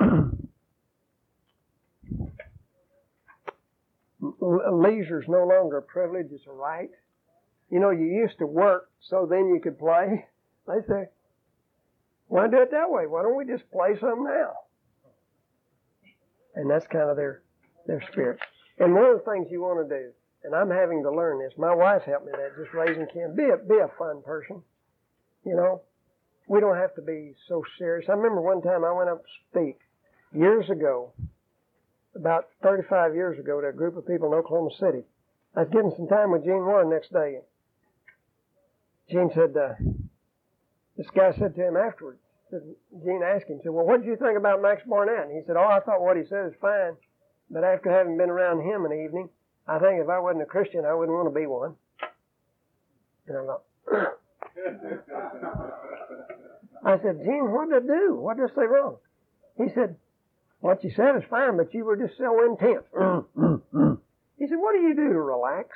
Leisure's 4.40 5.26
no 5.28 5.46
longer 5.46 5.76
a 5.76 5.82
privilege; 5.82 6.32
it's 6.32 6.46
a 6.48 6.52
right. 6.52 6.90
You 7.70 7.78
know, 7.78 7.90
you 7.90 8.06
used 8.06 8.38
to 8.38 8.46
work 8.46 8.90
so 9.08 9.26
then 9.30 9.46
you 9.54 9.60
could 9.62 9.78
play. 9.78 10.26
They 10.64 10.80
say, 10.86 11.08
"Why 12.32 12.48
do 12.48 12.62
it 12.62 12.70
that 12.70 12.90
way? 12.90 13.06
Why 13.06 13.22
don't 13.22 13.36
we 13.36 13.44
just 13.44 13.70
play 13.70 13.94
some 14.00 14.24
now?" 14.24 14.54
And 16.54 16.70
that's 16.70 16.86
kind 16.86 17.10
of 17.10 17.16
their 17.16 17.42
their 17.86 18.00
spirit. 18.10 18.40
And 18.78 18.94
one 18.94 19.04
of 19.04 19.18
the 19.18 19.30
things 19.30 19.48
you 19.50 19.60
want 19.60 19.86
to 19.86 19.98
do, 19.98 20.12
and 20.42 20.54
I'm 20.54 20.70
having 20.70 21.02
to 21.02 21.10
learn 21.10 21.40
this. 21.40 21.52
My 21.58 21.74
wife 21.74 22.04
helped 22.04 22.24
me 22.24 22.32
that 22.32 22.56
just 22.56 22.72
raising 22.72 23.06
kids. 23.12 23.36
Be 23.36 23.50
a 23.50 23.58
be 23.58 23.76
a 23.76 23.88
fun 23.98 24.22
person. 24.22 24.62
You 25.44 25.56
know, 25.56 25.82
we 26.48 26.58
don't 26.60 26.78
have 26.78 26.94
to 26.94 27.02
be 27.02 27.34
so 27.48 27.62
serious. 27.76 28.08
I 28.08 28.14
remember 28.14 28.40
one 28.40 28.62
time 28.62 28.82
I 28.82 28.92
went 28.92 29.10
up 29.10 29.22
to 29.22 29.30
speak 29.50 29.78
years 30.32 30.70
ago, 30.70 31.12
about 32.14 32.48
35 32.62 33.14
years 33.14 33.38
ago, 33.38 33.60
to 33.60 33.68
a 33.68 33.72
group 33.74 33.98
of 33.98 34.06
people 34.06 34.32
in 34.32 34.38
Oklahoma 34.38 34.70
City. 34.80 35.04
I 35.54 35.60
was 35.60 35.68
getting 35.68 35.92
some 35.94 36.08
time 36.08 36.30
with 36.30 36.44
Gene 36.44 36.64
Warren 36.64 36.88
next 36.88 37.12
day. 37.12 37.40
Gene 39.10 39.30
said, 39.34 39.54
uh, 39.54 39.74
this 40.96 41.06
guy 41.14 41.32
said 41.38 41.54
to 41.54 41.68
him 41.68 41.76
afterwards, 41.76 42.18
Gene 42.50 43.22
asked 43.24 43.48
him, 43.48 43.60
said, 43.62 43.72
well, 43.72 43.86
what 43.86 44.02
did 44.02 44.08
you 44.08 44.16
think 44.16 44.36
about 44.36 44.60
Max 44.60 44.82
Barnett? 44.86 45.28
And 45.28 45.36
he 45.36 45.40
said, 45.46 45.56
oh, 45.56 45.68
I 45.68 45.80
thought 45.80 46.02
what 46.02 46.18
he 46.18 46.24
said 46.24 46.44
was 46.44 46.54
fine. 46.60 46.96
But 47.50 47.64
after 47.64 47.90
having 47.90 48.18
been 48.18 48.28
around 48.28 48.60
him 48.60 48.84
an 48.84 48.92
evening, 48.92 49.30
I 49.66 49.78
think 49.78 50.00
if 50.02 50.08
I 50.08 50.18
wasn't 50.18 50.42
a 50.42 50.46
Christian, 50.46 50.84
I 50.84 50.92
wouldn't 50.92 51.16
want 51.16 51.32
to 51.32 51.38
be 51.38 51.46
one. 51.46 51.76
And 53.26 53.38
I 53.38 53.44
thought, 53.46 53.62
I 56.84 56.98
said, 57.02 57.24
Gene, 57.24 57.52
what 57.52 57.70
did 57.70 57.84
I 57.84 57.86
do? 57.86 58.16
What 58.16 58.36
did 58.36 58.50
I 58.50 58.54
say 58.54 58.66
wrong? 58.66 58.96
He 59.56 59.68
said, 59.74 59.96
what 60.60 60.82
you 60.84 60.90
said 60.94 61.16
is 61.16 61.22
fine, 61.30 61.56
but 61.56 61.72
you 61.72 61.84
were 61.84 61.96
just 61.96 62.18
so 62.18 62.44
intense. 62.44 62.84
he 64.38 64.46
said, 64.46 64.58
what 64.58 64.72
do 64.72 64.80
you 64.82 64.94
do 64.94 65.08
to 65.08 65.20
relax? 65.20 65.70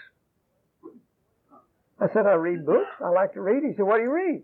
I 2.00 2.06
said, 2.12 2.26
I 2.26 2.34
read 2.34 2.66
books. 2.66 2.90
I 3.04 3.08
like 3.08 3.32
to 3.34 3.40
read. 3.40 3.62
He 3.64 3.74
said, 3.76 3.84
what 3.84 3.96
do 3.96 4.02
you 4.02 4.12
read? 4.12 4.42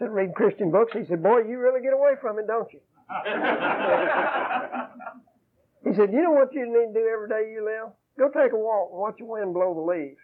I 0.00 0.04
said, 0.04 0.12
read 0.12 0.34
Christian 0.34 0.70
books. 0.70 0.92
He 0.94 1.04
said, 1.04 1.22
boy, 1.22 1.40
you 1.40 1.58
really 1.58 1.82
get 1.82 1.92
away 1.92 2.14
from 2.22 2.38
it, 2.38 2.46
don't 2.46 2.72
you? 2.72 2.80
he 5.84 5.94
said, 5.94 6.10
you 6.10 6.22
know 6.22 6.30
what 6.30 6.54
you 6.54 6.64
need 6.64 6.94
to 6.94 7.00
do 7.00 7.06
every 7.06 7.28
day 7.28 7.52
you 7.52 7.62
live? 7.62 7.92
Go 8.18 8.28
take 8.28 8.52
a 8.52 8.56
walk 8.56 8.88
and 8.92 9.00
watch 9.00 9.18
the 9.18 9.26
wind 9.26 9.52
blow 9.52 9.74
the 9.74 9.80
leaves. 9.80 10.16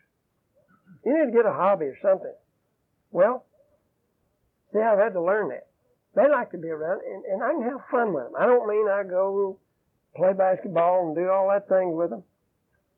You 1.05 1.19
need 1.19 1.27
to 1.31 1.37
get 1.37 1.45
a 1.45 1.53
hobby 1.53 1.85
or 1.87 1.99
something. 2.01 2.33
Well, 3.11 3.45
see, 4.73 4.81
I've 4.81 4.99
had 4.99 5.13
to 5.13 5.21
learn 5.21 5.51
that. 5.51 5.67
They 6.15 6.27
like 6.27 6.53
to 6.53 6.59
be 6.59 6.69
around, 6.69 7.03
and, 7.07 7.27
and 7.27 7.43
I 7.43 7.53
can 7.53 7.63
have 7.65 7.85
fun 7.91 8.15
with 8.15 8.25
them. 8.25 8.33
I 8.39 8.47
don't 8.47 8.67
mean 8.67 8.89
I 8.89 9.05
go 9.05 9.59
play 10.15 10.33
basketball 10.33 11.09
and 11.09 11.15
do 11.15 11.29
all 11.29 11.51
that 11.51 11.69
thing 11.69 11.95
with 11.95 12.09
them. 12.09 12.25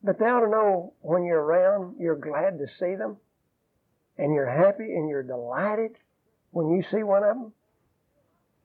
But 0.04 0.20
they 0.20 0.26
ought 0.26 0.44
to 0.44 0.50
know 0.50 0.92
when 1.00 1.24
you're 1.24 1.42
around, 1.42 1.96
you're 1.98 2.14
glad 2.14 2.58
to 2.58 2.68
see 2.78 2.94
them, 2.94 3.16
and 4.16 4.32
you're 4.32 4.48
happy 4.48 4.84
and 4.84 5.08
you're 5.08 5.24
delighted 5.24 5.96
when 6.50 6.68
you 6.70 6.82
see 6.90 7.02
one 7.02 7.22
of 7.22 7.36
them. 7.36 7.52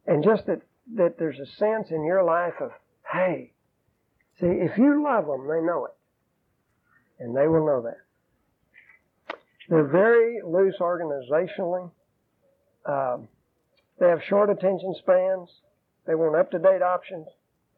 And 0.06 0.24
just 0.24 0.46
that, 0.48 0.62
that 0.96 1.18
there's 1.18 1.40
a 1.40 1.46
sense 1.58 1.90
in 1.92 2.04
your 2.04 2.24
life 2.24 2.54
of, 2.60 2.72
hey, 3.12 3.52
see, 4.40 4.48
if 4.48 4.78
you 4.78 5.04
love 5.04 5.26
them, 5.28 5.48
they 5.48 5.62
know 5.62 5.86
it. 5.86 5.96
And 7.20 7.36
they 7.36 7.48
will 7.48 7.66
know 7.66 7.82
that. 7.84 7.98
They're 9.70 9.88
very 9.88 10.42
loose 10.46 10.76
organizationally. 10.80 11.90
Um, 12.86 13.30
they 14.00 14.08
have 14.10 14.20
short 14.28 14.50
attention 14.50 14.94
spans. 15.00 15.50
They 16.06 16.16
want 16.16 16.36
up 16.36 16.52
to 16.52 16.60
date 16.60 16.82
options. 16.82 17.28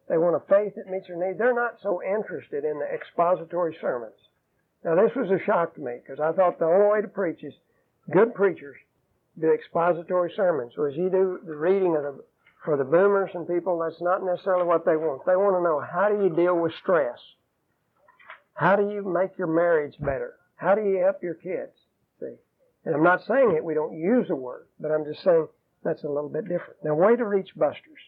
They 0.10 0.18
want 0.18 0.36
a 0.36 0.40
faith 0.50 0.74
that 0.76 0.90
meets 0.90 1.08
their 1.08 1.18
needs. 1.18 1.38
They're 1.38 1.54
not 1.54 1.78
so 1.82 2.02
interested 2.02 2.64
in 2.64 2.80
the 2.80 2.86
expository 2.86 3.78
sermons. 3.80 4.16
Now 4.84 4.96
this 4.96 5.16
was 5.16 5.30
a 5.30 5.44
shock 5.46 5.76
to 5.76 5.82
me 5.82 6.00
because 6.02 6.20
I 6.20 6.32
thought 6.32 6.60
the 6.60 6.66
only 6.66 6.88
way 6.88 7.02
to 7.02 7.08
preach 7.08 7.44
is 7.44 7.54
good 8.12 8.34
preachers 8.34 8.78
do 9.40 9.52
expository 9.52 10.32
sermons. 10.36 10.74
So 10.76 10.86
as 10.86 10.96
you 10.96 11.10
do 11.10 11.40
the 11.46 11.56
reading 11.56 11.96
of 11.96 12.04
the 12.04 12.24
for 12.66 12.78
the 12.78 12.84
boomers 12.84 13.30
and 13.36 13.48
people, 13.48 13.78
that's 13.78 14.02
not 14.02 14.26
necessarily 14.26 14.66
what 14.66 14.86
they 14.86 14.98
want. 14.98 15.24
They 15.26 15.36
want 15.36 15.56
to 15.56 15.62
know 15.62 15.80
how 15.80 16.10
do 16.10 16.24
you 16.24 16.36
deal 16.36 16.60
with 16.60 16.74
stress? 16.82 17.20
How 18.56 18.76
do 18.76 18.90
you 18.90 19.04
make 19.04 19.38
your 19.38 19.48
marriage 19.48 19.94
better? 20.00 20.34
How 20.56 20.74
do 20.74 20.82
you 20.82 20.98
help 20.98 21.22
your 21.22 21.36
kids? 21.36 21.72
See? 22.20 22.36
And 22.86 22.96
I'm 22.96 23.04
not 23.04 23.22
saying 23.28 23.54
that 23.54 23.64
we 23.64 23.76
don't 23.76 23.98
use 23.98 24.28
the 24.28 24.36
word, 24.36 24.66
but 24.80 24.92
I'm 24.92 25.06
just 25.06 25.24
saying 25.24 25.48
that's 25.84 26.04
a 26.04 26.10
little 26.10 26.30
bit 26.30 26.50
different. 26.50 26.84
Now, 26.84 26.96
way 26.96 27.16
to 27.16 27.26
reach 27.26 27.50
busters. 27.56 28.02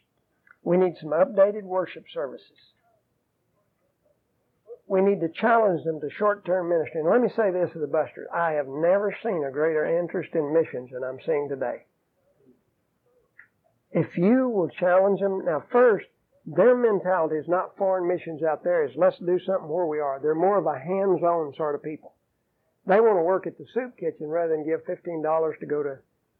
We 0.64 0.78
need 0.78 0.96
some 1.00 1.12
updated 1.12 1.64
worship 1.64 2.06
services. 2.14 2.58
We 4.88 5.02
need 5.02 5.20
to 5.20 5.30
challenge 5.30 5.84
them 5.84 6.00
to 6.00 6.10
short-term 6.18 6.70
ministry. 6.70 7.02
And 7.02 7.10
let 7.10 7.22
me 7.22 7.30
say 7.36 7.52
this 7.52 7.72
to 7.74 7.80
the 7.80 7.88
busters. 7.88 8.28
I 8.34 8.54
have 8.54 8.68
never 8.68 9.16
seen 9.22 9.44
a 9.44 9.52
greater 9.52 9.86
interest 10.00 10.34
in 10.34 10.54
missions 10.54 10.92
than 10.92 11.04
I'm 11.04 11.20
seeing 11.26 11.50
today. 11.50 11.86
If 13.92 14.18
you 14.18 14.48
will 14.48 14.70
challenge 14.70 15.20
them, 15.20 15.44
now 15.46 15.64
first, 15.72 16.06
their 16.46 16.76
mentality 16.76 17.36
is 17.36 17.48
not 17.50 17.76
foreign 17.78 18.08
missions 18.08 18.42
out 18.44 18.64
there, 18.64 18.86
is 18.86 18.96
let's 18.96 19.18
do 19.20 19.38
something 19.46 19.68
where 19.68 19.86
we 19.86 20.00
are. 20.00 20.20
They're 20.22 20.36
more 20.36 20.58
of 20.58 20.66
a 20.66 20.80
hands-on 20.80 21.54
sort 21.56 21.76
of 21.76 21.84
people. 21.84 22.14
They 22.86 23.02
want 23.02 23.18
to 23.18 23.24
work 23.24 23.48
at 23.48 23.58
the 23.58 23.66
soup 23.74 23.98
kitchen 23.98 24.28
rather 24.28 24.56
than 24.56 24.66
give 24.66 24.86
$15 24.86 25.60
to 25.60 25.66
go 25.66 25.84
to 25.84 25.98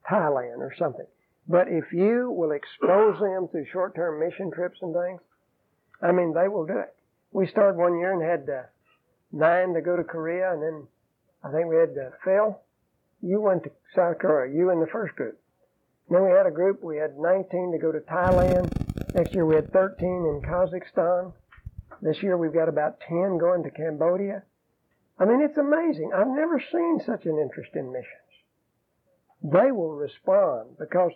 Thailand 0.10 0.60
or 0.60 0.74
something. 0.80 1.06
But 1.50 1.68
if 1.68 1.92
you 1.92 2.32
will 2.32 2.52
expose 2.52 3.20
them 3.20 3.50
through 3.50 3.66
short-term 3.72 4.20
mission 4.20 4.52
trips 4.52 4.80
and 4.82 4.94
things, 4.94 5.22
I 6.02 6.14
mean, 6.14 6.34
they 6.34 6.48
will 6.48 6.66
do 6.66 6.78
it. 6.78 6.97
We 7.32 7.48
started 7.48 7.78
one 7.78 7.98
year 7.98 8.14
and 8.14 8.22
had 8.22 8.50
uh, 8.50 8.64
nine 9.32 9.74
to 9.74 9.82
go 9.82 9.96
to 9.96 10.04
Korea, 10.04 10.54
and 10.54 10.62
then 10.62 10.88
I 11.44 11.52
think 11.52 11.68
we 11.70 11.76
had 11.76 11.90
uh, 11.90 12.12
Phil. 12.24 12.60
You 13.22 13.42
went 13.42 13.64
to 13.64 13.72
South 13.96 14.20
Korea. 14.20 14.54
You 14.54 14.70
in 14.72 14.80
the 14.80 14.88
first 14.88 15.16
group. 15.16 15.40
Then 16.10 16.24
we 16.24 16.32
had 16.32 16.46
a 16.46 16.52
group. 16.52 16.84
We 16.84 16.98
had 16.98 17.18
19 17.18 17.72
to 17.74 17.78
go 17.80 17.92
to 17.92 18.00
Thailand. 18.00 18.72
Next 19.14 19.34
year 19.34 19.46
we 19.46 19.56
had 19.56 19.72
13 19.74 20.08
in 20.08 20.42
Kazakhstan. 20.42 21.34
This 22.02 22.22
year 22.22 22.38
we've 22.38 22.54
got 22.54 22.70
about 22.70 23.00
10 23.02 23.38
going 23.40 23.64
to 23.64 23.72
Cambodia. 23.72 24.44
I 25.20 25.26
mean, 25.26 25.42
it's 25.42 25.58
amazing. 25.58 26.12
I've 26.16 26.28
never 26.28 26.62
seen 26.72 27.02
such 27.06 27.26
an 27.26 27.40
interest 27.40 27.72
in 27.74 27.92
missions. 27.92 28.28
They 29.42 29.72
will 29.72 29.96
respond 29.96 30.78
because 30.80 31.12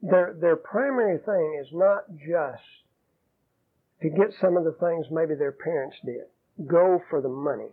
their 0.00 0.34
their 0.38 0.56
primary 0.56 1.18
thing 1.18 1.60
is 1.60 1.68
not 1.72 2.04
just 2.16 2.62
to 4.02 4.10
get 4.10 4.34
some 4.40 4.56
of 4.56 4.64
the 4.64 4.76
things 4.80 5.06
maybe 5.10 5.34
their 5.34 5.52
parents 5.52 5.96
did. 6.04 6.26
Go 6.66 7.00
for 7.08 7.20
the 7.20 7.28
money. 7.28 7.70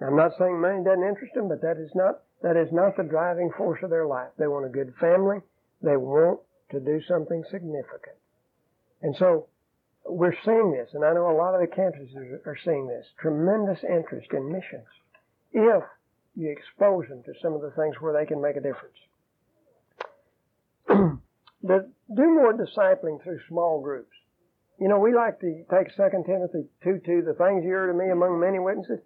I'm 0.00 0.16
not 0.16 0.32
saying 0.38 0.60
money 0.60 0.82
doesn't 0.82 1.04
interest 1.04 1.34
them, 1.34 1.48
but 1.48 1.60
that 1.60 1.76
is 1.76 1.90
not 1.94 2.22
that 2.42 2.56
is 2.56 2.72
not 2.72 2.96
the 2.96 3.02
driving 3.02 3.50
force 3.56 3.80
of 3.82 3.90
their 3.90 4.06
life. 4.06 4.30
They 4.38 4.46
want 4.46 4.64
a 4.64 4.70
good 4.70 4.94
family. 4.98 5.38
They 5.82 5.96
want 5.96 6.40
to 6.70 6.80
do 6.80 7.02
something 7.06 7.44
significant. 7.50 8.16
And 9.02 9.14
so 9.16 9.48
we're 10.06 10.36
seeing 10.44 10.72
this, 10.72 10.88
and 10.94 11.04
I 11.04 11.12
know 11.12 11.30
a 11.30 11.36
lot 11.36 11.54
of 11.54 11.60
the 11.60 11.66
campuses 11.66 12.46
are 12.46 12.56
seeing 12.64 12.86
this 12.88 13.06
tremendous 13.20 13.84
interest 13.84 14.28
in 14.32 14.50
missions 14.50 14.86
if 15.52 15.82
you 16.34 16.50
expose 16.50 17.08
them 17.08 17.22
to 17.24 17.34
some 17.42 17.52
of 17.52 17.60
the 17.60 17.72
things 17.72 17.96
where 18.00 18.14
they 18.14 18.24
can 18.24 18.40
make 18.40 18.56
a 18.56 18.60
difference. 18.60 18.96
do 21.66 22.34
more 22.34 22.54
discipling 22.54 23.22
through 23.22 23.40
small 23.48 23.82
groups. 23.82 24.14
You 24.80 24.88
know, 24.88 24.98
we 24.98 25.14
like 25.14 25.38
to 25.40 25.64
take 25.70 25.94
2 25.94 26.24
Timothy 26.24 26.64
2 26.82 27.00
2, 27.04 27.22
the 27.22 27.34
things 27.34 27.64
you 27.64 27.70
heard 27.70 27.90
of 27.90 27.96
me 27.96 28.08
among 28.08 28.40
many 28.40 28.58
witnesses, 28.58 29.00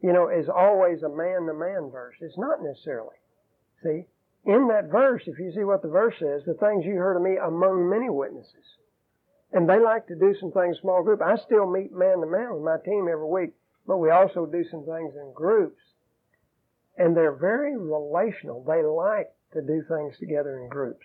you 0.00 0.14
know, 0.14 0.30
is 0.30 0.48
always 0.48 1.02
a 1.02 1.10
man 1.10 1.44
to 1.46 1.52
man 1.52 1.90
verse. 1.92 2.16
It's 2.22 2.38
not 2.38 2.62
necessarily. 2.62 3.16
See? 3.82 4.06
In 4.46 4.68
that 4.68 4.90
verse, 4.90 5.22
if 5.26 5.38
you 5.38 5.52
see 5.52 5.64
what 5.64 5.82
the 5.82 5.88
verse 5.88 6.14
says, 6.18 6.42
the 6.46 6.54
things 6.54 6.86
you 6.86 6.94
heard 6.94 7.16
of 7.16 7.22
me 7.22 7.36
among 7.36 7.88
many 7.88 8.08
witnesses. 8.08 8.64
And 9.52 9.68
they 9.68 9.78
like 9.78 10.06
to 10.06 10.14
do 10.14 10.34
some 10.40 10.52
things 10.52 10.78
small 10.80 11.02
group. 11.02 11.20
I 11.20 11.36
still 11.36 11.70
meet 11.70 11.92
man 11.92 12.20
to 12.20 12.26
man 12.26 12.54
with 12.54 12.62
my 12.62 12.76
team 12.82 13.06
every 13.10 13.28
week, 13.28 13.52
but 13.86 13.98
we 13.98 14.10
also 14.10 14.46
do 14.46 14.64
some 14.70 14.84
things 14.86 15.14
in 15.14 15.32
groups. 15.34 15.80
And 16.96 17.14
they're 17.14 17.36
very 17.36 17.76
relational. 17.76 18.64
They 18.64 18.82
like 18.82 19.32
to 19.52 19.60
do 19.60 19.84
things 19.86 20.18
together 20.18 20.60
in 20.60 20.68
groups. 20.70 21.04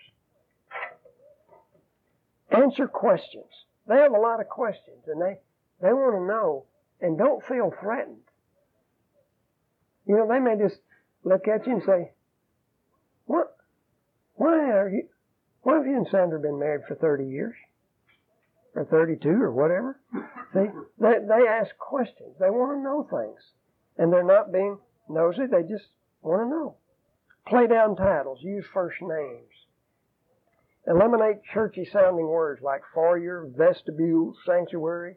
Answer 2.50 2.88
questions. 2.88 3.52
They 3.90 3.96
have 3.96 4.12
a 4.12 4.20
lot 4.20 4.38
of 4.38 4.48
questions 4.48 5.02
and 5.08 5.20
they, 5.20 5.36
they 5.82 5.92
want 5.92 6.14
to 6.14 6.24
know 6.24 6.66
and 7.00 7.18
don't 7.18 7.44
feel 7.46 7.72
threatened. 7.82 8.22
You 10.06 10.16
know, 10.16 10.28
they 10.28 10.38
may 10.38 10.56
just 10.56 10.80
look 11.24 11.48
at 11.48 11.66
you 11.66 11.72
and 11.72 11.82
say, 11.84 12.12
what, 13.26 13.56
why 14.34 14.70
are 14.70 14.88
you, 14.88 15.08
why 15.62 15.74
have 15.74 15.86
you 15.86 15.96
and 15.96 16.06
Sandra 16.08 16.38
been 16.38 16.60
married 16.60 16.82
for 16.86 16.94
30 16.94 17.24
years? 17.24 17.56
Or 18.76 18.84
32 18.84 19.28
or 19.28 19.50
whatever? 19.50 19.98
See, 20.54 20.66
they, 21.00 21.14
they 21.26 21.48
ask 21.48 21.76
questions. 21.76 22.36
They 22.38 22.48
want 22.48 22.78
to 22.78 22.82
know 22.84 23.08
things. 23.10 23.40
And 23.98 24.12
they're 24.12 24.22
not 24.22 24.52
being 24.52 24.78
nosy, 25.08 25.46
they 25.50 25.62
just 25.62 25.88
want 26.22 26.42
to 26.42 26.48
know. 26.48 26.76
Play 27.48 27.66
down 27.66 27.96
titles, 27.96 28.38
use 28.40 28.64
first 28.72 29.02
names. 29.02 29.49
Eliminate 30.86 31.42
churchy 31.52 31.88
sounding 31.92 32.26
words 32.26 32.62
like 32.62 32.82
foyer, 32.94 33.46
vestibule, 33.56 34.34
sanctuary. 34.46 35.16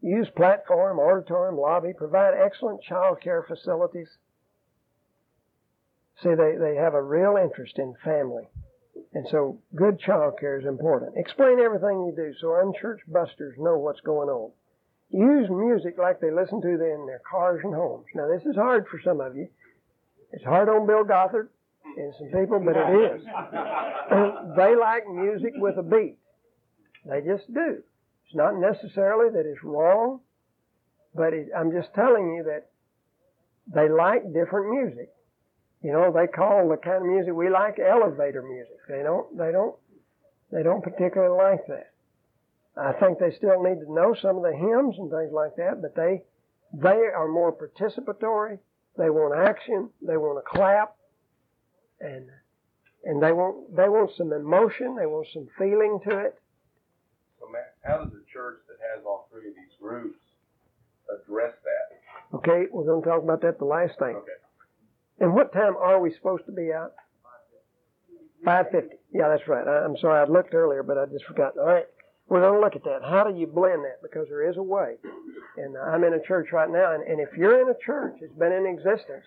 Use 0.00 0.28
platform, 0.36 0.98
auditorium, 0.98 1.56
lobby. 1.56 1.92
Provide 1.96 2.34
excellent 2.34 2.82
child 2.82 3.20
care 3.22 3.44
facilities. 3.46 4.08
See, 6.22 6.34
they, 6.34 6.56
they 6.58 6.76
have 6.76 6.94
a 6.94 7.02
real 7.02 7.36
interest 7.42 7.78
in 7.78 7.94
family. 8.04 8.44
And 9.12 9.26
so 9.30 9.60
good 9.74 9.98
child 10.00 10.34
care 10.40 10.58
is 10.58 10.66
important. 10.66 11.14
Explain 11.16 11.60
everything 11.60 12.06
you 12.06 12.12
do 12.16 12.32
so 12.40 12.56
unchurched 12.60 13.10
busters 13.12 13.54
know 13.58 13.78
what's 13.78 14.00
going 14.00 14.28
on. 14.28 14.50
Use 15.10 15.48
music 15.50 15.96
like 15.98 16.20
they 16.20 16.30
listen 16.30 16.60
to 16.60 16.68
in 16.68 17.06
their 17.06 17.22
cars 17.30 17.60
and 17.62 17.74
homes. 17.74 18.06
Now 18.14 18.28
this 18.28 18.44
is 18.44 18.56
hard 18.56 18.86
for 18.88 19.00
some 19.04 19.20
of 19.20 19.36
you. 19.36 19.48
It's 20.32 20.44
hard 20.44 20.68
on 20.68 20.86
Bill 20.86 21.04
Gothard 21.04 21.48
and 21.96 22.14
some 22.18 22.40
people, 22.40 22.60
but 22.60 22.76
it 22.76 23.16
is. 23.16 23.22
they 24.56 24.76
like 24.76 25.08
music 25.08 25.52
with 25.56 25.78
a 25.78 25.82
beat. 25.82 26.18
They 27.06 27.20
just 27.20 27.52
do. 27.52 27.82
It's 28.26 28.34
not 28.34 28.56
necessarily 28.58 29.30
that 29.30 29.46
it's 29.46 29.62
wrong, 29.62 30.20
but 31.14 31.32
it, 31.32 31.48
I'm 31.56 31.70
just 31.70 31.92
telling 31.94 32.34
you 32.34 32.44
that 32.44 32.70
they 33.72 33.88
like 33.88 34.24
different 34.32 34.70
music. 34.70 35.10
You 35.82 35.92
know, 35.92 36.12
they 36.12 36.26
call 36.26 36.68
the 36.68 36.76
kind 36.76 37.04
of 37.04 37.06
music 37.06 37.34
we 37.34 37.50
like 37.50 37.78
elevator 37.78 38.42
music. 38.42 38.78
They 38.88 39.02
don't, 39.02 39.36
they 39.36 39.52
don't, 39.52 39.76
they 40.50 40.62
don't 40.62 40.82
particularly 40.82 41.36
like 41.36 41.66
that. 41.68 41.92
I 42.76 42.92
think 42.92 43.18
they 43.18 43.36
still 43.36 43.62
need 43.62 43.80
to 43.84 43.92
know 43.92 44.16
some 44.20 44.36
of 44.36 44.42
the 44.42 44.56
hymns 44.56 44.96
and 44.98 45.10
things 45.10 45.32
like 45.32 45.56
that, 45.56 45.80
but 45.80 45.94
they, 45.94 46.22
they 46.72 47.06
are 47.14 47.28
more 47.28 47.52
participatory. 47.52 48.58
They 48.96 49.10
want 49.10 49.38
action. 49.38 49.90
They 50.02 50.16
want 50.16 50.42
to 50.42 50.50
clap, 50.50 50.96
and 52.00 52.28
and 53.04 53.22
they 53.22 53.32
want 53.32 53.74
they 53.76 53.88
want 53.88 54.10
some 54.16 54.32
emotion. 54.32 54.96
They 54.96 55.06
want 55.06 55.26
some 55.32 55.48
feeling 55.58 56.00
to 56.08 56.18
it. 56.18 56.34
So, 57.40 57.48
Matt, 57.50 57.74
how 57.84 57.98
does 57.98 58.12
a 58.12 58.24
church 58.32 58.60
that 58.68 58.78
has 58.94 59.04
all 59.04 59.28
three 59.30 59.48
of 59.48 59.54
these 59.54 59.76
groups 59.80 60.18
address 61.08 61.52
that? 61.64 62.36
Okay, 62.38 62.66
we're 62.72 62.84
going 62.84 63.02
to 63.02 63.08
talk 63.08 63.22
about 63.22 63.42
that 63.42 63.58
the 63.58 63.64
last 63.64 63.98
thing. 63.98 64.16
Okay. 64.16 64.40
And 65.20 65.34
what 65.34 65.52
time 65.52 65.76
are 65.76 66.00
we 66.00 66.12
supposed 66.14 66.46
to 66.46 66.52
be 66.52 66.72
out? 66.72 66.92
Five 68.44 68.66
fifty. 68.72 68.96
Yeah, 69.12 69.28
that's 69.28 69.46
right. 69.48 69.66
I, 69.66 69.84
I'm 69.84 69.96
sorry, 69.98 70.20
I 70.20 70.30
looked 70.30 70.54
earlier, 70.54 70.82
but 70.82 70.98
I 70.98 71.06
just 71.06 71.24
forgot. 71.24 71.56
All 71.56 71.66
right, 71.66 71.86
we're 72.28 72.40
going 72.40 72.54
to 72.54 72.60
look 72.60 72.76
at 72.76 72.84
that. 72.84 73.00
How 73.02 73.24
do 73.24 73.38
you 73.38 73.46
blend 73.46 73.84
that? 73.84 74.02
Because 74.02 74.26
there 74.28 74.48
is 74.48 74.56
a 74.56 74.62
way. 74.62 74.96
And 75.56 75.76
I'm 75.76 76.02
in 76.04 76.14
a 76.14 76.22
church 76.22 76.48
right 76.52 76.68
now, 76.68 76.94
and, 76.94 77.02
and 77.04 77.20
if 77.20 77.36
you're 77.38 77.60
in 77.62 77.68
a 77.68 77.78
church 77.84 78.16
it's 78.20 78.34
been 78.34 78.52
in 78.52 78.66
existence 78.66 79.24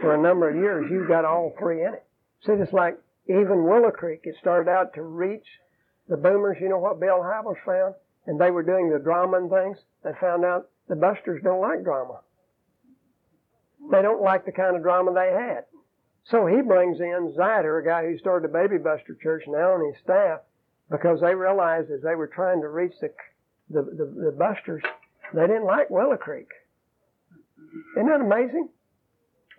for 0.00 0.14
a 0.14 0.22
number 0.22 0.48
of 0.48 0.56
years, 0.56 0.90
you've 0.90 1.08
got 1.08 1.24
all 1.24 1.54
three 1.58 1.84
in 1.84 1.94
it. 1.94 2.04
See, 2.46 2.52
it's 2.52 2.72
like 2.72 2.98
even 3.28 3.64
Willow 3.64 3.90
Creek. 3.90 4.20
It 4.24 4.36
started 4.40 4.70
out 4.70 4.94
to 4.94 5.02
reach 5.02 5.46
the 6.08 6.16
boomers. 6.16 6.58
You 6.60 6.68
know 6.68 6.78
what 6.78 7.00
Bill 7.00 7.20
Hybels 7.20 7.62
found? 7.64 7.94
And 8.26 8.40
they 8.40 8.50
were 8.50 8.62
doing 8.62 8.90
the 8.90 8.98
drama 8.98 9.38
and 9.38 9.50
things. 9.50 9.78
They 10.02 10.10
found 10.20 10.44
out 10.44 10.68
the 10.88 10.96
busters 10.96 11.42
don't 11.42 11.60
like 11.60 11.84
drama. 11.84 12.20
They 13.90 14.02
don't 14.02 14.22
like 14.22 14.44
the 14.46 14.52
kind 14.52 14.76
of 14.76 14.82
drama 14.82 15.12
they 15.12 15.30
had. 15.32 15.64
So 16.30 16.46
he 16.46 16.62
brings 16.62 17.00
in 17.00 17.34
Zyder, 17.36 17.82
a 17.82 17.84
guy 17.84 18.06
who 18.06 18.16
started 18.18 18.48
the 18.48 18.52
Baby 18.52 18.78
Buster 18.78 19.16
Church 19.22 19.44
now 19.46 19.72
on 19.72 19.92
his 19.92 20.00
staff, 20.02 20.40
because 20.90 21.20
they 21.20 21.34
realized 21.34 21.90
as 21.90 22.00
they 22.02 22.14
were 22.14 22.28
trying 22.28 22.62
to 22.62 22.68
reach 22.68 22.94
the 23.00 23.10
the, 23.70 23.82
the, 23.82 24.04
the 24.26 24.32
busters, 24.38 24.82
they 25.32 25.46
didn't 25.46 25.64
like 25.64 25.90
Willow 25.90 26.16
Creek. 26.16 26.48
Isn't 27.96 28.08
that 28.08 28.20
amazing? 28.20 28.68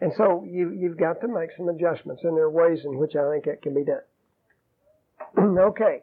And 0.02 0.12
so 0.18 0.46
you, 0.48 0.72
you've 0.72 0.98
got 0.98 1.22
to 1.22 1.28
make 1.28 1.50
some 1.56 1.70
adjustments, 1.70 2.24
and 2.24 2.36
there 2.36 2.46
are 2.46 2.52
ways 2.52 2.80
in 2.84 2.98
which 2.98 3.16
I 3.16 3.30
think 3.32 3.46
that 3.46 3.62
can 3.62 3.74
be 3.74 3.86
done. 3.86 5.58
okay. 5.60 6.02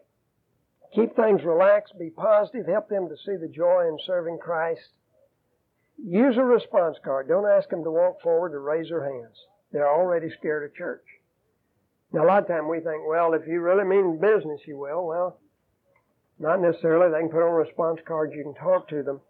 Keep 0.94 1.16
things 1.16 1.42
relaxed, 1.44 1.98
be 1.98 2.10
positive, 2.10 2.66
help 2.66 2.88
them 2.88 3.08
to 3.08 3.16
see 3.16 3.36
the 3.36 3.48
joy 3.48 3.88
in 3.88 3.98
serving 4.06 4.38
Christ. 4.38 4.88
use 5.98 6.36
a 6.36 6.44
response 6.44 6.96
card. 7.02 7.28
Don't 7.28 7.48
ask 7.48 7.68
them 7.70 7.84
to 7.84 7.90
walk 7.90 8.20
forward 8.20 8.54
or 8.54 8.60
raise 8.60 8.88
their 8.88 9.04
hands. 9.04 9.36
They're 9.72 9.88
already 9.88 10.28
scared 10.38 10.64
of 10.64 10.76
church. 10.76 11.04
Now, 12.12 12.24
a 12.24 12.26
lot 12.26 12.42
of 12.42 12.48
time 12.48 12.68
we 12.68 12.80
think, 12.80 13.08
well, 13.08 13.32
if 13.32 13.46
you 13.46 13.60
really 13.60 13.84
mean 13.84 14.20
business, 14.20 14.60
you 14.66 14.78
will. 14.78 15.06
Well, 15.06 15.38
not 16.38 16.60
necessarily. 16.60 17.10
They 17.10 17.20
can 17.20 17.30
put 17.30 17.46
on 17.46 17.54
response 17.54 18.00
cards. 18.06 18.34
You 18.34 18.42
can 18.42 18.54
talk 18.54 18.88
to 18.88 19.02
them. 19.02 19.20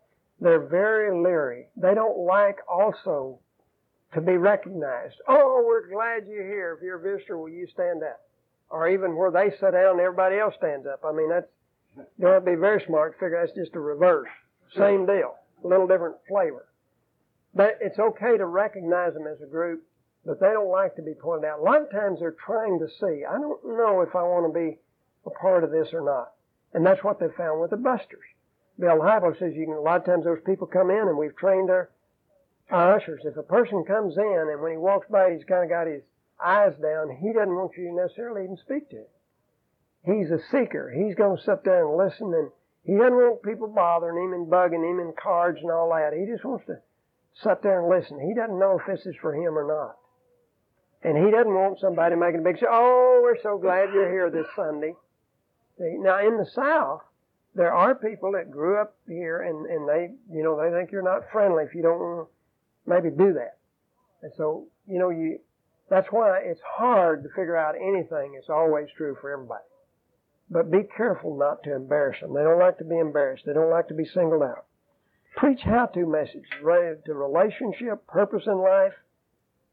They're 0.40 0.66
very 0.66 1.16
leery. 1.16 1.68
They 1.76 1.94
don't 1.94 2.26
like 2.26 2.56
also 2.68 3.39
to 4.14 4.20
be 4.20 4.36
recognized. 4.36 5.16
Oh, 5.28 5.64
we're 5.66 5.89
glad 5.89 6.26
you're 6.28 6.47
here. 6.47 6.74
If 6.76 6.82
you're 6.82 6.98
a 6.98 7.16
visitor, 7.16 7.39
will 7.39 7.48
you 7.48 7.66
stand 7.72 8.02
up? 8.02 8.20
Or 8.70 8.89
even 8.89 9.16
where 9.16 9.30
they 9.30 9.51
sit 9.51 9.72
down 9.72 10.01
everybody 10.01 10.39
else 10.39 10.55
stands 10.56 10.86
up. 10.86 11.02
I 11.05 11.12
mean, 11.12 11.28
that's, 11.28 11.48
you 12.18 12.26
have 12.26 12.44
to 12.44 12.51
be 12.51 12.56
very 12.56 12.82
smart 12.86 13.14
to 13.14 13.18
figure 13.18 13.43
that's 13.44 13.56
just 13.56 13.74
a 13.74 13.80
reverse. 13.80 14.28
Same 14.76 15.06
deal. 15.06 15.34
A 15.64 15.66
little 15.66 15.86
different 15.86 16.16
flavor. 16.28 16.66
But 17.55 17.78
it's 17.80 17.98
okay 17.98 18.39
to 18.39 18.47
recognize 18.47 19.12
them 19.12 19.26
as 19.26 19.40
a 19.43 19.47
group, 19.47 19.82
but 20.24 20.40
they 20.40 20.52
don't 20.52 20.70
like 20.70 20.97
to 20.97 21.02
be 21.02 21.12
pointed 21.12 21.47
out. 21.47 21.60
A 21.60 21.62
lot 21.62 21.82
of 21.82 21.90
times 21.90 22.20
they're 22.20 22.36
trying 22.44 22.78
to 22.78 22.89
see, 22.89 23.24
I 23.24 23.39
don't 23.39 23.62
know 23.64 24.01
if 24.01 24.16
I 24.16 24.22
want 24.22 24.52
to 24.52 24.59
be 24.59 24.78
a 25.26 25.30
part 25.30 25.64
of 25.64 25.70
this 25.70 25.89
or 25.93 26.01
not. 26.01 26.32
And 26.72 26.84
that's 26.84 27.05
what 27.05 27.20
they 27.20 27.26
found 27.36 27.60
with 27.60 27.70
the 27.70 27.76
busters. 27.76 28.24
Bill 28.78 28.98
Hybel 29.01 29.39
says 29.39 29.52
you 29.55 29.66
can, 29.66 29.74
a 29.74 29.80
lot 29.80 30.01
of 30.01 30.06
times 30.06 30.24
those 30.24 30.40
people 30.47 30.66
come 30.66 30.90
in 30.90 31.09
and 31.09 31.18
we've 31.18 31.36
trained 31.36 31.68
our, 31.68 31.90
our 32.73 32.97
ushers. 32.97 33.23
If 33.24 33.36
a 33.36 33.43
person 33.43 33.85
comes 33.85 34.16
in 34.16 34.49
and 34.51 34.61
when 34.61 34.73
he 34.73 34.78
walks 34.78 35.07
by 35.11 35.32
he's 35.32 35.44
kind 35.44 35.65
of 35.65 35.70
got 35.70 35.86
his 35.86 36.03
eyes 36.44 36.73
down, 36.81 37.16
he 37.20 37.32
doesn't 37.32 37.55
want 37.55 37.77
you 37.77 37.89
to 37.89 37.94
necessarily 37.94 38.44
even 38.44 38.57
speak 38.57 38.89
to 38.90 38.97
him. 38.97 39.12
He's 40.05 40.31
a 40.31 40.40
seeker. 40.51 40.90
He's 40.90 41.15
going 41.15 41.36
to 41.36 41.43
sit 41.43 41.62
there 41.65 41.86
and 41.86 41.97
listen 41.97 42.35
and 42.35 42.51
he 42.85 42.97
doesn't 42.97 43.15
want 43.15 43.43
people 43.43 43.69
bothering 43.69 44.19
him 44.24 44.32
and 44.32 44.51
bugging 44.51 44.82
him 44.82 44.99
and 44.99 45.16
cards 45.16 45.59
and 45.62 45.70
all 45.70 45.90
that. 45.90 46.19
He 46.19 46.27
just 46.27 46.44
wants 46.44 46.66
to 46.66 46.78
sit 47.35 47.62
there 47.62 47.81
and 47.81 47.89
listen. 47.89 48.19
He 48.19 48.35
doesn't 48.35 48.59
know 48.59 48.81
if 48.81 48.86
this 48.86 49.07
is 49.07 49.15
for 49.20 49.35
him 49.35 49.57
or 49.57 49.66
not. 49.69 49.97
And 51.05 51.16
he 51.16 51.31
doesn't 51.31 51.55
want 51.55 51.78
somebody 51.78 52.16
making 52.16 52.40
a 52.40 52.43
big 52.43 52.59
show. 52.59 52.66
Oh, 52.70 53.20
we're 53.23 53.40
so 53.43 53.59
glad 53.59 53.93
you're 53.93 54.11
here 54.11 54.31
this 54.31 54.47
Sunday. 54.57 54.94
See, 55.78 55.97
now 55.99 56.19
in 56.27 56.39
the 56.39 56.47
South, 56.47 57.03
there 57.55 57.73
are 57.73 57.94
people 57.94 58.32
that 58.32 58.51
grew 58.51 58.81
up 58.81 58.97
here 59.07 59.43
and, 59.43 59.66
and 59.66 59.89
they, 59.89 60.11
you 60.35 60.43
know, 60.43 60.57
they 60.57 60.77
think 60.77 60.90
you're 60.90 61.03
not 61.03 61.31
friendly 61.31 61.65
if 61.65 61.74
you 61.74 61.82
don't 61.82 62.27
maybe 62.87 63.11
do 63.11 63.35
that. 63.35 63.59
And 64.23 64.33
so, 64.37 64.67
you 64.87 64.99
know, 64.99 65.11
you, 65.11 65.39
that's 65.91 66.09
why 66.11 66.39
it's 66.43 66.61
hard 66.65 67.23
to 67.23 67.29
figure 67.31 67.57
out 67.57 67.75
anything. 67.75 68.35
It's 68.39 68.49
always 68.49 68.89
true 68.97 69.17
for 69.21 69.31
everybody. 69.31 69.65
But 70.51 70.71
be 70.71 70.83
careful 70.97 71.37
not 71.37 71.63
to 71.65 71.75
embarrass 71.75 72.21
them. 72.21 72.35
They 72.35 72.43
don't 72.43 72.59
like 72.59 72.79
to 72.79 72.85
be 72.85 72.99
embarrassed. 72.99 73.45
They 73.47 73.53
don't 73.53 73.71
like 73.71 73.89
to 73.89 73.95
be 73.95 74.05
singled 74.05 74.43
out. 74.43 74.67
Preach 75.37 75.61
how-to 75.63 76.07
messages 76.07 76.45
related 76.63 77.05
to 77.07 77.15
relationship, 77.15 78.07
purpose 78.07 78.43
in 78.47 78.59
life, 78.59 78.93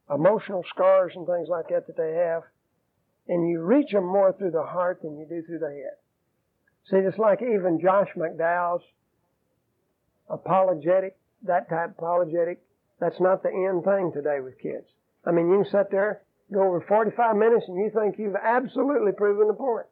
emotional 0.09 0.63
scars 0.69 1.11
and 1.15 1.27
things 1.27 1.49
like 1.49 1.67
that 1.69 1.85
that 1.87 1.97
they 1.97 2.13
have. 2.13 2.43
And 3.27 3.47
you 3.49 3.61
reach 3.61 3.91
them 3.91 4.05
more 4.05 4.33
through 4.33 4.51
the 4.51 4.63
heart 4.63 5.01
than 5.01 5.17
you 5.17 5.25
do 5.25 5.43
through 5.43 5.59
the 5.59 5.67
head. 5.67 5.97
See, 6.89 6.97
it's 6.97 7.17
like 7.17 7.41
even 7.41 7.79
Josh 7.81 8.09
McDowell's 8.17 8.83
apologetic, 10.29 11.17
that 11.43 11.69
type 11.69 11.91
apologetic, 11.97 12.61
that's 12.99 13.19
not 13.19 13.43
the 13.43 13.49
end 13.49 13.83
thing 13.83 14.11
today 14.13 14.39
with 14.39 14.59
kids. 14.59 14.87
I 15.25 15.31
mean, 15.31 15.49
you 15.49 15.63
can 15.63 15.71
sit 15.71 15.91
there, 15.91 16.21
go 16.51 16.63
over 16.63 16.81
45 16.87 17.35
minutes, 17.35 17.65
and 17.67 17.77
you 17.77 17.91
think 17.93 18.17
you've 18.17 18.35
absolutely 18.35 19.11
proven 19.11 19.47
the 19.47 19.53
point. 19.53 19.85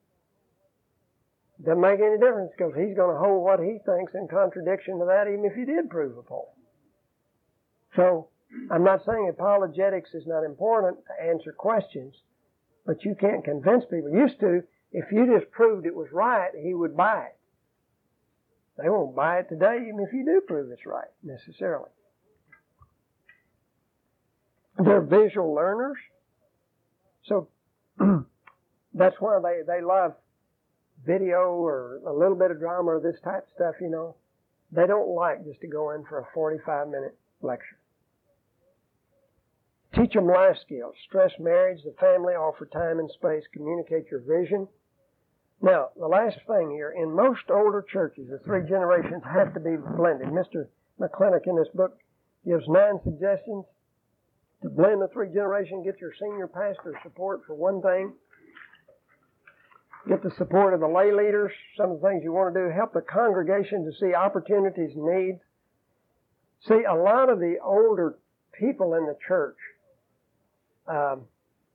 Doesn't 1.64 1.82
make 1.82 2.00
any 2.00 2.18
difference 2.18 2.52
because 2.56 2.74
he's 2.76 2.96
going 2.96 3.16
to 3.16 3.20
hold 3.20 3.44
what 3.44 3.60
he 3.60 3.80
thinks 3.86 4.14
in 4.14 4.28
contradiction 4.28 5.00
to 5.00 5.06
that, 5.06 5.28
even 5.28 5.46
if 5.46 5.58
you 5.58 5.66
did 5.66 5.90
prove 5.90 6.18
a 6.18 6.22
point. 6.22 6.54
So, 7.96 8.28
I'm 8.72 8.84
not 8.84 9.04
saying 9.06 9.30
apologetics 9.30 10.14
is 10.14 10.28
not 10.28 10.44
important 10.44 11.00
to 11.08 11.26
answer 11.26 11.52
questions, 11.52 12.14
but 12.86 13.04
you 13.04 13.16
can't 13.20 13.44
convince 13.44 13.84
people. 13.86 14.12
Used 14.12 14.40
to, 14.42 14.62
if 14.92 15.12
you 15.12 15.26
just 15.26 15.52
proved 15.52 15.86
it 15.86 15.96
was 15.96 16.08
right, 16.12 16.52
he 16.62 16.74
would 16.74 16.96
buy 16.96 17.26
it. 17.26 17.38
They 18.78 18.90
won't 18.90 19.16
buy 19.16 19.40
it 19.40 19.50
today, 19.50 19.80
even 19.88 20.00
if 20.00 20.14
you 20.14 20.24
do 20.24 20.42
prove 20.48 20.72
it's 20.72 20.86
right, 20.86 21.10
necessarily. 21.24 21.90
They're 24.84 25.02
visual 25.02 25.54
learners. 25.54 25.98
So 27.26 27.50
that's 28.94 29.16
why 29.20 29.40
they, 29.42 29.62
they 29.66 29.82
love 29.82 30.14
video 31.06 31.52
or 31.52 32.02
a 32.06 32.14
little 32.14 32.36
bit 32.36 32.52
of 32.52 32.60
drama 32.60 32.92
or 32.92 33.00
this 33.00 33.20
type 33.24 33.44
of 33.44 33.50
stuff, 33.56 33.76
you 33.82 33.90
know. 33.90 34.16
They 34.72 34.86
don't 34.86 35.10
like 35.10 35.46
just 35.46 35.62
to 35.62 35.68
go 35.68 35.92
in 35.92 36.04
for 36.06 36.20
a 36.20 36.28
45 36.34 36.88
minute 36.88 37.18
lecture. 37.42 37.78
Teach 39.96 40.14
them 40.14 40.28
life 40.28 40.58
skills. 40.62 40.94
Stress 41.08 41.32
marriage, 41.40 41.80
the 41.84 41.96
family, 42.00 42.34
offer 42.34 42.66
time 42.66 43.00
and 43.00 43.10
space, 43.12 43.44
communicate 43.54 44.12
your 44.12 44.20
vision. 44.20 44.68
Now, 45.62 45.90
the 45.98 46.08
last 46.08 46.38
thing 46.46 46.70
here, 46.70 46.94
in 46.96 47.16
most 47.16 47.50
older 47.50 47.82
churches, 47.82 48.28
the 48.30 48.38
three 48.40 48.68
generations 48.68 49.24
have 49.24 49.54
to 49.56 49.60
be 49.60 49.76
blended. 49.76 50.28
Mr. 50.28 50.68
McIntosh 51.00 51.48
in 51.48 51.56
this 51.56 51.70
book 51.74 51.98
gives 52.46 52.68
nine 52.68 53.00
suggestions 53.04 53.66
to 54.62 54.70
blend 54.70 55.02
the 55.02 55.08
three 55.14 55.28
generations, 55.30 55.86
get 55.86 56.00
your 56.00 56.14
senior 56.20 56.48
pastor 56.48 56.94
support 57.04 57.42
for 57.46 57.56
one 57.56 57.82
thing, 57.82 58.14
get 60.08 60.24
the 60.24 60.32
support 60.32 60.74
of 60.74 60.80
the 60.80 60.88
lay 60.88 61.12
leaders, 61.12 61.52
some 61.76 61.92
of 61.92 62.02
the 62.02 62.08
things 62.08 62.24
you 62.24 62.32
want 62.32 62.54
to 62.54 62.60
do, 62.60 62.70
help 62.74 62.94
the 62.94 63.02
congregation 63.02 63.86
to 63.86 63.92
see 64.00 64.14
opportunities 64.14 64.96
and 64.96 65.06
needs. 65.06 65.40
See, 66.68 66.84
a 66.90 66.96
lot 66.96 67.30
of 67.30 67.40
the 67.40 67.58
older 67.64 68.18
people 68.60 68.96
in 68.96 69.06
the 69.06 69.16
church, 69.28 69.58
um, 70.88 71.26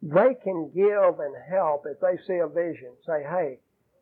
they 0.03 0.35
can 0.43 0.71
give 0.75 1.21
and 1.21 1.35
help 1.49 1.85
if 1.87 2.01
they 2.01 2.19
see 2.27 2.39
a 2.39 2.49
vision. 2.49 2.91
Say, 3.07 3.23
hey, 3.23 3.61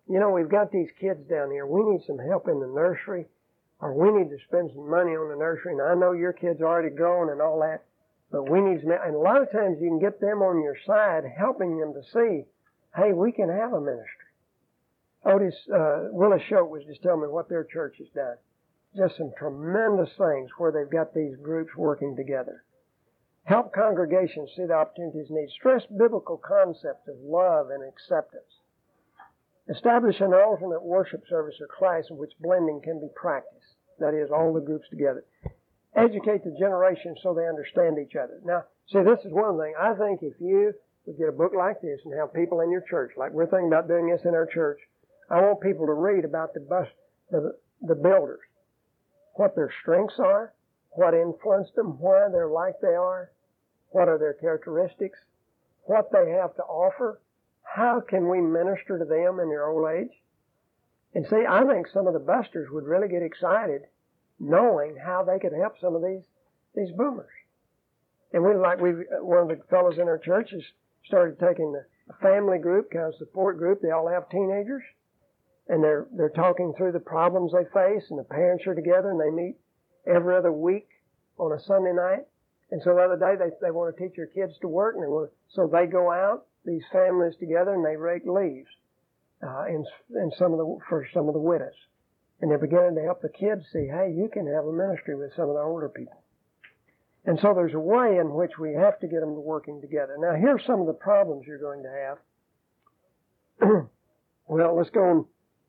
you 0.09 0.19
know, 0.19 0.31
we've 0.31 0.48
got 0.48 0.73
these 0.73 0.89
kids 0.98 1.20
down 1.28 1.51
here. 1.51 1.66
We 1.66 1.82
need 1.82 2.01
some 2.07 2.19
help 2.19 2.48
in 2.48 2.61
the 2.61 2.66
nursery, 2.66 3.27
or 3.81 3.93
we 3.93 4.11
need 4.19 4.31
to 4.31 4.39
spend 4.48 4.70
some 4.74 4.89
money 4.89 5.12
on 5.12 5.28
the 5.28 5.36
nursery. 5.36 5.73
And 5.73 5.82
I 5.82 5.94
know 5.94 6.12
your 6.12 6.32
kids 6.32 6.62
are 6.62 6.66
already 6.66 6.94
grown 6.94 7.31
and 7.31 7.43
all 7.43 7.61
that. 7.61 7.85
But 8.31 8.48
we 8.48 8.61
need 8.61 8.82
to, 8.82 9.02
and 9.02 9.15
a 9.15 9.19
lot 9.19 9.43
of 9.43 9.51
times 9.51 9.78
you 9.81 9.89
can 9.89 9.98
get 9.98 10.20
them 10.20 10.40
on 10.43 10.62
your 10.62 10.77
side, 10.86 11.24
helping 11.36 11.78
them 11.78 11.93
to 11.94 12.02
see, 12.12 12.44
hey, 12.94 13.12
we 13.12 13.32
can 13.32 13.48
have 13.48 13.73
a 13.73 13.81
ministry. 13.81 14.31
Otis, 15.24 15.55
uh, 15.74 16.09
Willis 16.12 16.43
Choate 16.48 16.70
was 16.70 16.85
just 16.85 17.02
telling 17.02 17.23
me 17.23 17.28
what 17.28 17.48
their 17.48 17.65
church 17.65 17.97
has 17.98 18.09
done. 18.15 18.36
Just 18.97 19.16
some 19.16 19.32
tremendous 19.36 20.11
things 20.16 20.51
where 20.59 20.73
they've 20.73 20.90
got 20.90 21.12
these 21.12 21.36
groups 21.43 21.77
working 21.77 22.16
together. 22.16 22.65
Help 23.44 23.73
congregations 23.73 24.51
see 24.57 24.65
the 24.65 24.74
opportunities 24.74 25.31
need. 25.31 25.51
Stress 25.51 25.82
biblical 25.98 26.39
concepts 26.39 27.09
of 27.09 27.16
love 27.20 27.70
and 27.70 27.82
acceptance. 27.82 28.62
Establish 29.69 30.20
an 30.20 30.32
alternate 30.32 30.82
worship 30.82 31.23
service 31.28 31.55
or 31.61 31.66
class 31.66 32.05
in 32.11 32.16
which 32.16 32.32
blending 32.40 32.81
can 32.82 33.01
be 33.01 33.09
practiced. 33.15 33.74
That 33.98 34.15
is, 34.15 34.31
all 34.31 34.52
the 34.52 34.61
groups 34.61 34.89
together 34.89 35.24
educate 35.97 36.45
the 36.45 36.57
generation 36.59 37.17
so 37.23 37.35
they 37.35 37.47
understand 37.47 37.99
each 37.99 38.17
other. 38.17 38.41
Now, 38.45 38.65
see, 38.89 39.03
this 39.03 39.25
is 39.25 39.33
one 39.33 39.59
thing. 39.59 39.75
I 39.79 39.95
think 39.95 40.21
if 40.23 40.35
you 40.41 40.73
would 41.07 41.19
get 41.19 41.29
a 41.29 41.33
book 41.33 41.53
like 41.57 41.81
this 41.81 42.01
and 42.05 42.15
have 42.19 42.33
people 42.35 42.61
in 42.61 42.71
your 42.71 42.85
church, 42.89 43.12
like 43.17 43.33
we're 43.33 43.47
thinking 43.47 43.69
about 43.69 43.89
doing 43.89 44.09
this 44.09 44.25
in 44.25 44.35
our 44.35 44.47
church, 44.47 44.79
I 45.29 45.41
want 45.41 45.61
people 45.61 45.87
to 45.87 45.93
read 45.93 46.25
about 46.25 46.55
the 46.55 46.61
bus, 46.61 46.89
the, 47.31 47.57
the 47.83 47.95
builders, 47.95 48.41
what 49.35 49.55
their 49.55 49.73
strengths 49.83 50.19
are, 50.19 50.53
what 50.91 51.15
influenced 51.15 51.75
them, 51.75 51.99
why 51.99 52.29
they're 52.31 52.49
like 52.49 52.75
they 52.83 52.89
are, 52.89 53.31
what 53.91 54.09
are 54.09 54.19
their 54.19 54.35
characteristics, 54.35 55.19
what 55.85 56.11
they 56.12 56.31
have 56.31 56.55
to 56.57 56.62
offer, 56.62 57.21
how 57.62 58.01
can 58.01 58.29
we 58.29 58.41
minister 58.41 58.99
to 58.99 59.05
them 59.05 59.41
in 59.41 59.49
their 59.49 59.69
old 59.69 59.89
age. 59.91 60.12
And 61.15 61.27
see, 61.27 61.45
I 61.49 61.65
think 61.65 61.89
some 61.89 62.07
of 62.07 62.12
the 62.12 62.21
busters 62.21 62.69
would 62.71 62.85
really 62.85 63.09
get 63.09 63.23
excited 63.23 63.83
knowing 64.41 64.97
how 64.97 65.23
they 65.23 65.39
could 65.39 65.53
help 65.53 65.75
some 65.81 65.95
of 65.95 66.03
these 66.03 66.25
these 66.75 66.91
boomers. 66.97 67.31
And 68.33 68.43
we 68.43 68.55
like 68.55 68.81
we 68.81 68.91
one 69.21 69.39
of 69.39 69.49
the 69.49 69.62
fellows 69.69 69.99
in 69.99 70.09
our 70.09 70.19
churches 70.19 70.65
started 71.07 71.39
taking 71.39 71.75
a 72.09 72.12
family 72.23 72.59
group, 72.59 72.91
kind 72.91 73.07
of 73.07 73.15
support 73.17 73.59
group. 73.59 73.83
They 73.83 73.91
all 73.91 74.09
have 74.09 74.29
teenagers, 74.31 74.83
and 75.69 75.85
they're 75.85 76.07
they're 76.17 76.31
talking 76.31 76.73
through 76.77 76.93
the 76.93 77.01
problems 77.01 77.53
they 77.53 77.65
face, 77.73 78.05
and 78.11 78.19
the 78.19 78.25
parents 78.25 78.67
are 78.67 78.75
together, 78.75 79.11
and 79.11 79.21
they 79.21 79.31
meet 79.31 79.57
every 80.07 80.37
other 80.37 80.53
week 80.53 80.89
on 81.39 81.53
a 81.53 81.62
Sunday 81.62 81.93
night. 81.93 82.27
And 82.71 82.81
so 82.83 82.95
the 82.95 83.03
other 83.03 83.19
day 83.19 83.37
they 83.37 83.51
they 83.61 83.71
want 83.71 83.95
to 83.95 84.03
teach 84.03 84.17
their 84.17 84.27
kids 84.27 84.55
to 84.61 84.69
work, 84.69 84.95
and 84.95 85.05
they 85.05 85.09
want 85.09 85.31
so 85.51 85.67
they 85.67 85.87
go 85.87 86.11
out 86.11 86.47
these 86.65 86.83
families 86.93 87.35
together 87.41 87.73
and 87.73 87.85
they 87.85 87.97
rake 87.97 88.27
leaves 88.27 88.69
uh, 89.43 89.65
in 89.67 89.85
in 90.15 90.31
some 90.39 90.53
of 90.53 90.59
the 90.59 90.79
for 90.89 91.07
some 91.12 91.27
of 91.29 91.35
the 91.35 91.41
widows. 91.41 91.75
And 92.41 92.51
they're 92.51 92.59
beginning 92.59 92.95
to 92.95 93.03
help 93.03 93.21
the 93.21 93.29
kids 93.29 93.65
see, 93.73 93.87
hey, 93.87 94.15
you 94.17 94.31
can 94.33 94.47
have 94.47 94.65
a 94.65 94.73
ministry 94.73 95.15
with 95.15 95.35
some 95.37 95.49
of 95.49 95.55
the 95.55 95.61
older 95.61 95.89
people. 95.89 96.23
And 97.27 97.39
so 97.41 97.53
there's 97.55 97.75
a 97.75 97.81
way 97.81 98.17
in 98.19 98.33
which 98.33 98.59
we 98.59 98.73
have 98.73 98.99
to 99.01 99.07
get 99.07 99.21
them 99.21 99.35
working 99.45 99.81
together. 99.81 100.17
Now, 100.19 100.35
here's 100.35 100.65
some 100.65 100.81
of 100.81 100.87
the 100.87 100.95
problems 100.95 101.47
you're 101.47 101.59
going 101.59 101.83
to 101.83 102.17
have. 103.61 103.89
well, 104.49 104.77
let's 104.77 104.91
go 104.91 105.11
and 105.11 105.25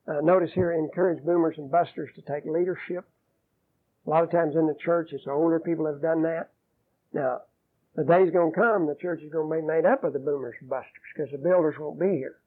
uh, 0.07 0.22
notice 0.22 0.52
here 0.53 0.72
encourage 0.72 1.23
boomers 1.23 1.56
and 1.57 1.69
busters 1.69 2.10
to 2.15 2.22
take 2.22 2.45
leadership. 2.45 3.06
A 4.07 4.10
lot 4.10 4.23
of 4.23 4.31
times 4.31 4.56
in 4.56 4.65
the 4.65 4.76
church, 4.84 5.10
it's 5.11 5.27
older 5.27 5.60
people 5.60 5.85
have 5.85 6.02
done 6.02 6.23
that. 6.23 6.52
Now, 7.14 7.41
the 7.95 8.03
day's 8.06 8.31
going 8.31 8.53
to 8.53 8.60
come, 8.60 8.88
the 8.88 8.95
church 8.95 9.22
is 9.22 9.31
going 9.31 9.49
to 9.49 9.61
be 9.61 9.68
made 9.68 9.85
up 9.85 10.06
of 10.06 10.14
the 10.14 10.19
boomers 10.19 10.56
and 10.61 10.69
busters 10.69 10.89
because 11.14 11.31
the 11.31 11.38
builders 11.38 11.76
won't 11.77 11.99
be 11.99 12.15
here. 12.15 12.38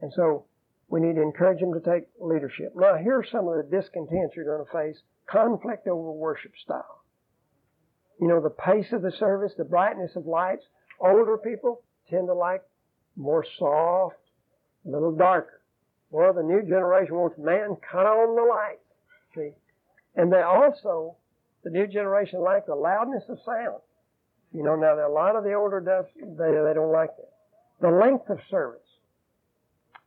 And 0.00 0.12
so 0.14 0.44
we 0.88 1.00
need 1.00 1.16
to 1.16 1.22
encourage 1.22 1.60
them 1.60 1.72
to 1.72 1.80
take 1.80 2.04
leadership. 2.20 2.72
Now, 2.76 2.96
here 2.96 3.18
are 3.18 3.26
some 3.30 3.48
of 3.48 3.56
the 3.56 3.76
discontents 3.76 4.36
you're 4.36 4.44
going 4.44 4.64
to 4.64 4.72
face 4.72 5.02
conflict 5.26 5.88
over 5.88 6.12
worship 6.12 6.52
style. 6.62 7.02
You 8.20 8.28
know, 8.28 8.40
the 8.40 8.50
pace 8.50 8.92
of 8.92 9.02
the 9.02 9.12
service, 9.12 9.52
the 9.56 9.64
brightness 9.64 10.12
of 10.16 10.26
lights. 10.26 10.64
Older 11.00 11.36
people 11.38 11.82
tend 12.08 12.28
to 12.28 12.34
like 12.34 12.62
more 13.16 13.44
soft, 13.58 14.16
a 14.86 14.90
little 14.90 15.12
darker. 15.12 15.60
Well, 16.10 16.32
the 16.32 16.42
new 16.42 16.62
generation 16.62 17.14
wants, 17.14 17.38
man, 17.38 17.76
cut 17.90 18.06
on 18.06 18.36
the 18.36 18.42
light. 18.42 18.78
See? 19.34 19.50
And 20.14 20.32
they 20.32 20.42
also, 20.42 21.16
the 21.64 21.70
new 21.70 21.86
generation 21.86 22.40
like 22.40 22.66
the 22.66 22.74
loudness 22.74 23.24
of 23.28 23.38
sound. 23.44 23.80
You 24.52 24.62
know, 24.62 24.76
now 24.76 24.94
a 24.94 25.10
lot 25.10 25.34
of 25.34 25.42
the 25.42 25.54
older 25.54 25.80
does, 25.80 26.04
they, 26.14 26.52
they 26.52 26.74
don't 26.74 26.92
like 26.92 27.10
that. 27.16 27.32
The 27.80 27.90
length 27.90 28.30
of 28.30 28.38
service, 28.48 28.83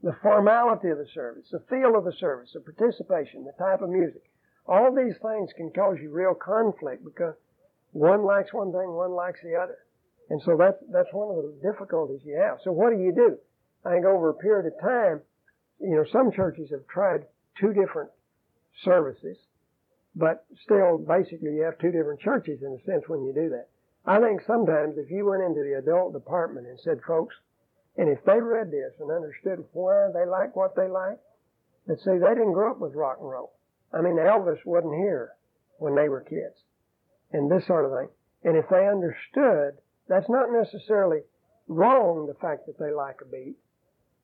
the 0.08 0.16
formality 0.24 0.88
of 0.88 0.98
the 0.98 1.08
service, 1.14 1.44
the 1.52 1.60
feel 1.70 1.98
of 1.98 2.06
the 2.06 2.14
service, 2.14 2.52
the 2.54 2.62
participation, 2.62 3.44
the 3.44 3.52
type 3.60 3.82
of 3.82 3.90
music. 3.90 4.24
All 4.66 4.96
these 4.96 5.20
things 5.22 5.52
can 5.58 5.70
cause 5.70 5.98
you 6.02 6.12
real 6.12 6.34
conflict 6.34 7.04
because 7.04 7.36
one 7.92 8.24
likes 8.24 8.54
one 8.54 8.72
thing, 8.72 8.88
one 8.94 9.12
likes 9.12 9.42
the 9.44 9.56
other. 9.56 9.78
And 10.30 10.42
so 10.46 10.56
that's, 10.56 10.78
that's 10.94 11.12
one 11.12 11.36
of 11.36 11.44
the 11.44 11.60
difficulties 11.62 12.22
you 12.24 12.40
have. 12.40 12.60
So 12.64 12.72
what 12.72 12.96
do 12.96 13.04
you 13.04 13.12
do? 13.12 13.36
I 13.84 13.96
think 13.96 14.06
over 14.06 14.30
a 14.30 14.34
period 14.34 14.72
of 14.72 14.80
time, 14.80 15.20
you 15.82 15.98
know, 15.98 16.06
some 16.10 16.32
churches 16.32 16.70
have 16.72 16.88
tried 16.88 17.28
two 17.60 17.74
different 17.74 18.10
services, 18.86 19.36
but 20.16 20.46
still, 20.64 21.00
basically, 21.00 21.52
you 21.52 21.64
have 21.64 21.80
two 21.80 21.92
different 21.92 22.22
churches 22.22 22.62
in 22.62 22.80
a 22.80 22.84
sense 22.90 23.04
when 23.08 23.26
you 23.26 23.34
do 23.34 23.50
that. 23.50 23.68
I 24.06 24.22
think 24.22 24.40
sometimes 24.48 24.98
if 24.98 25.12
you 25.12 25.26
went 25.26 25.44
into 25.44 25.64
the 25.68 25.80
adult 25.80 26.14
department 26.14 26.66
and 26.66 26.80
said, 26.80 27.02
folks, 27.06 27.36
and 27.98 28.10
if 28.10 28.24
they 28.26 28.40
read 28.40 28.72
this 28.72 28.94
and 29.00 29.12
understood 29.12 29.64
why 29.74 30.10
they 30.14 30.26
like 30.30 30.56
what 30.56 30.76
they 30.76 30.88
like, 30.88 31.18
they'd 31.88 32.00
say 32.00 32.18
they 32.18 32.36
didn't 32.36 32.54
grow 32.54 32.72
up 32.72 32.80
with 32.80 32.94
rock 32.94 33.18
and 33.20 33.30
roll. 33.30 33.54
I 33.94 34.02
mean, 34.02 34.18
Elvis 34.18 34.64
wasn't 34.66 34.96
here 34.96 35.32
when 35.80 35.96
they 35.96 36.10
were 36.10 36.22
kids, 36.22 36.58
and 37.32 37.50
this 37.50 37.66
sort 37.66 37.86
of 37.86 37.92
thing. 37.92 38.10
And 38.44 38.58
if 38.58 38.66
they 38.70 38.88
understood, 38.88 39.82
that's 40.08 40.30
not 40.30 40.52
necessarily 40.52 41.22
wrong, 41.68 42.28
the 42.28 42.40
fact 42.40 42.66
that 42.68 42.80
they 42.80 42.92
like 42.92 43.18
a 43.22 43.26
beat, 43.26 43.56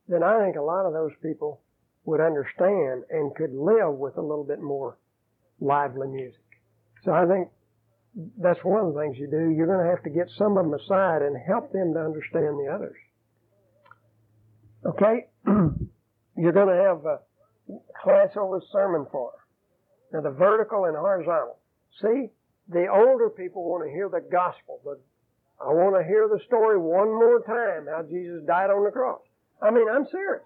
then 0.07 0.23
I 0.23 0.39
think 0.39 0.55
a 0.55 0.61
lot 0.61 0.85
of 0.85 0.93
those 0.93 1.13
people 1.21 1.61
would 2.05 2.21
understand 2.21 3.03
and 3.09 3.35
could 3.35 3.53
live 3.53 3.95
with 3.95 4.17
a 4.17 4.21
little 4.21 4.43
bit 4.43 4.61
more 4.61 4.97
lively 5.59 6.07
music. 6.07 6.43
So 7.03 7.11
I 7.11 7.25
think 7.25 7.49
that's 8.37 8.63
one 8.63 8.85
of 8.85 8.93
the 8.93 8.99
things 8.99 9.17
you 9.17 9.27
do. 9.27 9.49
You're 9.49 9.67
going 9.67 9.83
to 9.83 9.89
have 9.89 10.03
to 10.03 10.09
get 10.09 10.29
some 10.37 10.57
of 10.57 10.65
them 10.65 10.73
aside 10.73 11.21
and 11.21 11.35
help 11.47 11.71
them 11.71 11.93
to 11.93 11.99
understand 11.99 12.59
the 12.59 12.71
others. 12.73 12.97
Okay? 14.85 15.27
You're 16.37 16.51
going 16.51 16.67
to 16.67 16.83
have 16.83 17.05
a 17.05 17.19
class 18.01 18.29
over 18.35 18.61
sermon 18.71 19.05
form. 19.11 19.33
Now, 20.11 20.21
the 20.21 20.31
vertical 20.31 20.85
and 20.85 20.95
horizontal. 20.95 21.57
See, 22.01 22.29
the 22.69 22.87
older 22.87 23.29
people 23.29 23.63
want 23.63 23.83
to 23.85 23.91
hear 23.91 24.09
the 24.09 24.21
gospel. 24.21 24.79
But 24.83 25.01
I 25.59 25.71
want 25.73 25.95
to 25.95 26.07
hear 26.07 26.27
the 26.27 26.39
story 26.45 26.77
one 26.77 27.09
more 27.09 27.41
time 27.41 27.87
how 27.89 28.03
Jesus 28.03 28.43
died 28.45 28.69
on 28.69 28.83
the 28.83 28.91
cross. 28.91 29.21
I 29.61 29.71
mean, 29.71 29.87
I'm 29.89 30.05
serious. 30.11 30.43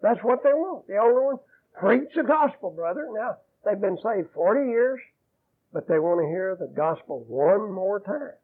That's 0.00 0.20
what 0.22 0.42
they 0.42 0.52
want. 0.52 0.86
The 0.86 0.98
older 0.98 1.24
ones, 1.24 1.40
preach 1.78 2.14
the 2.14 2.22
gospel, 2.22 2.70
brother. 2.70 3.08
Now, 3.12 3.36
they've 3.64 3.80
been 3.80 3.98
saved 4.02 4.28
40 4.34 4.70
years 4.70 5.00
but 5.74 5.88
they 5.88 5.98
want 5.98 6.22
to 6.22 6.28
hear 6.28 6.56
the 6.58 6.68
gospel 6.68 7.24
one 7.26 7.70
more 7.70 7.98
time. 7.98 8.38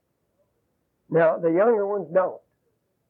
Now, 1.09 1.39
the 1.39 1.49
younger 1.49 1.87
ones 1.87 2.09
don't. 2.13 2.41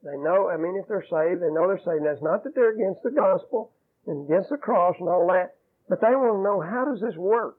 They 0.02 0.16
know, 0.16 0.48
I 0.48 0.56
mean, 0.56 0.76
if 0.80 0.88
they're 0.88 1.04
saved, 1.04 1.42
they 1.42 1.50
know 1.50 1.68
they're 1.68 1.84
saved. 1.84 2.06
That's 2.06 2.22
not 2.22 2.44
that 2.44 2.54
they're 2.54 2.72
against 2.74 3.02
the 3.02 3.10
gospel 3.10 3.72
and 4.06 4.24
against 4.24 4.48
the 4.48 4.56
cross 4.56 4.96
and 4.98 5.08
all 5.08 5.26
that, 5.28 5.56
but 5.88 6.00
they 6.00 6.14
want 6.16 6.38
to 6.38 6.42
know 6.42 6.60
how 6.60 6.86
does 6.86 7.00
this 7.00 7.16
work? 7.16 7.58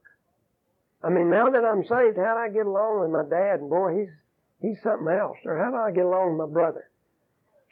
I 1.03 1.09
mean, 1.09 1.30
now 1.30 1.49
that 1.49 1.65
I'm 1.65 1.84
saved, 1.84 2.18
how 2.18 2.34
do 2.34 2.39
I 2.39 2.49
get 2.49 2.65
along 2.65 3.01
with 3.01 3.11
my 3.11 3.23
dad? 3.30 3.59
And 3.59 3.69
boy, 3.69 3.99
he's, 3.99 4.13
he's 4.61 4.81
something 4.81 5.07
else. 5.07 5.38
Or 5.45 5.57
how 5.57 5.69
do 5.69 5.77
I 5.77 5.91
get 5.91 6.05
along 6.05 6.38
with 6.38 6.49
my 6.49 6.53
brother? 6.53 6.89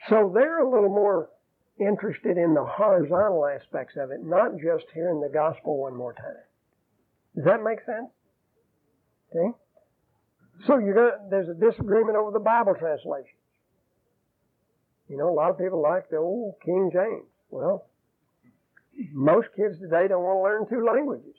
So 0.08 0.30
they're 0.34 0.60
a 0.60 0.70
little 0.70 0.88
more 0.88 1.30
interested 1.78 2.36
in 2.36 2.54
the 2.54 2.64
horizontal 2.64 3.46
aspects 3.46 3.96
of 3.96 4.10
it, 4.10 4.20
not 4.22 4.52
just 4.62 4.84
hearing 4.94 5.20
the 5.20 5.28
gospel 5.32 5.78
one 5.78 5.96
more 5.96 6.12
time. 6.12 6.44
Does 7.34 7.44
that 7.44 7.62
make 7.62 7.80
sense? 7.86 8.10
Okay? 9.30 9.56
So 10.66 10.78
you're 10.78 10.94
gonna, 10.94 11.30
there's 11.30 11.48
a 11.48 11.54
disagreement 11.54 12.16
over 12.16 12.32
the 12.32 12.40
Bible 12.40 12.74
translations. 12.78 13.39
You 15.10 15.16
know, 15.16 15.28
a 15.28 15.34
lot 15.34 15.50
of 15.50 15.58
people 15.58 15.82
like 15.82 16.08
the 16.08 16.16
old 16.16 16.54
King 16.64 16.90
James. 16.92 17.26
Well, 17.50 17.86
most 19.12 19.48
kids 19.56 19.78
today 19.80 20.06
don't 20.08 20.22
want 20.22 20.38
to 20.38 20.42
learn 20.42 20.68
two 20.70 20.86
languages. 20.86 21.34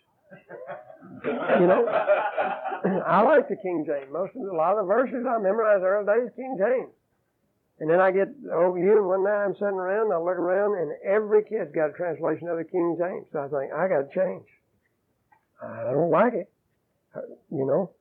You 1.24 1.68
know, 1.68 1.88
I 1.88 3.22
like 3.24 3.48
the 3.48 3.56
King 3.56 3.86
James. 3.88 4.12
Most 4.12 4.36
of 4.36 4.44
the, 4.44 4.52
a 4.52 4.56
lot 4.58 4.78
of 4.78 4.86
the 4.86 4.94
verses 4.94 5.26
I 5.26 5.38
memorized 5.38 5.84
early 5.84 6.06
days 6.06 6.32
King 6.36 6.58
James. 6.60 6.92
And 7.80 7.90
then 7.90 8.00
I 8.00 8.12
get 8.12 8.28
over 8.54 8.78
you, 8.78 8.98
and 8.98 9.08
one 9.08 9.24
night 9.24 9.46
I'm 9.46 9.54
sitting 9.56 9.80
around, 9.80 10.12
I 10.12 10.18
look 10.18 10.38
around, 10.38 10.78
and 10.78 10.92
every 11.04 11.44
kid's 11.44 11.72
got 11.74 11.90
a 11.90 11.94
translation 11.94 12.48
of 12.48 12.58
the 12.58 12.64
King 12.64 12.96
James. 13.00 13.26
So 13.32 13.40
I 13.40 13.48
think, 13.48 13.74
I 13.74 13.88
got 13.88 14.06
to 14.06 14.14
change. 14.14 14.46
I 15.64 15.92
don't 15.92 16.12
like 16.12 16.34
it 16.34 16.52
you 17.50 17.66
know, 17.66 17.92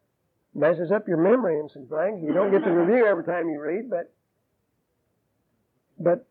messes 0.54 0.90
up 0.90 1.08
your 1.08 1.16
memory 1.16 1.58
and 1.58 1.70
some 1.70 1.86
things. 1.86 2.22
You 2.22 2.32
don't 2.32 2.50
get 2.50 2.64
to 2.64 2.70
review 2.70 3.06
every 3.06 3.24
time 3.24 3.48
you 3.48 3.60
read, 3.60 3.90
but, 3.90 4.12
but, 6.00 6.26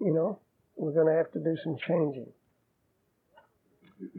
you 0.00 0.12
know, 0.12 0.40
we're 0.76 0.92
going 0.92 1.06
to 1.06 1.12
have 1.14 1.32
to 1.32 1.38
do 1.38 1.56
some 1.62 1.76
changing. 1.86 2.26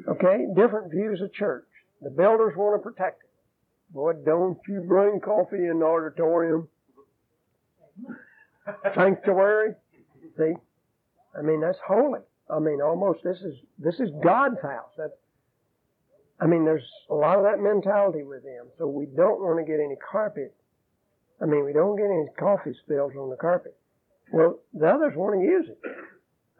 Okay, 0.07 0.45
different 0.56 0.91
views 0.91 1.22
of 1.22 1.31
church. 1.34 1.68
The 2.01 2.10
builders 2.10 2.53
want 2.56 2.81
to 2.81 2.89
protect 2.89 3.23
it. 3.23 3.30
Boy, 3.93 4.14
don't 4.26 4.57
you 4.68 4.81
bring 4.81 5.19
coffee 5.19 5.68
in 5.68 5.80
the 5.80 5.85
auditorium. 5.85 6.68
Sanctuary. 8.93 9.73
See? 10.38 10.53
I 11.38 11.41
mean, 11.41 11.61
that's 11.61 11.77
holy. 11.85 12.22
I 12.49 12.60
mean, 12.60 12.81
almost 12.81 13.19
this 13.23 13.38
is 13.38 13.56
this 13.77 13.99
is 13.99 14.10
God's 14.23 14.60
house. 14.61 14.91
I 16.39 16.45
mean, 16.45 16.65
there's 16.65 16.88
a 17.10 17.14
lot 17.14 17.38
of 17.38 17.43
that 17.43 17.60
mentality 17.60 18.23
with 18.23 18.43
them. 18.43 18.68
So 18.77 18.88
we 18.88 19.06
don't 19.06 19.41
want 19.41 19.60
to 19.60 19.69
get 19.69 19.80
any 19.80 19.95
carpet. 19.95 20.56
I 21.41 21.45
mean, 21.45 21.65
we 21.65 21.73
don't 21.73 21.95
get 21.95 22.06
any 22.06 22.27
coffee 22.38 22.76
spills 22.84 23.14
on 23.18 23.30
the 23.30 23.35
carpet. 23.35 23.76
Well, 24.31 24.60
the 24.73 24.88
others 24.88 25.14
want 25.15 25.39
to 25.39 25.45
use 25.45 25.68
it. 25.69 25.80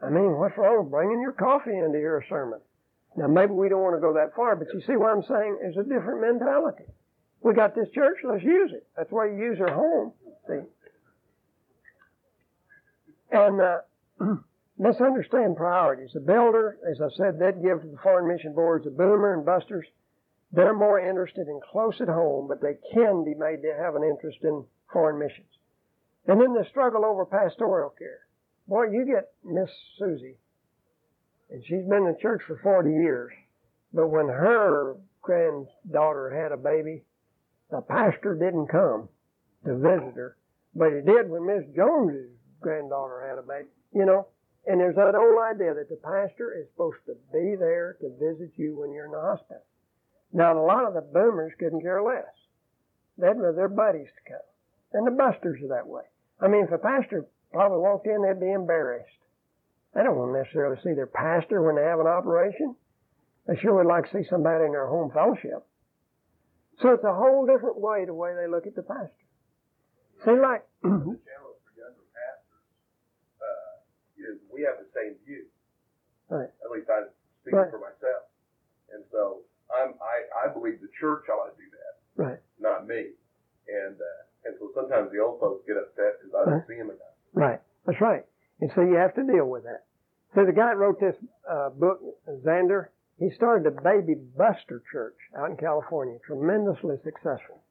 I 0.02 0.08
mean, 0.08 0.38
what's 0.38 0.56
wrong 0.56 0.82
with 0.82 0.90
bringing 0.90 1.20
your 1.20 1.32
coffee 1.32 1.76
into 1.76 1.98
your 1.98 2.24
sermon? 2.28 2.60
Now, 3.16 3.26
maybe 3.26 3.52
we 3.52 3.68
don't 3.68 3.82
want 3.82 3.96
to 3.96 4.00
go 4.00 4.14
that 4.14 4.34
far, 4.34 4.56
but 4.56 4.68
you 4.72 4.80
see 4.86 4.96
what 4.96 5.10
I'm 5.10 5.22
saying? 5.22 5.58
There's 5.60 5.76
a 5.76 5.88
different 5.88 6.20
mentality. 6.20 6.84
We 7.42 7.54
got 7.54 7.74
this 7.74 7.88
church, 7.94 8.18
let's 8.24 8.42
use 8.42 8.72
it. 8.72 8.86
That's 8.96 9.10
why 9.10 9.26
you 9.26 9.36
use 9.36 9.58
your 9.58 9.72
home. 9.72 10.12
See? 10.46 10.60
And, 13.32 13.60
uh, 13.60 13.78
misunderstand 14.78 15.56
priorities. 15.56 16.10
The 16.14 16.20
builder, 16.20 16.78
as 16.90 17.00
I 17.00 17.08
said, 17.16 17.38
they'd 17.38 17.62
give 17.62 17.82
to 17.82 17.88
the 17.88 17.98
foreign 18.02 18.26
mission 18.26 18.54
boards. 18.54 18.84
The 18.84 18.90
boomer 18.90 19.34
and 19.34 19.44
busters, 19.44 19.86
they're 20.52 20.74
more 20.74 20.98
interested 20.98 21.46
in 21.46 21.60
close 21.70 22.00
at 22.00 22.08
home, 22.08 22.48
but 22.48 22.62
they 22.62 22.78
can 22.94 23.24
be 23.24 23.34
made 23.34 23.62
to 23.62 23.74
have 23.78 23.94
an 23.94 24.02
interest 24.02 24.38
in 24.42 24.64
foreign 24.90 25.18
missions. 25.18 25.46
And 26.30 26.40
then 26.40 26.54
the 26.54 26.64
struggle 26.70 27.04
over 27.04 27.26
pastoral 27.26 27.90
care. 27.98 28.20
Boy, 28.68 28.84
you 28.92 29.04
get 29.04 29.32
Miss 29.44 29.68
Susie, 29.98 30.38
and 31.50 31.60
she's 31.64 31.82
been 31.88 32.06
in 32.06 32.16
church 32.22 32.42
for 32.46 32.56
40 32.62 32.88
years, 32.88 33.32
but 33.92 34.06
when 34.06 34.28
her 34.28 34.94
granddaughter 35.22 36.30
had 36.30 36.52
a 36.52 36.56
baby, 36.56 37.02
the 37.72 37.80
pastor 37.80 38.36
didn't 38.36 38.68
come 38.68 39.08
to 39.64 39.74
visit 39.74 40.14
her, 40.14 40.36
but 40.72 40.92
he 40.92 41.00
did 41.00 41.28
when 41.28 41.46
Miss 41.46 41.64
Jones's 41.74 42.30
granddaughter 42.60 43.26
had 43.28 43.38
a 43.38 43.42
baby. 43.42 43.70
You 43.92 44.06
know, 44.06 44.28
and 44.68 44.78
there's 44.78 44.94
that 44.94 45.16
old 45.16 45.42
idea 45.42 45.74
that 45.74 45.88
the 45.88 45.96
pastor 45.96 46.54
is 46.56 46.68
supposed 46.70 47.02
to 47.06 47.16
be 47.32 47.56
there 47.58 47.96
to 48.02 48.08
visit 48.20 48.52
you 48.54 48.78
when 48.78 48.92
you're 48.92 49.06
in 49.06 49.10
the 49.10 49.20
hospital. 49.20 49.64
Now, 50.32 50.56
a 50.56 50.62
lot 50.62 50.86
of 50.86 50.94
the 50.94 51.00
boomers 51.00 51.54
couldn't 51.58 51.82
care 51.82 52.00
less. 52.00 52.30
They'd 53.18 53.34
rather 53.34 53.52
their 53.52 53.68
buddies 53.68 54.06
to 54.06 54.30
come. 54.30 54.46
And 54.92 55.04
the 55.04 55.10
busters 55.10 55.60
are 55.64 55.74
that 55.74 55.88
way. 55.88 56.04
I 56.42 56.48
mean, 56.48 56.64
if 56.64 56.72
a 56.72 56.78
pastor 56.78 57.26
probably 57.52 57.78
walked 57.78 58.06
in, 58.06 58.22
they'd 58.22 58.40
be 58.40 58.50
embarrassed. 58.52 59.10
They 59.94 60.02
don't 60.02 60.16
want 60.16 60.32
to 60.34 60.38
necessarily 60.38 60.80
see 60.82 60.94
their 60.94 61.06
pastor 61.10 61.62
when 61.62 61.76
they 61.76 61.82
have 61.82 62.00
an 62.00 62.06
operation. 62.06 62.76
They 63.46 63.56
sure 63.56 63.74
would 63.74 63.86
like 63.90 64.10
to 64.10 64.22
see 64.22 64.28
somebody 64.28 64.64
in 64.64 64.72
their 64.72 64.86
home 64.86 65.10
fellowship. 65.12 65.66
So 66.80 66.92
it's 66.94 67.04
a 67.04 67.12
whole 67.12 67.44
different 67.44 67.78
way 67.80 68.04
the 68.06 68.14
way 68.14 68.32
they 68.34 68.46
look 68.48 68.66
at 68.66 68.74
the 68.74 68.82
pastor. 68.82 69.10
See, 70.24 70.36
like 70.38 70.64
the 70.80 70.88
challenge 70.88 71.60
for 71.66 71.72
younger 71.76 72.06
pastors 72.14 72.64
uh, 73.42 73.72
is 74.16 74.36
we 74.52 74.62
have 74.62 74.78
the 74.78 74.88
same 74.94 75.16
view. 75.26 75.44
Right. 76.28 76.48
At 76.64 76.70
least 76.70 76.88
I 76.88 77.10
speak 77.42 77.54
Right. 77.54 77.70
for 77.70 77.80
myself. 77.82 78.30
And 78.94 79.02
so 79.10 79.42
I'm, 79.68 79.94
I, 79.98 80.46
I 80.46 80.52
believe 80.52 80.80
the 80.80 80.92
church 81.00 81.26
ought 81.28 81.50
to 81.50 81.56
do 81.58 81.68
that, 81.74 81.94
Right. 82.22 82.40
not 82.60 82.86
me. 82.86 83.12
And, 83.68 83.96
uh, 83.98 84.22
and 84.44 84.54
so 84.58 84.70
sometimes 84.74 85.10
the 85.12 85.18
old 85.18 85.40
folks 85.40 85.66
get 85.66 85.76
upset 85.76 86.20
because 86.20 86.34
I 86.34 86.44
don't 86.44 86.54
Right. 86.60 86.66
see 86.66 86.76
them 86.76 86.90
enough. 86.90 87.14
Right. 87.34 87.60
That's 87.86 88.00
right. 88.00 88.24
And 88.60 88.70
so 88.74 88.82
you 88.82 88.94
have 88.96 89.14
to 89.14 89.22
deal 89.24 89.46
with 89.46 89.64
that. 89.64 89.84
So 90.34 90.44
the 90.44 90.52
guy 90.52 90.68
that 90.68 90.76
wrote 90.76 91.00
this 91.00 91.16
uh, 91.48 91.70
book, 91.70 92.00
Zander, 92.44 92.88
he 93.18 93.30
started 93.30 93.66
a 93.66 93.80
Baby 93.82 94.14
Buster 94.14 94.82
Church 94.92 95.16
out 95.36 95.50
in 95.50 95.56
California, 95.56 96.18
tremendously 96.26 96.96
successful. 97.04 97.62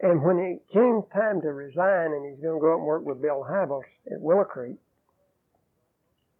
And 0.00 0.22
when 0.22 0.38
it 0.38 0.62
came 0.72 1.02
time 1.12 1.40
to 1.40 1.48
resign 1.52 2.12
and 2.12 2.26
he's 2.30 2.42
going 2.42 2.54
to 2.56 2.60
go 2.60 2.74
up 2.74 2.78
and 2.78 2.86
work 2.86 3.04
with 3.04 3.22
Bill 3.22 3.46
Hybels 3.48 3.84
at 4.12 4.20
Willow 4.20 4.44
Creek, 4.44 4.76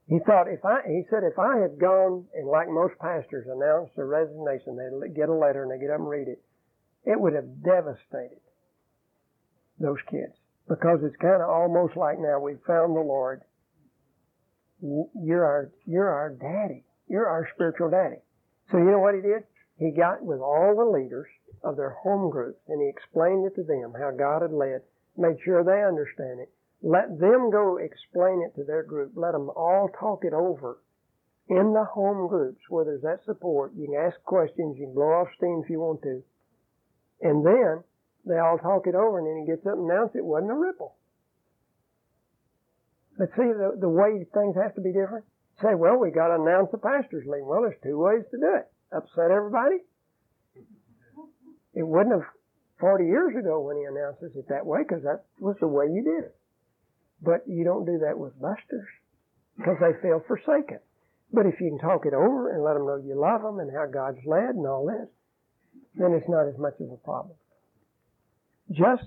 he 0.09 0.19
thought 0.21 0.47
if 0.47 0.65
I, 0.65 0.83
he 0.87 1.03
said 1.11 1.25
if 1.25 1.39
I 1.39 1.59
had 1.59 1.79
gone 1.81 2.27
and 2.35 2.47
like 2.47 2.69
most 2.69 2.95
pastors 3.01 3.47
announced 3.51 3.97
their 3.97 4.07
resignation, 4.07 4.77
they'd 4.77 5.17
get 5.17 5.29
a 5.29 5.35
letter 5.35 5.63
and 5.63 5.73
they'd 5.73 5.81
get 5.85 5.91
up 5.91 5.99
and 5.99 6.09
read 6.09 6.29
it, 6.29 6.41
it 7.05 7.19
would 7.19 7.33
have 7.35 7.63
devastated 7.65 8.39
those 9.79 9.99
kids 10.11 10.33
because 10.69 11.01
it's 11.03 11.17
kind 11.17 11.43
of 11.43 11.49
almost 11.49 11.97
like 11.97 12.19
now 12.19 12.41
we've 12.41 12.63
found 12.67 12.97
the 12.97 13.01
Lord. 13.01 13.43
You're 14.81 15.45
our, 15.45 15.71
you're 15.85 16.09
our 16.09 16.31
daddy. 16.31 16.85
You're 17.09 17.27
our 17.27 17.49
spiritual 17.55 17.91
daddy. 17.91 18.21
So 18.71 18.79
you 18.79 18.91
know 18.91 18.99
what 18.99 19.15
he 19.15 19.21
did? 19.21 19.45
He 19.79 19.91
got 19.91 20.23
with 20.23 20.41
all 20.41 20.75
the 20.77 20.99
leaders 20.99 21.29
of 21.63 21.77
their 21.77 21.97
home 22.03 22.31
groups 22.31 22.61
and 22.69 22.81
he 22.81 22.89
explained 22.89 23.47
it 23.47 23.55
to 23.57 23.63
them 23.63 23.95
how 23.99 24.11
God 24.11 24.43
had 24.43 24.53
led, 24.53 24.83
made 25.17 25.37
sure 25.45 25.63
they 25.63 25.85
understand 25.85 26.41
it. 26.41 26.51
Let 26.83 27.19
them 27.19 27.51
go 27.51 27.79
explain 27.79 28.43
it 28.43 28.55
to 28.57 28.65
their 28.65 28.83
group. 28.83 29.13
Let 29.15 29.33
them 29.33 29.51
all 29.51 29.89
talk 29.99 30.25
it 30.25 30.33
over 30.33 30.79
in 31.49 31.73
the 31.73 31.85
home 31.85 32.29
groups 32.29 32.61
where 32.69 32.85
there's 32.85 33.03
that 33.03 33.25
support. 33.25 33.73
You 33.75 33.87
can 33.87 33.97
ask 33.97 34.23
questions. 34.25 34.77
You 34.79 34.87
can 34.87 34.95
blow 34.95 35.13
off 35.13 35.29
steam 35.37 35.63
if 35.65 35.71
you 35.71 35.81
want 35.81 36.03
to. 36.03 36.23
And 37.23 37.47
then 37.47 37.83
they 38.27 38.39
all 38.39 38.59
talk 38.59 38.87
it 38.87 38.95
over 38.95 39.19
and 39.19 39.27
then 39.27 39.39
he 39.39 39.47
gets 39.47 39.65
up 39.67 39.79
and 39.79 39.91
announces 39.91 40.17
it 40.17 40.25
wasn't 40.25 40.51
a 40.51 40.55
ripple. 40.55 40.97
But 43.17 43.31
see, 43.39 43.49
the, 43.49 43.79
the 43.81 43.89
way 43.89 44.27
things 44.35 44.57
have 44.61 44.75
to 44.75 44.83
be 44.83 44.93
different. 44.93 45.25
Say, 45.63 45.75
well, 45.75 45.97
we 45.97 46.11
got 46.11 46.29
to 46.29 46.43
announce 46.43 46.69
the 46.71 46.79
pastor's 46.79 47.25
leaving. 47.25 47.47
Well, 47.47 47.63
there's 47.63 47.81
two 47.83 47.97
ways 47.97 48.25
to 48.31 48.37
do 48.37 48.51
it. 48.61 48.69
Upset 48.93 49.31
everybody. 49.31 49.81
It 51.73 51.87
wouldn't 51.87 52.13
have 52.13 52.29
40 52.81 53.05
years 53.05 53.33
ago 53.37 53.61
when 53.61 53.77
he 53.77 53.85
announces 53.85 54.37
it 54.37 54.49
that 54.49 54.67
way 54.67 54.83
because 54.83 55.03
that 55.05 55.25
was 55.41 55.57
the 55.61 55.69
way 55.69 55.87
you 55.87 56.05
did 56.05 56.29
it. 56.29 56.37
But 57.23 57.49
you 57.49 57.65
don't 57.65 57.87
do 57.87 58.05
that 58.05 58.19
with 58.19 58.39
busters 58.41 58.89
because 59.57 59.77
they 59.81 59.97
feel 60.03 60.21
forsaken. 60.29 60.81
But 61.33 61.47
if 61.47 61.61
you 61.61 61.71
can 61.71 61.79
talk 61.79 62.05
it 62.05 62.13
over 62.13 62.53
and 62.53 62.63
let 62.63 62.75
them 62.75 62.87
know 62.87 62.97
you 62.97 63.19
love 63.19 63.43
them 63.43 63.59
and 63.61 63.73
how 63.73 63.87
God's 63.87 64.21
led 64.27 64.55
and 64.55 64.67
all 64.67 64.85
this, 64.85 65.09
then 65.97 66.13
it's 66.13 66.29
not 66.29 66.47
as 66.47 66.59
much 66.59 66.75
of 66.81 66.93
a 66.93 67.01
problem. 67.01 67.37
Just 68.71 69.05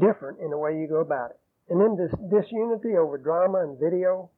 different 0.00 0.40
in 0.40 0.50
the 0.50 0.58
way 0.58 0.78
you 0.78 0.88
go 0.88 1.00
about 1.00 1.30
it. 1.30 1.40
And 1.68 1.80
then 1.80 1.96
this 1.96 2.12
disunity 2.30 2.96
over 2.96 3.18
drama 3.18 3.60
and 3.60 3.78
video. 3.78 4.30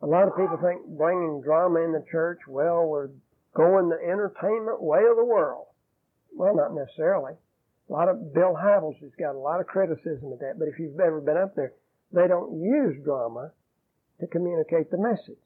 A 0.00 0.06
lot 0.06 0.26
of 0.26 0.36
people 0.36 0.56
think 0.56 0.86
bringing 0.98 1.42
drama 1.42 1.80
in 1.80 1.92
the 1.92 2.04
church, 2.10 2.40
well, 2.48 2.86
we're 2.86 3.10
going 3.54 3.88
the 3.88 4.00
entertainment 4.02 4.82
way 4.82 5.04
of 5.08 5.16
the 5.16 5.24
world. 5.24 5.66
Well, 6.34 6.56
not 6.56 6.74
necessarily. 6.74 7.34
A 7.88 7.92
lot 7.92 8.08
of 8.08 8.32
Bill 8.32 8.56
Hybels 8.58 8.98
has 9.00 9.12
got 9.18 9.34
a 9.34 9.38
lot 9.38 9.60
of 9.60 9.66
criticism 9.66 10.32
of 10.32 10.38
that, 10.38 10.58
but 10.58 10.68
if 10.68 10.78
you've 10.78 10.98
ever 10.98 11.20
been 11.20 11.36
up 11.36 11.54
there, 11.54 11.74
they 12.12 12.26
don't 12.26 12.60
use 12.60 12.96
drama 13.04 13.52
to 14.20 14.26
communicate 14.26 14.90
the 14.90 14.98
message. 14.98 15.42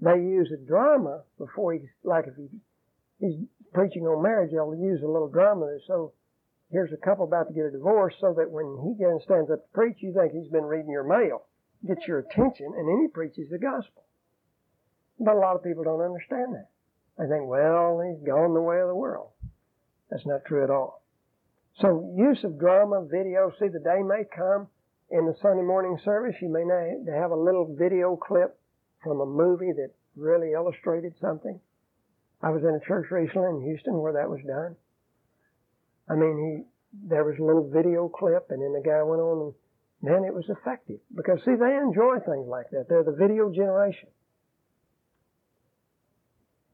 They 0.00 0.16
use 0.16 0.50
a 0.52 0.66
drama 0.66 1.22
before 1.38 1.74
he's 1.74 1.88
like 2.02 2.26
if 2.26 2.34
he, 2.36 2.48
he's 3.18 3.36
preaching 3.72 4.02
on 4.02 4.22
marriage, 4.22 4.50
he'll 4.50 4.74
use 4.74 5.02
a 5.02 5.06
little 5.06 5.28
drama. 5.28 5.78
So 5.86 6.12
here's 6.70 6.92
a 6.92 6.96
couple 6.96 7.24
about 7.24 7.48
to 7.48 7.54
get 7.54 7.66
a 7.66 7.70
divorce, 7.70 8.14
so 8.20 8.34
that 8.36 8.50
when 8.50 8.76
he 8.82 8.94
stands 9.24 9.50
up 9.50 9.62
to 9.62 9.72
preach, 9.72 9.98
you 10.00 10.12
think 10.12 10.32
he's 10.32 10.50
been 10.50 10.64
reading 10.64 10.90
your 10.90 11.04
mail, 11.04 11.42
gets 11.86 12.06
your 12.06 12.20
attention, 12.20 12.72
and 12.76 12.88
then 12.88 13.00
he 13.02 13.08
preaches 13.08 13.50
the 13.50 13.58
gospel. 13.58 14.04
But 15.18 15.34
a 15.34 15.38
lot 15.38 15.56
of 15.56 15.64
people 15.64 15.84
don't 15.84 16.00
understand 16.00 16.54
that. 16.54 16.68
They 17.18 17.26
think, 17.28 17.48
well, 17.48 18.00
he's 18.00 18.26
gone 18.26 18.52
the 18.54 18.60
way 18.60 18.80
of 18.80 18.88
the 18.88 18.94
world. 18.94 19.30
That's 20.10 20.26
not 20.26 20.44
true 20.44 20.62
at 20.62 20.70
all. 20.70 21.02
So 21.80 22.14
use 22.16 22.44
of 22.44 22.58
drama, 22.58 23.06
video, 23.10 23.52
see 23.58 23.68
the 23.68 23.80
day 23.80 24.02
may 24.02 24.24
come 24.34 24.68
in 25.10 25.24
the 25.24 25.36
Sunday 25.40 25.62
morning 25.62 25.98
service, 26.04 26.34
you 26.42 26.48
may 26.48 26.64
have 27.12 27.30
a 27.30 27.36
little 27.36 27.76
video 27.78 28.16
clip 28.16 28.58
from 29.02 29.20
a 29.20 29.26
movie 29.26 29.72
that 29.72 29.90
really 30.16 30.52
illustrated 30.52 31.14
something. 31.20 31.60
I 32.42 32.50
was 32.50 32.62
in 32.62 32.74
a 32.74 32.86
church 32.86 33.10
recently 33.10 33.48
in 33.48 33.62
Houston 33.62 33.98
where 34.00 34.14
that 34.14 34.28
was 34.28 34.40
done. 34.46 34.76
I 36.08 36.14
mean, 36.14 36.36
he, 36.38 37.08
there 37.08 37.24
was 37.24 37.38
a 37.38 37.44
little 37.44 37.68
video 37.68 38.08
clip 38.08 38.50
and 38.50 38.62
then 38.62 38.72
the 38.72 38.86
guy 38.86 39.02
went 39.02 39.20
on 39.20 39.52
and, 39.52 39.54
man, 40.02 40.24
it 40.24 40.34
was 40.34 40.48
effective. 40.48 41.00
Because 41.14 41.40
see, 41.44 41.56
they 41.56 41.76
enjoy 41.76 42.20
things 42.20 42.46
like 42.46 42.70
that. 42.70 42.86
They're 42.88 43.04
the 43.04 43.16
video 43.16 43.50
generation. 43.50 44.08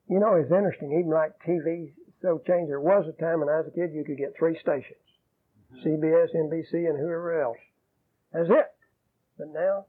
You 0.09 0.21
know, 0.21 0.35
it's 0.35 0.51
interesting, 0.53 0.93
even 0.93 1.11
like 1.11 1.33
TV 1.47 1.93
so 2.23 2.41
changed. 2.47 2.71
There 2.71 2.81
was 2.81 3.05
a 3.09 3.21
time 3.21 3.41
when 3.41 3.49
I 3.49 3.59
was 3.59 3.67
a 3.67 3.75
kid 3.75 3.93
you 3.93 4.05
could 4.05 4.17
get 4.17 4.35
three 4.39 4.57
stations. 4.61 5.03
Mm-hmm. 5.75 5.89
CBS, 5.89 6.29
NBC, 6.35 6.89
and 6.89 6.99
whoever 6.99 7.43
else. 7.43 7.59
That's 8.33 8.49
it. 8.49 8.71
But 9.37 9.49
now 9.53 9.87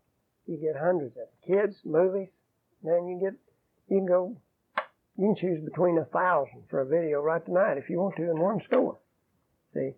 you 0.47 0.57
get 0.57 0.75
hundreds 0.75 1.15
of 1.17 1.27
kids, 1.47 1.75
movies. 1.85 2.29
Then 2.83 3.07
you 3.07 3.19
get 3.21 3.33
you 3.89 3.99
can 3.99 4.07
go 4.07 4.35
you 5.17 5.27
can 5.27 5.35
choose 5.35 5.63
between 5.63 5.97
a 5.97 6.05
thousand 6.05 6.63
for 6.69 6.81
a 6.81 6.85
video 6.85 7.21
right 7.21 7.43
tonight 7.45 7.77
if 7.77 7.89
you 7.89 7.99
want 7.99 8.15
to 8.17 8.29
in 8.29 8.39
one 8.39 8.59
store. 8.67 8.97
See? 9.73 9.91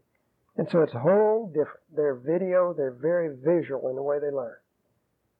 And 0.57 0.67
so 0.71 0.81
it's 0.81 0.93
a 0.93 0.99
whole 0.99 1.47
different. 1.47 1.79
They're 1.95 2.15
video, 2.15 2.73
they're 2.73 2.97
very 2.99 3.35
visual 3.35 3.89
in 3.89 3.95
the 3.95 4.03
way 4.03 4.19
they 4.19 4.31
learn. 4.31 4.55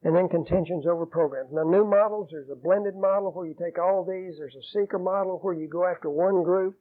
And 0.04 0.16
then 0.16 0.30
contentions 0.30 0.86
over 0.86 1.06
programs. 1.06 1.50
Now 1.52 1.64
new 1.64 1.86
models, 1.86 2.30
there's 2.32 2.50
a 2.50 2.56
blended 2.56 2.96
model 2.96 3.32
where 3.32 3.48
you 3.48 3.56
take 3.56 3.80
all 3.80 4.06
these, 4.06 4.38
there's 4.38 4.56
a 4.56 4.68
seeker 4.74 5.00
model 5.00 5.40
where 5.42 5.54
you 5.54 5.68
go 5.68 5.86
after 5.86 6.10
one 6.10 6.44
group. 6.44 6.78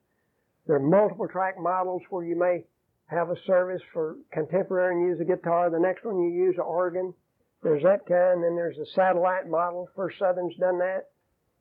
There 0.67 0.77
are 0.77 0.81
multiple 0.81 1.29
track 1.29 1.55
models 1.59 2.03
where 2.11 2.25
you 2.25 2.39
may 2.39 2.65
have 3.07 3.31
a 3.31 3.37
service 3.47 3.83
for 3.93 4.17
contemporary 4.33 4.95
and 4.95 5.09
use 5.09 5.21
a 5.21 5.25
guitar. 5.25 5.71
The 5.71 5.79
next 5.79 6.05
one 6.05 6.19
you 6.19 6.31
use 6.31 6.55
an 6.57 6.65
organ. 6.65 7.15
There's 7.63 7.83
that 7.83 8.07
kind. 8.07 8.43
Then 8.43 8.57
there's 8.57 8.79
a 8.79 8.87
satellite 8.95 9.49
model. 9.49 9.89
First 9.95 10.19
Southern's 10.19 10.57
done 10.57 10.79
that. 10.79 11.09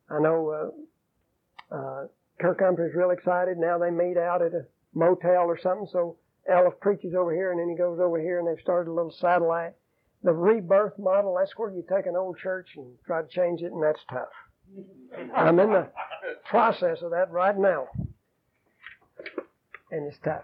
I 0.10 0.20
know 0.20 0.50
uh, 0.50 0.70
uh, 1.72 2.06
Kirk 2.40 2.60
Humphrey's 2.60 2.96
real 2.96 3.12
excited. 3.12 3.58
Now 3.58 3.78
they 3.78 3.92
meet 3.92 4.18
out 4.18 4.42
at 4.42 4.54
a 4.54 4.66
motel 4.94 5.46
or 5.46 5.60
something. 5.60 5.88
So 5.92 6.18
Elliff 6.50 6.80
preaches 6.80 7.14
over 7.16 7.34
here 7.34 7.52
and 7.52 7.60
then 7.60 7.70
he 7.70 7.76
goes 7.76 8.00
over 8.00 8.20
here 8.20 8.40
and 8.40 8.48
they've 8.48 8.62
started 8.62 8.90
a 8.90 8.94
little 8.94 9.12
satellite. 9.12 9.74
The 10.24 10.34
rebirth 10.34 10.98
model, 10.98 11.36
that's 11.38 11.58
where 11.58 11.72
you 11.72 11.84
take 11.90 12.06
an 12.06 12.16
old 12.16 12.38
church 12.38 12.70
and 12.76 12.88
try 13.06 13.22
to 13.22 13.28
change 13.28 13.62
it 13.62 13.72
and 13.72 13.84
that's 13.84 14.00
tough. 14.10 14.30
I'm 15.36 15.60
in 15.60 15.72
the 15.72 15.90
process 16.50 17.02
of 17.02 17.12
that 17.12 17.32
right 17.32 17.58
now. 17.58 17.88
And 19.92 20.08
it's 20.08 20.18
tough. 20.24 20.44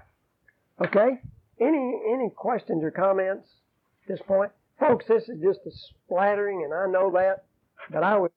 Okay? 0.85 1.19
Any 1.59 2.01
any 2.13 2.29
questions 2.29 2.83
or 2.83 2.91
comments 2.91 3.47
at 4.03 4.07
this 4.07 4.21
point? 4.25 4.51
Folks, 4.79 5.05
this 5.07 5.27
is 5.27 5.41
just 5.41 5.59
a 5.65 5.71
splattering, 5.71 6.63
and 6.63 6.73
I 6.73 6.85
know 6.87 7.11
that, 7.11 7.43
but 7.91 8.03
I 8.03 8.17
would 8.17 8.31